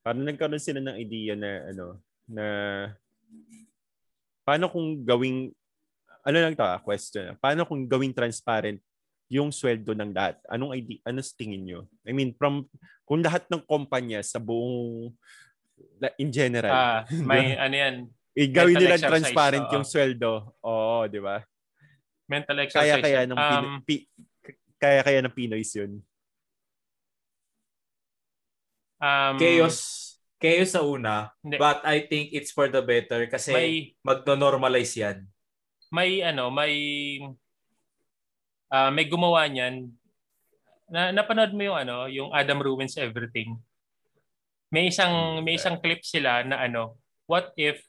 Parang 0.02 0.26
nagkaroon 0.26 0.62
sila 0.62 0.82
ng 0.82 0.98
idea 0.98 1.34
na 1.38 1.52
ano 1.70 1.86
na 2.26 2.46
paano 4.42 4.66
kung 4.70 5.06
gawing 5.06 5.54
ano 6.22 6.38
lang 6.38 6.54
ta 6.58 6.82
question. 6.82 7.34
Paano 7.38 7.66
kung 7.66 7.86
gawing 7.86 8.14
transparent 8.14 8.82
yung 9.32 9.50
sweldo 9.50 9.94
ng 9.94 10.12
lahat? 10.14 10.38
Anong 10.50 10.78
idea? 10.78 11.00
Ano 11.06 11.22
tingin 11.22 11.66
nyo? 11.66 11.80
I 12.06 12.14
mean, 12.14 12.34
from 12.38 12.66
kung 13.06 13.22
lahat 13.22 13.46
ng 13.50 13.62
kumpanya 13.66 14.22
sa 14.22 14.38
buong 14.38 15.14
in 16.18 16.30
general. 16.30 16.74
Ah, 16.74 17.02
may 17.10 17.54
ano 17.66 17.76
yan. 17.76 17.96
Igawin 18.32 18.80
nila 18.80 19.02
transparent 19.02 19.66
oh. 19.70 19.74
yung 19.76 19.86
sweldo. 19.86 20.56
Oo, 20.64 21.06
di 21.10 21.20
ba? 21.20 21.44
Mental 22.30 22.58
exercise. 22.64 22.96
Kaya 22.96 22.96
kaya 23.04 23.20
ng 23.28 23.36
um, 23.36 23.44
Pino, 23.44 23.68
pi, 23.84 23.96
kaya 24.80 25.00
kaya 25.04 25.20
ng 25.20 25.36
Pinoys 25.36 25.74
yun. 25.76 26.00
Um, 29.02 29.42
chaos 29.42 29.78
chaos 30.38 30.78
sa 30.78 30.86
una, 30.86 31.34
hindi. 31.42 31.58
but 31.58 31.82
I 31.82 32.06
think 32.06 32.34
it's 32.34 32.54
for 32.54 32.70
the 32.70 32.82
better 32.86 33.26
kasi 33.26 33.54
may, 33.54 33.72
magno-normalize 34.02 34.94
yan. 34.98 35.26
May 35.90 36.22
ano, 36.22 36.54
may 36.54 36.74
uh, 38.70 38.90
may 38.94 39.06
gumawa 39.06 39.46
niyan. 39.50 39.90
Na 40.92 41.10
napanood 41.10 41.54
mo 41.54 41.62
yung 41.62 41.78
ano, 41.78 42.06
yung 42.10 42.30
Adam 42.30 42.62
Ruins 42.62 42.98
Everything. 42.98 43.58
May 44.72 44.90
isang 44.90 45.44
may 45.46 45.58
isang 45.58 45.78
clip 45.78 46.02
sila 46.02 46.46
na 46.46 46.62
ano, 46.62 46.98
what 47.30 47.54
if 47.58 47.82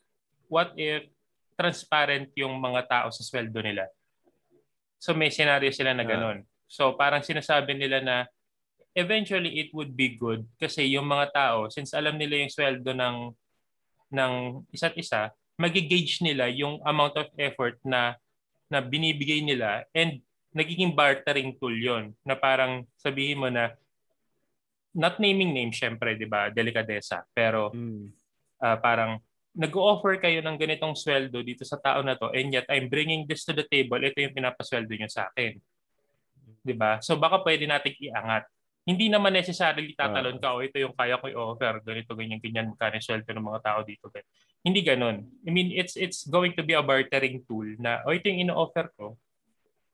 what 0.48 0.76
if 0.76 1.08
transparent 1.56 2.28
yung 2.36 2.58
mga 2.58 2.88
tao 2.88 3.08
sa 3.08 3.24
sweldo 3.24 3.60
nila. 3.62 3.86
So 4.98 5.14
may 5.14 5.30
scenario 5.30 5.70
sila 5.70 5.94
na 5.96 6.04
ah. 6.04 6.10
ganun. 6.10 6.38
So 6.68 6.96
parang 6.98 7.22
sinasabi 7.24 7.76
nila 7.76 8.02
na 8.02 8.16
eventually 8.92 9.60
it 9.60 9.72
would 9.72 9.96
be 9.96 10.16
good 10.16 10.44
kasi 10.60 10.84
yung 10.92 11.08
mga 11.08 11.32
tao 11.32 11.58
since 11.72 11.96
alam 11.96 12.16
nila 12.20 12.40
yung 12.40 12.52
sweldo 12.52 12.92
ng 12.92 13.32
ng 14.12 14.32
isa't 14.68 14.94
isa, 15.00 15.32
magi-gauge 15.56 16.20
nila 16.20 16.52
yung 16.52 16.78
amount 16.84 17.16
of 17.16 17.28
effort 17.40 17.80
na 17.80 18.20
na 18.68 18.84
binibigay 18.84 19.40
nila 19.40 19.88
and 19.96 20.20
nagiging 20.52 20.92
bartering 20.92 21.56
tool 21.56 21.72
yon 21.72 22.12
na 22.24 22.36
parang 22.36 22.84
sabihin 23.00 23.40
mo 23.40 23.48
na 23.48 23.72
not 24.92 25.16
naming 25.16 25.56
name 25.56 25.72
syempre, 25.72 26.12
'di 26.16 26.28
ba? 26.28 26.52
Delikadesa. 26.52 27.24
Pero 27.32 27.72
mm. 27.72 28.04
uh, 28.60 28.76
parang 28.84 29.16
nag-offer 29.56 30.20
kayo 30.20 30.40
ng 30.40 30.56
ganitong 30.56 30.96
sweldo 30.96 31.40
dito 31.44 31.64
sa 31.64 31.76
tao 31.80 32.00
na 32.00 32.16
to 32.16 32.32
and 32.32 32.52
yet 32.52 32.68
I'm 32.68 32.88
bringing 32.92 33.24
this 33.24 33.44
to 33.48 33.56
the 33.56 33.64
table. 33.64 34.00
Ito 34.00 34.20
yung 34.20 34.36
pinapasweldo 34.36 34.92
niyo 34.92 35.08
sa 35.08 35.32
akin. 35.32 35.56
'Di 36.60 36.74
ba? 36.76 37.00
So 37.00 37.16
baka 37.16 37.40
pwede 37.40 37.64
nating 37.64 37.96
iangat. 38.12 38.44
Hindi 38.82 39.06
naman 39.06 39.30
necessarily 39.30 39.94
tatalon 39.94 40.42
ka, 40.42 40.52
uh, 40.52 40.54
oh, 40.58 40.62
ito 40.66 40.74
yung 40.82 40.94
kaya 40.98 41.14
ko 41.22 41.30
i-offer, 41.30 41.86
ganito, 41.86 42.18
ganyan, 42.18 42.42
ganyan, 42.42 42.74
magkano 42.74 42.98
sweldo 42.98 43.30
ng 43.30 43.46
mga 43.46 43.62
tao 43.62 43.80
dito. 43.86 44.10
Ganyan. 44.10 44.30
Hindi 44.62 44.80
ganun. 44.82 45.16
I 45.46 45.50
mean, 45.54 45.70
it's 45.70 45.94
it's 45.94 46.26
going 46.26 46.54
to 46.58 46.66
be 46.66 46.74
a 46.74 46.82
bartering 46.82 47.46
tool 47.46 47.66
na, 47.78 48.02
oh, 48.02 48.10
ito 48.10 48.26
yung 48.26 48.50
ino-offer 48.50 48.90
ko. 48.98 49.14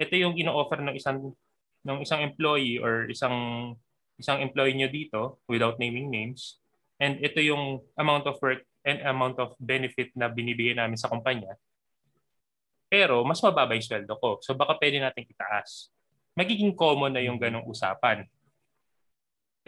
Ito 0.01 0.15
yung 0.17 0.41
ino-offer 0.41 0.81
ng 0.81 0.97
isang 0.97 1.37
ng 1.85 1.99
isang 2.01 2.21
employee 2.25 2.81
or 2.81 3.09
isang 3.13 3.37
isang 4.19 4.43
employee 4.43 4.75
nyo 4.75 4.89
dito 4.91 5.21
without 5.47 5.77
naming 5.77 6.09
names. 6.09 6.59
And 6.99 7.23
ito 7.23 7.39
yung 7.39 7.87
amount 7.95 8.27
of 8.27 8.41
work 8.43 8.67
and 8.83 8.99
amount 9.07 9.39
of 9.39 9.55
benefit 9.63 10.11
na 10.19 10.27
binibigay 10.27 10.75
namin 10.75 10.99
sa 10.99 11.07
kumpanya. 11.13 11.55
Pero 12.89 13.23
mas 13.23 13.39
mababa 13.45 13.77
yung 13.77 13.85
sweldo 13.85 14.17
ko. 14.19 14.41
So 14.41 14.57
baka 14.57 14.75
pwede 14.81 14.99
natin 14.99 15.29
itaas. 15.29 15.93
Magiging 16.35 16.73
common 16.75 17.15
na 17.15 17.23
yung 17.23 17.37
ganong 17.39 17.69
usapan. 17.69 18.27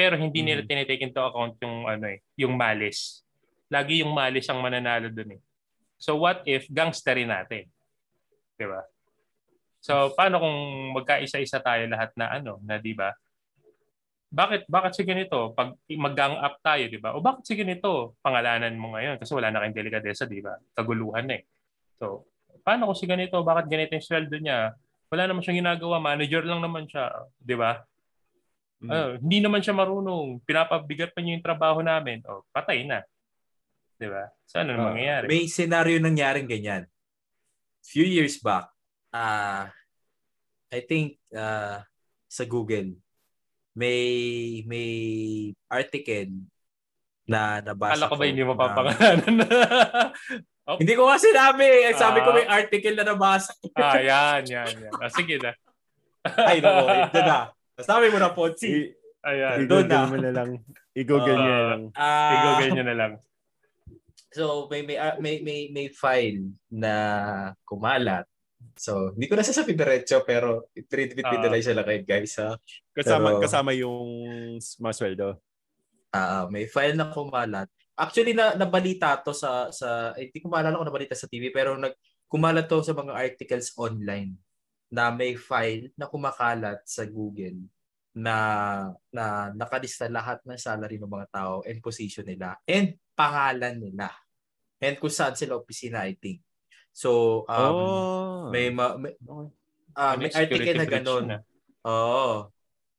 Pero 0.01 0.17
hindi 0.17 0.41
nila 0.41 0.65
mm-hmm. 0.65 0.73
tinitake 0.89 1.05
into 1.05 1.21
account 1.21 1.61
yung 1.61 1.85
ano 1.85 2.09
eh, 2.09 2.25
yung 2.41 2.57
malis. 2.57 3.21
Lagi 3.69 4.01
yung 4.01 4.17
malis 4.17 4.49
ang 4.49 4.65
mananalo 4.65 5.13
dun 5.13 5.37
eh. 5.37 5.41
So 6.01 6.17
what 6.17 6.41
if 6.49 6.65
gangsterin 6.73 7.29
natin? 7.29 7.69
'Di 8.57 8.65
ba? 8.65 8.81
So 9.85 10.17
paano 10.17 10.41
kung 10.41 10.57
magkaisa-isa 10.97 11.61
tayo 11.61 11.85
lahat 11.85 12.17
na 12.17 12.41
ano, 12.41 12.57
na 12.65 12.81
'di 12.81 12.97
ba? 12.97 13.13
bakit 14.31 14.63
bakit 14.71 14.95
si 14.95 15.03
ganito 15.03 15.51
pag 15.59 15.75
mag-gang 15.91 16.39
up 16.39 16.63
tayo 16.63 16.87
di 16.87 17.03
ba 17.03 17.19
o 17.19 17.21
bakit 17.21 17.51
si 17.51 17.59
ganito 17.59 18.15
pangalanan 18.23 18.71
mo 18.79 18.95
ngayon 18.95 19.19
kasi 19.19 19.35
wala 19.35 19.51
na 19.51 19.59
kayong 19.59 19.75
delikadesa 19.75 20.23
di 20.23 20.39
ba 20.39 20.55
kaguluhan 20.79 21.27
na 21.27 21.43
eh 21.43 21.45
so 21.99 22.23
paano 22.63 22.87
kung 22.87 22.95
si 22.95 23.11
ganito 23.11 23.43
bakit 23.43 23.67
ganito 23.67 23.99
yung 23.99 24.07
sweldo 24.07 24.39
niya 24.39 24.71
wala 25.11 25.23
naman 25.27 25.43
siyang 25.43 25.67
ginagawa 25.67 25.99
manager 25.99 26.47
lang 26.47 26.63
naman 26.63 26.87
siya 26.87 27.11
di 27.43 27.59
ba 27.59 27.83
mm. 28.81 28.91
uh, 28.91 29.11
hindi 29.21 29.39
naman 29.41 29.61
siya 29.61 29.77
marunong 29.77 30.41
pinapabigat 30.45 31.13
pa 31.13 31.21
niya 31.21 31.39
yung 31.39 31.47
trabaho 31.47 31.81
namin 31.81 32.25
o 32.29 32.45
patay 32.53 32.85
na 32.85 33.05
di 34.01 34.09
ba 34.09 34.33
so 34.49 34.61
ano 34.61 34.77
uh, 34.77 34.91
mangyayari 34.93 35.27
may 35.29 35.45
senaryo 35.47 36.01
nangyaring 36.01 36.49
ganyan 36.49 36.89
few 37.85 38.05
years 38.05 38.41
back 38.41 38.69
uh, 39.13 39.69
I 40.71 40.81
think 40.87 41.21
uh, 41.35 41.85
sa 42.31 42.45
Google 42.49 42.97
may 43.75 44.63
may 44.67 44.91
article 45.71 46.47
na 47.31 47.63
nabasa 47.63 47.95
Kala 47.95 48.11
ko 48.11 48.17
ba 48.19 48.27
hindi 48.27 48.43
mo 48.43 48.59
papangalanan? 48.59 49.35
oh. 50.69 50.77
Hindi 50.83 50.93
ko 50.99 51.07
nga 51.07 51.19
sinabi. 51.23 51.63
Eh, 51.87 51.95
sabi 51.95 52.27
ko 52.27 52.35
may 52.35 52.47
ah. 52.51 52.59
article 52.59 52.99
na 52.99 53.05
nabasa. 53.07 53.55
ah, 53.79 54.03
yan, 54.03 54.43
yan, 54.51 54.75
yan. 54.91 54.93
Ah, 54.99 55.11
sige 55.15 55.39
na. 55.39 55.55
Ay, 56.27 56.59
no. 56.59 56.91
Ito 56.91 57.21
na. 57.23 57.39
Sabi 57.85 58.07
mo 58.13 58.19
na, 58.19 58.33
Ponzi. 58.33 58.93
Ayan. 59.21 59.65
I-google 59.65 59.89
na. 59.89 60.09
mo 60.09 60.17
na 60.17 60.33
lang. 60.33 60.51
I-google 60.97 61.37
uh, 61.37 61.41
niya 61.41 61.55
na 61.55 61.67
lang. 61.69 61.83
Uh, 61.93 62.33
I-google 62.33 62.71
niya 62.73 62.87
na 62.87 62.97
lang. 62.97 63.13
So, 64.31 64.71
may, 64.71 64.87
may, 64.87 64.97
may, 65.19 65.35
may, 65.43 65.61
may 65.75 65.87
file 65.91 66.55
na 66.71 66.93
kumalat 67.67 68.31
So, 68.81 69.13
hindi 69.13 69.29
ko 69.29 69.37
na 69.37 69.45
sasabihin 69.45 69.77
diretso 69.77 70.25
pero 70.25 70.73
i-treat 70.73 71.13
uh, 71.21 71.37
nila 71.37 71.61
siya 71.61 71.77
lang 71.77 71.87
kay 71.89 72.01
guys 72.05 72.33
ha. 72.41 72.57
Kasama 72.97 73.37
pero, 73.37 73.41
kasama 73.45 73.71
yung 73.77 74.09
masweldo. 74.81 75.37
Ah, 76.09 76.45
uh, 76.45 76.45
may 76.49 76.65
file 76.65 76.97
na 76.97 77.13
kumalat. 77.13 77.69
Actually 77.93 78.33
na 78.33 78.57
nabalita 78.57 79.21
to 79.21 79.37
sa 79.37 79.69
sa 79.69 80.17
eh, 80.17 80.33
hindi 80.33 80.41
ko 80.41 80.49
maalala 80.49 80.81
kung 80.81 80.89
nabalita 80.89 81.13
sa 81.13 81.29
TV 81.29 81.53
pero 81.53 81.77
nag 81.77 81.93
kumalat 82.25 82.65
to 82.65 82.81
sa 82.81 82.97
mga 82.97 83.13
articles 83.13 83.77
online 83.77 84.33
na 84.91 85.15
may 85.15 85.39
file 85.39 85.95
na 85.95 86.11
kumakalat 86.11 86.83
sa 86.83 87.07
Google 87.07 87.63
na 88.11 88.37
na 89.15 89.55
nakalista 89.55 90.11
lahat 90.11 90.43
ng 90.43 90.59
salary 90.59 90.99
ng 90.99 91.07
mga 91.07 91.31
tao 91.31 91.63
and 91.63 91.79
position 91.79 92.27
nila 92.27 92.59
and 92.67 92.99
pangalan 93.15 93.79
nila. 93.79 94.11
And 94.83 94.99
kung 94.99 95.13
saan 95.13 95.39
sila 95.39 95.61
opisina, 95.61 96.03
I 96.03 96.17
think. 96.17 96.43
So, 96.91 97.43
um, 97.47 97.75
oh. 97.77 98.43
may, 98.51 98.73
ma, 98.73 98.97
may, 98.97 99.15
uh, 99.95 100.15
may 100.17 100.33
article 100.33 100.75
na 100.75 100.89
ganun. 100.89 101.25
Oo. 101.85 102.49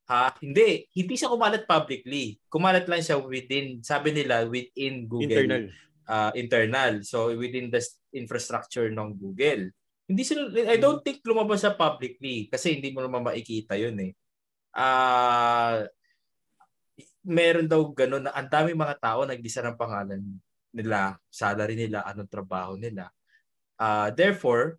Ha? 0.06 0.38
Hindi. 0.40 0.86
Hindi 0.94 1.14
siya 1.18 1.34
kumalat 1.34 1.66
publicly. 1.66 2.38
Kumalat 2.48 2.86
lang 2.86 3.02
siya 3.02 3.18
within, 3.18 3.82
sabi 3.82 4.14
nila, 4.14 4.46
within 4.46 5.10
Google. 5.10 5.42
Internal. 5.42 5.64
uh, 6.12 6.32
internal. 6.36 6.94
So 7.08 7.32
within 7.36 7.72
the 7.72 7.82
infrastructure 8.12 8.92
ng 8.92 9.16
Google. 9.16 9.72
Hindi 10.12 10.24
sila 10.28 10.52
I 10.52 10.76
don't 10.76 11.00
think 11.00 11.24
lumabas 11.24 11.64
siya 11.64 11.72
publicly 11.72 12.52
kasi 12.52 12.76
hindi 12.76 12.92
mo 12.92 13.00
naman 13.00 13.24
makikita 13.24 13.80
'yun 13.80 13.96
eh. 14.04 14.12
Ah 14.76 15.88
meron 17.24 17.70
daw 17.70 17.82
ganun 17.94 18.28
na 18.28 18.34
ang 18.34 18.50
dami 18.50 18.74
mga 18.74 18.98
tao 19.00 19.24
naglista 19.24 19.62
ng 19.64 19.78
pangalan 19.80 20.22
nila, 20.74 21.16
salary 21.30 21.76
nila, 21.80 22.04
anong 22.04 22.28
trabaho 22.32 22.76
nila. 22.76 23.08
Ah 23.80 24.12
therefore 24.12 24.78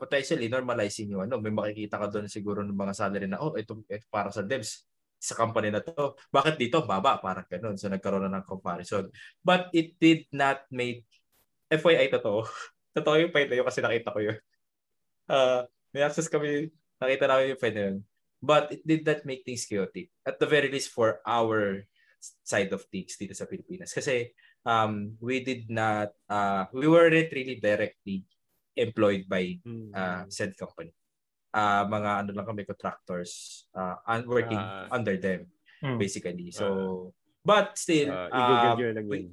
potentially 0.00 0.48
normalizing 0.48 1.12
yung 1.12 1.28
ano, 1.28 1.36
may 1.40 1.52
makikita 1.52 2.00
ka 2.00 2.08
doon 2.08 2.26
siguro 2.28 2.64
ng 2.64 2.76
mga 2.76 2.94
salary 2.96 3.28
na 3.28 3.40
oh 3.40 3.52
ito, 3.56 3.84
ito 3.88 4.06
para 4.08 4.32
sa 4.32 4.40
devs 4.44 4.88
sa 5.20 5.36
company 5.36 5.68
na 5.68 5.84
to. 5.84 6.16
Bakit 6.32 6.56
dito 6.56 6.80
baba? 6.88 7.20
Parang 7.20 7.44
ganun. 7.44 7.76
So 7.76 7.92
nagkaroon 7.92 8.24
na 8.24 8.40
ng 8.40 8.48
comparison. 8.48 9.12
But 9.44 9.68
it 9.76 10.00
did 10.00 10.24
not 10.32 10.64
make 10.72 11.04
FYI 11.68 12.08
totoo. 12.08 12.48
totoo 12.96 13.20
yung 13.20 13.30
point 13.30 13.46
na 13.52 13.68
kasi 13.68 13.84
nakita 13.84 14.16
ko 14.16 14.20
yun. 14.24 14.40
Uh, 15.30 15.62
may 15.94 16.02
access 16.02 16.26
kami, 16.26 16.74
nakita 16.98 17.30
namin 17.30 17.54
yung 17.54 17.62
na 17.62 17.82
yun. 17.86 17.96
But 18.42 18.74
it 18.74 18.82
did 18.82 19.06
not 19.06 19.22
make 19.22 19.46
things 19.46 19.62
chaotic. 19.62 20.10
At 20.26 20.42
the 20.42 20.48
very 20.50 20.66
least 20.66 20.90
for 20.90 21.22
our 21.22 21.86
side 22.42 22.72
of 22.74 22.82
things 22.90 23.14
dito 23.14 23.36
sa 23.36 23.46
Pilipinas. 23.46 23.94
Kasi 23.94 24.34
um, 24.66 25.14
we 25.22 25.40
did 25.44 25.70
not, 25.70 26.10
uh, 26.26 26.66
we 26.74 26.90
weren't 26.90 27.30
really 27.30 27.62
directly 27.62 28.26
employed 28.74 29.28
by 29.28 29.60
Mm. 29.62 29.92
uh, 29.94 30.24
said 30.32 30.56
company. 30.56 30.90
Uh, 31.50 31.82
mga 31.90 32.10
ano 32.24 32.30
lang 32.30 32.46
kami 32.46 32.62
contractors 32.62 33.64
uh, 33.74 33.98
and 34.06 34.22
working 34.26 34.60
Ah. 34.60 34.86
under 34.94 35.18
them 35.18 35.50
Hmm. 35.82 35.98
basically. 35.98 36.52
So 36.54 37.10
but 37.42 37.74
still 37.74 38.12
Uh, 38.12 38.28
i-google 38.30 38.92
uh, 38.92 38.96
lang 39.00 39.06
we-. 39.10 39.32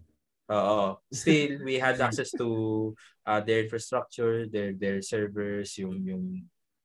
Oo. 0.51 0.97
Still, 1.11 1.63
we 1.63 1.79
had 1.79 1.99
access 1.99 2.31
to 2.35 2.47
uh, 3.27 3.41
their 3.43 3.67
infrastructure, 3.67 4.47
their 4.47 4.71
their 4.73 4.99
servers, 5.03 5.75
yung 5.75 5.99
yung 6.03 6.23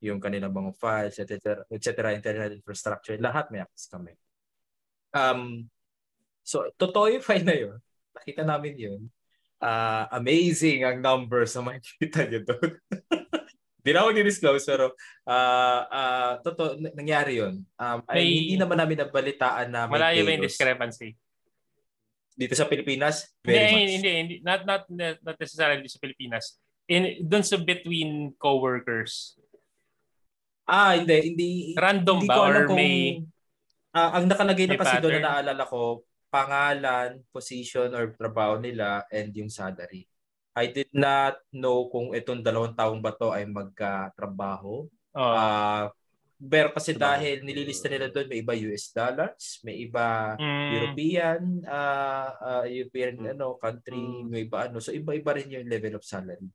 yung 0.03 0.19
kanilang 0.19 0.51
mga 0.51 0.75
files, 0.83 1.17
etc. 1.23 1.63
etc. 1.71 2.11
internet 2.11 2.51
infrastructure, 2.59 3.15
lahat 3.23 3.55
may 3.55 3.63
access 3.63 3.87
kami. 3.87 4.19
Um, 5.15 5.71
so, 6.43 6.67
totoo 6.75 7.07
yung 7.07 7.23
file 7.23 7.47
na 7.47 7.55
yun. 7.55 7.79
Nakita 8.11 8.43
namin 8.43 8.75
yun. 8.75 9.01
Uh, 9.63 10.11
amazing 10.11 10.83
ang 10.83 10.99
numbers 10.99 11.55
na 11.55 11.63
makikita 11.63 12.27
nyo 12.27 12.41
doon. 12.43 12.71
Di 13.83 13.91
na 13.91 14.07
ako 14.07 14.11
disclose 14.15 14.63
pero 14.67 14.95
uh, 15.27 15.81
uh, 15.87 16.33
totoo, 16.43 16.79
nangyari 16.99 17.39
yun. 17.39 17.63
Um, 17.79 17.99
ay, 18.11 18.27
May- 18.27 18.39
hindi 18.47 18.57
naman 18.59 18.79
namin 18.79 19.07
nabalitaan 19.07 19.71
na 19.71 19.87
may 19.87 20.03
Malayo 20.03 20.23
ba 20.27 20.35
yung 20.35 20.47
discrepancy? 20.47 21.15
Dito 22.35 22.55
sa 22.57 22.67
Pilipinas. 22.67 23.29
Hindi, 23.41 23.53
Very 23.53 23.63
much. 23.63 23.73
hindi, 23.73 23.93
hindi, 23.93 24.13
hindi. 24.17 24.37
Not, 24.41 24.61
not, 24.65 24.83
not 25.23 25.37
necessarily 25.39 25.87
sa 25.89 26.01
Pilipinas. 26.01 26.57
In, 26.91 27.23
dun 27.25 27.45
sa 27.47 27.57
between 27.61 28.35
coworkers. 28.37 29.39
Ah, 30.67 30.97
hindi. 30.97 31.33
Hindi, 31.33 31.49
Random 31.77 32.23
hindi 32.23 32.31
ba? 32.31 32.37
Or 32.43 32.67
kung, 32.67 32.79
may... 32.79 33.21
ah, 33.93 34.19
ang 34.19 34.27
nakalagay 34.31 34.67
na 34.67 34.79
kasi 34.81 34.97
doon 34.99 35.21
na 35.21 35.41
naalala 35.41 35.65
ko, 35.69 36.07
pangalan, 36.33 37.21
position, 37.29 37.93
or 37.93 38.17
trabaho 38.17 38.57
nila, 38.57 39.05
and 39.13 39.37
yung 39.37 39.53
salary. 39.53 40.09
I 40.53 40.69
did 40.69 40.93
not 40.93 41.41
know 41.53 41.89
kung 41.89 42.13
itong 42.13 42.45
dalawang 42.45 42.77
taong 42.77 43.01
ba 43.01 43.13
to 43.17 43.33
ay 43.33 43.45
magkatrabaho. 43.49 44.85
Oh, 45.13 45.33
Ah, 45.33 45.93
pero 46.43 46.75
kasi 46.75 46.91
dahil 46.99 47.47
nililista 47.47 47.87
nila 47.87 48.11
doon, 48.11 48.27
may 48.27 48.43
iba 48.43 48.55
US 48.67 48.91
dollars, 48.91 49.63
may 49.63 49.87
iba 49.87 50.35
mm, 50.35 50.69
European, 50.75 51.41
ah 51.71 52.35
ah, 52.35 52.65
European 52.67 53.15
Mm. 53.15 53.31
ano 53.39 53.55
country, 53.55 54.03
Mm. 54.03 54.27
may 54.27 54.43
iba 54.43 54.67
ano. 54.67 54.83
So 54.83 54.91
iba-iba 54.91 55.39
rin 55.39 55.55
yung 55.55 55.71
level 55.71 55.95
of 55.97 56.05
salary. 56.05 56.51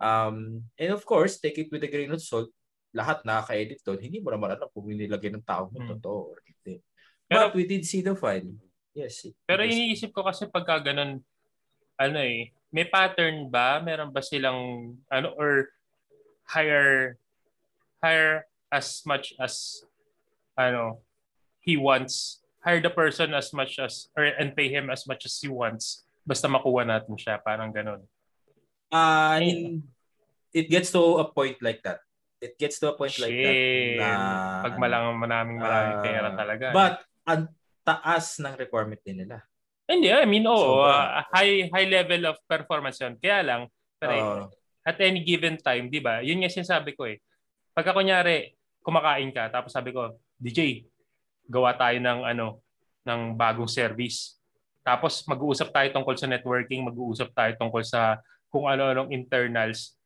Um, 0.00 0.64
and 0.76 0.92
of 0.92 1.04
course, 1.04 1.36
take 1.36 1.56
it 1.60 1.68
with 1.68 1.84
a 1.84 1.90
grain 1.92 2.08
of 2.12 2.20
salt. 2.24 2.48
Lahat 2.96 3.20
nakaka-edit 3.28 3.84
doon. 3.84 4.00
Hindi 4.00 4.24
mo 4.24 4.32
naman 4.32 4.56
alam 4.56 4.72
kung 4.72 4.88
nilagay 4.88 5.28
ng 5.28 5.44
tao 5.44 5.68
mo 5.68 5.84
Mm. 5.84 5.88
totoo 5.96 6.32
or 6.32 6.38
hindi. 6.40 6.80
Pero- 7.28 7.52
But 7.52 7.56
we 7.56 7.64
did 7.68 7.84
see 7.84 8.00
the 8.00 8.16
file. 8.16 8.48
Yes. 8.96 9.28
it- 9.28 9.36
Pero 9.44 9.60
it 9.60 9.68
was- 9.68 9.76
iniisip 9.76 10.10
ko 10.16 10.24
kasi 10.24 10.48
pagka 10.48 10.80
ganun, 10.80 11.20
ano 12.00 12.18
eh, 12.24 12.56
may 12.72 12.88
pattern 12.88 13.52
ba? 13.52 13.84
Meron 13.84 14.08
ba 14.08 14.24
silang, 14.24 14.56
ano, 15.12 15.28
or 15.36 15.68
hire, 16.48 17.20
hire 18.00 18.48
as 18.72 19.02
much 19.06 19.34
as, 19.38 19.82
ano, 20.58 21.00
he 21.62 21.76
wants, 21.76 22.42
hire 22.62 22.82
the 22.82 22.90
person 22.90 23.34
as 23.34 23.52
much 23.54 23.78
as, 23.78 24.10
or 24.18 24.26
and 24.26 24.54
pay 24.54 24.70
him 24.70 24.90
as 24.90 25.06
much 25.06 25.26
as 25.26 25.34
he 25.38 25.46
wants. 25.46 26.02
Basta 26.26 26.50
makuha 26.50 26.82
natin 26.82 27.14
siya, 27.14 27.38
parang 27.38 27.70
ganun. 27.70 28.02
Ah, 28.90 29.38
in- 29.38 29.86
it 30.50 30.66
gets 30.70 30.90
to 30.90 31.20
a 31.22 31.26
point 31.30 31.58
like 31.62 31.82
that. 31.86 32.02
It 32.42 32.58
gets 32.58 32.78
to 32.82 32.90
a 32.90 32.94
point 32.96 33.14
like 33.18 33.32
that. 33.32 33.56
Na, 34.00 34.10
Pag 34.66 34.74
malang 34.78 35.14
manaming 35.16 35.58
maraming 35.62 35.98
ah, 35.98 36.04
pera 36.04 36.28
talaga. 36.34 36.66
But, 36.74 36.94
ang 37.26 37.50
taas 37.86 38.42
ng 38.42 38.54
requirement 38.58 38.98
din 39.06 39.22
nila. 39.22 39.42
Hindi, 39.86 40.10
I 40.10 40.26
mean, 40.26 40.42
oo, 40.50 40.82
Sobra. 40.82 41.22
ah, 41.22 41.24
high 41.30 41.70
high 41.70 41.86
level 41.86 42.34
of 42.34 42.36
performance 42.50 42.98
yun. 42.98 43.14
Kaya 43.22 43.46
lang, 43.46 43.60
pare, 44.02 44.18
Oo. 44.18 44.50
at 44.82 44.98
any 44.98 45.22
given 45.22 45.54
time, 45.62 45.86
di 45.86 46.02
ba? 46.02 46.18
Yun 46.26 46.42
nga 46.42 46.50
sinasabi 46.50 46.98
ko 46.98 47.06
eh. 47.06 47.22
Pagka 47.70 47.94
kunyari, 47.94 48.55
kumakain 48.86 49.34
ka, 49.34 49.50
tapos 49.50 49.74
sabi 49.74 49.90
ko, 49.90 50.14
DJ, 50.38 50.86
gawa 51.50 51.74
tayo 51.74 51.98
ng 51.98 52.22
ano, 52.22 52.62
ng 53.02 53.34
bagong 53.34 53.66
service. 53.66 54.38
Tapos 54.86 55.26
mag-uusap 55.26 55.74
tayo 55.74 55.90
tungkol 55.90 56.14
sa 56.14 56.30
networking, 56.30 56.86
mag-uusap 56.86 57.34
tayo 57.34 57.50
tungkol 57.58 57.82
sa 57.82 58.22
kung 58.46 58.70
ano-anong 58.70 59.10
internals. 59.10 59.98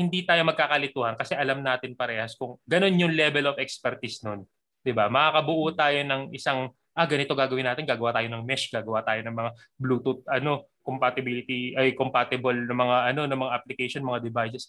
Hindi 0.00 0.24
tayo 0.24 0.40
magkakalituhan 0.48 1.20
kasi 1.20 1.36
alam 1.36 1.60
natin 1.60 1.92
parehas 1.92 2.32
kung 2.32 2.56
ganun 2.64 2.96
yung 2.96 3.12
level 3.12 3.52
of 3.52 3.60
expertise 3.60 4.24
nun. 4.24 4.48
'Di 4.80 4.96
ba? 4.96 5.12
Makakabuo 5.12 5.76
tayo 5.76 6.00
ng 6.00 6.32
isang 6.32 6.72
ah 6.96 7.06
ganito 7.06 7.36
gagawin 7.36 7.68
natin, 7.68 7.84
gagawa 7.84 8.10
tayo 8.16 8.26
ng 8.32 8.42
mesh, 8.42 8.72
gagawa 8.72 9.04
tayo 9.04 9.20
ng 9.22 9.34
mga 9.36 9.50
Bluetooth 9.76 10.22
ano, 10.26 10.66
compatibility 10.80 11.76
ay 11.76 11.92
compatible 11.92 12.56
ng 12.56 12.78
mga 12.78 12.96
ano 13.12 13.20
ng 13.28 13.40
mga 13.44 13.52
application, 13.54 14.06
mga 14.06 14.24
devices. 14.24 14.64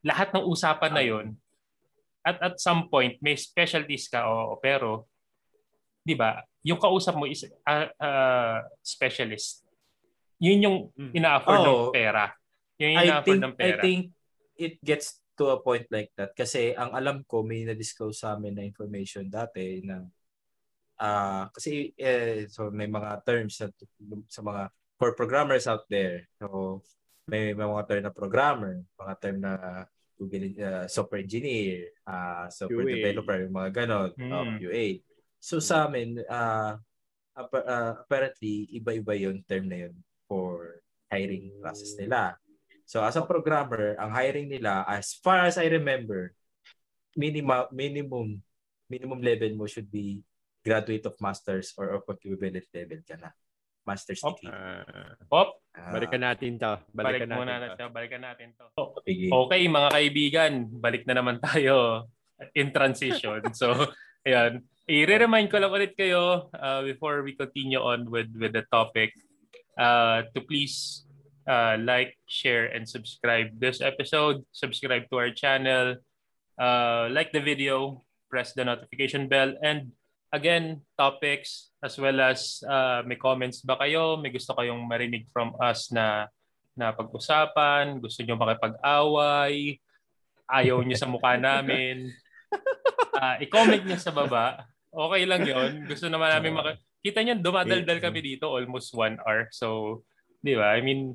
Lahat 0.00 0.32
ng 0.32 0.46
usapan 0.46 0.92
na 0.94 1.02
'yon. 1.04 1.26
At 2.26 2.42
at 2.42 2.54
some 2.58 2.90
point 2.90 3.22
may 3.22 3.38
specialties 3.38 4.10
ka 4.10 4.26
o 4.26 4.58
pero 4.58 5.06
'di 6.02 6.18
ba? 6.18 6.42
Yung 6.66 6.82
kausap 6.82 7.14
mo 7.14 7.30
is 7.30 7.46
a 7.62 7.86
specialist. 8.82 9.62
Yun 10.42 10.58
yung 10.66 10.78
Mm. 10.98 11.12
ina-afford 11.14 11.60
ng 11.62 11.78
Oo. 11.86 11.94
pera. 11.94 12.34
Yun 12.76 12.90
yung 12.92 12.98
I 12.98 13.04
ina-afford 13.06 13.24
think 13.38 13.46
ng 13.46 13.54
I 13.54 13.58
pera. 13.62 13.80
think 13.80 14.00
it 14.58 14.74
gets 14.82 15.22
to 15.38 15.52
a 15.54 15.60
point 15.60 15.86
like 15.92 16.10
that 16.16 16.32
kasi 16.34 16.72
ang 16.74 16.96
alam 16.96 17.22
ko 17.28 17.44
may 17.46 17.62
na-disclose 17.62 18.24
sa 18.24 18.34
amin 18.34 18.56
na 18.56 18.64
information 18.64 19.28
dati 19.28 19.84
na 19.84 20.00
ah 20.96 21.46
kasi 21.52 21.92
eh, 21.94 22.48
so 22.48 22.72
may 22.72 22.88
mga 22.88 23.20
terms 23.22 23.60
sa, 23.60 23.68
sa 24.32 24.40
mga 24.40 24.72
for 24.96 25.12
programmers 25.12 25.68
out 25.68 25.84
there. 25.92 26.24
So 26.40 26.80
may, 27.28 27.52
may 27.52 27.68
mga 27.68 27.84
term 27.84 28.02
na 28.08 28.14
programmer, 28.16 28.80
mga 28.96 29.14
term 29.20 29.38
na 29.44 29.52
uh, 30.18 30.86
software 30.88 31.22
engineer, 31.22 31.92
ah 32.04 32.48
software 32.48 32.88
QA. 32.88 32.94
developer, 33.00 33.36
yung 33.44 33.54
mga 33.54 33.70
ganon, 33.72 34.10
Mm. 34.16 34.32
oh, 34.32 34.46
QA. 34.58 34.86
So 35.38 35.60
sa 35.60 35.86
amin 35.86 36.18
appa- 37.36 37.66
ah, 37.68 37.92
apparently 38.00 38.64
iba-iba 38.72 39.12
yung 39.14 39.44
term 39.44 39.68
na 39.68 39.86
yun 39.86 39.94
for 40.24 40.80
hiring 41.12 41.52
process 41.60 41.94
nila. 41.94 42.34
So 42.88 43.04
as 43.04 43.14
a 43.18 43.26
programmer, 43.26 43.94
ang 43.98 44.10
hiring 44.10 44.48
nila 44.48 44.82
as 44.88 45.14
far 45.20 45.44
as 45.44 45.60
I 45.60 45.68
remember, 45.68 46.32
minimum 47.14 47.68
minimum 47.70 48.26
minimum 48.86 49.20
level 49.20 49.50
mo 49.58 49.66
should 49.66 49.90
be 49.90 50.22
graduate 50.62 51.06
of 51.06 51.14
masters 51.18 51.74
or 51.76 51.94
of 51.94 52.06
equivalent 52.08 52.66
level 52.72 53.00
ka 53.06 53.14
na. 53.18 53.30
Master's 53.86 54.18
degree. 54.18 54.50
Ah, 54.50 55.14
Pop, 55.30 55.62
Ah, 55.76 55.92
balikan 55.92 56.24
natin 56.24 56.56
to. 56.56 56.72
balik 56.90 57.28
Balikan 57.28 57.28
muna 57.36 57.52
natin 57.60 57.60
to. 57.60 57.68
natin. 57.76 57.86
Balikan 57.92 58.22
natin 58.24 58.48
to. 58.56 58.66
sige. 59.04 59.26
Okay, 59.28 59.62
mga 59.68 59.88
kaibigan, 59.92 60.52
balik 60.80 61.02
na 61.04 61.14
naman 61.20 61.36
tayo 61.38 62.08
in 62.56 62.72
transition. 62.72 63.44
So, 63.60 63.92
ayan. 64.24 64.64
I-remind 64.86 65.50
ko 65.50 65.58
lang 65.58 65.74
ulit 65.74 65.98
kayo 65.98 66.46
uh, 66.54 66.80
before 66.86 67.26
we 67.26 67.34
continue 67.34 67.82
on 67.82 68.06
with 68.06 68.30
with 68.38 68.54
the 68.54 68.62
topic 68.70 69.10
uh, 69.76 70.22
to 70.30 70.38
please 70.46 71.04
uh, 71.50 71.74
like, 71.76 72.14
share, 72.30 72.70
and 72.70 72.86
subscribe 72.86 73.50
this 73.58 73.82
episode. 73.82 74.46
Subscribe 74.54 75.10
to 75.10 75.18
our 75.18 75.34
channel. 75.34 75.98
uh, 76.58 77.08
like 77.10 77.32
the 77.32 77.40
video, 77.40 78.02
press 78.28 78.52
the 78.52 78.64
notification 78.64 79.28
bell, 79.28 79.54
and 79.62 79.92
again, 80.36 80.84
topics 80.94 81.72
as 81.80 81.96
well 81.96 82.20
as 82.20 82.60
uh, 82.68 83.00
may 83.08 83.16
comments 83.16 83.64
ba 83.64 83.80
kayo, 83.80 84.20
may 84.20 84.28
gusto 84.28 84.52
kayong 84.52 84.84
marinig 84.84 85.24
from 85.32 85.56
us 85.58 85.88
na 85.88 86.28
na 86.76 86.92
pag-usapan, 86.92 87.96
gusto 88.04 88.20
niyo 88.20 88.36
makipag-away, 88.36 89.80
ayaw 90.44 90.84
niyo 90.84 90.96
sa 91.00 91.08
mukha 91.08 91.40
namin, 91.40 92.12
uh, 93.16 93.36
i-comment 93.44 93.80
niyo 93.80 93.96
sa 93.96 94.12
baba. 94.12 94.68
Okay 94.92 95.22
lang 95.24 95.42
yon 95.44 95.88
Gusto 95.88 96.08
naman 96.12 96.36
namin 96.36 96.52
maka- 96.52 96.80
Kita 97.00 97.22
niyo, 97.24 97.38
dumadaldal 97.40 98.02
kami 98.02 98.20
dito 98.20 98.50
almost 98.50 98.90
one 98.92 99.16
hour. 99.24 99.46
So, 99.54 100.02
di 100.42 100.58
ba? 100.58 100.74
I 100.74 100.82
mean, 100.82 101.14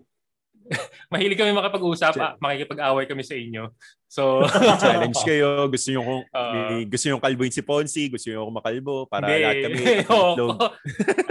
mahilig 1.12 1.38
kami 1.38 1.52
makapag-usap, 1.52 2.14
ah, 2.20 2.34
makikipag-away 2.40 3.06
kami 3.06 3.24
sa 3.26 3.36
inyo. 3.36 3.72
So, 4.08 4.44
challenge 4.82 5.20
kayo, 5.28 5.68
gusto 5.72 5.88
niyo 5.92 6.02
kung 6.04 6.24
uh, 6.36 6.84
gusto 6.88 7.06
niyo 7.08 7.18
kalbuin 7.20 7.54
si 7.54 7.64
Ponzi, 7.64 8.04
gusto 8.12 8.28
niyo 8.28 8.44
ako 8.48 8.52
makalbo 8.52 8.96
para 9.08 9.26
hindi, 9.28 9.44
lahat 9.44 9.58
kami 9.64 9.78
ayoko. 10.04 10.56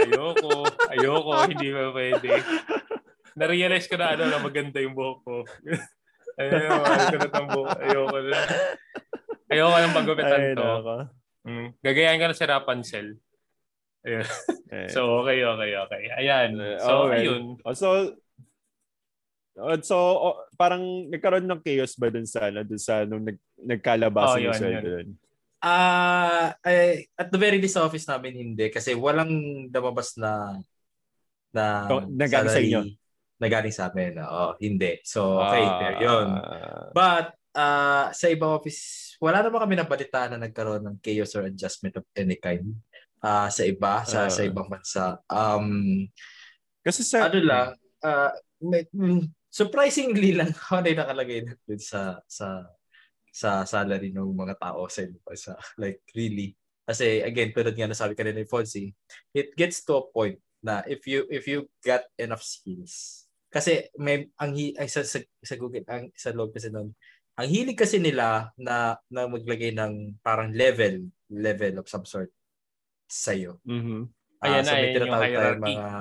ayoko, 0.01 0.51
ayoko, 0.93 1.31
hindi 1.49 1.67
ba 1.73 1.81
pwede. 1.93 2.31
Na-realize 3.37 3.87
ko 3.87 3.95
na 3.95 4.17
ano 4.17 4.23
na 4.27 4.39
maganda 4.41 4.77
yung 4.81 4.97
buhok 4.97 5.19
ko. 5.23 5.35
Ayoko, 6.37 6.83
ayoko 6.85 7.15
na 7.17 7.27
itong 7.29 7.49
buhok. 7.49 7.69
Ayoko 7.79 8.17
na. 8.25 8.39
Ayoko 9.51 9.75
nang 9.77 9.95
pagupitan 9.95 10.41
to. 10.57 10.69
Mm. 11.41 11.67
Gagayahin 11.81 12.21
ka 12.21 12.27
na 12.29 12.37
si 12.37 12.45
Rapunzel. 12.45 13.07
Ayun. 14.01 14.25
Eh. 14.73 14.89
so, 14.89 15.21
okay, 15.21 15.45
okay, 15.45 15.71
okay. 15.77 16.03
Ayan. 16.17 16.57
So, 16.81 17.05
okay. 17.05 17.21
ayun. 17.21 17.61
Oh, 17.61 17.75
so, 17.77 18.17
so 19.83 19.95
oh, 19.97 20.35
parang 20.55 21.11
nagkaroon 21.11 21.47
ng 21.47 21.63
chaos 21.63 21.93
ba 21.99 22.07
dun 22.07 22.27
sa 22.27 22.47
ano, 22.47 22.63
dun 22.63 22.81
sa 22.81 23.03
nung 23.03 23.25
nag, 23.25 23.37
nagkalabasan 23.59 24.39
oh, 24.39 24.45
yun, 24.47 24.55
yun. 24.59 24.83
Dun? 24.83 25.07
Ah, 25.61 26.57
uh, 26.57 26.95
at 27.19 27.29
the 27.29 27.37
very 27.37 27.61
least 27.61 27.77
office 27.77 28.09
namin 28.09 28.33
hindi 28.33 28.73
kasi 28.73 28.97
walang 28.97 29.29
lumabas 29.69 30.17
na 30.17 30.57
na 31.51 31.85
so, 31.87 32.07
nagaling 32.07 32.51
sa 32.51 32.63
inyo. 32.63 32.81
Nagaling 33.41 33.73
sa 33.73 33.89
amin. 33.89 34.21
Oo, 34.21 34.55
hindi. 34.61 35.01
So, 35.01 35.41
okay, 35.41 35.63
uh, 35.65 35.77
fair 35.81 35.95
yun. 35.97 36.27
But, 36.93 37.33
uh, 37.57 38.13
sa 38.13 38.25
ibang 38.29 38.61
office, 38.61 39.13
wala 39.17 39.41
naman 39.41 39.65
kami 39.65 39.75
nabalita 39.77 40.29
na 40.29 40.37
nagkaroon 40.37 40.85
ng 40.85 40.97
chaos 41.01 41.33
or 41.33 41.49
adjustment 41.49 41.97
of 41.97 42.05
any 42.13 42.37
kind 42.37 42.77
uh, 43.25 43.49
sa 43.49 43.63
iba, 43.65 44.05
sa, 44.05 44.25
uh, 44.25 44.29
sa 44.29 44.41
ibang 44.45 44.69
bansa. 44.69 45.19
Um, 45.25 46.05
kasi 46.85 47.01
sa... 47.01 47.27
Ano 47.27 47.41
lang, 47.41 47.67
uh, 48.05 48.31
may, 48.61 48.85
mm, 48.93 49.25
surprisingly 49.51 50.31
lang 50.39 50.55
ako 50.55 50.81
na 50.81 51.03
nakalagay 51.03 51.43
na 51.43 51.53
sa, 51.77 52.23
sa, 52.25 52.71
sa 53.29 53.67
salary 53.67 54.15
ng 54.15 54.31
mga 54.31 54.55
tao 54.57 54.87
sa 54.87 55.03
bansa. 55.21 55.53
Like, 55.75 56.01
really. 56.15 56.55
Kasi, 56.87 57.21
again, 57.21 57.53
tulad 57.53 57.75
nga 57.75 57.91
nasabi 57.91 58.15
ka 58.17 58.23
rin 58.25 58.39
ni 58.39 58.47
Fonzie, 58.47 58.95
it 59.35 59.53
gets 59.53 59.83
to 59.85 59.99
a 59.99 60.07
point 60.09 60.39
na 60.61 60.85
if 60.85 61.09
you 61.09 61.25
if 61.33 61.49
you 61.49 61.65
got 61.81 62.05
enough 62.21 62.45
skills 62.45 63.25
kasi 63.49 63.89
may 63.97 64.29
ang 64.37 64.53
ay, 64.53 64.87
sa, 64.87 65.01
sa, 65.01 65.19
sa 65.41 65.55
Google 65.57 65.83
ang 65.89 66.13
sa 66.13 66.31
log 66.31 66.53
kasi 66.53 66.69
noon 66.69 66.93
ang 67.35 67.47
hilig 67.49 67.75
kasi 67.75 67.97
nila 67.97 68.53
na 68.55 68.95
na 69.09 69.25
maglagay 69.25 69.73
ng 69.73 70.21
parang 70.21 70.53
level 70.53 71.09
level 71.33 71.81
of 71.81 71.89
some 71.89 72.05
sort 72.05 72.29
sa 73.09 73.33
iyo. 73.35 73.59
Uh, 74.41 74.49
Ayan 74.49 74.63
so 74.65 74.73
na, 74.73 74.77
yan 74.81 74.89
yung 74.89 75.13
hierarchy. 75.21 75.75
Mga 75.77 75.91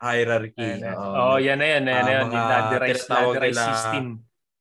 hierarchy. 0.00 0.64
Ayan, 0.64 0.80
uh, 0.88 1.12
oh, 1.12 1.36
yan 1.36 1.58
na 1.60 1.66
yan. 1.68 1.82
Yan, 1.84 1.92
uh, 1.92 2.08
yan. 2.08 2.24
Mga 2.24 2.40
ladderized, 2.48 3.06
ladderized 3.12 3.64
system. 3.68 4.06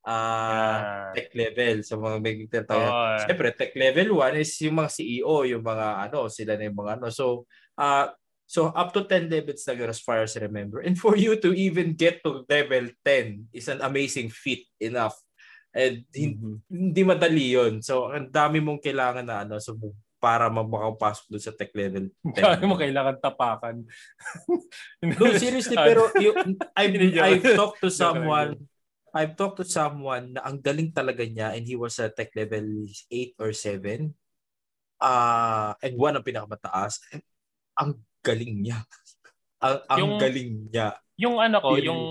Uh, 0.02 0.12
yeah. 0.12 1.14
tech 1.16 1.30
level. 1.32 1.76
So 1.88 1.94
mga 1.96 2.18
may 2.20 2.34
tinatawag. 2.52 2.92
Oh, 2.92 3.16
Siyempre, 3.24 3.48
tech 3.56 3.72
level 3.80 4.20
1 4.20 4.44
is 4.44 4.52
yung 4.68 4.76
mga 4.84 4.92
CEO, 4.92 5.36
yung 5.48 5.64
mga 5.64 5.88
ano, 6.12 6.28
sila 6.28 6.60
na 6.60 6.68
yung 6.68 6.76
mga 6.76 6.92
ano. 7.00 7.08
So, 7.08 7.48
uh, 7.80 8.12
so 8.44 8.68
up 8.76 8.92
to 8.92 9.08
10 9.08 9.32
levels 9.32 9.64
na 9.64 9.80
as 9.88 10.04
far 10.04 10.28
as 10.28 10.36
I 10.36 10.44
remember. 10.44 10.84
And 10.84 11.00
for 11.00 11.16
you 11.16 11.40
to 11.40 11.56
even 11.56 11.96
get 11.96 12.20
to 12.28 12.44
level 12.52 12.92
10 13.08 13.56
is 13.56 13.72
an 13.72 13.80
amazing 13.80 14.28
feat 14.28 14.68
enough. 14.84 15.16
And 15.72 16.04
mm-hmm. 16.12 16.68
hindi 16.68 17.02
madali 17.08 17.56
yun. 17.56 17.80
So, 17.80 18.12
ang 18.12 18.28
dami 18.28 18.60
mong 18.60 18.84
kailangan 18.84 19.24
na 19.24 19.48
ano. 19.48 19.56
So, 19.64 19.80
para 20.22 20.46
makapasok 20.54 21.34
doon 21.34 21.44
sa 21.44 21.52
tech 21.58 21.74
level 21.74 22.14
10. 22.38 22.38
Kaya 22.38 22.70
mo 22.70 22.78
kailangan 22.78 23.18
tapakan. 23.18 23.82
no, 25.02 25.34
seriously, 25.34 25.74
pero 25.74 26.14
yung, 26.22 26.62
I've, 26.78 26.96
I've 27.18 27.48
talked 27.58 27.82
to 27.82 27.90
someone, 27.90 28.70
I've 29.12 29.34
talked 29.34 29.58
to 29.60 29.68
someone 29.68 30.38
na 30.38 30.46
ang 30.46 30.62
galing 30.62 30.94
talaga 30.94 31.26
niya 31.26 31.58
and 31.58 31.66
he 31.66 31.74
was 31.74 31.98
a 31.98 32.14
tech 32.14 32.30
level 32.38 32.86
8 33.10 33.42
or 33.42 33.52
7. 33.52 34.14
Uh, 35.02 35.74
and 35.82 35.98
one 35.98 36.14
ang 36.14 36.22
pinakamataas. 36.22 37.02
Ang 37.82 37.98
galing 38.22 38.62
niya. 38.62 38.86
ang, 39.66 39.82
ang 39.90 40.00
yung, 40.00 40.14
galing 40.22 40.52
niya. 40.70 40.88
Yung 41.18 41.42
ano 41.42 41.58
ko, 41.58 41.82
yung 41.82 42.02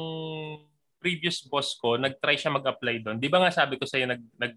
previous 0.98 1.46
boss 1.46 1.78
ko, 1.78 1.94
nag-try 1.94 2.34
siya 2.34 2.52
mag-apply 2.52 3.06
doon. 3.06 3.16
Di 3.22 3.30
ba 3.30 3.38
nga 3.38 3.54
sabi 3.54 3.78
ko 3.78 3.86
sa'yo, 3.86 4.10
nag, 4.10 4.20
nag 4.36 4.52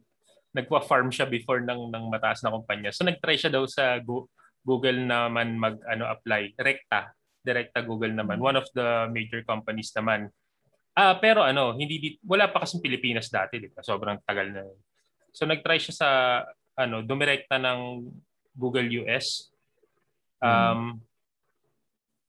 nagpa-farm 0.53 1.09
siya 1.09 1.25
before 1.25 1.65
ng 1.65 1.89
ng 1.89 2.05
mataas 2.13 2.45
na 2.45 2.53
kumpanya. 2.53 2.93
So 2.93 3.03
nag-try 3.03 3.35
siya 3.35 3.49
daw 3.49 3.65
sa 3.65 3.97
Google 4.63 5.03
naman 5.03 5.57
mag 5.57 5.81
ano 5.89 6.07
apply, 6.07 6.55
Rekta. 6.55 7.11
Direkta 7.43 7.83
Google 7.83 8.15
naman. 8.15 8.39
One 8.39 8.55
of 8.55 8.69
the 8.71 9.11
major 9.11 9.43
companies 9.43 9.91
naman. 9.91 10.31
Ah, 10.93 11.17
pero 11.17 11.43
ano, 11.43 11.73
hindi 11.75 11.97
di, 11.99 12.09
wala 12.23 12.47
pa 12.47 12.63
kasi 12.63 12.79
Pilipinas 12.79 13.27
dati, 13.27 13.59
di 13.59 13.67
ba? 13.67 13.81
Sobrang 13.83 14.21
tagal 14.23 14.53
na. 14.53 14.63
So 15.33 15.43
nag-try 15.49 15.81
siya 15.81 15.95
sa 15.97 16.09
ano, 16.77 17.01
dumirekta 17.01 17.57
ng 17.57 18.07
Google 18.53 18.87
US. 19.03 19.49
Um, 20.37 20.47
hmm. 20.47 20.91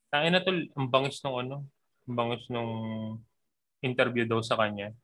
Tangin 0.09 0.33
na 0.33 0.43
to, 0.43 0.51
ang 0.75 0.89
bangis 0.89 1.21
nung 1.21 1.37
ano, 1.39 1.57
ang 2.09 2.17
bangis 2.17 2.43
nung 2.49 2.73
interview 3.85 4.25
daw 4.25 4.41
sa 4.41 4.57
kanya. 4.57 4.97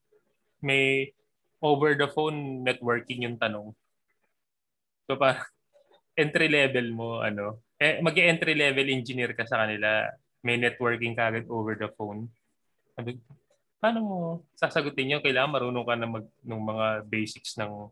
May 0.64 1.12
over 1.60 1.94
the 1.96 2.08
phone 2.08 2.64
networking 2.64 3.28
yung 3.28 3.36
tanong. 3.36 3.72
So 5.06 5.16
pa 5.16 5.44
entry 6.16 6.48
level 6.48 6.86
mo 6.92 7.08
ano, 7.20 7.60
eh, 7.80 8.00
mag-entry 8.04 8.52
level 8.52 8.92
engineer 8.92 9.32
ka 9.32 9.48
sa 9.48 9.64
kanila, 9.64 10.08
may 10.44 10.60
networking 10.60 11.16
ka 11.16 11.32
agad 11.32 11.48
over 11.48 11.76
the 11.76 11.88
phone. 11.96 12.28
Sabi, 12.96 13.16
paano 13.80 13.98
mo 14.04 14.16
sasagutin 14.52 15.16
yun? 15.16 15.24
Kailangan 15.24 15.52
marunong 15.56 15.86
ka 15.88 15.94
na 15.96 16.08
mag 16.08 16.26
ng 16.44 16.62
mga 16.64 16.86
basics 17.08 17.56
ng 17.56 17.88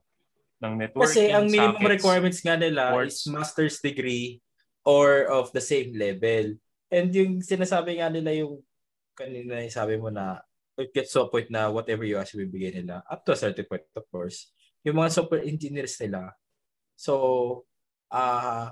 ng 0.59 0.73
networking. 0.75 1.09
Kasi 1.09 1.33
ang 1.33 1.47
minimum 1.49 1.81
sockets, 1.81 1.95
requirements 1.97 2.41
nga 2.45 2.57
nila 2.59 2.93
ports. 2.93 3.25
is 3.25 3.31
master's 3.31 3.79
degree 3.81 4.43
or 4.85 5.29
of 5.31 5.49
the 5.55 5.63
same 5.63 5.95
level. 5.95 6.57
And 6.89 7.09
yung 7.13 7.41
sinasabi 7.45 8.01
nga 8.01 8.09
nila 8.13 8.33
yung 8.33 8.61
kanina 9.17 9.61
sabi 9.69 9.99
mo 9.99 10.09
na 10.13 10.41
it 10.79 10.95
gets 10.95 11.11
to 11.13 11.27
a 11.27 11.29
point 11.29 11.51
na 11.51 11.67
whatever 11.69 12.07
you 12.07 12.17
ask, 12.17 12.39
bibigay 12.39 12.71
nila. 12.71 13.03
Up 13.11 13.27
to 13.27 13.35
a 13.35 13.39
certain 13.39 13.67
point, 13.67 13.85
of 13.99 14.07
course. 14.09 14.55
Yung 14.87 14.97
mga 14.97 15.11
software 15.11 15.43
engineers 15.43 15.99
nila, 15.99 16.33
so, 16.95 17.67
ah, 18.09 18.19
uh, 18.19 18.67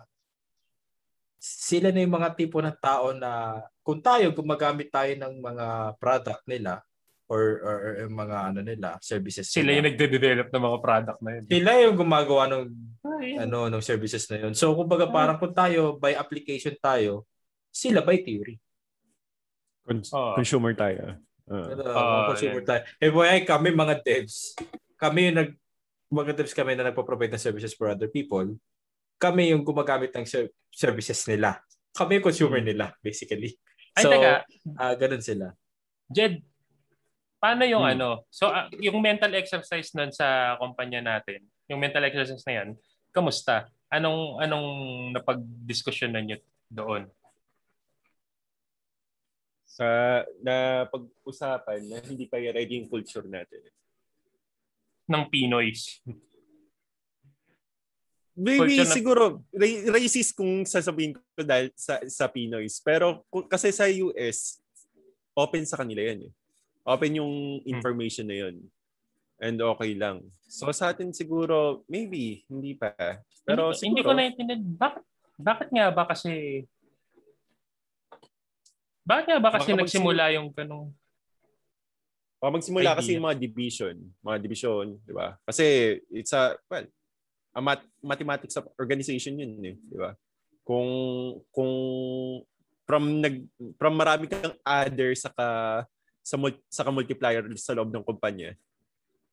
sila 1.46 1.94
na 1.94 2.02
yung 2.02 2.16
mga 2.16 2.34
tipo 2.34 2.58
ng 2.58 2.74
tao 2.82 3.14
na 3.14 3.62
kung 3.86 4.02
tayo 4.02 4.34
gumagamit 4.34 4.90
tayo 4.90 5.14
ng 5.14 5.38
mga 5.38 5.66
product 6.02 6.42
nila 6.50 6.82
or 7.26 7.62
or, 7.62 7.76
or 8.02 8.06
mga 8.10 8.36
ano 8.50 8.60
nila 8.62 8.98
services 9.02 9.50
sila 9.50 9.70
nila. 9.70 9.76
yung 9.78 9.88
nagde-develop 9.94 10.48
ng 10.50 10.64
mga 10.66 10.78
product 10.82 11.20
na 11.22 11.30
yun 11.38 11.44
sila 11.46 11.70
yung 11.82 11.96
gumagawa 11.98 12.42
ng 12.50 12.62
Ay. 13.02 13.30
ano 13.42 13.66
ng 13.70 13.82
services 13.82 14.26
na 14.30 14.46
yun 14.46 14.54
so 14.54 14.74
kumbaga 14.74 15.06
parang 15.10 15.38
kung 15.38 15.54
tayo 15.54 15.98
by 15.98 16.14
application 16.14 16.74
tayo 16.78 17.26
sila 17.70 18.02
by 18.02 18.18
theory 18.22 18.58
Cons- 19.86 20.10
oh. 20.14 20.34
consumer 20.34 20.74
tayo 20.74 21.18
Uh, 21.46 21.78
uh, 21.78 22.34
consumer 22.34 22.62
yeah. 22.62 22.68
tayo. 22.68 22.82
Eh, 22.98 23.10
boy, 23.14 23.26
kami 23.46 23.70
mga 23.70 24.02
devs, 24.02 24.58
kami 24.98 25.30
yung 25.30 25.38
nag, 25.38 25.50
mga 26.10 26.32
devs 26.34 26.54
kami 26.54 26.74
na 26.74 26.90
nagpo-provide 26.90 27.30
ng 27.38 27.42
services 27.42 27.74
for 27.74 27.86
other 27.86 28.10
people, 28.10 28.46
kami 29.16 29.54
yung 29.54 29.62
gumagamit 29.62 30.10
ng 30.12 30.26
ser- 30.26 30.52
services 30.74 31.22
nila. 31.30 31.62
Kami 31.94 32.20
yung 32.20 32.26
consumer 32.26 32.60
hmm. 32.60 32.68
nila, 32.68 32.86
basically. 33.00 33.54
Ay, 33.96 34.02
so, 34.04 34.10
taga, 34.12 34.44
uh, 34.76 34.94
ganun 34.98 35.22
sila. 35.24 35.46
Jed, 36.10 36.42
paano 37.40 37.62
yung 37.64 37.86
hmm. 37.86 37.94
ano? 37.96 38.08
So, 38.28 38.50
uh, 38.50 38.68
yung 38.82 38.98
mental 39.00 39.32
exercise 39.38 39.94
nun 39.94 40.10
sa 40.10 40.58
kumpanya 40.60 41.00
natin, 41.00 41.46
yung 41.70 41.78
mental 41.78 42.04
exercise 42.04 42.42
na 42.44 42.54
yan, 42.62 42.68
kamusta? 43.14 43.70
Anong 43.86 44.42
anong 44.42 44.68
napag-discussion 45.14 46.10
ninyo 46.10 46.36
doon? 46.68 47.06
Sa 49.76 49.86
na 50.40 50.88
pag-usapan 50.88 51.84
na 51.84 52.00
hindi 52.00 52.24
pa 52.24 52.40
ready 52.40 52.80
yung 52.80 52.88
culture 52.88 53.28
natin. 53.28 53.60
Ng 55.04 55.24
Pinoys. 55.28 56.00
Maybe 58.32 58.80
culture 58.80 58.88
siguro 58.88 59.44
na... 59.52 59.68
racist 59.92 60.32
kung 60.32 60.64
sasabihin 60.64 61.12
ko 61.12 61.44
dahil 61.44 61.68
sa 61.76 62.00
sa 62.08 62.24
Pinoys. 62.32 62.80
Pero 62.80 63.28
kasi 63.52 63.68
sa 63.68 63.84
US 63.84 64.64
open 65.36 65.68
sa 65.68 65.76
kanila 65.76 66.00
'yan 66.00 66.32
eh. 66.32 66.32
Open 66.88 67.20
yung 67.20 67.60
hmm. 67.60 67.68
information 67.68 68.24
hmm. 68.24 68.32
na 68.32 68.38
'yon. 68.40 68.56
and 69.36 69.60
okay 69.60 69.92
lang. 69.92 70.24
So 70.48 70.72
sa 70.72 70.96
atin 70.96 71.12
siguro, 71.12 71.84
maybe, 71.92 72.48
hindi 72.48 72.72
pa. 72.72 72.96
Pero 73.44 73.68
hindi, 73.68 73.76
siguro, 73.76 73.88
hindi 73.92 74.02
ko 74.02 74.12
naintindihan. 74.16 74.62
Bakit, 74.64 75.04
bakit 75.36 75.68
nga 75.68 75.86
ba 75.92 76.08
kasi 76.08 76.64
bakit 79.06 79.24
nga 79.30 79.38
ba 79.38 79.54
kasi 79.54 79.70
Baka 79.72 79.80
nagsimula 79.86 80.24
yung 80.34 80.50
ganong 80.50 80.90
O 82.36 82.52
magsimula 82.52 82.92
Idea. 82.92 82.98
kasi 83.00 83.10
yung 83.16 83.24
mga 83.24 83.40
division, 83.40 83.96
mga 84.20 84.38
division, 84.44 84.86
di 85.08 85.14
ba? 85.16 85.40
Kasi 85.48 85.96
it's 86.12 86.36
a 86.36 86.52
well, 86.68 86.84
a 87.56 87.60
mat- 87.64 87.88
mathematics 88.04 88.60
of 88.60 88.68
organization 88.76 89.40
yun 89.40 89.56
eh, 89.64 89.72
di 89.72 89.96
ba? 89.96 90.12
Kung 90.60 90.86
kung 91.48 91.72
from 92.84 93.24
nag 93.24 93.40
from 93.80 93.96
marami 93.96 94.28
kang 94.28 94.52
other 94.62 95.16
sa 95.16 95.32
ka, 95.32 95.48
sa 96.20 96.36
mul- 96.36 96.62
sa 96.68 96.84
ka 96.84 96.92
multiplier 96.92 97.42
sa 97.56 97.72
loob 97.72 97.88
ng 97.90 98.04
kumpanya 98.04 98.52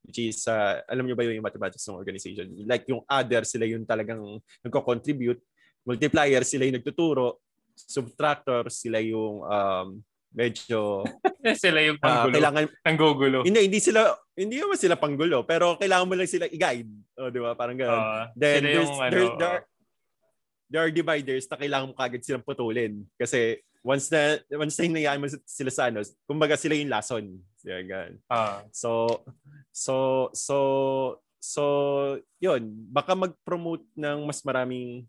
which 0.04 0.20
is 0.20 0.44
uh, 0.52 0.80
alam 0.88 1.06
niyo 1.08 1.16
ba 1.16 1.24
yung 1.24 1.44
mathematics 1.44 1.86
ng 1.88 1.96
organization 2.00 2.48
like 2.68 2.84
yung 2.92 3.04
other 3.08 3.48
sila 3.48 3.64
yung 3.64 3.88
talagang 3.88 4.20
nagko-contribute 4.60 5.40
multiplier 5.88 6.44
sila 6.44 6.68
yung 6.68 6.76
nagtuturo 6.80 7.43
subtractor 7.76 8.70
sila 8.70 9.02
yung 9.02 9.42
um, 9.42 9.88
medyo 10.34 11.06
sila 11.62 11.78
yung 11.82 11.98
uh, 11.98 12.04
panggulo. 12.04 12.34
kailangan 12.34 12.64
ang 12.82 12.98
gugulo. 12.98 13.38
hindi, 13.46 13.70
hindi 13.70 13.78
sila, 13.78 14.14
hindi 14.34 14.58
naman 14.58 14.78
sila 14.82 14.98
panggulo, 14.98 15.46
pero 15.46 15.78
kailangan 15.78 16.10
mo 16.10 16.14
lang 16.18 16.30
sila 16.30 16.50
i-guide. 16.50 16.90
O, 17.22 17.30
di 17.30 17.38
ba? 17.38 17.54
Parang 17.54 17.78
gano'n. 17.78 18.02
Ah, 18.02 18.26
Then, 18.34 18.66
sila 18.66 18.70
there's, 18.74 18.90
yung 18.90 18.98
ano, 18.98 19.14
there, 19.14 19.30
there, 19.38 19.52
are, 19.54 19.64
there 20.74 20.82
are 20.82 20.90
dividers 20.90 21.46
na 21.46 21.58
kailangan 21.62 21.88
mo 21.90 21.94
kagad 21.94 22.26
silang 22.26 22.42
putulin. 22.42 23.06
Kasi, 23.14 23.62
once 23.86 24.10
na, 24.10 24.42
once 24.58 24.74
na 24.74 24.86
hinayaan 24.90 25.22
mo 25.22 25.30
sila 25.46 25.70
sa 25.70 25.94
ano, 25.94 26.02
kumbaga 26.26 26.58
sila 26.58 26.74
yung 26.74 26.90
lason. 26.90 27.26
Yan, 27.62 27.86
ganun. 27.86 28.14
ah, 28.28 28.66
So, 28.74 29.22
so, 29.70 29.94
so, 30.34 30.58
so, 31.38 31.64
yun. 32.42 32.74
Baka 32.90 33.14
mag-promote 33.14 33.86
ng 33.94 34.26
mas 34.26 34.42
maraming 34.42 35.06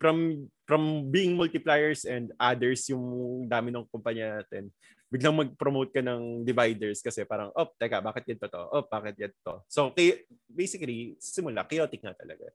from 0.00 0.48
from 0.64 1.12
being 1.12 1.36
multipliers 1.36 2.08
and 2.08 2.32
others 2.40 2.88
yung 2.88 3.44
dami 3.44 3.68
ng 3.68 3.84
kumpanya 3.92 4.40
natin 4.40 4.72
biglang 5.12 5.36
mag-promote 5.36 5.92
ka 5.94 6.02
ng 6.02 6.42
dividers 6.42 7.04
kasi 7.04 7.22
parang 7.22 7.52
oh 7.54 7.68
teka 7.76 8.00
bakit 8.00 8.24
ganito 8.26 8.48
to 8.48 8.62
oh 8.72 8.82
bakit 8.88 9.14
ganito 9.14 9.62
so 9.68 9.92
kay, 9.92 10.24
basically 10.48 11.14
simula 11.20 11.62
chaotic 11.68 12.00
na 12.02 12.16
talaga 12.16 12.48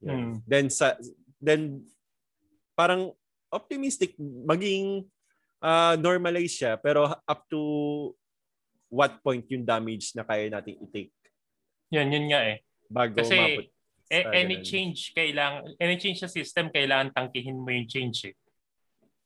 Hmm. 0.00 0.08
Yun. 0.08 0.20
then 0.48 0.66
sa 0.72 0.96
then 1.36 1.84
parang 2.72 3.12
optimistic 3.52 4.16
maging 4.16 5.04
uh, 5.60 5.92
normalize 6.00 6.56
siya 6.56 6.80
pero 6.80 7.04
up 7.04 7.44
to 7.52 7.60
what 8.88 9.20
point 9.20 9.44
yung 9.52 9.60
damage 9.60 10.16
na 10.16 10.24
kaya 10.24 10.48
nating 10.48 10.80
i-take 10.88 11.12
yun, 11.92 12.08
yun 12.08 12.32
nga 12.32 12.40
eh. 12.48 12.64
bago 12.88 13.20
Kasi, 13.20 13.36
umabot 13.36 13.66
Eh, 14.10 14.26
any 14.34 14.58
change 14.66 15.14
kailangan 15.14 15.70
any 15.78 15.94
change 15.94 16.18
sa 16.18 16.26
system 16.26 16.66
kailangan 16.66 17.14
tangkihin 17.14 17.54
mo 17.54 17.70
yung 17.70 17.86
change 17.86 18.34
eh. 18.34 18.36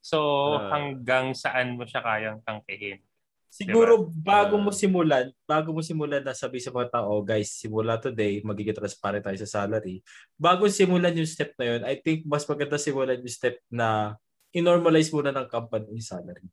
So 0.05 0.21
Ah. 0.61 0.77
hanggang 0.77 1.33
saan 1.33 1.81
mo 1.81 1.89
siya 1.89 2.05
kayang 2.05 2.45
tangkihin? 2.45 3.01
Siguro 3.49 4.11
bago 4.13 4.61
Ah. 4.61 4.63
mo 4.67 4.75
simulan, 4.75 5.33
bago 5.49 5.73
mo 5.73 5.81
simulan 5.81 6.21
na 6.21 6.37
sabi 6.37 6.59
sa 6.61 6.69
mga 6.69 7.01
tao, 7.01 7.23
guys, 7.25 7.55
simula 7.55 7.97
today, 7.97 8.43
magiging 8.45 8.77
transparent 8.77 9.25
tayo 9.25 9.39
sa 9.47 9.65
salary. 9.65 10.05
Bago 10.37 10.69
simulan 10.69 11.17
yung 11.17 11.25
step 11.25 11.57
na 11.57 11.65
yun, 11.65 11.81
I 11.89 11.97
think 11.97 12.27
mas 12.29 12.45
maganda 12.45 12.77
simulan 12.77 13.17
yung 13.17 13.31
step 13.31 13.57
na 13.73 14.19
i-normalize 14.53 15.09
muna 15.15 15.33
ng 15.33 15.47
company 15.49 15.87
yung 15.97 16.03
salary. 16.05 16.45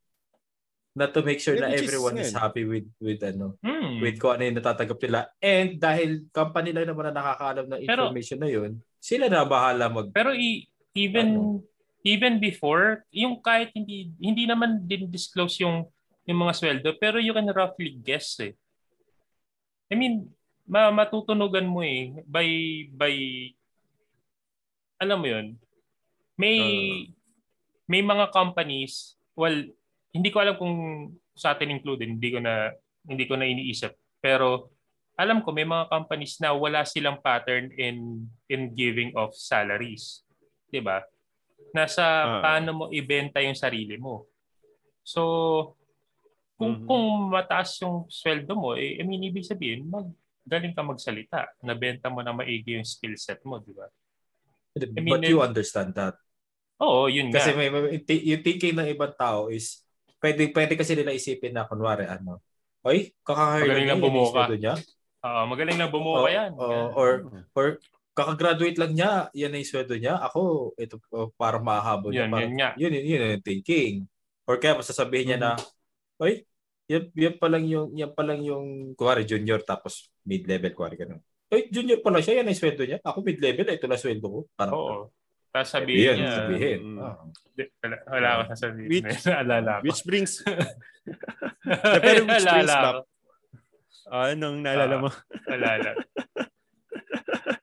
Na 0.92 1.08
to 1.08 1.24
make 1.24 1.40
sure 1.40 1.56
na 1.56 1.72
Yeah, 1.72 1.80
is 1.80 1.88
everyone 1.88 2.16
is 2.20 2.28
yun. 2.28 2.36
happy 2.36 2.64
with 2.68 2.84
with 3.00 3.24
ano, 3.24 3.56
Hmm. 3.64 3.96
with 3.98 4.20
kung 4.20 4.36
ano 4.36 4.44
yung 4.44 4.58
natatanggap 4.60 5.00
nila. 5.00 5.20
And 5.40 5.80
dahil 5.80 6.28
company 6.28 6.68
lang 6.70 6.84
naman 6.84 7.08
na 7.08 7.16
nakakaalam 7.16 7.64
ng 7.66 7.80
Pero- 7.88 8.12
information 8.12 8.38
na 8.38 8.50
yun, 8.50 8.70
sila 9.00 9.32
na 9.32 9.48
bahala 9.48 9.88
mag 9.88 10.12
Pero 10.12 10.36
i- 10.36 10.68
even 10.92 11.58
even 12.04 12.36
before, 12.36 13.08
yung 13.08 13.40
kahit 13.40 13.72
hindi 13.72 14.12
hindi 14.20 14.44
naman 14.44 14.84
din 14.84 15.08
disclose 15.08 15.64
yung 15.64 15.88
yung 16.28 16.38
mga 16.38 16.54
sweldo, 16.54 16.88
pero 17.00 17.16
you 17.16 17.32
can 17.32 17.48
roughly 17.48 17.96
guess 17.96 18.36
eh. 18.38 18.52
I 19.88 19.96
mean, 19.96 20.28
ma 20.68 20.92
matutunugan 20.92 21.66
mo 21.66 21.80
eh 21.80 22.20
by 22.22 22.48
by 22.92 23.14
alam 25.00 25.18
mo 25.18 25.26
yun. 25.26 25.56
May 26.36 26.58
may 27.88 28.00
mga 28.00 28.28
companies, 28.28 29.16
well, 29.32 29.56
hindi 30.12 30.28
ko 30.28 30.38
alam 30.38 30.56
kung 30.56 30.74
sa 31.32 31.56
atin 31.56 31.72
included, 31.72 32.06
hindi 32.06 32.28
ko 32.28 32.38
na 32.38 32.70
hindi 33.08 33.24
ko 33.24 33.34
na 33.34 33.48
iniisip. 33.48 33.96
Pero 34.20 34.70
alam 35.16 35.40
ko 35.40 35.50
may 35.50 35.64
mga 35.64 35.88
companies 35.88 36.38
na 36.38 36.52
wala 36.52 36.84
silang 36.84 37.20
pattern 37.20 37.72
in 37.74 38.24
in 38.46 38.70
giving 38.72 39.12
of 39.16 39.32
salaries. 39.34 40.22
'Di 40.68 40.80
ba? 40.80 41.00
Nasa 41.72 42.04
Ah. 42.04 42.40
paano 42.44 42.70
mo 42.72 42.84
ibenta 42.92 43.40
yung 43.40 43.56
sarili 43.56 43.96
mo. 43.96 44.28
So 45.02 45.74
kung 46.54 46.84
Mhm. 46.84 46.86
kung 46.86 47.04
mataas 47.32 47.74
yung 47.82 48.06
sweldo 48.06 48.54
mo, 48.54 48.78
eh, 48.78 49.00
I 49.00 49.02
mean, 49.02 49.24
ibig 49.26 49.42
sabihin, 49.42 49.82
mag, 49.90 50.06
galing 50.46 50.70
ka 50.70 50.86
magsalita. 50.86 51.50
Nabenta 51.58 52.06
mo 52.06 52.22
na 52.22 52.30
maigi 52.30 52.78
yung 52.78 52.86
skill 52.86 53.18
set 53.18 53.42
mo, 53.42 53.58
di 53.58 53.74
ba? 53.74 53.90
But 54.70 54.94
mean, 54.94 55.26
you 55.26 55.42
it- 55.42 55.48
understand 55.50 55.90
that. 55.98 56.14
Oo, 56.78 57.10
yun 57.10 57.34
Kasi 57.34 57.50
nga. 57.50 57.58
may, 57.58 57.66
may, 57.66 57.98
yung- 57.98 58.26
yung 58.30 58.42
thinking 58.42 58.74
ng 58.78 58.88
ibang 58.94 59.10
tao 59.14 59.50
is 59.50 59.81
pwede 60.22 60.54
pwede 60.54 60.72
kasi 60.78 60.94
nila 60.94 61.10
isipin 61.10 61.52
na 61.52 61.66
kunwari 61.66 62.06
ano. 62.06 62.38
Oy, 62.86 63.10
kakahire 63.22 63.66
Magaling 63.66 63.84
niya, 63.84 63.94
yung 63.94 64.04
bumuka. 64.06 64.42
niya. 64.54 64.74
Oo, 65.22 65.42
magaling 65.46 65.78
na 65.78 65.86
bumuka 65.86 66.18
Oo, 66.22 66.30
yan. 66.30 66.50
Yan. 66.54 66.86
or 66.94 67.10
or 67.54 67.66
kakagraduate 68.12 68.78
lang 68.78 68.92
niya, 68.92 69.10
yan 69.32 69.50
na 69.50 69.58
yung 69.58 69.70
sweldo 69.70 69.94
niya. 69.96 70.18
Ako, 70.20 70.72
ito 70.76 70.98
para 71.34 71.58
mahabol 71.58 72.12
niya. 72.12 72.26
Yun, 72.26 72.30
Parang, 72.30 72.42
yun 72.44 72.54
nga. 72.58 72.70
yun, 72.76 72.92
yun, 72.92 73.04
yun, 73.06 73.20
yung 73.38 73.44
thinking. 73.46 73.94
Or 74.44 74.58
kaya 74.58 74.76
masasabihin 74.76 75.26
niya 75.32 75.38
na, 75.40 75.50
oy, 76.20 76.42
yan, 76.90 77.08
yan 77.14 77.34
pa 77.38 77.46
lang 77.48 77.64
yung, 77.64 77.88
yan 77.94 78.12
pa 78.12 78.20
lang 78.26 78.42
yung, 78.44 78.92
kuwari 78.98 79.24
junior 79.24 79.62
tapos 79.64 80.10
mid-level, 80.26 80.74
kuwari 80.76 80.98
ganun. 80.98 81.22
Oy, 81.48 81.70
junior 81.70 82.02
pa 82.04 82.12
lang 82.12 82.20
siya, 82.20 82.42
yan 82.42 82.50
ang 82.50 82.58
sweldo 82.58 82.82
niya. 82.84 82.98
Ako 83.00 83.22
mid-level, 83.22 83.64
ito 83.70 83.86
na 83.88 83.96
sweldo 83.96 84.26
ko. 84.28 84.40
Parang, 84.52 84.74
Oo. 84.76 85.02
Tapos 85.52 85.68
Sabihin, 85.68 86.16
sabihin 86.16 86.16
niya, 86.16 86.32
sabihin. 86.34 86.80
Ah. 86.96 87.16
Di- 87.52 87.68
wala, 87.84 87.96
wala 88.08 88.28
ako 88.32 88.42
sasabihin. 88.50 88.88
Which- 88.88 89.24
Naalala 89.28 89.72
ko. 89.76 89.82
which 89.84 90.02
brings 90.02 90.32
pero 92.02 92.20
which 92.24 92.44
brings 92.48 92.72
back 92.72 92.96
ko. 92.96 93.02
Ah, 94.08 94.32
anong 94.32 94.56
naalala 94.64 94.96
Ah. 94.96 95.02
mo? 95.04 95.10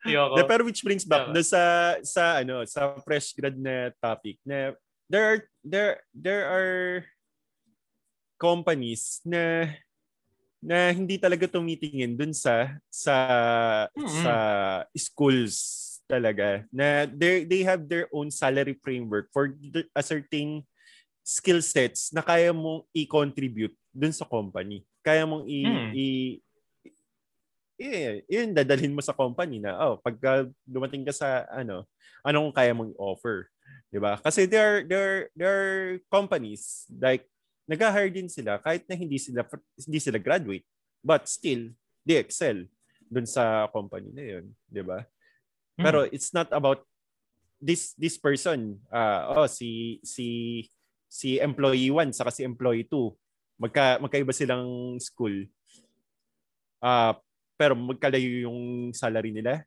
Ayoko. 0.06 0.36
De, 0.38 0.44
pero 0.46 0.62
which 0.66 0.82
brings 0.82 1.06
back 1.06 1.30
do 1.30 1.42
sa 1.42 1.96
sa 2.02 2.42
ano 2.42 2.66
sa 2.66 2.98
fresh 3.02 3.34
grad 3.38 3.58
na 3.58 3.90
topic 4.02 4.38
na 4.42 4.74
there 5.06 5.26
are 5.26 5.40
there 5.62 5.94
there 6.14 6.44
are 6.46 7.06
companies 8.40 9.22
na 9.22 9.70
na 10.60 10.90
hindi 10.92 11.16
talaga 11.22 11.46
tumitingin 11.48 12.18
dun 12.18 12.34
sa 12.34 12.74
sa 12.90 13.16
Mm-mm. 13.94 14.24
sa 14.24 14.34
schools 14.98 15.58
talaga 16.10 16.66
na 16.74 17.06
they 17.06 17.46
they 17.46 17.62
have 17.62 17.86
their 17.86 18.10
own 18.10 18.34
salary 18.34 18.74
framework 18.82 19.30
for 19.30 19.54
the- 19.54 19.86
a 19.94 20.02
certain 20.02 20.66
skill 21.22 21.62
sets 21.62 22.10
na 22.10 22.26
kaya 22.26 22.50
mong 22.50 22.82
i-contribute 22.90 23.78
dun 23.94 24.10
sa 24.10 24.26
company. 24.26 24.82
Kaya 25.06 25.30
mong 25.30 25.46
i, 25.46 25.60
Hmm. 25.62 25.90
i 25.94 26.06
eh, 27.80 28.26
yun 28.26 28.52
dadalhin 28.52 28.92
mo 28.92 29.00
sa 29.06 29.14
company 29.14 29.62
na 29.62 29.78
oh 29.78 30.02
pagka 30.02 30.50
dumating 30.66 31.06
ka 31.06 31.14
sa 31.14 31.46
ano 31.54 31.86
anong 32.26 32.52
kaya 32.52 32.74
mong 32.76 32.92
offer 33.00 33.48
'di 33.88 34.02
ba 34.04 34.20
kasi 34.20 34.44
there 34.50 34.66
are 34.66 34.80
there 34.84 35.06
are, 35.06 35.22
there 35.38 35.54
are 35.54 35.80
companies 36.12 36.90
like 37.00 37.24
nag-hire 37.70 38.12
din 38.12 38.28
sila 38.28 38.60
kahit 38.60 38.84
na 38.90 39.00
hindi 39.00 39.16
sila 39.16 39.48
hindi 39.80 40.00
sila 40.02 40.20
graduate 40.20 40.66
but 41.00 41.24
still 41.30 41.72
they 42.04 42.20
excel 42.20 42.68
dun 43.08 43.24
sa 43.24 43.70
company 43.72 44.12
na 44.12 44.24
yun 44.38 44.46
'di 44.68 44.84
ba 44.84 45.08
Hmm. 45.80 45.86
pero 45.88 46.04
it's 46.12 46.36
not 46.36 46.52
about 46.52 46.84
this 47.64 47.96
this 47.96 48.20
person. 48.20 48.76
Ah 48.92 49.32
oh 49.32 49.48
si 49.48 50.04
si 50.04 50.68
si 51.08 51.40
employee 51.40 51.88
1 51.88 52.12
saka 52.12 52.36
si 52.36 52.44
employee 52.44 52.84
2 52.84 53.16
magka 53.64 53.96
magkaiba 54.04 54.36
silang 54.36 55.00
school. 55.00 55.48
Ah 56.84 57.16
pero 57.56 57.80
magkalayo 57.80 58.44
yung 58.44 58.92
salary 58.92 59.32
nila. 59.32 59.64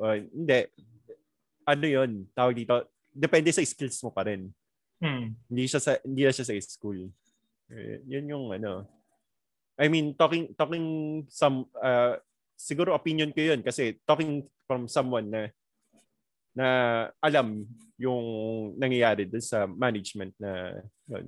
Uh, 0.00 0.24
hindi. 0.24 0.68
Ano 1.68 1.84
yun? 1.84 2.10
Tawag 2.32 2.56
dito 2.56 2.88
depende 3.12 3.52
sa 3.52 3.60
skills 3.60 4.00
mo 4.00 4.08
pa 4.08 4.24
rin. 4.24 4.48
Hmm. 5.02 5.36
hindi 5.52 5.66
siya 5.68 5.80
sa 5.82 5.92
hindi 6.00 6.24
siya 6.24 6.48
sa 6.48 6.56
school. 6.64 7.12
Eh, 7.68 8.00
yun 8.08 8.24
yung 8.24 8.46
ano. 8.56 8.88
I 9.76 9.92
mean 9.92 10.16
talking 10.16 10.56
talking 10.56 10.86
some 11.28 11.68
uh, 11.76 12.16
siguro 12.62 12.94
opinion 12.94 13.34
ko 13.34 13.42
yun 13.42 13.60
kasi 13.66 13.98
talking 14.06 14.46
from 14.70 14.86
someone 14.86 15.26
na 15.26 15.50
na 16.54 16.68
alam 17.18 17.66
yung 17.98 18.22
nangyayari 18.78 19.26
dun 19.26 19.42
sa 19.42 19.66
management 19.66 20.36
na 20.38 20.78
yun, 21.10 21.26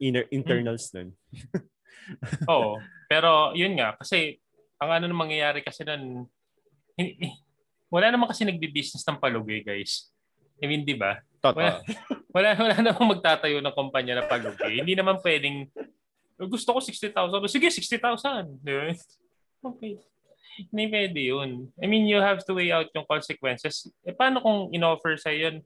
inner 0.00 0.24
internals 0.32 0.88
nun. 0.96 1.12
Oo. 2.52 2.78
Pero 3.10 3.52
yun 3.58 3.74
nga, 3.76 3.98
kasi 3.98 4.38
ang 4.78 4.96
ano 4.96 5.04
nang 5.10 5.18
mangyayari 5.18 5.60
kasi 5.66 5.82
nun, 5.82 6.30
wala 7.90 8.06
naman 8.08 8.30
kasi 8.30 8.46
nagbi-business 8.46 9.02
ng 9.02 9.18
palugi, 9.18 9.66
guys. 9.66 10.10
I 10.62 10.70
mean, 10.70 10.86
di 10.86 10.96
ba? 10.96 11.20
Wala, 11.42 11.82
wala, 12.34 12.48
wala 12.54 12.76
namang 12.80 13.18
magtatayo 13.18 13.58
ng 13.60 13.74
kumpanya 13.76 14.22
na 14.22 14.24
palugi. 14.30 14.78
Hindi 14.78 14.94
naman 14.94 15.18
pwedeng, 15.20 15.66
gusto 16.38 16.70
ko 16.70 16.78
60,000. 16.78 17.12
Sige, 17.50 17.68
60,000. 17.68 18.62
Di 18.62 18.72
ba? 18.72 18.84
Okay. 19.66 19.98
Hindi 20.56 20.84
pwede 20.88 21.20
yun. 21.20 21.68
I 21.76 21.84
mean, 21.84 22.08
you 22.08 22.16
have 22.16 22.40
to 22.48 22.52
weigh 22.56 22.72
out 22.72 22.88
yung 22.96 23.04
consequences. 23.04 23.92
Eh, 24.08 24.16
paano 24.16 24.40
kung 24.40 24.72
in-offer 24.72 25.20
sa 25.20 25.28
yun? 25.28 25.60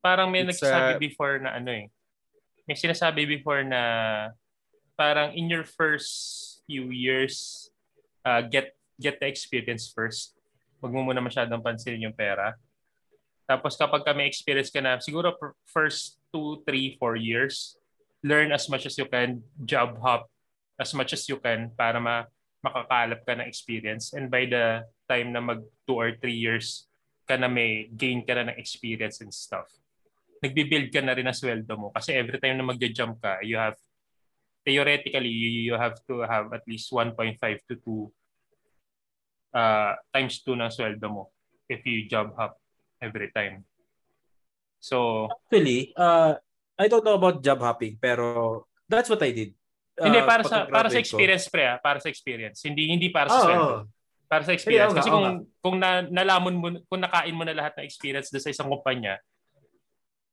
Parang 0.00 0.32
may 0.32 0.46
It's 0.46 0.56
nagsasabi 0.56 0.96
a... 0.96 1.02
before 1.02 1.36
na 1.36 1.52
ano 1.60 1.70
eh. 1.76 1.86
May 2.64 2.76
sinasabi 2.80 3.28
before 3.28 3.60
na 3.62 3.82
parang 4.96 5.36
in 5.36 5.52
your 5.52 5.68
first 5.68 6.62
few 6.64 6.88
years, 6.88 7.68
uh, 8.24 8.40
get 8.40 8.72
get 8.96 9.20
the 9.20 9.28
experience 9.28 9.92
first. 9.92 10.32
Huwag 10.80 10.96
mo 10.96 11.04
muna 11.04 11.20
masyadong 11.20 11.60
pansinin 11.60 12.08
yung 12.08 12.16
pera. 12.16 12.56
Tapos 13.44 13.76
kapag 13.78 14.02
ka 14.02 14.16
may 14.16 14.26
experience 14.26 14.72
ka 14.72 14.80
na, 14.80 14.98
siguro 14.98 15.30
first 15.68 16.18
2, 16.34 16.66
3, 16.66 16.98
4 16.98 17.14
years, 17.20 17.78
learn 18.24 18.50
as 18.50 18.66
much 18.66 18.88
as 18.88 18.98
you 18.98 19.06
can, 19.06 19.44
job 19.62 20.00
hop 20.02 20.26
as 20.76 20.92
much 20.92 21.12
as 21.12 21.24
you 21.28 21.40
can 21.40 21.72
para 21.72 22.00
ma 22.00 22.28
makakalap 22.64 23.20
ka 23.22 23.32
ng 23.36 23.46
experience. 23.48 24.12
And 24.12 24.26
by 24.26 24.48
the 24.48 24.84
time 25.06 25.32
na 25.32 25.40
mag 25.40 25.62
2 25.86 25.94
or 25.94 26.10
3 26.18 26.30
years 26.32 26.88
ka 27.26 27.38
na 27.38 27.50
may 27.50 27.90
gain 27.90 28.22
ka 28.22 28.34
na 28.34 28.50
ng 28.50 28.58
experience 28.58 29.22
and 29.22 29.30
stuff, 29.30 29.70
nagbi-build 30.42 30.90
ka 30.90 31.00
na 31.02 31.14
rin 31.14 31.26
ang 31.26 31.36
sweldo 31.36 31.74
mo. 31.78 31.88
Kasi 31.94 32.14
every 32.14 32.38
time 32.38 32.58
na 32.58 32.66
magja-jump 32.66 33.22
ka, 33.22 33.42
you 33.42 33.58
have, 33.58 33.78
theoretically, 34.66 35.30
you, 35.30 35.72
you 35.72 35.74
have 35.78 35.98
to 36.06 36.22
have 36.26 36.50
at 36.52 36.62
least 36.66 36.90
1.5 36.90 37.38
to 37.70 37.74
2 39.54 39.56
uh, 39.56 39.92
times 40.12 40.42
2 40.42 40.54
ng 40.58 40.72
sweldo 40.72 41.06
mo 41.08 41.24
if 41.66 41.82
you 41.86 42.06
job 42.06 42.34
hop 42.38 42.58
every 43.02 43.30
time. 43.34 43.66
So, 44.78 45.26
actually, 45.26 45.94
uh, 45.96 46.38
I 46.78 46.86
don't 46.86 47.02
know 47.02 47.18
about 47.18 47.42
job 47.42 47.58
hopping, 47.58 47.98
pero 47.98 48.66
that's 48.86 49.10
what 49.10 49.22
I 49.24 49.32
did. 49.34 49.50
Uh, 49.96 50.12
hindi 50.12 50.20
para 50.28 50.44
sa 50.44 50.68
para 50.68 50.92
sa 50.92 51.00
experience 51.00 51.48
pre, 51.48 51.64
ah, 51.64 51.78
para 51.80 51.96
sa 52.04 52.12
experience. 52.12 52.60
Hindi 52.60 52.92
hindi 52.92 53.08
para 53.08 53.32
sa 53.32 53.40
oh, 53.40 53.44
sweldo. 53.48 53.64
Oh. 53.64 53.82
Para 54.28 54.42
sa 54.44 54.52
experience 54.52 54.92
kasi 54.92 55.08
kung 55.08 55.24
oh, 55.24 55.36
kung 55.64 55.76
na, 55.80 56.04
nalamon 56.04 56.54
mo 56.56 56.68
kung 56.84 57.00
nakain 57.00 57.32
mo 57.32 57.48
na 57.48 57.56
lahat 57.56 57.72
ng 57.80 57.86
experience 57.88 58.28
sa 58.28 58.52
isang 58.52 58.68
kumpanya, 58.68 59.16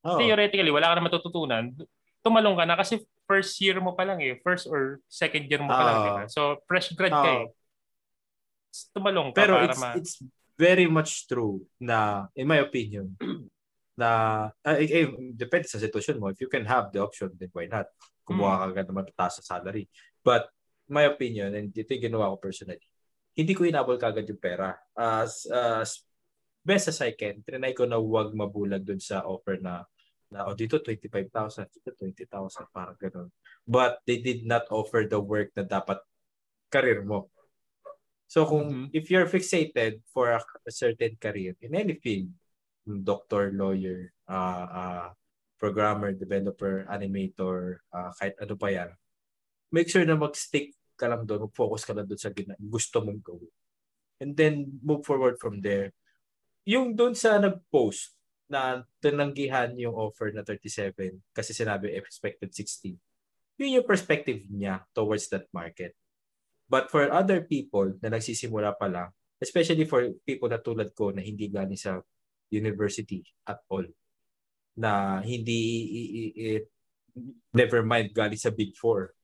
oh. 0.04 0.20
theoretically 0.20 0.68
wala 0.68 0.92
ka 0.92 0.94
na 1.00 1.06
matututunan. 1.08 1.64
Tumalong 2.20 2.56
ka 2.60 2.64
na 2.68 2.76
kasi 2.76 3.00
first 3.24 3.56
year 3.64 3.80
mo 3.80 3.96
pa 3.96 4.04
lang 4.04 4.20
eh, 4.20 4.36
first 4.44 4.68
or 4.68 5.00
second 5.08 5.48
year 5.48 5.64
mo 5.64 5.72
pa 5.72 5.80
oh. 5.80 5.86
lang. 5.88 5.98
Diba? 6.04 6.24
So 6.28 6.40
fresh 6.68 6.92
grad 6.92 7.16
oh. 7.16 7.24
ka 7.24 7.30
eh. 7.32 7.46
Tumalong 8.92 9.32
ka 9.32 9.48
Pero 9.48 9.54
para 9.56 9.64
it's, 9.72 9.80
ma- 9.80 9.96
it's 9.96 10.14
very 10.60 10.84
much 10.84 11.24
true 11.24 11.64
na 11.80 12.28
in 12.36 12.44
my 12.44 12.60
opinion 12.60 13.16
na 13.94 14.10
uh, 14.50 14.76
eh, 14.76 15.06
eh, 15.06 15.08
depende 15.34 15.70
sa 15.70 15.78
sitwasyon 15.78 16.18
mo. 16.18 16.26
If 16.30 16.42
you 16.42 16.50
can 16.50 16.66
have 16.66 16.90
the 16.90 17.02
option, 17.02 17.30
then 17.38 17.50
why 17.54 17.70
not? 17.70 17.90
Kumuha 18.26 18.58
ka 18.58 18.64
agad 18.74 18.86
naman 18.90 19.06
mataas 19.06 19.38
sa 19.42 19.58
salary. 19.58 19.86
But 20.24 20.50
my 20.90 21.06
opinion, 21.08 21.54
and 21.54 21.70
ito 21.70 21.90
yung 21.94 22.12
ginawa 22.12 22.34
ko 22.34 22.50
personally, 22.50 22.82
hindi 23.34 23.52
ko 23.54 23.66
inabol 23.66 23.98
kagad 23.98 24.26
yung 24.26 24.42
pera. 24.42 24.74
As, 24.94 25.46
as 25.50 26.02
best 26.62 26.90
as 26.90 26.98
I 27.02 27.14
can, 27.14 27.42
trinay 27.42 27.74
ko 27.74 27.86
na 27.86 27.98
huwag 27.98 28.34
mabulag 28.34 28.82
dun 28.82 29.02
sa 29.02 29.22
offer 29.26 29.58
na 29.58 29.86
na 30.34 30.50
oh, 30.50 30.56
dito 30.58 30.82
25,000, 30.82 31.70
dito 31.70 31.94
20,000, 31.94 32.74
parang 32.74 32.98
ganun. 32.98 33.30
But 33.62 34.02
they 34.02 34.18
did 34.18 34.42
not 34.42 34.66
offer 34.66 35.06
the 35.06 35.22
work 35.22 35.54
na 35.54 35.62
dapat 35.62 36.02
career 36.74 37.06
mo. 37.06 37.30
So 38.26 38.42
kung 38.42 38.66
mm-hmm. 38.66 38.86
if 38.90 39.14
you're 39.14 39.30
fixated 39.30 40.02
for 40.10 40.34
a, 40.34 40.42
a 40.42 40.72
certain 40.74 41.14
career 41.22 41.54
in 41.62 41.78
any 41.78 41.94
field, 42.02 42.34
doctor, 42.84 43.50
lawyer, 43.50 44.12
uh, 44.28 44.66
uh, 44.68 45.06
programmer, 45.56 46.12
developer, 46.12 46.84
animator, 46.88 47.80
uh, 47.88 48.12
kahit 48.20 48.36
ano 48.36 48.54
pa 48.54 48.68
yan, 48.68 48.90
make 49.72 49.88
sure 49.88 50.04
na 50.04 50.14
mag-stick 50.14 50.76
ka 50.94 51.08
lang 51.08 51.24
doon, 51.24 51.48
focus 51.50 51.82
ka 51.82 51.96
lang 51.96 52.06
doon 52.06 52.20
sa 52.20 52.30
gina- 52.30 52.60
gusto 52.60 53.00
mong 53.00 53.20
gawin. 53.24 53.54
And 54.22 54.36
then, 54.36 54.78
move 54.84 55.02
forward 55.02 55.40
from 55.40 55.58
there. 55.64 55.90
Yung 56.68 56.94
doon 56.94 57.18
sa 57.18 57.40
nag-post 57.40 58.14
na 58.46 58.84
tinanggihan 59.00 59.72
yung 59.74 59.96
offer 59.96 60.30
na 60.30 60.44
37 60.46 61.18
kasi 61.32 61.50
sinabi 61.56 61.96
expected 61.96 62.52
60, 62.52 62.94
yun 63.58 63.80
yung 63.80 63.88
perspective 63.88 64.44
niya 64.52 64.84
towards 64.92 65.26
that 65.32 65.48
market. 65.50 65.96
But 66.68 66.88
for 66.88 67.08
other 67.12 67.44
people 67.44 67.96
na 68.00 68.14
nagsisimula 68.14 68.76
pa 68.76 68.88
lang, 68.88 69.08
especially 69.40 69.84
for 69.84 70.08
people 70.24 70.48
na 70.48 70.60
tulad 70.60 70.92
ko 70.96 71.12
na 71.12 71.20
hindi 71.20 71.50
galing 71.52 71.76
sa 71.76 72.00
university 72.50 73.24
at 73.46 73.60
all. 73.68 73.84
Na 74.76 75.22
hindi, 75.22 75.60
it, 76.34 76.66
never 77.54 77.82
mind 77.86 78.10
galing 78.10 78.40
sa 78.40 78.50
Big 78.50 78.74
Four. 78.74 79.14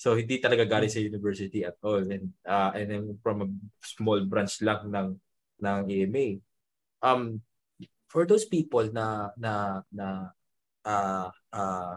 So 0.00 0.18
hindi 0.18 0.42
talaga 0.42 0.66
galing 0.66 0.90
sa 0.90 1.00
university 1.00 1.62
at 1.62 1.78
all 1.84 2.02
and 2.02 2.34
uh, 2.44 2.74
and 2.74 2.86
then 2.90 3.04
from 3.22 3.36
a 3.44 3.48
small 3.80 4.20
branch 4.26 4.60
lang 4.60 4.90
ng 4.90 5.16
ng 5.62 5.80
EMA. 5.86 6.42
Um 7.00 7.40
for 8.10 8.26
those 8.26 8.44
people 8.44 8.90
na 8.90 9.30
na 9.38 9.82
na 9.92 10.34
uh, 10.84 11.30
uh, 11.52 11.94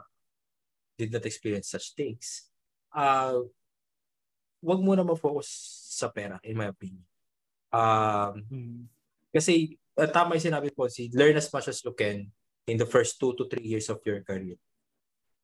did 0.97 1.13
not 1.13 1.25
experience 1.25 1.69
such 1.69 1.93
things, 1.93 2.49
uh, 2.95 3.37
wag 4.63 4.81
mo 4.81 4.97
na 4.97 5.05
ma-focus 5.05 5.49
sa 5.93 6.09
pera 6.09 6.41
in 6.41 6.57
my 6.57 6.71
opinion. 6.71 7.05
Um, 7.69 8.41
mm-hmm. 8.49 8.81
Kasi 9.29 9.77
uh, 9.97 10.09
tama 10.09 10.37
yung 10.37 10.47
sinabi 10.53 10.69
po, 10.71 10.85
si 10.87 11.09
learn 11.11 11.35
as 11.35 11.49
much 11.49 11.67
as 11.67 11.81
you 11.81 11.91
can 11.97 12.29
in 12.69 12.77
the 12.77 12.85
first 12.85 13.17
two 13.17 13.33
to 13.33 13.49
three 13.49 13.65
years 13.65 13.89
of 13.89 13.97
your 14.05 14.21
career. 14.21 14.55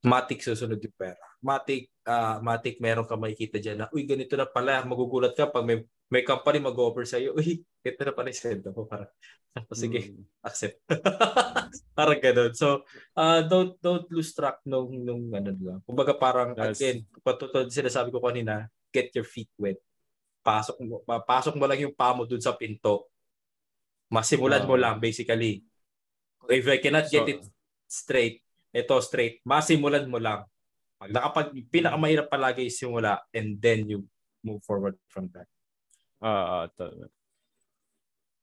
Matik 0.04 0.44
susunod 0.44 0.84
yung 0.84 0.98
pera. 1.00 1.26
Matik, 1.40 1.88
uh, 2.04 2.38
matik 2.44 2.78
meron 2.84 3.08
ka 3.08 3.16
makikita 3.16 3.58
dyan 3.58 3.78
na, 3.84 3.88
uy, 3.96 4.04
ganito 4.04 4.36
na 4.36 4.44
pala. 4.44 4.84
Magugulat 4.84 5.32
ka 5.32 5.48
pag 5.48 5.64
may, 5.64 5.80
may 6.12 6.28
company 6.28 6.60
mag-offer 6.60 7.08
sa'yo. 7.08 7.32
Uy, 7.40 7.64
ito 7.64 8.02
na 8.04 8.12
pala 8.12 8.28
yung 8.30 8.38
sweldo 8.38 8.70
ko. 8.76 8.84
Para, 8.84 9.08
sige, 9.72 10.12
mm. 10.12 10.44
accept. 10.44 10.84
parang 11.98 12.20
ganun. 12.20 12.52
So, 12.52 12.84
uh, 13.16 13.48
don't 13.48 13.80
don't 13.80 14.04
lose 14.12 14.36
track 14.36 14.60
nung, 14.68 14.92
nung 14.92 15.32
ano 15.32 15.56
lang. 15.56 15.80
Kumbaga 15.88 16.14
parang, 16.20 16.52
yes. 16.54 16.78
again, 16.78 17.08
patutod 17.24 17.72
sinasabi 17.72 18.12
ko 18.12 18.20
kanina, 18.20 18.68
get 18.92 19.08
your 19.16 19.26
feet 19.26 19.50
wet. 19.56 19.80
Pasok 20.44 20.84
mo, 20.84 21.00
pasok 21.08 21.56
mo 21.56 21.64
lang 21.64 21.80
yung 21.80 21.96
pamo 21.96 22.28
dun 22.28 22.44
sa 22.44 22.52
pinto 22.52 23.13
Masimulan 24.14 24.64
uh, 24.64 24.70
mo 24.70 24.76
lang 24.78 25.02
basically. 25.02 25.66
If 26.46 26.70
I 26.70 26.78
cannot 26.78 27.10
get 27.10 27.26
so, 27.26 27.32
it 27.34 27.42
straight, 27.90 28.46
ito 28.70 28.94
straight, 29.02 29.42
masimulan 29.42 30.06
mo 30.06 30.22
lang. 30.22 30.46
Pag 31.02 31.10
nakapag 31.10 31.50
pinakamahirap 31.74 32.30
palagi 32.30 32.70
simula 32.70 33.26
and 33.34 33.58
then 33.58 33.90
you 33.90 34.06
move 34.46 34.62
forward 34.62 34.94
from 35.10 35.34
that. 35.34 35.50
Ah, 36.22 36.70
uh, 36.70 36.84
uh, 36.86 37.10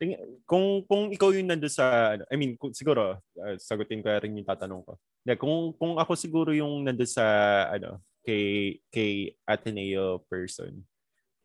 Ting 0.00 0.16
kung 0.48 0.80
kung 0.88 1.12
ikaw 1.12 1.28
yung 1.28 1.44
nandoon 1.44 1.68
sa 1.68 2.16
I 2.16 2.34
mean 2.40 2.56
kung, 2.56 2.72
siguro 2.72 3.20
uh, 3.20 3.56
sagutin 3.60 4.00
ko 4.00 4.08
rin 4.08 4.32
yung 4.32 4.48
tatanong 4.48 4.80
ko. 4.80 4.96
Yeah, 5.28 5.36
kung 5.36 5.76
kung 5.76 6.00
ako 6.00 6.16
siguro 6.16 6.56
yung 6.56 6.88
nandoon 6.88 7.04
sa 7.04 7.24
ano 7.68 8.00
kay 8.24 8.80
kay 8.88 9.36
Ateneo 9.44 10.24
person 10.24 10.80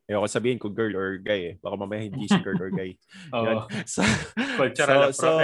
Ayoko 0.05 0.29
sabihin 0.29 0.61
ko 0.61 0.69
girl 0.69 0.93
or 0.93 1.17
guy 1.17 1.41
eh. 1.49 1.55
Baka 1.57 1.75
mamaya 1.81 2.05
hindi 2.05 2.29
si 2.29 2.37
girl 2.45 2.61
or 2.61 2.69
guy. 2.69 2.93
Oo. 3.35 3.65
So, 3.89 4.05
Cultural 4.37 5.09
so, 5.11 5.25
so, 5.25 5.41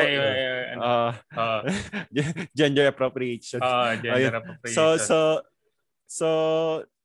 uh, 0.78 1.12
uh, 1.34 1.62
gender 2.58 2.86
appropriation. 2.94 3.58
Uh, 3.58 3.98
gender 3.98 4.38
appropriation. 4.38 4.78
So, 4.78 4.86
so, 5.02 5.18
so, 6.06 6.28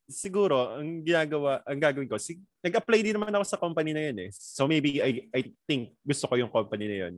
siguro, 0.07 0.78
ang 0.78 1.03
ginagawa, 1.03 1.65
ang 1.66 1.81
gagawin 1.81 2.12
ko, 2.12 2.20
sig- 2.20 2.45
nag-apply 2.62 3.01
din 3.03 3.16
naman 3.16 3.35
ako 3.35 3.45
sa 3.49 3.61
company 3.61 3.97
na 3.97 4.11
yun 4.11 4.19
eh. 4.27 4.31
So 4.37 4.69
maybe 4.69 5.03
I, 5.03 5.27
I 5.35 5.41
think 5.66 5.97
gusto 6.05 6.31
ko 6.31 6.37
yung 6.39 6.53
company 6.53 6.87
na 6.87 6.99
yun. 7.09 7.15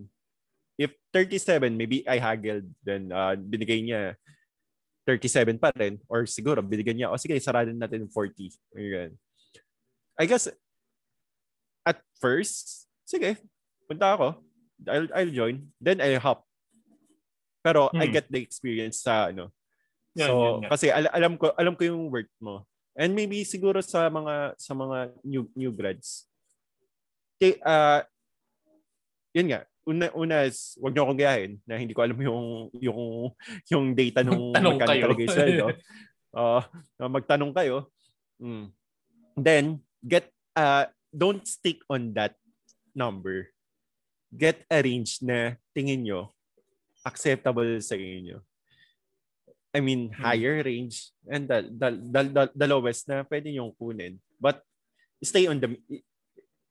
If 0.79 0.95
37, 1.11 1.75
maybe 1.75 2.07
I 2.07 2.23
haggled, 2.23 2.71
then 2.87 3.11
uh, 3.11 3.35
binigay 3.35 3.83
niya 3.83 4.15
37 5.03 5.59
pa 5.59 5.75
rin. 5.75 5.99
Or 6.07 6.25
siguro, 6.29 6.63
binigyan 6.63 6.97
niya, 7.03 7.09
o 7.11 7.17
oh, 7.17 7.21
sige, 7.21 7.35
sarado 7.43 7.73
natin 7.75 8.07
40. 8.07 8.55
Ganyan. 8.77 9.13
I 10.19 10.27
guess, 10.27 10.51
at 11.87 12.03
first, 12.19 12.91
sige, 13.07 13.39
punta 13.87 14.19
ako. 14.19 14.43
I'll, 14.85 15.09
I'll 15.15 15.33
join. 15.33 15.71
Then 15.79 16.03
I'll 16.03 16.21
hop. 16.21 16.43
Pero 17.63 17.89
hmm. 17.89 18.03
I 18.03 18.07
get 18.11 18.27
the 18.27 18.43
experience 18.43 19.03
sa 19.03 19.31
ano. 19.31 19.55
Yan, 20.19 20.29
so, 20.29 20.35
yan, 20.35 20.55
yan. 20.67 20.71
kasi 20.71 20.87
al- 20.91 21.15
alam 21.15 21.33
ko 21.39 21.55
alam 21.55 21.75
ko 21.79 21.83
yung 21.87 22.11
work 22.11 22.31
mo. 22.43 22.67
And 22.99 23.15
maybe 23.15 23.47
siguro 23.47 23.79
sa 23.79 24.11
mga 24.11 24.59
sa 24.59 24.75
mga 24.75 25.15
new 25.23 25.47
new 25.55 25.71
grads. 25.71 26.27
Okay, 27.39 27.63
uh, 27.63 28.03
yun 29.31 29.55
nga, 29.55 29.63
una 29.87 30.07
una 30.19 30.37
is 30.43 30.75
wag 30.83 30.91
niyo 30.91 31.07
akong 31.07 31.21
gayahin 31.23 31.53
na 31.63 31.79
hindi 31.79 31.95
ko 31.95 32.03
alam 32.03 32.19
yung 32.19 32.75
yung 32.75 33.31
yung 33.71 33.85
data 33.95 34.27
nung 34.27 34.51
magkano 34.51 34.99
talaga 34.99 35.23
yung 35.23 35.35
sweldo. 35.35 35.67
Uh, 36.35 36.63
magtanong 37.07 37.55
kayo. 37.55 37.89
Mm. 38.39 38.71
then 39.35 39.83
get 40.03 40.31
uh 40.55 40.87
don't 41.11 41.47
stick 41.47 41.83
on 41.89 42.15
that 42.15 42.37
number. 42.95 43.51
Get 44.29 44.63
a 44.69 44.85
range 44.85 45.25
na 45.25 45.57
tingin 45.73 46.05
nyo 46.05 46.37
acceptable 47.07 47.81
sa 47.81 47.97
inyo. 47.97 48.45
I 49.73 49.81
mean, 49.81 50.13
Hmm. 50.13 50.21
higher 50.25 50.61
range 50.65 51.13
and 51.29 51.49
the, 51.49 51.69
the, 51.69 51.89
the, 51.97 52.23
the, 52.29 52.45
the 52.57 52.67
lowest 52.69 53.09
na 53.09 53.25
pwede 53.29 53.53
yung 53.53 53.73
kunin. 53.77 54.21
But 54.41 54.65
stay 55.23 55.47
on 55.49 55.61
the 55.61 55.77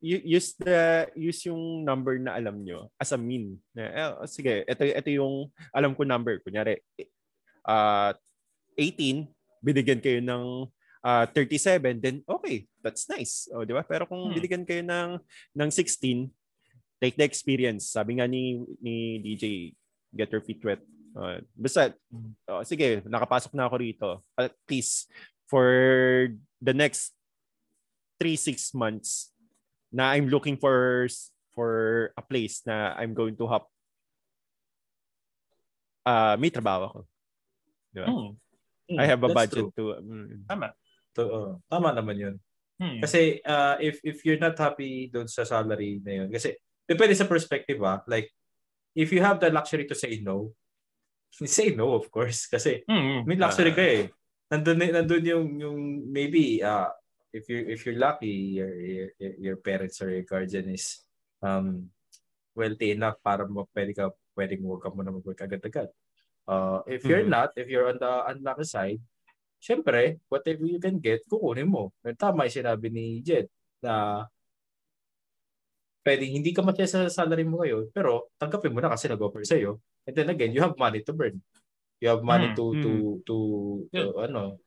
use 0.02 0.54
the 0.62 1.10
use 1.18 1.42
yung 1.50 1.82
number 1.82 2.22
na 2.22 2.38
alam 2.38 2.62
nyo 2.62 2.90
as 3.02 3.14
a 3.14 3.18
mean. 3.18 3.58
Na, 3.74 3.84
eh, 3.90 4.10
oh, 4.14 4.30
sige, 4.30 4.66
ito 4.66 4.84
ito 4.86 5.10
yung 5.10 5.50
alam 5.74 5.94
ko 5.98 6.06
number. 6.06 6.38
Kunyari, 6.42 6.78
uh, 7.66 8.14
18, 8.78 9.26
binigyan 9.62 10.02
kayo 10.02 10.22
ng 10.22 10.70
uh, 11.04 11.26
37, 11.30 12.02
then 12.02 12.24
okay, 12.26 12.66
that's 12.82 13.10
nice. 13.10 13.50
O, 13.54 13.66
di 13.66 13.74
ba? 13.74 13.84
Pero 13.84 14.06
kung 14.06 14.30
Hmm. 14.30 14.36
binigyan 14.36 14.64
kayo 14.66 14.82
ng, 14.86 15.20
ng 15.54 15.70
16, 15.70 16.30
take 17.02 17.18
the 17.18 17.26
experience. 17.26 17.90
Sabi 17.94 18.18
nga 18.18 18.26
ni, 18.26 18.62
ni 18.82 19.22
DJ, 19.22 19.74
get 20.16 20.32
your 20.32 20.42
feet 20.42 20.62
wet. 20.66 20.82
Uh, 21.18 21.42
basta, 21.58 21.94
oh, 22.50 22.62
sige, 22.62 23.02
nakapasok 23.06 23.54
na 23.58 23.66
ako 23.66 23.76
rito. 23.82 24.10
At 24.38 24.54
least, 24.70 25.10
for 25.50 25.66
the 26.62 26.74
next 26.74 27.14
3-6 28.22 28.74
months, 28.74 29.34
na 29.88 30.12
I'm 30.14 30.28
looking 30.28 30.60
for 30.60 31.08
for 31.56 32.12
a 32.14 32.22
place 32.22 32.62
na 32.68 32.94
I'm 33.00 33.16
going 33.16 33.34
to 33.40 33.48
hop 33.48 33.72
uh, 36.06 36.36
may 36.38 36.52
trabaho 36.52 36.92
ako. 36.92 37.00
Di 37.96 38.00
ba? 38.04 38.08
Hmm. 38.12 38.32
I 39.00 39.04
have 39.08 39.20
a 39.24 39.28
That's 39.32 39.38
budget 39.52 39.66
true. 39.72 39.72
to 39.76 39.84
mm, 40.00 40.48
Tama. 40.48 40.72
To, 41.18 41.24
uh, 41.26 41.52
tama 41.66 41.92
naman 41.92 42.16
yun. 42.16 42.36
Hmm. 42.78 43.02
Kasi 43.02 43.42
uh, 43.42 43.76
if 43.82 43.98
if 44.06 44.22
you're 44.22 44.38
not 44.38 44.54
happy 44.54 45.10
doon 45.10 45.26
sa 45.26 45.42
salary 45.42 45.98
na 46.06 46.24
yun, 46.24 46.30
kasi 46.30 46.54
depende 46.86 47.18
sa 47.18 47.26
perspective 47.26 47.82
ah. 47.82 48.06
Like, 48.06 48.30
if 48.94 49.10
you 49.10 49.20
have 49.26 49.42
the 49.42 49.50
luxury 49.50 49.90
to 49.90 49.98
say 49.98 50.22
no, 50.22 50.54
say 51.34 51.74
no 51.74 51.98
of 51.98 52.06
course. 52.14 52.46
Kasi 52.46 52.86
Hmm. 52.86 53.26
may 53.26 53.34
luxury 53.36 53.74
Ah. 53.74 53.78
ka 53.78 53.84
eh. 53.84 54.04
Nandun, 54.48 54.80
nandun 54.80 55.26
yung, 55.28 55.48
yung 55.60 55.80
maybe 56.08 56.62
uh, 56.64 56.88
if 57.36 57.50
you 57.52 57.68
if 57.68 57.84
you're 57.84 58.00
lucky, 58.00 58.62
your, 58.62 58.72
your, 58.80 59.10
your 59.42 59.58
parents 59.60 60.00
or 60.00 60.08
your 60.14 60.24
guardian 60.24 60.72
is 60.72 61.04
um, 61.44 61.92
wealthy 62.56 62.96
enough 62.96 63.20
para 63.20 63.44
mo, 63.44 63.68
pwede 63.76 63.92
ka, 63.92 64.08
pwedeng 64.40 64.64
huwag 64.64 64.82
ka 64.86 64.90
muna 64.90 65.12
mag-work 65.12 65.42
agad-agad. 65.44 65.90
Uh, 66.48 66.80
if 66.88 67.04
you're 67.04 67.28
Mhm. 67.28 67.34
not, 67.36 67.50
if 67.60 67.68
you're 67.68 67.92
on 67.92 68.00
the 68.00 68.14
unlucky 68.32 68.64
side, 68.64 69.02
syempre, 69.60 70.22
whatever 70.30 70.66
you 70.66 70.80
can 70.82 70.98
get, 71.02 71.22
kukunin 71.28 71.68
mo. 71.68 71.94
And 72.06 72.18
tama 72.18 72.46
yung 72.48 72.58
sinabi 72.64 72.88
ni 72.90 73.22
Jed 73.22 73.50
na 73.82 74.26
pwedeng 76.08 76.40
hindi 76.40 76.56
ka 76.56 76.64
matya 76.64 76.88
sa 76.88 77.00
salary 77.12 77.44
mo 77.44 77.60
ngayon, 77.62 77.92
pero 77.92 78.32
tanggapin 78.40 78.72
mo 78.72 78.80
na 78.80 78.94
kasi 78.96 79.12
nag-offer 79.12 79.44
sa'yo. 79.44 79.84
And 80.08 80.16
then 80.16 80.32
again, 80.32 80.56
you 80.56 80.64
have 80.64 80.80
money 80.80 81.04
to 81.04 81.12
burn. 81.12 81.44
You 82.00 82.16
have 82.16 82.24
money 82.24 82.54
Hmm. 82.54 82.58
to, 82.58 82.66
to, 82.80 82.92
to, 83.28 83.36
to, 83.92 84.02
ano, 84.24 84.62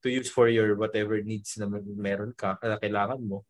to 0.00 0.08
use 0.08 0.32
for 0.32 0.48
your 0.48 0.72
whatever 0.80 1.20
needs 1.20 1.60
na 1.60 1.68
meron 1.68 2.32
ka, 2.32 2.56
na 2.64 2.80
kailangan 2.80 3.20
mo. 3.20 3.44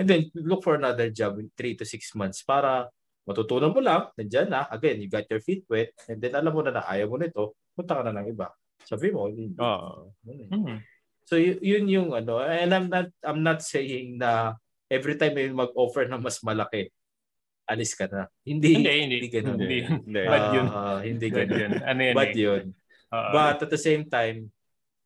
And 0.00 0.08
then, 0.08 0.32
look 0.34 0.64
for 0.64 0.74
another 0.74 1.12
job 1.12 1.36
in 1.38 1.52
3 1.52 1.76
to 1.78 1.84
6 1.84 2.16
months 2.16 2.40
para 2.42 2.88
matutunan 3.28 3.72
mo 3.72 3.80
lang, 3.84 4.08
nandyan 4.16 4.48
na, 4.48 4.64
again, 4.72 5.00
you 5.00 5.08
got 5.08 5.28
your 5.28 5.40
feet 5.44 5.64
wet, 5.68 5.92
and 6.08 6.20
then 6.20 6.32
alam 6.32 6.52
mo 6.52 6.60
na 6.64 6.80
na 6.80 6.84
ayaw 6.88 7.08
mo 7.12 7.16
nito, 7.20 7.56
punta 7.76 7.96
ka 7.96 8.02
na 8.04 8.12
ng 8.20 8.32
iba. 8.32 8.48
Sabi 8.84 9.08
mo, 9.10 9.26
hindi. 9.26 9.56
Oo. 9.56 10.12
Hmm. 10.24 10.78
So 11.24 11.36
y- 11.36 11.60
yun 11.60 11.88
yung 11.88 12.08
ano, 12.12 12.40
and 12.40 12.68
I'm 12.68 12.88
not 12.88 13.08
I'm 13.20 13.40
not 13.40 13.60
saying 13.60 14.20
na 14.20 14.54
every 14.86 15.16
time 15.16 15.32
may 15.32 15.48
mag-offer 15.48 16.04
na 16.04 16.20
mas 16.20 16.40
malaki, 16.40 16.92
alis 17.64 17.96
ka 17.96 18.04
na. 18.06 18.28
Hindi 18.44 18.76
Hindi, 18.76 18.92
hindi. 18.92 19.16
hindi 19.18 19.28
ganun. 19.32 19.56
Hindi. 19.56 19.78
Hindi. 19.88 20.22
Bad 20.22 20.46
yun. 20.52 20.66
Ah, 20.68 21.00
hindi 21.00 21.26
ganun. 21.28 21.58
yun. 21.58 21.72
Ano 21.80 22.00
yun 22.02 22.14
Bad 22.14 22.30
eh. 22.30 22.36
yun. 22.38 22.64
Oo. 23.08 23.30
But 23.32 23.58
at 23.58 23.70
the 23.70 23.80
same 23.80 24.04
time, 24.04 24.52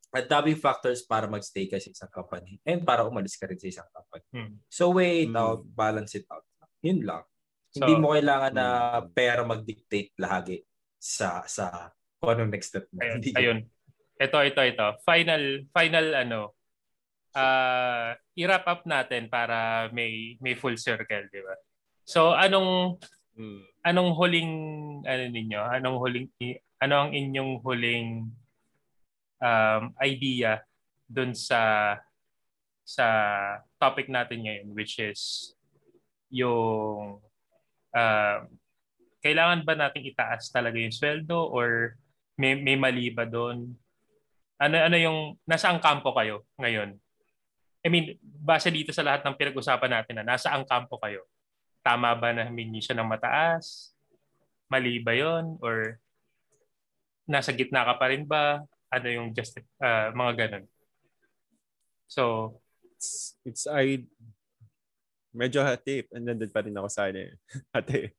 ang 0.09 0.25
daming 0.25 0.57
factors 0.57 0.99
para 1.01 1.29
magstay 1.29 1.69
ka 1.69 1.77
sa 1.77 1.87
isang 1.87 2.09
company 2.09 2.57
and 2.65 2.81
para 2.81 3.05
umalis 3.05 3.37
ka 3.37 3.45
rin 3.45 3.55
sa 3.55 3.69
isang 3.69 3.89
company. 3.89 4.25
Hmm. 4.33 4.51
So 4.67 4.91
weigh 4.91 5.23
it 5.23 5.31
Hmm. 5.31 5.39
out, 5.39 5.61
balance 5.63 6.13
it 6.13 6.27
out. 6.27 6.43
Yun 6.81 7.05
lang. 7.05 7.23
So, 7.69 7.85
Hindi 7.85 7.95
mo 7.95 8.11
kailangan 8.11 8.51
na 8.51 8.67
Hmm. 8.97 9.13
pera 9.13 9.41
mag-dictate 9.45 10.11
lahagi 10.17 10.65
sa 10.97 11.45
sa 11.45 11.93
kung 12.19 12.29
anong 12.35 12.51
next 12.51 12.75
step 12.75 12.85
mo. 12.91 12.99
Ayun, 12.99 13.19
ayun. 13.35 13.59
Ito, 14.19 14.37
ito, 14.43 14.61
ito. 14.61 14.87
Final, 15.07 15.63
final 15.71 16.07
ano, 16.13 16.41
ah 17.31 18.17
i-wrap 18.35 18.65
up 18.67 18.81
natin 18.83 19.31
para 19.31 19.87
may 19.95 20.35
may 20.43 20.59
full 20.59 20.75
circle, 20.75 21.29
di 21.31 21.39
ba? 21.39 21.55
So, 22.03 22.35
anong 22.35 22.99
Mm. 23.39 23.63
anong 23.87 24.11
huling 24.19 24.51
ano 25.07 25.23
ninyo? 25.31 25.61
Anong 25.63 25.97
huling 26.03 26.27
ano 26.83 26.95
ang 27.07 27.15
inyong 27.15 27.63
huling 27.63 28.27
um, 29.39 29.83
idea 30.03 30.59
dun 31.07 31.31
sa 31.31 31.95
sa 32.83 33.07
topic 33.79 34.11
natin 34.11 34.43
ngayon 34.43 34.67
which 34.75 34.99
is 34.99 35.53
yung 36.27 37.23
um, 37.95 38.39
kailangan 39.23 39.63
ba 39.63 39.79
nating 39.79 40.11
itaas 40.11 40.51
talaga 40.51 40.75
yung 40.75 40.91
sweldo 40.91 41.47
or 41.47 41.95
may 42.39 42.55
may 42.55 42.79
mali 42.79 43.11
ba 43.11 43.27
doon? 43.27 43.75
Ano 44.59 44.75
ano 44.79 44.95
yung 44.95 45.35
nasa 45.43 45.67
ang 45.67 45.83
kampo 45.83 46.15
kayo 46.15 46.47
ngayon? 46.55 46.95
I 47.83 47.87
mean, 47.91 48.15
base 48.23 48.71
dito 48.71 48.91
sa 48.95 49.03
lahat 49.03 49.23
ng 49.23 49.35
pinag-usapan 49.35 49.91
natin 49.91 50.15
na 50.19 50.35
nasa 50.35 50.51
ang 50.51 50.67
kampo 50.67 50.99
kayo. 50.99 51.27
Tama 51.83 52.11
ba 52.15 52.31
na 52.35 52.47
humingi 52.47 52.83
siya 52.83 52.95
ng 52.99 53.07
mataas? 53.07 53.91
Mali 54.71 54.99
ba 55.03 55.11
'yon 55.15 55.59
or 55.59 55.99
nasa 57.27 57.51
gitna 57.51 57.83
ka 57.83 57.99
pa 57.99 58.07
rin 58.11 58.23
ba? 58.23 58.63
Ano 58.89 59.07
yung 59.11 59.35
just 59.35 59.59
ah, 59.83 60.09
mga 60.15 60.47
ganun? 60.47 60.65
So, 62.09 62.55
It's, 62.99 63.39
it's 63.47 63.63
I 63.63 64.03
medyo 65.29 65.61
hati 65.61 66.05
and 66.09 66.25
nandun 66.25 66.49
pa 66.49 66.65
rin 66.65 66.73
ako 66.73 66.89
sa 66.89 67.09
ano 67.09 67.21
eh. 67.21 67.33
hati. 67.75 68.09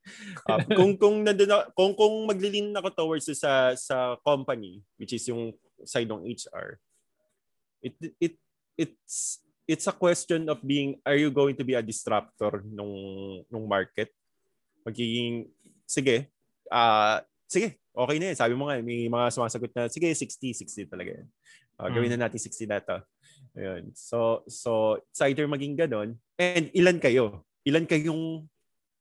Uh, 0.46 0.60
kung 0.78 0.94
kung 0.94 1.16
nandun 1.26 1.50
ako, 1.50 1.64
kung 1.74 1.92
kung 1.98 2.14
maglilin 2.26 2.70
ako 2.74 2.88
towards 2.94 3.26
sa 3.34 3.74
sa 3.74 4.14
company 4.22 4.82
which 4.94 5.14
is 5.14 5.26
yung 5.26 5.50
side 5.82 6.06
ng 6.06 6.22
HR 6.22 6.78
it 7.80 7.96
it 8.20 8.34
it's 8.76 9.40
it's 9.64 9.86
a 9.88 9.94
question 9.96 10.46
of 10.52 10.60
being 10.60 11.00
are 11.02 11.16
you 11.16 11.32
going 11.32 11.56
to 11.56 11.64
be 11.64 11.72
a 11.72 11.82
disruptor 11.82 12.60
nung 12.68 12.92
nung 13.48 13.64
market 13.64 14.12
magiging 14.84 15.48
sige 15.88 16.28
ah 16.68 17.24
sige 17.48 17.80
okay 17.96 18.20
na 18.20 18.30
yan 18.30 18.38
sabi 18.38 18.54
mo 18.54 18.68
nga 18.68 18.78
may 18.84 19.08
mga 19.08 19.32
sumasagot 19.32 19.72
na 19.72 19.88
sige 19.88 20.12
60 20.12 20.86
60 20.86 20.92
talaga 20.92 21.16
yan 21.16 21.28
Ah, 21.80 21.88
gawin 21.88 22.12
na 22.12 22.28
natin 22.28 22.36
60 22.36 22.68
na 22.68 22.76
to 22.76 23.00
Ayun. 23.58 23.90
So, 23.98 24.46
so 24.46 25.00
it's 25.10 25.22
either 25.26 25.46
maging 25.50 25.74
ganon. 25.74 26.18
And 26.38 26.70
ilan 26.70 27.02
kayo? 27.02 27.42
Ilan 27.66 27.86
kayong 27.86 28.46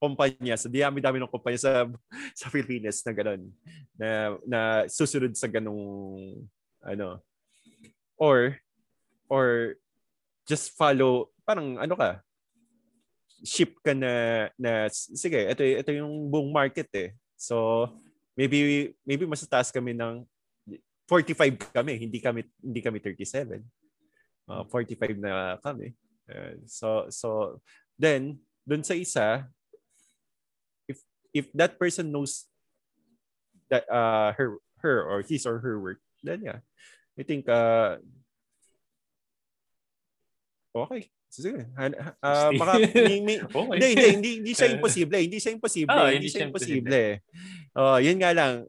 kumpanya? 0.01 0.57
Sa 0.57 0.71
dami-dami 0.71 1.21
ng 1.21 1.29
kumpanya 1.29 1.59
sa 1.61 1.73
sa 2.39 2.49
Pilipinas 2.49 3.01
na 3.05 3.13
ganon. 3.13 3.41
Na 3.99 4.09
na 4.45 4.59
susunod 4.89 5.33
sa 5.37 5.45
ganong 5.45 5.81
ano. 6.81 7.21
Or 8.17 8.57
or 9.29 9.77
just 10.49 10.73
follow 10.73 11.29
parang 11.45 11.77
ano 11.77 11.93
ka? 11.93 12.25
Ship 13.45 13.71
ka 13.85 13.93
na 13.93 14.47
na 14.57 14.89
sige 14.91 15.45
ito 15.45 15.61
ito 15.61 15.91
yung 15.93 16.27
buong 16.27 16.49
market 16.49 16.89
eh. 16.97 17.09
So 17.37 17.87
maybe 18.33 18.91
maybe 19.05 19.29
mas 19.29 19.45
kami 19.45 19.93
ng 19.93 20.25
45 21.07 21.71
kami. 21.71 21.93
Hindi 22.01 22.17
kami 22.17 22.41
hindi 22.59 22.81
kami 22.81 22.97
37 22.97 23.79
Uh, 24.49 24.65
45 24.65 25.21
na 25.21 25.61
kami. 25.61 25.93
Uh, 26.25 26.57
so 26.65 27.05
so 27.13 27.61
then 28.01 28.41
dun 28.65 28.81
sa 28.81 28.97
isa 28.97 29.49
if 30.85 30.97
if 31.33 31.49
that 31.53 31.77
person 31.77 32.09
knows 32.09 32.45
that 33.69 33.85
uh 33.89 34.33
her 34.33 34.57
her 34.81 35.05
or 35.05 35.21
his 35.25 35.45
or 35.45 35.57
her 35.61 35.77
work 35.81 36.01
then 36.21 36.41
yeah 36.45 36.61
I 37.17 37.25
think 37.25 37.49
uh 37.49 37.97
okay 40.73 41.09
sige 41.29 41.65
uh, 41.77 42.49
baka 42.57 42.73
may, 42.89 43.21
may, 43.21 43.37
okay. 43.45 43.77
hindi, 43.77 43.87
hindi, 43.93 44.07
hindi, 44.09 44.31
hindi 44.41 44.53
siya 44.57 44.69
imposible. 44.75 45.21
Hindi 45.21 45.37
siya 45.37 45.53
imposible. 45.53 45.93
Ah, 45.93 46.09
hindi, 46.09 46.25
siya 46.25 46.49
imposible. 46.49 47.21
Oh, 47.77 48.01
yun 48.01 48.17
nga 48.17 48.33
lang. 48.33 48.65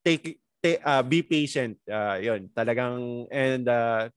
Take, 0.00 0.40
take 0.64 0.80
uh, 0.80 1.04
be 1.04 1.20
patient. 1.20 1.76
Uh, 1.84 2.16
yun, 2.24 2.48
talagang 2.56 3.28
and 3.28 3.68
uh, 3.68 4.08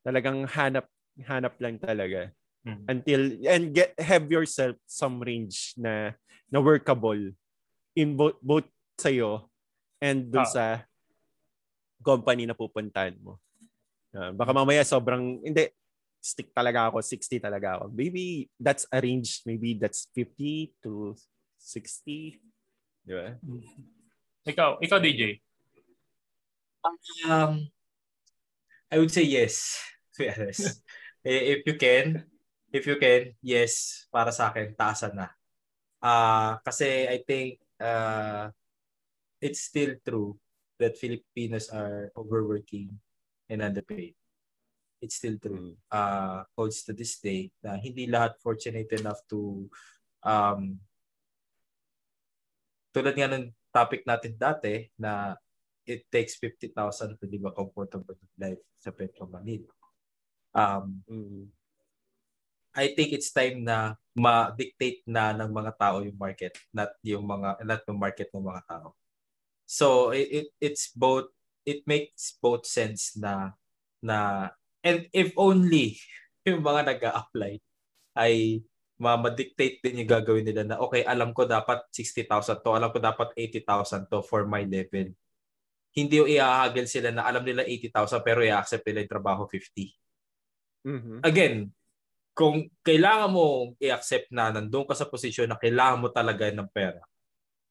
talagang 0.00 0.44
hanap 0.48 0.86
hanap 1.26 1.54
lang 1.60 1.76
talaga 1.76 2.32
Mhm. 2.64 2.84
until 2.88 3.20
and 3.48 3.64
get 3.72 3.92
have 3.96 4.28
yourself 4.28 4.76
some 4.84 5.20
range 5.20 5.72
na 5.80 6.12
na 6.52 6.58
workable 6.60 7.32
in 7.96 8.16
both 8.16 8.36
both 8.40 8.68
sa 9.00 9.08
and 10.00 10.28
dun 10.28 10.44
Ah. 10.44 10.48
sa 10.48 10.64
company 12.00 12.44
na 12.48 12.56
pupuntahan 12.56 13.16
mo. 13.20 13.36
Uh, 14.12 14.32
baka 14.32 14.50
mamaya 14.52 14.80
sobrang 14.84 15.40
hindi 15.44 15.68
stick 16.20 16.52
talaga 16.52 16.92
ako, 16.92 17.00
60 17.00 17.40
talaga 17.40 17.80
ako. 17.80 17.84
Maybe 17.96 18.48
that's 18.60 18.84
a 18.92 19.00
range, 19.00 19.40
maybe 19.48 19.72
that's 19.76 20.08
50 20.12 20.76
to 20.84 21.16
60. 21.56 22.40
Di 23.04 23.12
ba? 23.16 23.40
Ikaw, 24.44 24.84
ikaw 24.84 24.98
DJ. 25.00 25.40
Um, 27.24 27.68
I 28.90 28.98
would 28.98 29.14
say 29.14 29.22
yes. 29.22 29.78
To 30.18 30.26
be 30.26 30.30
honest. 30.30 30.82
if 31.24 31.62
you 31.64 31.76
can, 31.78 32.26
if 32.74 32.86
you 32.86 32.96
can, 32.98 33.38
yes, 33.42 34.06
para 34.10 34.34
sa 34.34 34.50
akin, 34.50 34.74
taasan 34.74 35.14
na. 35.14 35.30
Uh, 36.02 36.58
kasi 36.66 37.06
I 37.06 37.22
think 37.22 37.62
uh, 37.78 38.50
it's 39.38 39.62
still 39.62 39.94
true 40.02 40.34
that 40.80 40.96
Filipinos 40.96 41.68
are 41.70 42.10
overworking 42.16 42.98
and 43.46 43.62
underpaid. 43.62 44.16
It's 45.00 45.16
still 45.20 45.36
true. 45.38 45.76
Uh, 45.92 46.44
holds 46.56 46.82
to 46.88 46.92
this 46.92 47.20
day 47.20 47.52
na 47.60 47.76
hindi 47.76 48.08
lahat 48.08 48.40
fortunate 48.40 48.88
enough 48.96 49.20
to 49.28 49.68
um, 50.24 50.80
tulad 52.90 53.14
nga 53.14 53.28
ng 53.30 53.52
topic 53.70 54.02
natin 54.02 54.34
dati 54.34 54.88
na 54.98 55.36
it 55.86 56.06
takes 56.12 56.36
50,000 56.36 56.74
to 57.18 57.24
live 57.26 57.44
a 57.48 57.52
comfortable 57.52 58.16
life 58.38 58.60
sa 58.78 58.90
Petro 58.90 59.26
Manila. 59.26 59.70
Um, 60.54 61.02
mm. 61.08 61.44
I 62.74 62.94
think 62.94 63.10
it's 63.10 63.34
time 63.34 63.66
na 63.66 63.98
ma-dictate 64.14 65.02
na 65.06 65.34
ng 65.34 65.50
mga 65.50 65.72
tao 65.74 66.06
yung 66.06 66.14
market, 66.14 66.54
not 66.70 66.94
yung 67.02 67.26
mga 67.26 67.66
not 67.66 67.82
yung 67.82 67.98
market 67.98 68.30
ng 68.30 68.46
mga 68.46 68.62
tao. 68.66 68.94
So 69.66 70.14
it, 70.14 70.28
it 70.30 70.46
it's 70.62 70.94
both 70.94 71.34
it 71.66 71.82
makes 71.86 72.38
both 72.38 72.66
sense 72.66 73.18
na 73.18 73.58
na 73.98 74.50
and 74.86 75.10
if 75.10 75.34
only 75.34 75.98
yung 76.46 76.62
mga 76.62 76.94
nag-a-apply 76.94 77.58
ay 78.18 78.62
ma-dictate 79.00 79.80
din 79.80 80.04
yung 80.04 80.12
gagawin 80.12 80.44
nila 80.44 80.62
na 80.62 80.76
okay, 80.76 81.00
alam 81.08 81.32
ko 81.32 81.48
dapat 81.48 81.88
60,000 81.88 82.60
to, 82.60 82.76
alam 82.76 82.92
ko 82.92 83.00
dapat 83.00 83.32
80,000 83.32 84.12
to 84.12 84.20
for 84.20 84.44
my 84.44 84.60
level. 84.68 85.08
Hindi 85.90 86.22
yung 86.22 86.30
iahagil 86.30 86.86
sila 86.86 87.10
na 87.10 87.26
alam 87.26 87.42
nila 87.42 87.66
80,000 87.66 88.22
pero 88.22 88.40
i-accept 88.46 88.86
nila 88.86 89.02
yung 89.02 89.14
trabaho 89.14 89.42
50. 89.46 89.90
Mm-hmm. 90.86 91.18
Again, 91.26 91.54
kung 92.32 92.70
kailangan 92.86 93.30
mo 93.34 93.74
i-accept 93.76 94.30
na 94.32 94.54
nandun 94.54 94.86
ka 94.86 94.94
sa 94.94 95.10
posisyon 95.10 95.50
na 95.50 95.58
kailangan 95.58 96.00
mo 96.00 96.08
talaga 96.08 96.48
ng 96.48 96.70
pera, 96.70 97.02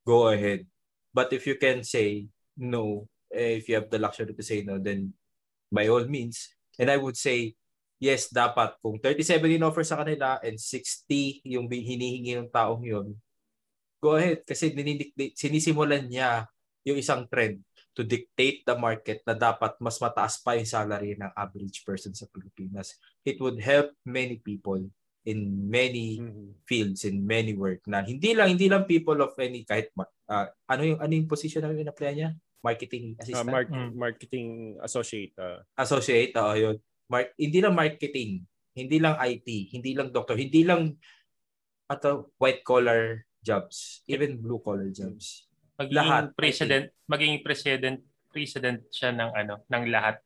go 0.03 0.29
ahead. 0.29 0.67
But 1.09 1.33
if 1.33 1.47
you 1.47 1.57
can 1.57 1.81
say 1.81 2.29
no, 2.59 3.07
eh, 3.31 3.57
if 3.57 3.71
you 3.71 3.79
have 3.79 3.89
the 3.89 3.97
luxury 3.97 4.35
to 4.35 4.45
say 4.45 4.61
no, 4.61 4.77
then 4.77 5.15
by 5.71 5.87
all 5.89 6.05
means. 6.05 6.53
And 6.77 6.91
I 6.91 6.97
would 6.97 7.17
say, 7.17 7.55
yes, 7.97 8.29
dapat. 8.29 8.77
Kung 8.83 9.01
37 9.01 9.57
in 9.57 9.65
offer 9.65 9.81
sa 9.87 10.01
kanila 10.01 10.37
and 10.43 10.59
60 10.59 11.45
yung 11.45 11.65
hinihingi 11.65 12.37
ng 12.37 12.49
taong 12.51 12.83
yun, 12.83 13.17
go 13.97 14.19
ahead. 14.19 14.45
Kasi 14.45 14.69
sinisimulan 15.33 16.05
niya 16.05 16.45
yung 16.85 16.97
isang 16.97 17.25
trend 17.25 17.61
to 17.97 18.05
dictate 18.05 18.63
the 18.63 18.77
market 18.77 19.25
na 19.25 19.35
dapat 19.35 19.75
mas 19.81 19.99
mataas 19.99 20.39
pa 20.39 20.55
yung 20.55 20.69
salary 20.69 21.17
ng 21.17 21.31
average 21.35 21.83
person 21.83 22.13
sa 22.15 22.29
Pilipinas. 22.29 22.95
It 23.25 23.41
would 23.41 23.59
help 23.59 23.91
many 24.05 24.39
people 24.39 24.87
in 25.27 25.67
many 25.67 26.17
mm-hmm. 26.17 26.55
fields 26.63 27.03
in 27.03 27.21
many 27.21 27.51
work 27.51 27.83
na 27.85 28.01
hindi 28.01 28.31
lang 28.31 28.55
hindi 28.55 28.71
lang 28.71 28.87
people 28.87 29.19
of 29.19 29.35
any 29.35 29.67
kahit 29.67 29.91
uh, 29.99 30.47
ano 30.65 30.81
yung 30.81 30.99
ano 30.99 31.11
yung 31.11 31.27
position 31.27 31.59
na 31.59 31.75
in-apply 31.75 32.15
niya 32.15 32.31
marketing 32.63 33.19
assistant 33.19 33.47
uh, 33.47 33.51
mar- 33.51 33.67
mm. 33.67 33.91
marketing 33.95 34.79
associate 34.79 35.35
uh. 35.35 35.59
associate 35.75 36.31
oh 36.39 36.55
yun 36.55 36.77
Mar- 37.11 37.35
hindi 37.35 37.59
lang 37.59 37.75
marketing 37.75 38.47
hindi 38.71 38.97
lang 38.97 39.19
IT 39.19 39.47
hindi 39.75 39.91
lang 39.91 40.09
doctor 40.15 40.39
hindi 40.39 40.63
lang 40.63 40.95
ato 41.91 42.31
white 42.39 42.63
collar 42.63 43.27
jobs 43.43 44.05
even 44.07 44.39
blue 44.39 44.61
collar 44.63 44.87
jobs 44.87 45.48
maging 45.79 45.95
lahat, 45.95 46.23
president, 46.35 46.85
maging 47.07 47.35
president, 47.39 47.97
president 48.27 48.79
siya 48.91 49.15
ng 49.15 49.31
ano, 49.31 49.53
ng 49.63 49.83
lahat 49.87 50.19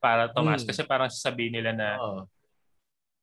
para 0.00 0.32
tumaas 0.32 0.64
hmm. 0.64 0.68
kasi 0.72 0.82
parang 0.88 1.12
sasabihin 1.12 1.60
nila 1.60 1.76
na 1.76 1.88
oh, 2.00 2.24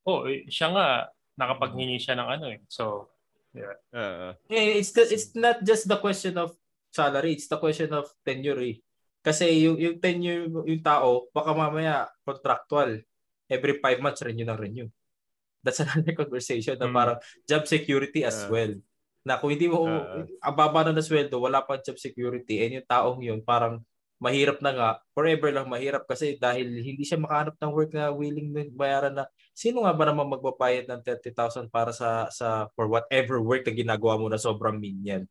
oh 0.05 0.19
eh, 0.29 0.45
siya 0.45 0.69
nga 0.69 0.87
nakapaghingi 1.33 1.97
siya 1.97 2.13
ng 2.21 2.29
ano 2.29 2.45
eh. 2.53 2.61
So, 2.69 3.09
yeah. 3.57 3.73
Uh, 3.89 4.37
eh, 4.53 4.77
it's 4.77 4.93
the, 4.93 5.03
it's 5.09 5.33
not 5.33 5.65
just 5.65 5.89
the 5.89 5.97
question 5.97 6.37
of 6.37 6.53
salary, 6.93 7.33
it's 7.33 7.49
the 7.49 7.57
question 7.57 7.89
of 7.89 8.05
tenure. 8.21 8.61
Eh. 8.61 8.77
Kasi 9.25 9.65
yung 9.65 9.81
yung 9.81 9.97
tenure 9.97 10.45
yung 10.69 10.83
tao, 10.85 11.25
baka 11.33 11.57
mamaya 11.57 12.05
contractual 12.21 13.01
every 13.49 13.81
five 13.81 13.97
months 13.97 14.21
renew 14.21 14.45
ng 14.45 14.61
renew. 14.61 14.87
That's 15.65 15.81
another 15.81 16.13
conversation 16.21 16.77
na 16.77 16.85
hmm. 16.85 16.93
parang 16.93 17.17
job 17.49 17.65
security 17.65 18.21
as 18.21 18.45
uh, 18.45 18.53
well 18.53 18.77
na 19.23 19.39
kung 19.39 19.55
hindi 19.55 19.71
mo, 19.71 19.87
uh, 19.87 20.27
ang 20.43 20.55
baba 20.55 20.87
na 20.87 20.95
na 20.95 21.03
sweldo, 21.03 21.39
wala 21.39 21.63
pang 21.63 21.79
job 21.79 21.95
security, 21.95 22.59
and 22.59 22.79
yung 22.79 22.87
taong 22.87 23.19
yun, 23.23 23.39
parang 23.39 23.79
mahirap 24.23 24.63
na 24.63 24.71
nga, 24.71 24.89
forever 25.11 25.51
lang 25.51 25.67
mahirap 25.67 26.07
kasi 26.07 26.39
dahil 26.39 26.79
hindi 26.79 27.03
siya 27.03 27.19
makahanap 27.19 27.59
ng 27.59 27.71
work 27.75 27.91
na 27.91 28.07
willing 28.11 28.55
na 28.55 28.63
bayaran 28.71 29.15
na, 29.15 29.27
sino 29.51 29.83
nga 29.83 29.91
ba 29.91 30.07
naman 30.07 30.31
magbabayad 30.31 30.87
ng 30.87 31.01
30,000 31.03 31.67
para 31.67 31.91
sa, 31.91 32.31
sa, 32.31 32.71
for 32.75 32.87
whatever 32.87 33.43
work 33.43 33.67
na 33.67 33.75
ginagawa 33.75 34.15
mo 34.15 34.31
na 34.31 34.39
sobrang 34.39 34.79
minion? 34.79 35.27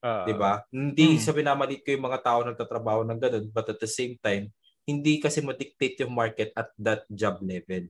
Uh, 0.00 0.24
'Di 0.24 0.34
ba? 0.34 0.64
Hindi 0.72 1.16
hmm. 1.16 1.20
sa 1.20 1.36
binamalit 1.36 1.84
ko 1.84 1.92
yung 1.92 2.08
mga 2.08 2.24
tao 2.24 2.40
nagtatrabaho 2.40 3.04
ng 3.04 3.20
ganun, 3.20 3.46
but 3.52 3.68
at 3.68 3.76
the 3.76 3.90
same 3.90 4.16
time, 4.18 4.48
hindi 4.88 5.20
kasi 5.20 5.44
ma-dictate 5.44 6.02
yung 6.02 6.16
market 6.16 6.56
at 6.56 6.72
that 6.80 7.04
job 7.12 7.38
level. 7.44 7.84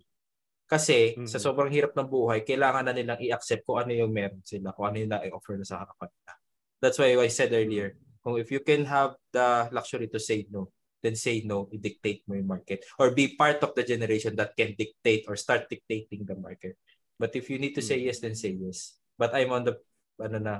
Kasi 0.70 1.18
mm-hmm. 1.18 1.26
sa 1.26 1.42
sobrang 1.42 1.66
hirap 1.66 1.98
ng 1.98 2.06
buhay, 2.06 2.46
kailangan 2.46 2.86
na 2.86 2.94
nilang 2.94 3.18
i-accept 3.18 3.66
kung 3.66 3.82
ano 3.82 3.90
yung 3.90 4.14
meron 4.14 4.38
sila, 4.46 4.70
kung 4.70 4.86
ano 4.86 5.02
yung 5.02 5.10
na-offer 5.10 5.58
na 5.58 5.66
sa 5.66 5.82
harapan 5.82 6.06
nila. 6.14 6.32
That's 6.78 6.98
why 7.02 7.10
I 7.18 7.26
said 7.26 7.50
earlier, 7.50 7.98
kung 8.22 8.38
if 8.38 8.54
you 8.54 8.62
can 8.62 8.86
have 8.86 9.18
the 9.34 9.66
luxury 9.74 10.06
to 10.14 10.22
say 10.22 10.46
no, 10.46 10.70
then 11.02 11.18
say 11.18 11.42
no, 11.42 11.66
i-dictate 11.74 12.22
mo 12.30 12.38
yung 12.38 12.46
market. 12.46 12.86
Or 13.02 13.10
be 13.10 13.34
part 13.34 13.58
of 13.66 13.74
the 13.74 13.82
generation 13.82 14.38
that 14.38 14.54
can 14.54 14.78
dictate 14.78 15.26
or 15.26 15.34
start 15.34 15.66
dictating 15.66 16.22
the 16.22 16.38
market. 16.38 16.78
But 17.18 17.34
if 17.34 17.50
you 17.50 17.58
need 17.58 17.74
to 17.74 17.82
say 17.82 17.98
mm-hmm. 17.98 18.14
yes, 18.14 18.22
then 18.22 18.38
say 18.38 18.54
yes. 18.54 18.94
But 19.18 19.34
I'm 19.34 19.50
on 19.50 19.66
the, 19.66 19.74
ano 20.22 20.38
na, 20.38 20.54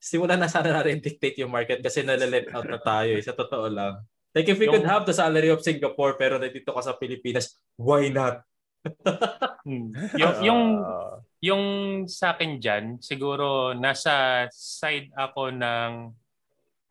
simula 0.00 0.40
na 0.40 0.48
sana 0.48 0.72
natin 0.72 1.04
dictate 1.04 1.36
yung 1.36 1.52
market 1.52 1.84
kasi 1.84 2.00
nalalet 2.00 2.48
out 2.48 2.64
na 2.64 2.80
tayo 2.80 3.12
eh, 3.12 3.22
sa 3.22 3.36
totoo 3.36 3.68
lang. 3.68 4.00
Like 4.32 4.48
if 4.48 4.56
we 4.56 4.72
yung, 4.72 4.80
could 4.80 4.88
have 4.88 5.04
the 5.04 5.12
salary 5.12 5.52
of 5.52 5.60
Singapore 5.60 6.16
pero 6.16 6.40
nandito 6.40 6.72
ka 6.72 6.80
sa 6.80 6.96
Pilipinas, 6.96 7.60
why 7.76 8.08
not? 8.08 8.40
hmm. 9.66 9.92
yung, 10.16 10.34
yung, 10.40 10.62
yung 11.40 11.64
sa 12.08 12.32
akin 12.32 12.60
dyan, 12.60 12.84
siguro 13.00 13.76
nasa 13.76 14.46
side 14.52 15.12
ako 15.16 15.52
ng, 15.52 15.92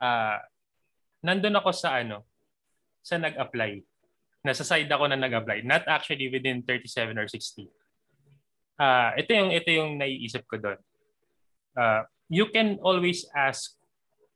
uh, 0.01 0.37
nandun 1.25 1.57
ako 1.57 1.69
sa 1.73 1.99
ano, 2.01 2.25
sa 3.01 3.17
nag-apply. 3.17 3.81
Nasa 4.45 4.63
side 4.63 4.87
ako 4.87 5.09
na 5.09 5.19
nag-apply. 5.19 5.65
Not 5.65 5.89
actually 5.89 6.29
within 6.31 6.63
37 6.63 7.17
or 7.17 7.27
60. 7.27 7.67
Uh, 8.79 8.81
ah, 8.81 9.09
ito 9.19 9.35
yung 9.35 9.51
ito 9.51 9.69
yung 9.75 9.99
naiisip 9.99 10.47
ko 10.47 10.55
doon. 10.55 10.79
Uh, 11.75 12.07
you 12.31 12.47
can 12.47 12.79
always 12.79 13.27
ask 13.35 13.75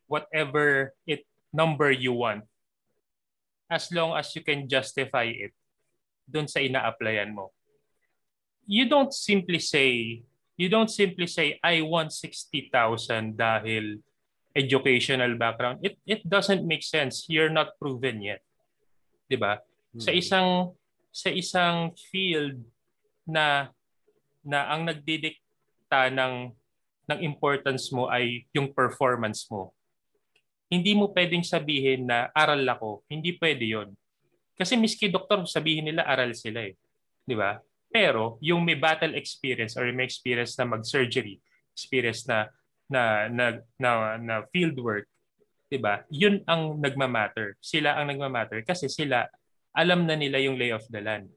whatever 0.10 0.92
it 1.08 1.24
number 1.54 1.94
you 1.94 2.12
want 2.12 2.44
as 3.70 3.88
long 3.94 4.18
as 4.18 4.34
you 4.36 4.44
can 4.44 4.68
justify 4.68 5.30
it 5.30 5.54
doon 6.28 6.48
sa 6.48 6.64
ina-applyan 6.64 7.32
mo. 7.32 7.52
You 8.64 8.88
don't 8.88 9.12
simply 9.12 9.60
say, 9.60 10.24
you 10.56 10.68
don't 10.72 10.92
simply 10.92 11.28
say, 11.28 11.60
I 11.60 11.84
want 11.84 12.16
60,000 12.16 13.36
dahil 13.36 14.00
educational 14.56 15.36
background. 15.36 15.82
It, 15.82 15.98
it 16.06 16.22
doesn't 16.24 16.64
make 16.64 16.86
sense. 16.86 17.26
You're 17.28 17.52
not 17.52 17.76
proven 17.82 18.22
yet. 18.22 18.42
'Di 19.28 19.38
ba? 19.42 19.58
Hmm. 19.58 20.02
Sa 20.02 20.12
isang 20.14 20.50
sa 21.10 21.30
isang 21.34 21.94
field 22.10 22.62
na 23.26 23.74
na 24.46 24.70
ang 24.70 24.86
nagdidikta 24.86 26.14
ng 26.14 26.54
ng 27.04 27.20
importance 27.26 27.92
mo 27.92 28.08
ay 28.08 28.46
yung 28.56 28.72
performance 28.72 29.50
mo. 29.50 29.74
Hindi 30.72 30.96
mo 30.98 31.12
pwedeng 31.12 31.44
sabihin 31.46 32.08
na 32.08 32.32
aral 32.34 32.64
ako. 32.66 33.02
Hindi 33.10 33.36
pwede 33.42 33.66
'yon. 33.66 33.90
Kasi 34.54 34.78
miski 34.78 35.10
doktor, 35.10 35.44
sabihin 35.50 35.90
nila 35.90 36.06
aral 36.06 36.38
sila 36.38 36.66
eh. 36.70 36.78
Di 37.26 37.34
ba? 37.34 37.58
Pero 37.94 38.42
yung 38.42 38.66
may 38.66 38.74
battle 38.74 39.14
experience 39.14 39.78
or 39.78 39.86
may 39.94 40.10
experience 40.10 40.58
na 40.58 40.66
mag-surgery, 40.66 41.38
experience 41.74 42.26
na 42.26 42.50
na 42.90 43.30
na 43.30 43.46
na, 43.78 44.18
na 44.18 44.36
field 44.50 44.78
work, 44.82 45.06
'di 45.70 45.78
ba? 45.78 46.02
'Yun 46.10 46.42
ang 46.50 46.78
nagma-matter. 46.82 47.58
Sila 47.62 47.98
ang 47.98 48.10
nagma-matter 48.10 48.66
kasi 48.66 48.90
sila 48.90 49.30
alam 49.74 50.06
na 50.06 50.18
nila 50.18 50.38
yung 50.42 50.58
lay 50.58 50.74
of 50.74 50.86
the 50.90 51.02
land. 51.02 51.30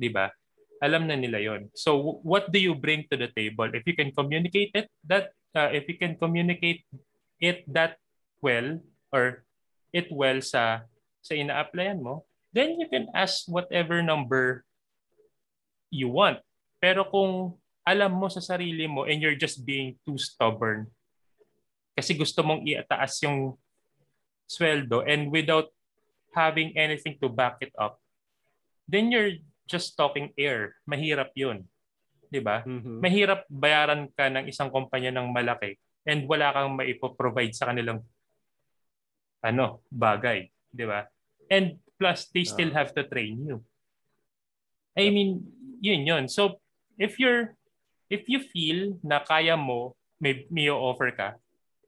'Di 0.00 0.08
ba? 0.08 0.32
Alam 0.80 1.08
na 1.08 1.16
nila 1.16 1.40
'yon. 1.40 1.68
So 1.76 2.20
what 2.24 2.48
do 2.48 2.56
you 2.56 2.72
bring 2.72 3.04
to 3.12 3.16
the 3.20 3.28
table? 3.28 3.68
If 3.76 3.84
you 3.84 3.92
can 3.92 4.16
communicate 4.16 4.72
it 4.72 4.88
that 5.04 5.36
uh, 5.52 5.72
if 5.72 5.84
you 5.88 6.00
can 6.00 6.16
communicate 6.16 6.88
it 7.36 7.68
that 7.68 8.00
well 8.40 8.80
or 9.12 9.44
it 9.92 10.08
well 10.08 10.40
sa 10.40 10.88
sa 11.20 11.36
ina-applyan 11.36 12.00
mo, 12.00 12.24
then 12.52 12.78
you 12.78 12.86
can 12.86 13.08
ask 13.16 13.48
whatever 13.48 14.04
number 14.04 14.64
you 15.88 16.08
want. 16.08 16.40
Pero 16.78 17.08
kung 17.08 17.56
alam 17.82 18.12
mo 18.14 18.30
sa 18.30 18.40
sarili 18.40 18.86
mo 18.86 19.08
and 19.08 19.18
you're 19.18 19.38
just 19.38 19.64
being 19.66 19.98
too 20.06 20.14
stubborn 20.14 20.86
kasi 21.92 22.16
gusto 22.16 22.40
mong 22.40 22.64
iataas 22.64 23.20
yung 23.26 23.58
sweldo 24.48 25.04
and 25.04 25.28
without 25.28 25.68
having 26.32 26.72
anything 26.72 27.20
to 27.20 27.28
back 27.28 27.60
it 27.60 27.72
up, 27.76 28.00
then 28.88 29.12
you're 29.12 29.36
just 29.68 29.92
talking 29.96 30.32
air. 30.40 30.76
Mahirap 30.88 31.32
yun. 31.36 31.68
'Di 32.32 32.40
ba? 32.40 32.64
Mhm. 32.64 33.04
Mahirap 33.04 33.44
bayaran 33.52 34.08
ka 34.16 34.32
ng 34.32 34.48
isang 34.48 34.72
kumpanya 34.72 35.12
ng 35.12 35.28
malaki 35.28 35.76
and 36.08 36.24
wala 36.24 36.48
kang 36.56 36.72
maipo-provide 36.72 37.52
sa 37.52 37.68
kanilang 37.68 38.00
ano, 39.44 39.84
bagay, 39.92 40.48
'di 40.72 40.84
ba? 40.88 41.04
And 41.52 41.81
plus 42.02 42.26
they 42.34 42.42
still 42.42 42.74
have 42.74 42.90
to 42.98 43.06
train 43.06 43.46
you. 43.46 43.62
I 44.98 45.14
mean, 45.14 45.46
yun 45.78 46.02
yun. 46.02 46.26
So 46.26 46.58
if 46.98 47.22
you're 47.22 47.54
if 48.10 48.26
you 48.26 48.42
feel 48.42 48.98
na 49.06 49.22
kaya 49.22 49.54
mo 49.54 49.94
may, 50.18 50.44
may 50.50 50.66
offer 50.66 51.14
ka, 51.14 51.38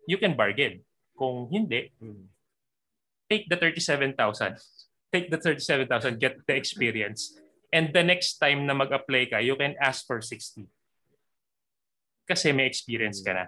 you 0.06 0.16
can 0.16 0.38
bargain. 0.38 0.86
Kung 1.18 1.50
hindi, 1.50 1.90
Mhm. 1.98 2.30
take 3.26 3.50
the 3.50 3.58
37,000. 3.58 4.58
Take 5.10 5.30
the 5.30 5.38
37,000, 5.38 6.18
get 6.18 6.38
the 6.46 6.54
experience. 6.54 7.38
And 7.74 7.90
the 7.90 8.02
next 8.06 8.38
time 8.38 8.66
na 8.66 8.74
mag-apply 8.74 9.34
ka, 9.34 9.38
you 9.42 9.58
can 9.58 9.74
ask 9.82 10.06
for 10.06 10.22
60. 10.22 10.66
Kasi 12.26 12.54
may 12.54 12.70
experience 12.70 13.18
ka 13.20 13.34
na. 13.34 13.46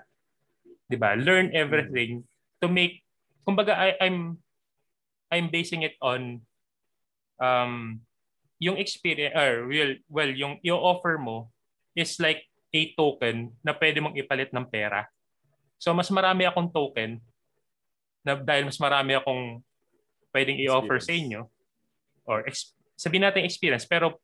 'Di 0.86 0.98
ba? 0.98 1.14
Learn 1.18 1.51
everything 1.55 2.26
to 2.62 2.66
make 2.70 3.02
kumbaga 3.43 3.74
I, 3.74 3.88
I'm 4.02 4.43
I'm 5.30 5.51
basing 5.51 5.82
it 5.82 5.98
on 5.98 6.47
um 7.40 8.00
yung 8.56 8.80
experience 8.80 9.36
or 9.36 9.68
well, 9.68 9.92
well 10.08 10.32
yung 10.32 10.56
i-offer 10.64 11.20
mo 11.20 11.52
is 11.92 12.16
like 12.16 12.48
a 12.72 12.80
token 12.96 13.52
na 13.60 13.76
pwede 13.76 14.00
mong 14.00 14.16
ipalit 14.16 14.52
ng 14.52 14.66
pera. 14.68 15.08
So 15.76 15.92
mas 15.92 16.08
marami 16.08 16.48
akong 16.48 16.72
token 16.72 17.20
na 18.24 18.36
dahil 18.36 18.68
mas 18.68 18.80
marami 18.80 19.16
akong 19.16 19.60
pwedeng 20.32 20.60
i-offer 20.60 20.98
sa 21.00 21.12
inyo 21.12 21.46
or 22.26 22.44
ex- 22.48 22.74
sabihin 22.98 23.28
natin 23.28 23.46
experience 23.46 23.86
pero 23.86 24.18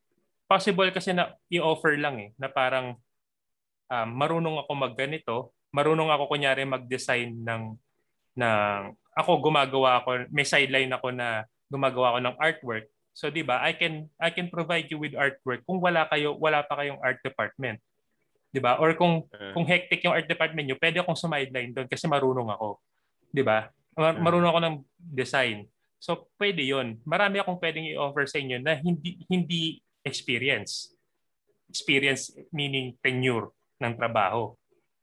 possible 0.51 0.89
kasi 0.93 1.17
na 1.17 1.33
i-offer 1.49 1.97
lang 1.97 2.21
eh 2.21 2.31
na 2.37 2.51
parang 2.53 2.99
um, 3.89 4.09
marunong 4.13 4.65
ako 4.65 4.73
magganito, 4.77 5.37
marunong 5.73 6.13
ako 6.13 6.29
kunyari 6.29 6.65
mag-design 6.65 7.33
ng 7.41 7.63
ng 8.33 8.81
ako 9.13 9.45
gumagawa 9.45 10.01
ako 10.01 10.29
may 10.33 10.45
sideline 10.45 10.93
ako 10.93 11.13
na 11.13 11.45
gumagawa 11.69 12.17
ako 12.17 12.19
ng 12.21 12.37
artwork. 12.41 12.87
So 13.13 13.29
'di 13.29 13.45
ba? 13.45 13.61
I 13.61 13.77
can 13.77 14.09
I 14.17 14.33
can 14.33 14.49
provide 14.49 14.89
you 14.89 14.97
with 14.97 15.13
artwork 15.13 15.63
kung 15.69 15.79
wala 15.79 16.09
kayo 16.09 16.33
wala 16.41 16.65
pa 16.65 16.81
kayong 16.81 17.01
art 17.05 17.21
department. 17.21 17.79
'Di 18.53 18.61
ba? 18.61 18.81
Or 18.81 18.93
kung 18.97 19.29
Uh, 19.33 19.53
kung 19.53 19.69
hectic 19.69 20.01
yung 20.05 20.17
art 20.17 20.25
department 20.29 20.65
nyo, 20.65 20.77
pwede 20.81 21.01
akong 21.01 21.17
sumideline 21.17 21.73
doon 21.77 21.89
kasi 21.89 22.09
marunong 22.09 22.49
ako. 22.53 22.81
'Di 23.33 23.45
ba? 23.45 23.69
Mar- 23.93 24.17
Marunong 24.21 24.49
ako 24.49 24.61
ng 24.65 24.77
design. 24.99 25.69
So 26.01 26.33
pwede 26.41 26.65
'yon. 26.65 26.99
Marami 27.05 27.39
akong 27.39 27.61
pwedeng 27.61 27.85
i-offer 27.93 28.25
sa 28.25 28.41
inyo 28.41 28.59
na 28.65 28.81
hindi 28.81 29.21
hindi 29.29 29.79
experience. 30.03 30.97
Experience 31.69 32.33
meaning 32.53 32.97
tenure 33.05 33.53
ng 33.77 33.93
trabaho. 33.97 34.57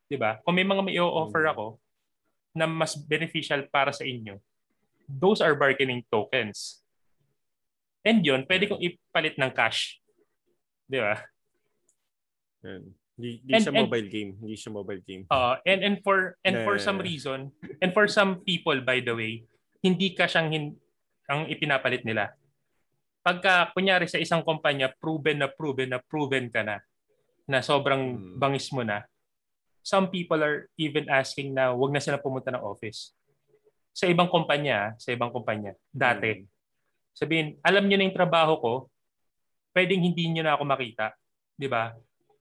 'Di 0.10 0.18
ba? 0.18 0.42
Kung 0.42 0.58
may 0.58 0.66
mga 0.66 0.82
may 0.82 0.98
i-offer 0.98 1.46
Mm. 1.46 1.52
ako 1.54 1.66
na 2.58 2.66
mas 2.66 2.98
beneficial 2.98 3.70
para 3.70 3.94
sa 3.94 4.02
inyo, 4.02 4.42
those 5.06 5.38
are 5.46 5.54
bargaining 5.54 6.02
tokens. 6.10 6.79
And 8.04 8.24
'yon, 8.24 8.48
pwede 8.48 8.68
kong 8.68 8.80
ipalit 8.80 9.36
ng 9.36 9.52
cash. 9.52 10.00
'Di 10.88 11.00
ba? 11.00 11.16
Yan. 12.64 12.84
Hindi, 13.20 13.30
hindi 13.44 13.52
And- 13.52 13.64
siya 13.68 13.72
and- 13.76 13.82
mobile 13.84 14.08
game. 14.08 14.32
Hindi 14.40 14.56
siya 14.56 14.72
mobile 14.72 15.04
game. 15.04 15.24
Uh, 15.28 15.60
and 15.68 15.80
and 15.84 15.96
for 16.00 16.40
and 16.48 16.64
for 16.64 16.80
Yeah. 16.80 16.86
some 16.88 17.00
reason 17.00 17.52
and 17.84 17.92
for 17.92 18.08
some 18.08 18.40
people 18.44 18.80
by 18.80 19.04
the 19.04 19.12
way, 19.12 19.44
hindi 19.84 20.16
ka 20.16 20.28
siyang 20.28 20.50
hin, 20.52 20.66
ang 21.28 21.52
ipinapalit 21.52 22.08
nila. 22.08 22.32
Pagka 23.20 23.76
kunyari 23.76 24.08
sa 24.08 24.16
isang 24.18 24.40
kumpanya, 24.42 24.88
proven 24.96 25.44
na 25.44 25.52
proven 25.52 25.92
na 25.92 26.00
proven 26.00 26.48
ka 26.48 26.64
na 26.64 26.80
na 27.44 27.60
sobrang 27.60 28.16
Hmm. 28.16 28.40
bangis 28.40 28.72
mo 28.72 28.88
na. 28.88 29.04
Some 29.84 30.08
people 30.08 30.40
are 30.40 30.68
even 30.80 31.08
asking 31.12 31.52
na 31.52 31.76
wag 31.76 31.92
na 31.92 32.00
sila 32.00 32.20
pumunta 32.20 32.52
ng 32.52 32.62
office. 32.64 33.12
Sa 33.92 34.08
ibang 34.08 34.32
kumpanya, 34.32 34.96
sa 34.96 35.12
ibang 35.12 35.32
kumpanya, 35.34 35.74
dati. 35.90 36.40
Mm. 36.40 36.48
Sabihin, 37.20 37.60
alam 37.60 37.84
niyo 37.84 38.00
na 38.00 38.08
yung 38.08 38.16
trabaho 38.16 38.54
ko, 38.64 38.74
pwedeng 39.76 40.00
hindi 40.00 40.32
niyo 40.32 40.48
na 40.48 40.56
ako 40.56 40.64
makita. 40.64 41.12
Di 41.60 41.68
ba? 41.68 41.92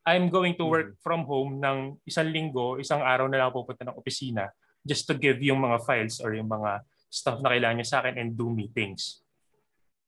I'm 0.07 0.31
going 0.31 0.55
to 0.55 0.65
work 0.71 0.95
from 1.03 1.27
home 1.27 1.59
ng 1.59 1.99
isang 2.07 2.31
linggo, 2.31 2.79
isang 2.79 3.03
araw 3.03 3.27
na 3.27 3.43
lang 3.43 3.51
pupunta 3.51 3.83
ng 3.83 3.99
opisina 3.99 4.47
just 4.87 5.05
to 5.11 5.19
give 5.19 5.43
yung 5.43 5.59
mga 5.59 5.83
files 5.83 6.23
or 6.23 6.33
yung 6.33 6.47
mga 6.47 6.81
stuff 7.11 7.43
na 7.43 7.51
kailangan 7.51 7.83
niya 7.83 7.91
sa 7.91 7.99
akin 8.01 8.17
and 8.23 8.39
do 8.39 8.47
meetings. 8.49 9.21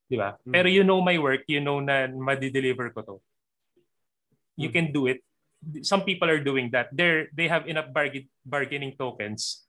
Di 0.07 0.15
ba? 0.15 0.39
Mm. 0.41 0.53
Pero 0.55 0.67
you 0.71 0.87
know 0.87 1.03
my 1.03 1.19
work, 1.19 1.43
you 1.51 1.59
know 1.59 1.83
na 1.83 2.07
madi-deliver 2.07 2.95
ko 2.95 2.99
to. 3.03 3.15
You 4.55 4.71
Mm. 4.71 4.75
can 4.79 4.87
do 4.95 5.05
it. 5.11 5.19
Some 5.85 6.01
people 6.07 6.31
are 6.31 6.41
doing 6.41 6.71
that. 6.73 6.89
They're, 6.95 7.27
they 7.35 7.45
have 7.45 7.67
enough 7.69 7.91
bargain, 7.93 8.25
bargaining 8.41 8.95
tokens 8.97 9.67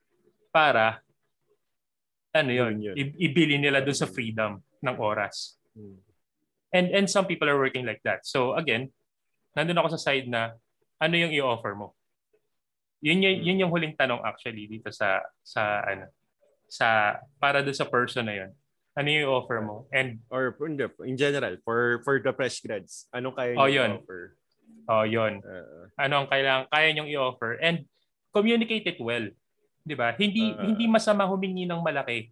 para 0.48 1.02
ano 2.32 2.48
yun, 2.48 2.80
Yun 2.80 2.86
yun. 2.88 2.94
i- 2.96 3.28
ibili 3.28 3.60
nila 3.60 3.84
dun 3.84 3.92
sa 3.92 4.08
freedom 4.08 4.56
ng 4.82 4.96
oras. 4.98 5.56
Mm. 5.72 5.98
And 6.72 6.86
and 6.92 7.06
some 7.06 7.24
people 7.24 7.46
are 7.46 7.58
working 7.58 7.84
like 7.84 8.00
that. 8.02 8.24
So 8.26 8.52
again, 8.54 8.90
nandun 9.54 9.78
ako 9.78 9.94
sa 9.94 10.02
side 10.10 10.26
na 10.26 10.56
ano 10.98 11.14
yung 11.16 11.32
i-offer 11.32 11.74
mo. 11.74 11.94
Yun 13.02 13.18
yung, 13.20 13.34
Hmm. 13.38 13.44
yun 13.44 13.60
yung 13.66 13.72
huling 13.74 13.98
tanong 13.98 14.22
actually 14.22 14.70
dito 14.70 14.88
sa 14.94 15.18
sa 15.42 15.82
ano 15.82 16.06
sa 16.70 17.18
para 17.36 17.60
doon 17.60 17.74
sa 17.74 17.84
person 17.86 18.24
na 18.24 18.36
yun. 18.36 18.50
Ano 18.94 19.08
yung 19.08 19.24
i-offer 19.26 19.58
mo? 19.60 19.88
And 19.90 20.20
Or 20.28 20.54
hindi, 20.60 20.84
in 21.04 21.16
general, 21.16 21.56
for 21.64 22.00
for 22.04 22.20
the 22.20 22.30
fresh 22.32 22.60
grads, 22.62 23.08
anong 23.10 23.34
kaya 23.34 23.56
Oh, 23.58 23.68
yun. 23.68 23.98
offer? 24.00 24.36
oh, 24.88 25.04
yun. 25.04 25.40
Uh, 25.42 25.88
Ano 25.98 26.24
ang 26.24 26.28
kailangan 26.30 26.66
kaya 26.70 26.88
niyong 26.92 27.10
i-offer 27.10 27.58
and 27.60 27.84
communicate 28.32 28.86
it 28.86 29.00
well. 29.02 29.26
'Di 29.82 29.94
ba? 29.98 30.14
Hindi 30.14 30.54
Ah. 30.54 30.62
hindi 30.62 30.86
masama 30.86 31.26
humingi 31.26 31.66
ng 31.66 31.82
malaki. 31.82 32.30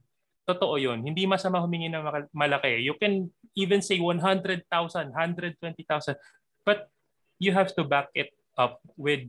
Totoo 0.49 0.81
'yun. 0.81 1.05
Hindi 1.05 1.29
masama 1.29 1.63
humingi 1.63 1.93
ng 1.93 2.05
malaki. 2.33 2.81
You 2.83 2.97
can 2.97 3.29
even 3.55 3.85
say 3.85 4.01
100,000, 4.01 4.67
120,000. 4.67 6.17
But 6.65 6.89
you 7.41 7.53
have 7.57 7.73
to 7.77 7.83
back 7.85 8.13
it 8.13 8.33
up 8.57 8.81
with 8.97 9.29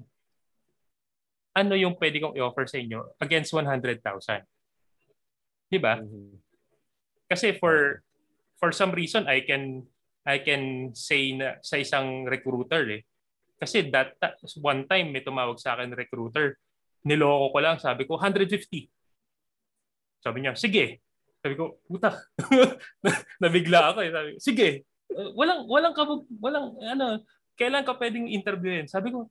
ano 1.52 1.76
yung 1.76 2.00
pwede 2.00 2.24
kong 2.24 2.36
i-offer 2.40 2.64
sa 2.68 2.80
inyo 2.80 3.16
against 3.20 3.52
100,000. 3.52 4.00
'Di 5.72 5.80
ba? 5.80 6.00
mhm. 6.00 6.40
Kasi 7.32 7.56
for 7.56 8.04
for 8.60 8.76
some 8.76 8.92
reason 8.92 9.28
I 9.28 9.44
can 9.48 9.88
I 10.28 10.44
can 10.44 10.94
say 10.94 11.34
na 11.34 11.58
sa 11.64 11.80
isang 11.82 12.28
recruiter 12.28 12.86
eh. 12.92 13.02
Kasi 13.58 13.90
that 13.94 14.18
one 14.62 14.86
time 14.90 15.14
may 15.14 15.22
tumawag 15.22 15.58
sa 15.58 15.78
akin 15.78 15.94
recruiter. 15.94 16.58
Niloko 17.06 17.54
ko 17.54 17.60
lang, 17.62 17.78
sabi 17.82 18.06
ko 18.06 18.18
150. 18.18 18.86
Sabi 20.22 20.46
niya, 20.46 20.54
sige. 20.54 21.02
Sabi 21.42 21.58
ko, 21.58 21.82
puta. 21.90 22.22
Nabigla 23.42 23.92
ako 23.92 24.00
eh. 24.06 24.12
Sabi, 24.14 24.30
sige. 24.38 24.68
Uh, 25.10 25.34
walang 25.34 25.66
walang 25.68 25.98
kabug, 25.98 26.24
walang 26.40 26.78
ano, 26.80 27.26
kailan 27.58 27.84
ka 27.84 27.98
pwedeng 27.98 28.30
interviewin? 28.30 28.86
Sabi 28.86 29.10
ko, 29.10 29.28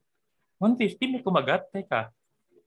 150 0.59 0.99
may 1.15 1.23
kumagat. 1.23 1.71
Teka. 1.71 2.11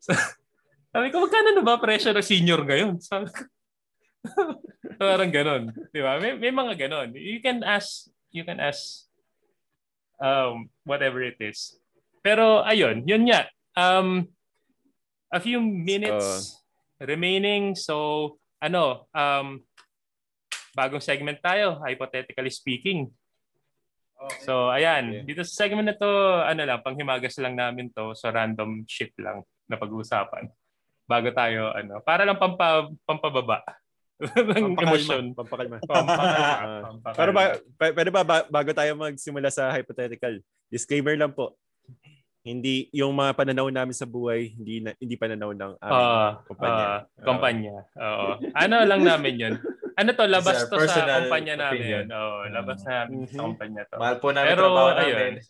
Sabi 0.93 1.07
ko, 1.11 1.19
magkano 1.21 1.51
na 1.51 1.61
ba 1.61 1.77
presyo 1.77 2.15
ng 2.15 2.23
senior 2.23 2.63
ngayon? 2.63 2.97
Sabi 3.03 3.27
ko, 3.27 3.43
Parang 4.95 5.31
ganon. 5.35 5.75
Di 5.91 5.99
ba? 5.99 6.15
May, 6.15 6.39
may 6.39 6.53
mga 6.53 6.79
ganon. 6.79 7.11
You 7.11 7.43
can 7.43 7.59
ask, 7.59 8.07
you 8.31 8.47
can 8.47 8.63
ask 8.63 9.03
um, 10.15 10.71
whatever 10.87 11.19
it 11.19 11.35
is. 11.43 11.75
Pero 12.23 12.63
ayun, 12.63 13.03
yun 13.03 13.27
nga. 13.27 13.51
Um, 13.75 14.31
a 15.27 15.43
few 15.43 15.59
minutes 15.59 16.62
remaining. 17.03 17.75
So, 17.75 18.37
ano, 18.63 19.07
um, 19.11 19.59
bagong 20.73 21.03
segment 21.03 21.39
tayo, 21.43 21.79
hypothetically 21.83 22.49
speaking. 22.49 23.11
So, 24.41 24.71
ayan. 24.71 25.27
Dito 25.27 25.43
sa 25.43 25.67
segment 25.67 25.83
na 25.91 25.99
to, 25.99 26.09
ano 26.47 26.61
lang, 26.63 26.79
panghimagas 26.79 27.35
lang 27.43 27.59
namin 27.59 27.91
to. 27.91 28.15
So, 28.15 28.31
random 28.31 28.87
shit 28.87 29.11
lang 29.19 29.43
na 29.67 29.75
pag-uusapan. 29.75 30.47
Bago 31.03 31.29
tayo, 31.35 31.75
ano, 31.75 31.99
para 31.99 32.23
lang 32.23 32.39
pampa, 32.39 32.87
pampababa 33.03 33.59
ng 34.23 34.79
emosyon. 34.79 35.35
Pampakalma. 35.35 35.77
Pampakalma. 35.83 36.31
Ah, 36.63 36.79
Pampakalma. 36.87 37.17
Pero 37.19 37.31
ba, 37.35 37.43
p- 37.59 37.93
pwede 37.93 38.09
ba, 38.13 38.21
ba- 38.23 38.47
bago 38.47 38.71
tayo 38.71 38.95
magsimula 38.95 39.51
sa 39.51 39.67
hypothetical, 39.75 40.39
disclaimer 40.71 41.19
lang 41.19 41.35
po. 41.35 41.59
Hindi 42.43 42.91
yung 42.91 43.15
mga 43.15 43.39
pananaw 43.39 43.71
namin 43.71 43.95
sa 43.95 44.03
buhay, 44.03 44.51
hindi 44.51 44.83
na, 44.83 44.91
hindi 44.99 45.15
pananaw 45.15 45.55
ng 45.55 45.73
aming 45.79 46.11
Ah, 46.11 46.31
kumpanya. 46.43 46.83
ah, 46.83 46.99
kumpanya. 47.17 47.75
Oo. 47.95 48.27
Ano 48.51 48.75
lang 48.83 49.01
namin 49.01 49.33
'yun. 49.39 49.53
ano 49.93 50.09
to, 50.11 50.25
labas 50.27 50.67
to 50.67 50.75
sa 50.83 51.23
kumpanya 51.23 51.55
namin. 51.55 51.79
opinion. 51.79 52.05
Oo, 52.11 52.37
labas 52.51 52.83
na 52.83 53.07
Mhm. 53.07 53.27
sa 53.29 53.41
kumpanya 53.41 53.81
to. 53.87 53.95
Mahal 53.95 54.17
po 54.19 54.27
namin 54.29 54.49
Pero, 54.49 54.63
trabaho 54.67 54.89
ayun. 54.93 55.15
namin. 55.15 55.33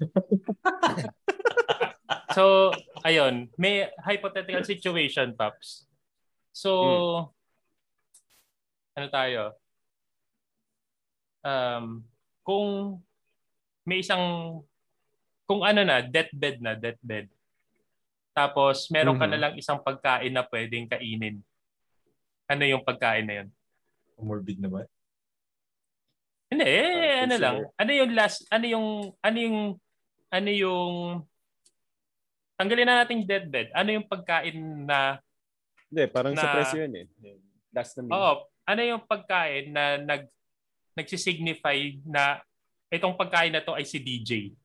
So, 2.34 2.74
ayun, 3.02 3.46
may 3.56 3.86
hypothetical 4.00 4.66
situation, 4.66 5.34
Paps. 5.34 5.86
So, 6.52 6.70
ano 8.92 9.08
tayo? 9.08 9.54
Um, 11.40 12.02
kung 12.42 13.02
may 13.84 14.02
isang, 14.02 14.22
kung 15.54 15.62
ano 15.62 15.86
na, 15.86 16.02
deathbed 16.02 16.58
na, 16.58 16.74
deathbed. 16.74 17.30
Tapos, 18.34 18.90
meron 18.90 19.22
ka 19.22 19.30
Mhm. 19.30 19.32
na 19.32 19.40
lang 19.40 19.54
isang 19.54 19.78
pagkain 19.78 20.34
na 20.34 20.42
pwedeng 20.42 20.90
kainin. 20.90 21.38
Ano 22.50 22.66
yung 22.66 22.82
pagkain 22.82 23.30
na 23.30 23.46
yun? 23.46 23.50
Morbid 24.18 24.58
naman. 24.58 24.90
Hindi, 26.50 26.66
eh, 26.66 27.22
Ah, 27.22 27.30
ano 27.30 27.36
sure. 27.38 27.44
lang. 27.46 27.56
Ano 27.78 27.92
yung 27.94 28.12
last, 28.18 28.42
ano 28.50 28.66
yung, 28.66 28.88
ano 29.22 29.38
yung, 29.38 29.58
ano 30.28 30.50
yung, 30.50 30.94
tanggalin 32.54 32.90
na 32.90 33.06
natin 33.06 33.22
deathbed. 33.22 33.70
Ano 33.74 33.90
yung 33.92 34.10
pagkain 34.10 34.58
na, 34.84 35.22
Hindi, 35.94 36.04
parang 36.10 36.34
sa 36.34 36.50
Na- 36.50 36.54
presyo 36.58 36.82
yun 36.82 36.94
eh. 36.98 37.06
Last 37.70 37.94
na 37.98 38.02
meal. 38.02 38.14
oo, 38.14 38.34
ano 38.66 38.82
yung 38.82 39.06
pagkain 39.06 39.70
na 39.70 40.02
nag, 40.02 40.26
nagsisignify 40.98 42.02
na 42.02 42.42
itong 42.90 43.14
pagkain 43.14 43.54
na 43.54 43.62
to 43.62 43.78
ay 43.78 43.86
si 43.86 44.02
DJ. 44.02 44.58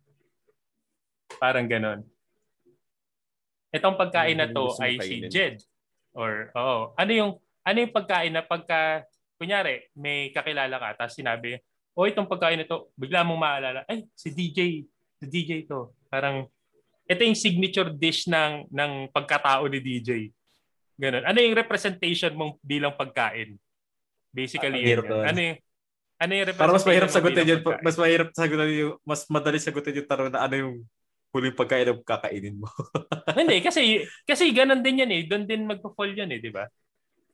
Parang 1.37 1.69
ganon. 1.69 2.01
Itong 3.69 4.01
pagkain 4.01 4.41
na 4.41 4.49
to 4.49 4.73
ay 4.81 4.97
si? 4.97 5.21
Jed. 5.29 5.61
Or, 6.17 6.49
oo. 6.57 6.97
Ano 6.97 7.13
yung, 7.13 7.31
ano 7.61 7.77
yung 7.77 7.93
pagkain 7.93 8.33
na 8.33 8.41
pagka, 8.41 9.05
kunyari, 9.37 9.93
may 9.93 10.33
kakilala 10.33 10.81
ka, 10.81 11.05
tapos 11.05 11.15
sinabi, 11.21 11.61
o 11.93 12.09
itong 12.09 12.27
pagkain 12.31 12.65
na 12.65 12.67
to, 12.67 12.89
bigla 12.97 13.21
mong 13.23 13.39
maalala, 13.39 13.81
ay, 13.85 14.09
si 14.17 14.33
DJ, 14.33 14.89
si 15.21 15.25
DJ 15.29 15.69
to. 15.69 15.93
Parang, 16.09 16.49
ito 17.05 17.21
yung 17.21 17.37
signature 17.37 17.93
dish 17.93 18.25
ng, 18.27 18.73
ng 18.73 18.93
pagkatao 19.13 19.69
ni 19.69 19.79
DJ. 19.85 20.33
Ganun. 20.99 21.23
Ano 21.29 21.39
yung 21.39 21.55
representation 21.55 22.33
mong 22.35 22.57
bilang 22.65 22.97
pagkain? 22.97 23.55
Basically, 24.33 24.81
Ah, 24.83 24.97
yun. 24.97 25.05
Ano 25.25 25.41
yung, 25.41 25.57
ano 26.19 26.33
yung 26.35 26.47
Para 26.57 26.73
mas 26.75 26.83
mahirap 26.83 27.09
representation 27.13 27.15
sagutin 27.15 27.47
yun. 27.47 27.61
pagkain? 27.63 27.85
Mas 27.85 27.97
mahirap 27.97 28.29
sagutin 28.35 28.71
yung, 28.75 28.95
mas 29.07 29.21
madali 29.31 29.59
sagutin 29.61 29.99
yung 30.03 30.09
tanong 30.09 30.29
na 30.33 30.41
ano 30.43 30.55
yung 30.57 30.75
huling 31.33 31.57
pagkain 31.57 31.87
na 31.89 31.95
kakainin 32.01 32.57
mo. 32.61 32.69
Hindi, 33.39 33.61
kasi, 33.61 34.05
kasi 34.25 34.51
ganun 34.53 34.81
din 34.81 35.05
yan 35.05 35.13
eh. 35.13 35.23
Doon 35.29 35.45
din 35.45 35.69
magpo-fall 35.69 36.17
yan 36.17 36.33
eh, 36.33 36.41
di 36.41 36.49
ba? 36.49 36.65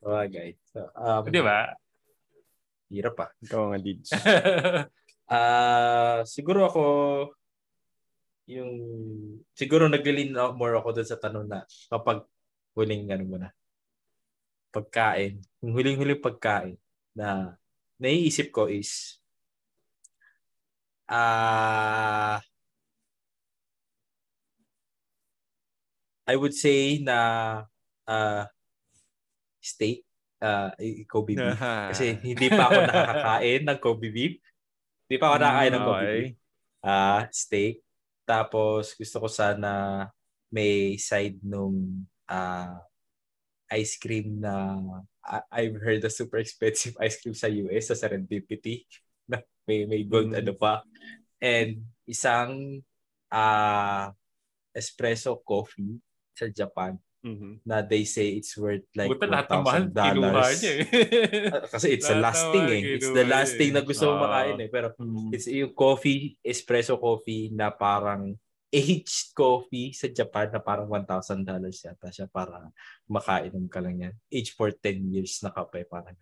Okay. 0.05 0.59
So, 0.69 0.91
um, 0.99 1.25
Di 1.31 1.41
ba? 1.41 1.71
Hirap 2.91 3.16
ah. 3.23 3.31
Ikaw 3.41 3.61
nga, 3.73 3.79
Dids. 3.81 4.11
Ah, 5.25 6.21
siguro 6.29 6.69
ako 6.69 6.85
yung 8.45 8.73
siguro 9.57 9.89
naglilin 9.89 10.37
more 10.53 10.77
ako 10.77 11.01
dun 11.01 11.09
sa 11.09 11.16
tanong 11.16 11.49
na 11.49 11.65
kapag 11.89 12.29
huling 12.77 13.09
ano 13.09 13.25
mo 13.25 13.37
na 13.41 13.49
pagkain, 14.69 15.41
yung 15.62 15.73
huling-huling 15.73 16.21
pagkain 16.21 16.77
na 17.16 17.57
naiisip 17.97 18.51
ko 18.51 18.66
is 18.66 19.16
ah 21.09 22.43
I 26.24 26.34
would 26.36 26.56
say 26.56 26.98
na 27.05 27.18
ah 28.09 28.44
steak 29.60 30.05
uh, 30.44 30.72
Kobe 31.09 31.36
beef. 31.36 31.60
Kasi 31.92 32.16
hindi 32.20 32.48
pa 32.52 32.68
ako 32.68 32.78
nakakakain 32.84 33.62
ng 33.64 33.78
Kobe 33.80 34.09
beef. 34.12 34.34
Hindi 35.09 35.16
pa 35.20 35.26
ako 35.32 35.36
nakakain 35.40 35.72
ng 35.72 35.84
Kobe 35.84 35.96
Okay. 36.05 36.16
beef. 36.20 36.32
Ah, 36.84 37.22
steak. 37.32 37.74
Tapos 38.28 38.92
gusto 38.96 39.16
ko 39.24 39.28
sana 39.28 39.72
may 40.52 40.96
side 41.01 41.40
nung 41.44 42.05
ah, 42.28 42.80
ice 43.72 43.96
cream 43.96 44.40
na 44.40 44.76
I- 45.24 45.64
I've 45.64 45.80
heard 45.80 46.05
na 46.05 46.12
super 46.12 46.36
expensive 46.36 46.92
ice 47.01 47.16
cream 47.20 47.32
sa 47.32 47.48
US 47.48 47.88
sa 47.88 47.96
Serendipity. 47.96 48.84
Na 49.24 49.40
may 49.64 49.88
may 49.88 50.05
gold 50.05 50.32
Mm. 50.32 50.40
ano 50.44 50.52
pa. 50.52 50.84
And 51.40 51.84
isang 52.05 52.84
ah 53.32 54.12
espresso 54.76 55.40
coffee 55.40 55.96
sa 56.35 56.51
Japan 56.51 56.98
Mhm. 57.24 57.65
na 57.65 57.81
they 57.81 58.05
say 58.05 58.36
it's 58.36 58.52
worth 58.52 58.85
like 58.93 59.09
Buta 59.09 59.24
lahat 59.24 59.48
ng 59.48 59.65
mahal, 59.65 59.85
$1,000. 59.89 59.97
kinuha 60.12 60.44
niya 60.52 60.73
eh. 60.77 60.85
Ah, 61.56 61.65
Kasi 61.73 61.86
it's 61.97 62.05
the 62.05 62.20
last 62.20 62.44
ng 62.44 62.52
thing 62.52 62.66
eh. 62.69 62.81
It's 63.01 63.09
the 63.09 63.24
last 63.24 63.52
thing 63.56 63.70
eh. 63.73 63.74
na 63.74 63.81
gusto 63.81 64.05
mo 64.05 64.15
Ah. 64.20 64.23
makain 64.28 64.59
eh. 64.61 64.69
Pero 64.69 64.86
Hmm. 65.01 65.32
it's 65.32 65.48
yung 65.48 65.73
coffee, 65.73 66.36
espresso 66.44 67.01
coffee 67.01 67.48
na 67.48 67.73
parang 67.73 68.36
aged 68.69 69.32
coffee 69.32 69.97
sa 69.97 70.11
Japan 70.11 70.52
na 70.52 70.61
parang 70.61 70.85
$1,000 70.85 71.47
yata 71.81 72.12
siya 72.12 72.28
para 72.28 72.69
makainom 73.09 73.73
ka 73.73 73.81
lang 73.81 74.05
yan. 74.05 74.15
Age 74.28 74.52
for 74.52 74.69
10 74.69 75.09
years 75.09 75.40
na 75.40 75.48
kape 75.48 75.89
parang. 75.89 76.12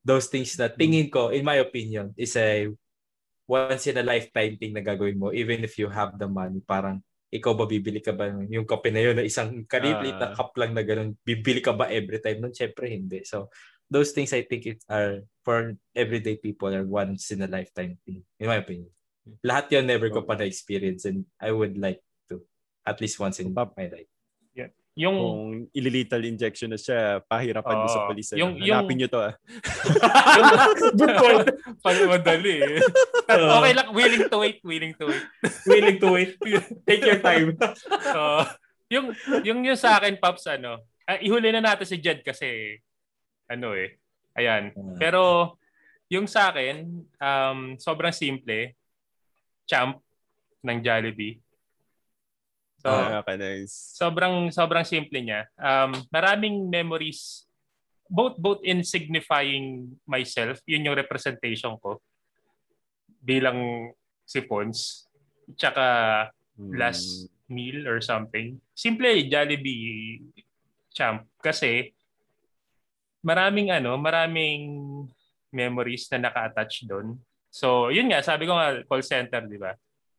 Those 0.00 0.32
things 0.32 0.56
na 0.56 0.72
tingin 0.72 1.12
ko, 1.12 1.36
in 1.36 1.44
my 1.44 1.60
opinion, 1.60 2.16
is 2.16 2.32
a 2.36 2.68
once 3.44 3.84
in 3.84 4.00
a 4.00 4.06
lifetime 4.06 4.56
thing 4.56 4.72
na 4.72 4.80
gagawin 4.80 5.20
mo 5.20 5.28
even 5.36 5.60
if 5.60 5.76
you 5.76 5.92
have 5.92 6.16
the 6.16 6.24
money. 6.24 6.64
Parang 6.64 7.04
ikaw 7.34 7.58
ba 7.58 7.66
bibili 7.66 7.98
ka 7.98 8.14
ba 8.14 8.30
ng- 8.30 8.46
yung 8.46 8.62
kape 8.62 8.94
na 8.94 9.02
yun 9.02 9.18
na 9.18 9.26
isang 9.26 9.66
kaliit 9.66 9.98
na 10.14 10.30
Ah. 10.30 10.34
cup 10.38 10.54
lang 10.54 10.70
na 10.70 10.86
ganun, 10.86 11.18
bibili 11.26 11.58
ka 11.58 11.74
ba 11.74 11.90
every 11.90 12.22
time? 12.22 12.38
Nun, 12.38 12.54
syempre 12.54 12.86
hindi. 12.86 13.26
So, 13.26 13.50
those 13.90 14.14
things 14.14 14.30
I 14.30 14.46
think 14.46 14.70
it 14.70 14.80
are 14.86 15.26
for 15.42 15.74
everyday 15.92 16.38
people 16.38 16.70
are 16.70 16.86
once 16.86 17.34
in 17.34 17.42
a 17.42 17.50
lifetime 17.50 17.98
thing, 18.06 18.22
in 18.38 18.46
my 18.46 18.62
opinion. 18.62 18.88
Lahat 19.42 19.66
yun 19.74 19.88
never 19.88 20.06
ko 20.12 20.22
pa 20.22 20.38
na-experience 20.38 21.08
and 21.10 21.26
I 21.42 21.50
would 21.50 21.74
like 21.74 21.98
to 22.30 22.44
at 22.86 23.02
least 23.02 23.18
once 23.18 23.42
in 23.42 23.50
my 23.50 23.88
life. 23.90 24.13
Yung, 24.94 25.16
Kung 25.18 25.44
ililital 25.74 26.22
injection 26.22 26.70
na 26.70 26.78
siya, 26.78 27.18
pahirapan 27.26 27.82
mo 27.82 27.86
sa 27.90 28.06
polis. 28.06 28.30
Yung- 28.38 28.62
Yung, 28.62 28.78
Hanapin 28.78 28.94
nyo 29.02 29.08
to 29.10 29.20
ah. 29.26 29.34
Good 30.98 31.14
point. 31.18 31.46
Pag 31.82 31.96
madali 32.06 32.54
eh. 32.62 32.78
Okay 33.26 33.72
lang, 33.74 33.88
willing 33.90 34.24
to 34.30 34.38
wait, 34.38 34.62
willing 34.62 34.94
to 34.94 35.10
wait. 35.10 35.24
Willing 35.70 35.98
to 35.98 36.08
wait. 36.14 36.38
Take 36.86 37.02
your 37.02 37.18
time. 37.18 37.58
So, 38.14 38.46
yung, 38.86 39.10
yung, 39.42 39.66
yung 39.66 39.78
sa 39.80 39.98
akin, 39.98 40.14
Pops, 40.22 40.46
ano, 40.46 40.78
ah, 41.10 41.18
ihuli 41.18 41.50
na 41.50 41.58
natin 41.58 41.88
si 41.90 41.98
Jed 41.98 42.22
kasi, 42.22 42.78
ano 43.50 43.74
eh, 43.74 43.98
ayan. 44.38 44.70
Pero, 45.02 45.54
yung 46.06 46.30
sa 46.30 46.54
akin, 46.54 46.86
um, 47.18 47.58
sobrang 47.82 48.14
simple. 48.14 48.78
Champ 49.66 49.98
ng 50.62 50.78
Jollibee. 50.78 51.40
So, 52.84 52.92
Ah, 52.92 53.24
okay, 53.24 53.40
nice. 53.40 53.96
sobrang 53.96 54.52
sobrang 54.52 54.84
simple 54.84 55.16
niya. 55.16 55.48
Um, 55.56 56.04
maraming 56.12 56.68
memories 56.68 57.48
both 58.12 58.36
both 58.36 58.60
in 58.60 58.84
signifying 58.84 59.96
myself, 60.04 60.60
yun 60.68 60.84
yung 60.84 60.92
representation 60.92 61.80
ko 61.80 61.96
bilang 63.24 63.88
si 64.28 64.44
Pons. 64.44 65.08
Tsaka 65.56 66.28
Hmm. 66.54 66.76
last 66.76 67.26
meal 67.48 67.88
or 67.88 67.98
something. 68.04 68.60
Simple 68.76 69.26
Jollibee 69.26 70.20
champ 70.92 71.24
kasi 71.40 71.90
maraming 73.24 73.72
ano, 73.72 73.96
maraming 73.96 74.62
memories 75.50 76.06
na 76.12 76.28
naka-attach 76.28 76.84
doon. 76.84 77.16
So, 77.48 77.88
yun 77.88 78.12
nga, 78.12 78.20
sabi 78.20 78.44
ko 78.44 78.54
nga 78.54 78.84
call 78.84 79.02
center, 79.02 79.42
di 79.48 79.56
ba? 79.56 79.72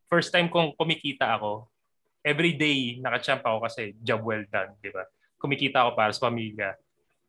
First 0.10 0.34
time 0.34 0.50
kong 0.50 0.74
kumikita 0.76 1.38
ako, 1.38 1.70
every 2.26 2.58
day 2.58 2.98
naka-champ 2.98 3.46
ako 3.46 3.70
kasi 3.70 3.94
job 4.02 4.26
well 4.26 4.42
done, 4.50 4.74
di 4.82 4.90
ba? 4.90 5.06
Kumikita 5.38 5.86
ako 5.86 5.92
para 5.94 6.10
sa 6.10 6.26
pamilya. 6.26 6.74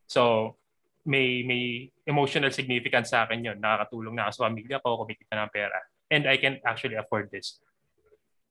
So, 0.08 0.56
may 1.04 1.44
may 1.44 1.92
emotional 2.08 2.50
significance 2.50 3.12
sa 3.12 3.28
akin 3.28 3.44
yun. 3.44 3.58
Nakakatulong 3.60 4.16
na 4.16 4.26
ako 4.26 4.32
sa 4.32 4.42
pamilya 4.48 4.76
ko, 4.80 5.04
kumikita 5.04 5.36
ng 5.36 5.52
pera. 5.52 5.78
And 6.08 6.24
I 6.24 6.40
can 6.40 6.58
actually 6.64 6.96
afford 6.96 7.28
this. 7.28 7.60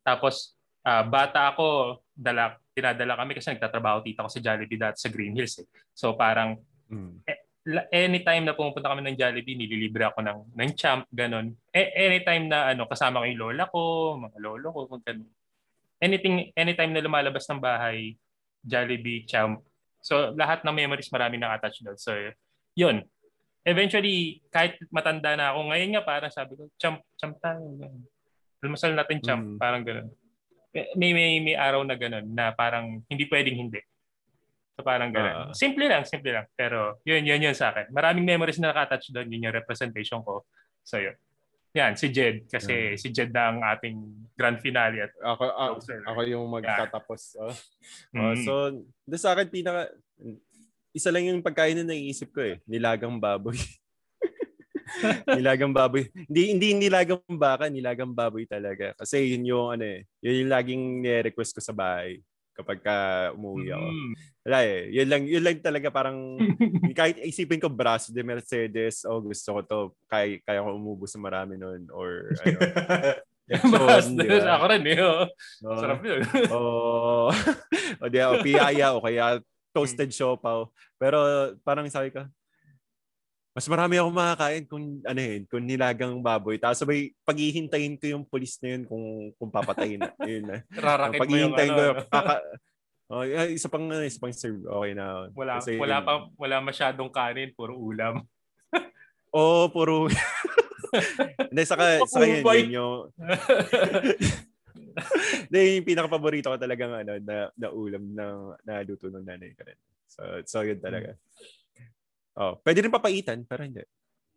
Tapos, 0.05 0.53
ah, 0.85 1.01
bata 1.01 1.49
ako, 1.49 1.99
dala, 2.13 2.61
tinadala 2.71 3.17
kami 3.17 3.35
kasi 3.35 3.51
nagtatrabaho 3.51 4.05
tita 4.05 4.23
ko 4.23 4.29
sa 4.29 4.43
Jollibee 4.43 4.79
dati 4.79 5.01
sa 5.01 5.09
Green 5.09 5.33
Hills. 5.33 5.63
Eh. 5.63 5.67
So 5.91 6.13
parang 6.13 6.59
Hmm. 6.85 7.17
la- 7.65 7.89
anytime 7.89 8.45
na 8.45 8.53
pumupunta 8.53 8.93
kami 8.93 9.01
ng 9.01 9.17
Jollibee, 9.17 9.57
nililibre 9.57 10.05
ako 10.05 10.21
ng, 10.21 10.39
ng 10.53 10.71
champ, 10.77 11.09
ganun. 11.09 11.57
E- 11.73 11.91
anytime 11.97 12.45
na 12.45 12.69
ano, 12.69 12.85
kasama 12.85 13.23
ko 13.23 13.25
yung 13.25 13.41
lola 13.41 13.63
ko, 13.73 13.81
mga 14.21 14.37
lolo 14.37 14.67
ko, 14.69 14.79
kung 14.85 15.01
ganun. 15.01 15.31
Anything, 16.01 16.51
anytime 16.55 16.91
na 16.91 17.01
lumalabas 17.03 17.47
ng 17.47 17.61
bahay, 17.61 18.19
Jollibee, 18.65 19.23
champ. 19.29 19.61
So 20.01 20.33
lahat 20.35 20.61
ng 20.65 20.75
memories 20.75 21.09
marami 21.09 21.37
naka-attach 21.39 21.81
doon. 21.81 21.97
So 21.97 22.13
yun. 22.75 23.05
Eventually, 23.65 24.45
kahit 24.53 24.77
matanda 24.93 25.33
na 25.33 25.49
ako, 25.49 25.73
ngayon 25.73 25.89
nga 25.97 26.03
parang 26.05 26.29
sabi 26.29 26.53
ko, 26.53 26.69
champ, 26.77 27.01
champ 27.17 27.33
tayo. 27.41 27.65
Almasal 28.61 28.93
natin 28.93 29.25
champ, 29.25 29.41
Mm. 29.41 29.57
parang 29.57 29.81
ganun. 29.81 30.09
May, 30.93 31.15
may, 31.15 31.39
may 31.41 31.55
araw 31.57 31.81
na 31.81 31.97
ganun 31.97 32.29
na 32.35 32.53
parang 32.53 33.01
hindi 33.09 33.25
pwedeng 33.25 33.57
hindi. 33.57 33.81
So 34.75 34.83
parang 34.83 35.09
gano'n. 35.15 35.49
Uh, 35.49 35.53
simple 35.55 35.87
lang, 35.87 36.03
simple 36.03 36.35
lang. 36.35 36.45
Pero 36.51 36.99
yun, 37.07 37.23
yun, 37.23 37.39
yun 37.39 37.55
sa 37.55 37.71
akin. 37.71 37.95
Maraming 37.95 38.27
memories 38.27 38.59
na 38.59 38.75
nakatouch 38.75 39.07
doon. 39.07 39.31
Yun 39.31 39.47
yung 39.47 39.55
representation 39.55 40.19
ko. 40.19 40.43
So 40.83 40.99
yun. 40.99 41.15
Yan, 41.75 41.93
si 41.99 42.07
Jed. 42.07 42.47
Kasi 42.47 42.95
uh, 42.95 42.97
si 42.97 43.11
Jed 43.11 43.35
na 43.35 43.51
ang 43.51 43.59
ating 43.59 43.99
grand 44.39 44.59
finale. 44.63 45.05
At 45.05 45.13
ako, 45.19 45.43
uh, 45.51 45.75
ako 46.07 46.19
yung 46.23 46.47
magtatapos. 46.47 47.21
Yeah. 47.35 47.51
Oh. 48.15 48.31
Mm. 48.31 48.43
So, 48.47 48.53
doon 49.03 49.21
sa 49.21 49.35
akin, 49.35 49.47
pinaka, 49.51 49.91
isa 50.95 51.11
lang 51.11 51.27
yung 51.27 51.43
pagkain 51.43 51.75
na 51.75 51.91
naiisip 51.91 52.31
ko 52.31 52.39
eh. 52.39 52.63
Nilagang 52.63 53.19
baboy. 53.19 53.59
nilagang 55.35 55.75
baboy. 55.75 56.07
Hindi 56.31 56.55
hindi 56.55 56.67
nilagang 56.87 57.19
baka, 57.35 57.67
nilagang 57.67 58.15
baboy 58.15 58.47
talaga. 58.47 58.95
Kasi 58.95 59.35
yun 59.35 59.43
yung 59.43 59.75
ano 59.75 59.83
eh, 59.83 60.07
yun 60.23 60.47
yung 60.47 60.51
laging 60.55 60.83
ni-request 61.03 61.59
ko 61.59 61.61
sa 61.61 61.75
bahay 61.75 62.23
kapag 62.55 62.79
ka 62.79 62.97
umuwi 63.35 63.75
ako. 63.75 63.87
Mm. 63.91 64.13
Wala 64.47 64.57
eh. 64.63 64.81
Yun 64.95 65.07
lang, 65.11 65.23
yun 65.27 65.43
lang 65.43 65.57
talaga 65.59 65.87
parang 65.91 66.39
kahit 66.99 67.19
isipin 67.21 67.59
ko 67.59 67.67
braso 67.67 68.15
de 68.15 68.23
Mercedes, 68.23 69.03
oh 69.03 69.19
gusto 69.19 69.59
ko 69.59 69.59
to, 69.61 69.79
kaya, 70.07 70.39
kaya 70.47 70.63
ko 70.63 70.79
umubos 70.79 71.11
sa 71.11 71.19
marami 71.19 71.59
noon 71.59 71.91
or 71.91 72.31
ano. 72.41 72.57
Mas, 73.69 74.09
diba? 74.09 74.41
ako 74.57 74.65
rin 74.73 74.83
eh. 74.89 74.97
Oh. 75.05 75.29
Oh. 75.69 75.77
Sarap 75.77 76.01
yun. 76.01 76.21
oh. 76.55 77.29
o 78.01 78.09
di, 78.09 78.17
o 78.17 78.41
piyaya 78.41 78.97
o 78.97 79.03
kaya 79.03 79.37
toasted 79.69 80.09
siopaw. 80.09 80.65
Pero 80.97 81.19
parang 81.61 81.85
sabi 81.91 82.09
ko, 82.09 82.25
mas 83.55 83.71
marami 83.71 83.95
ako 83.95 84.09
makakain 84.11 84.63
kung 84.67 84.99
ano 85.07 85.21
yun, 85.23 85.41
kung 85.47 85.63
nilagang 85.63 86.19
baboy. 86.19 86.59
Tapos 86.59 86.75
sabay 86.83 87.15
paghihintayin 87.23 87.95
ko 87.95 88.05
yung 88.11 88.27
pulis 88.27 88.59
na 88.59 88.75
yun 88.75 88.83
kung 88.83 89.31
kung 89.39 89.47
papatayin 89.47 90.03
na. 90.03 90.11
yun 90.27 90.43
na. 90.43 90.59
Rarakit 90.75 91.23
mo 91.23 91.37
yung 91.39 91.55
ano, 91.55 92.03
ko 92.03 92.03
kaka, 92.11 92.35
Oh, 93.05 93.21
isa 93.21 93.69
pang 93.69 93.85
isa 94.01 94.17
pang 94.17 94.33
serve. 94.33 94.65
Okay 94.65 94.97
na. 94.97 95.29
Wala 95.37 95.61
Kasi, 95.61 95.77
wala 95.77 96.01
pa 96.01 96.25
wala 96.41 96.57
masyadong 96.57 97.13
kanin, 97.13 97.53
puro 97.53 97.77
ulam. 97.77 98.25
Oo, 99.37 99.69
oh, 99.69 99.71
puro 99.71 100.09
Hindi, 101.51 101.63
saka, 101.67 102.01
saka 102.07 102.23
yun, 102.23 102.41
yun 102.41 102.71
yung... 102.71 102.95
Hindi, 105.51 105.59
yung 105.75 105.87
pinaka-paborito 105.91 106.49
ko 106.49 106.57
talagang 106.57 106.95
ano, 106.95 107.19
na, 107.19 107.51
na 107.51 107.67
ulam 107.67 108.03
na, 108.15 108.55
na 108.63 108.79
luto 108.81 109.11
ng 109.11 109.27
nanay 109.27 109.51
ko 109.53 109.67
rin. 109.67 109.79
So, 110.07 110.21
so 110.47 110.57
yun 110.63 110.79
talaga. 110.79 111.19
Oh, 112.35 112.59
pwede 112.61 112.83
rin 112.83 112.91
papaitan, 112.91 113.47
pero 113.47 113.63
hindi. 113.63 113.81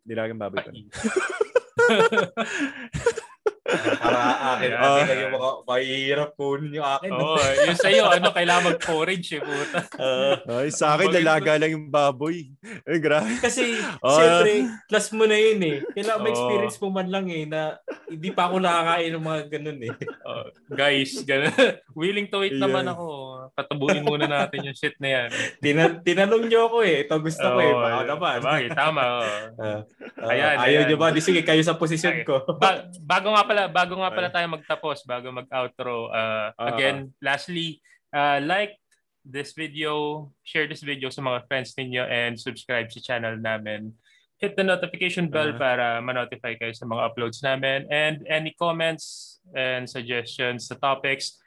Nilagang 0.07 0.39
baboy 0.39 0.63
pa. 0.63 0.71
Para 3.69 4.57
akin, 4.57 4.69
uh, 4.73 4.81
akin 4.81 5.05
lang 5.05 5.19
yung 5.21 5.35
mga 5.37 5.51
mahihirap 5.65 6.29
kunin 6.33 6.77
yung 6.81 6.89
akin. 6.89 7.11
Oo, 7.13 7.37
oh, 7.37 7.51
yung 7.69 7.79
sa'yo, 7.79 8.03
ano, 8.09 8.33
kailangan 8.33 8.67
mag-forage 8.73 9.37
eh, 9.37 9.41
puta. 9.45 9.79
Uh, 9.93 10.33
ay, 10.65 10.69
sa 10.73 10.97
akin, 10.97 11.13
lalaga 11.13 11.61
lang 11.61 11.77
yung 11.77 11.87
baboy. 11.93 12.49
Ay, 12.85 12.97
grabe. 12.97 13.29
Kasi, 13.37 13.77
oh, 14.01 14.17
syempre, 14.17 14.73
class 14.89 15.13
mo 15.13 15.29
na 15.29 15.37
yun 15.37 15.61
eh. 15.61 15.77
Kailangan 15.93 16.19
oh. 16.19 16.25
ma-experience 16.25 16.77
mo 16.81 16.87
man 16.89 17.07
lang 17.13 17.25
eh, 17.29 17.45
na 17.45 17.77
hindi 18.09 18.29
pa 18.33 18.49
ako 18.49 18.55
nakakain 18.57 19.11
ng 19.13 19.25
mga 19.25 19.41
ganun 19.53 19.79
eh. 19.85 19.93
Oh, 20.25 20.45
guys, 20.73 21.11
ganun. 21.21 21.53
Willing 21.99 22.27
to 22.33 22.41
wait 22.41 22.57
yeah. 22.57 22.63
naman 22.65 22.89
ako. 22.89 23.05
Patabuhin 23.53 24.05
muna 24.05 24.29
natin 24.29 24.65
yung 24.69 24.77
shit 24.77 24.95
na 25.01 25.09
yan. 25.09 25.29
Tinan 25.59 26.01
tinanong 26.05 26.45
nyo 26.49 26.69
ako 26.69 26.77
eh. 26.85 27.05
Ito 27.05 27.19
gusto 27.21 27.45
oh, 27.45 27.53
ko 27.55 27.59
eh. 27.61 27.73
Baka 27.73 28.03
naman. 28.05 28.37
Diba, 28.41 28.75
tama. 28.75 29.01
Oh. 29.01 29.23
Uh, 29.59 29.81
uh, 30.21 30.31
ayan, 30.31 30.55
ayaw 30.59 30.81
ayan. 30.83 30.87
nyo 30.89 30.97
ba? 30.97 31.13
Di 31.13 31.21
sige, 31.21 31.41
kayo 31.41 31.61
sa 31.65 31.77
posisyon 31.77 32.23
ko. 32.23 32.43
Ba- 32.57 32.87
bago 33.01 33.33
nga 33.33 33.43
pala 33.45 33.61
bago 33.69 33.93
nga 33.99 34.11
pala 34.13 34.29
tayo 34.29 34.47
magtapos, 34.51 35.05
bago 35.05 35.29
mag-outro, 35.33 36.09
uh, 36.09 36.53
uh, 36.53 36.67
again, 36.69 37.13
lastly, 37.21 37.81
uh, 38.13 38.41
like 38.43 38.77
this 39.25 39.53
video, 39.53 40.27
share 40.41 40.65
this 40.65 40.81
video 40.81 41.13
sa 41.13 41.21
mga 41.21 41.45
friends 41.45 41.75
ninyo 41.77 42.03
and 42.07 42.39
subscribe 42.39 42.89
sa 42.89 42.99
channel 43.03 43.37
namin. 43.37 43.93
Hit 44.39 44.55
the 44.55 44.63
notification 44.63 45.27
bell 45.27 45.51
uh-huh. 45.51 45.59
para 45.59 45.85
ma-notify 45.99 46.55
kayo 46.55 46.71
sa 46.71 46.87
mga 46.87 47.11
uploads 47.11 47.43
namin 47.43 47.83
and 47.91 48.23
any 48.31 48.55
comments 48.55 49.37
and 49.51 49.83
suggestions 49.83 50.71
sa 50.71 50.79
topics, 50.79 51.43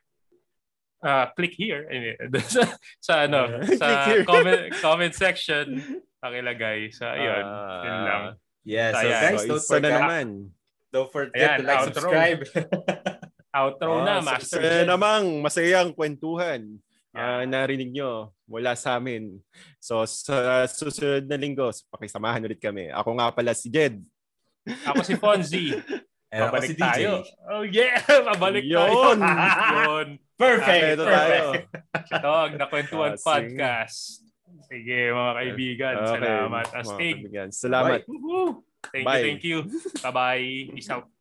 uh, 1.02 1.26
click 1.34 1.54
here 1.58 1.84
sa, 2.54 2.62
sa 2.98 3.14
ano 3.26 3.60
uh, 3.60 3.66
sa 3.80 4.18
comment 4.24 4.70
comment 4.80 5.14
section 5.14 5.78
pakilagay 6.22 6.88
sa 6.94 7.12
so, 7.12 7.18
ayun 7.18 7.44
uh, 7.44 7.82
yun 7.82 8.00
lang 8.06 8.22
yeah 8.62 8.88
so, 8.94 9.02
so 9.02 9.10
guys 9.10 9.42
don't 9.46 9.66
forget 9.66 9.92
naman 9.98 10.26
Don't 10.92 11.08
forget 11.08 11.56
Ayan, 11.56 11.58
to 11.58 11.64
like, 11.64 11.80
outro. 11.80 11.94
subscribe. 11.96 12.40
outro 13.64 13.88
oh, 13.88 14.04
na, 14.04 14.20
Master. 14.20 14.60
Sa 14.60 14.84
namang 14.84 15.24
masayang 15.40 15.96
kwentuhan. 15.96 16.76
Yeah. 17.16 17.40
Uh, 17.40 17.44
narinig 17.48 17.92
nyo 17.96 18.36
mula 18.44 18.76
sa 18.76 19.00
amin. 19.00 19.40
So 19.80 20.04
sa 20.04 20.68
susunod 20.68 21.24
na 21.24 21.40
linggo, 21.40 21.72
pakisamahan 21.88 22.44
ulit 22.44 22.60
kami. 22.60 22.92
Ako 22.92 23.16
nga 23.16 23.32
pala 23.32 23.56
si 23.56 23.72
Jed. 23.72 24.04
Ako 24.84 25.00
si 25.00 25.16
Fonzie. 25.16 25.80
And 26.32 26.48
Pabalik 26.48 26.72
si 26.72 26.76
tayo. 26.80 27.24
Oh 27.48 27.64
yeah! 27.64 28.00
Pabalik 28.04 28.64
Yun! 28.64 29.20
tayo. 29.20 29.20
Yun. 29.20 30.08
Perfect! 30.42 30.84
Ito 30.98 31.04
tayo. 31.06 31.44
Ito 31.94 32.28
ang 32.34 32.52
Nakwentuhan 32.58 33.14
uh, 33.14 33.22
Podcast. 33.22 34.26
Sige 34.66 34.98
mga 35.14 35.32
kaibigan. 35.38 35.94
Okay. 36.02 36.10
Salamat. 36.18 36.66
Astig. 36.74 37.16
Salamat. 37.54 38.00
Bye. 38.02 38.72
Thank 38.90 39.06
Bye. 39.06 39.18
you, 39.18 39.22
thank 39.22 39.42
you. 39.46 39.58
Bye-bye. 40.02 40.74
Peace 40.74 40.90
out. 40.90 41.11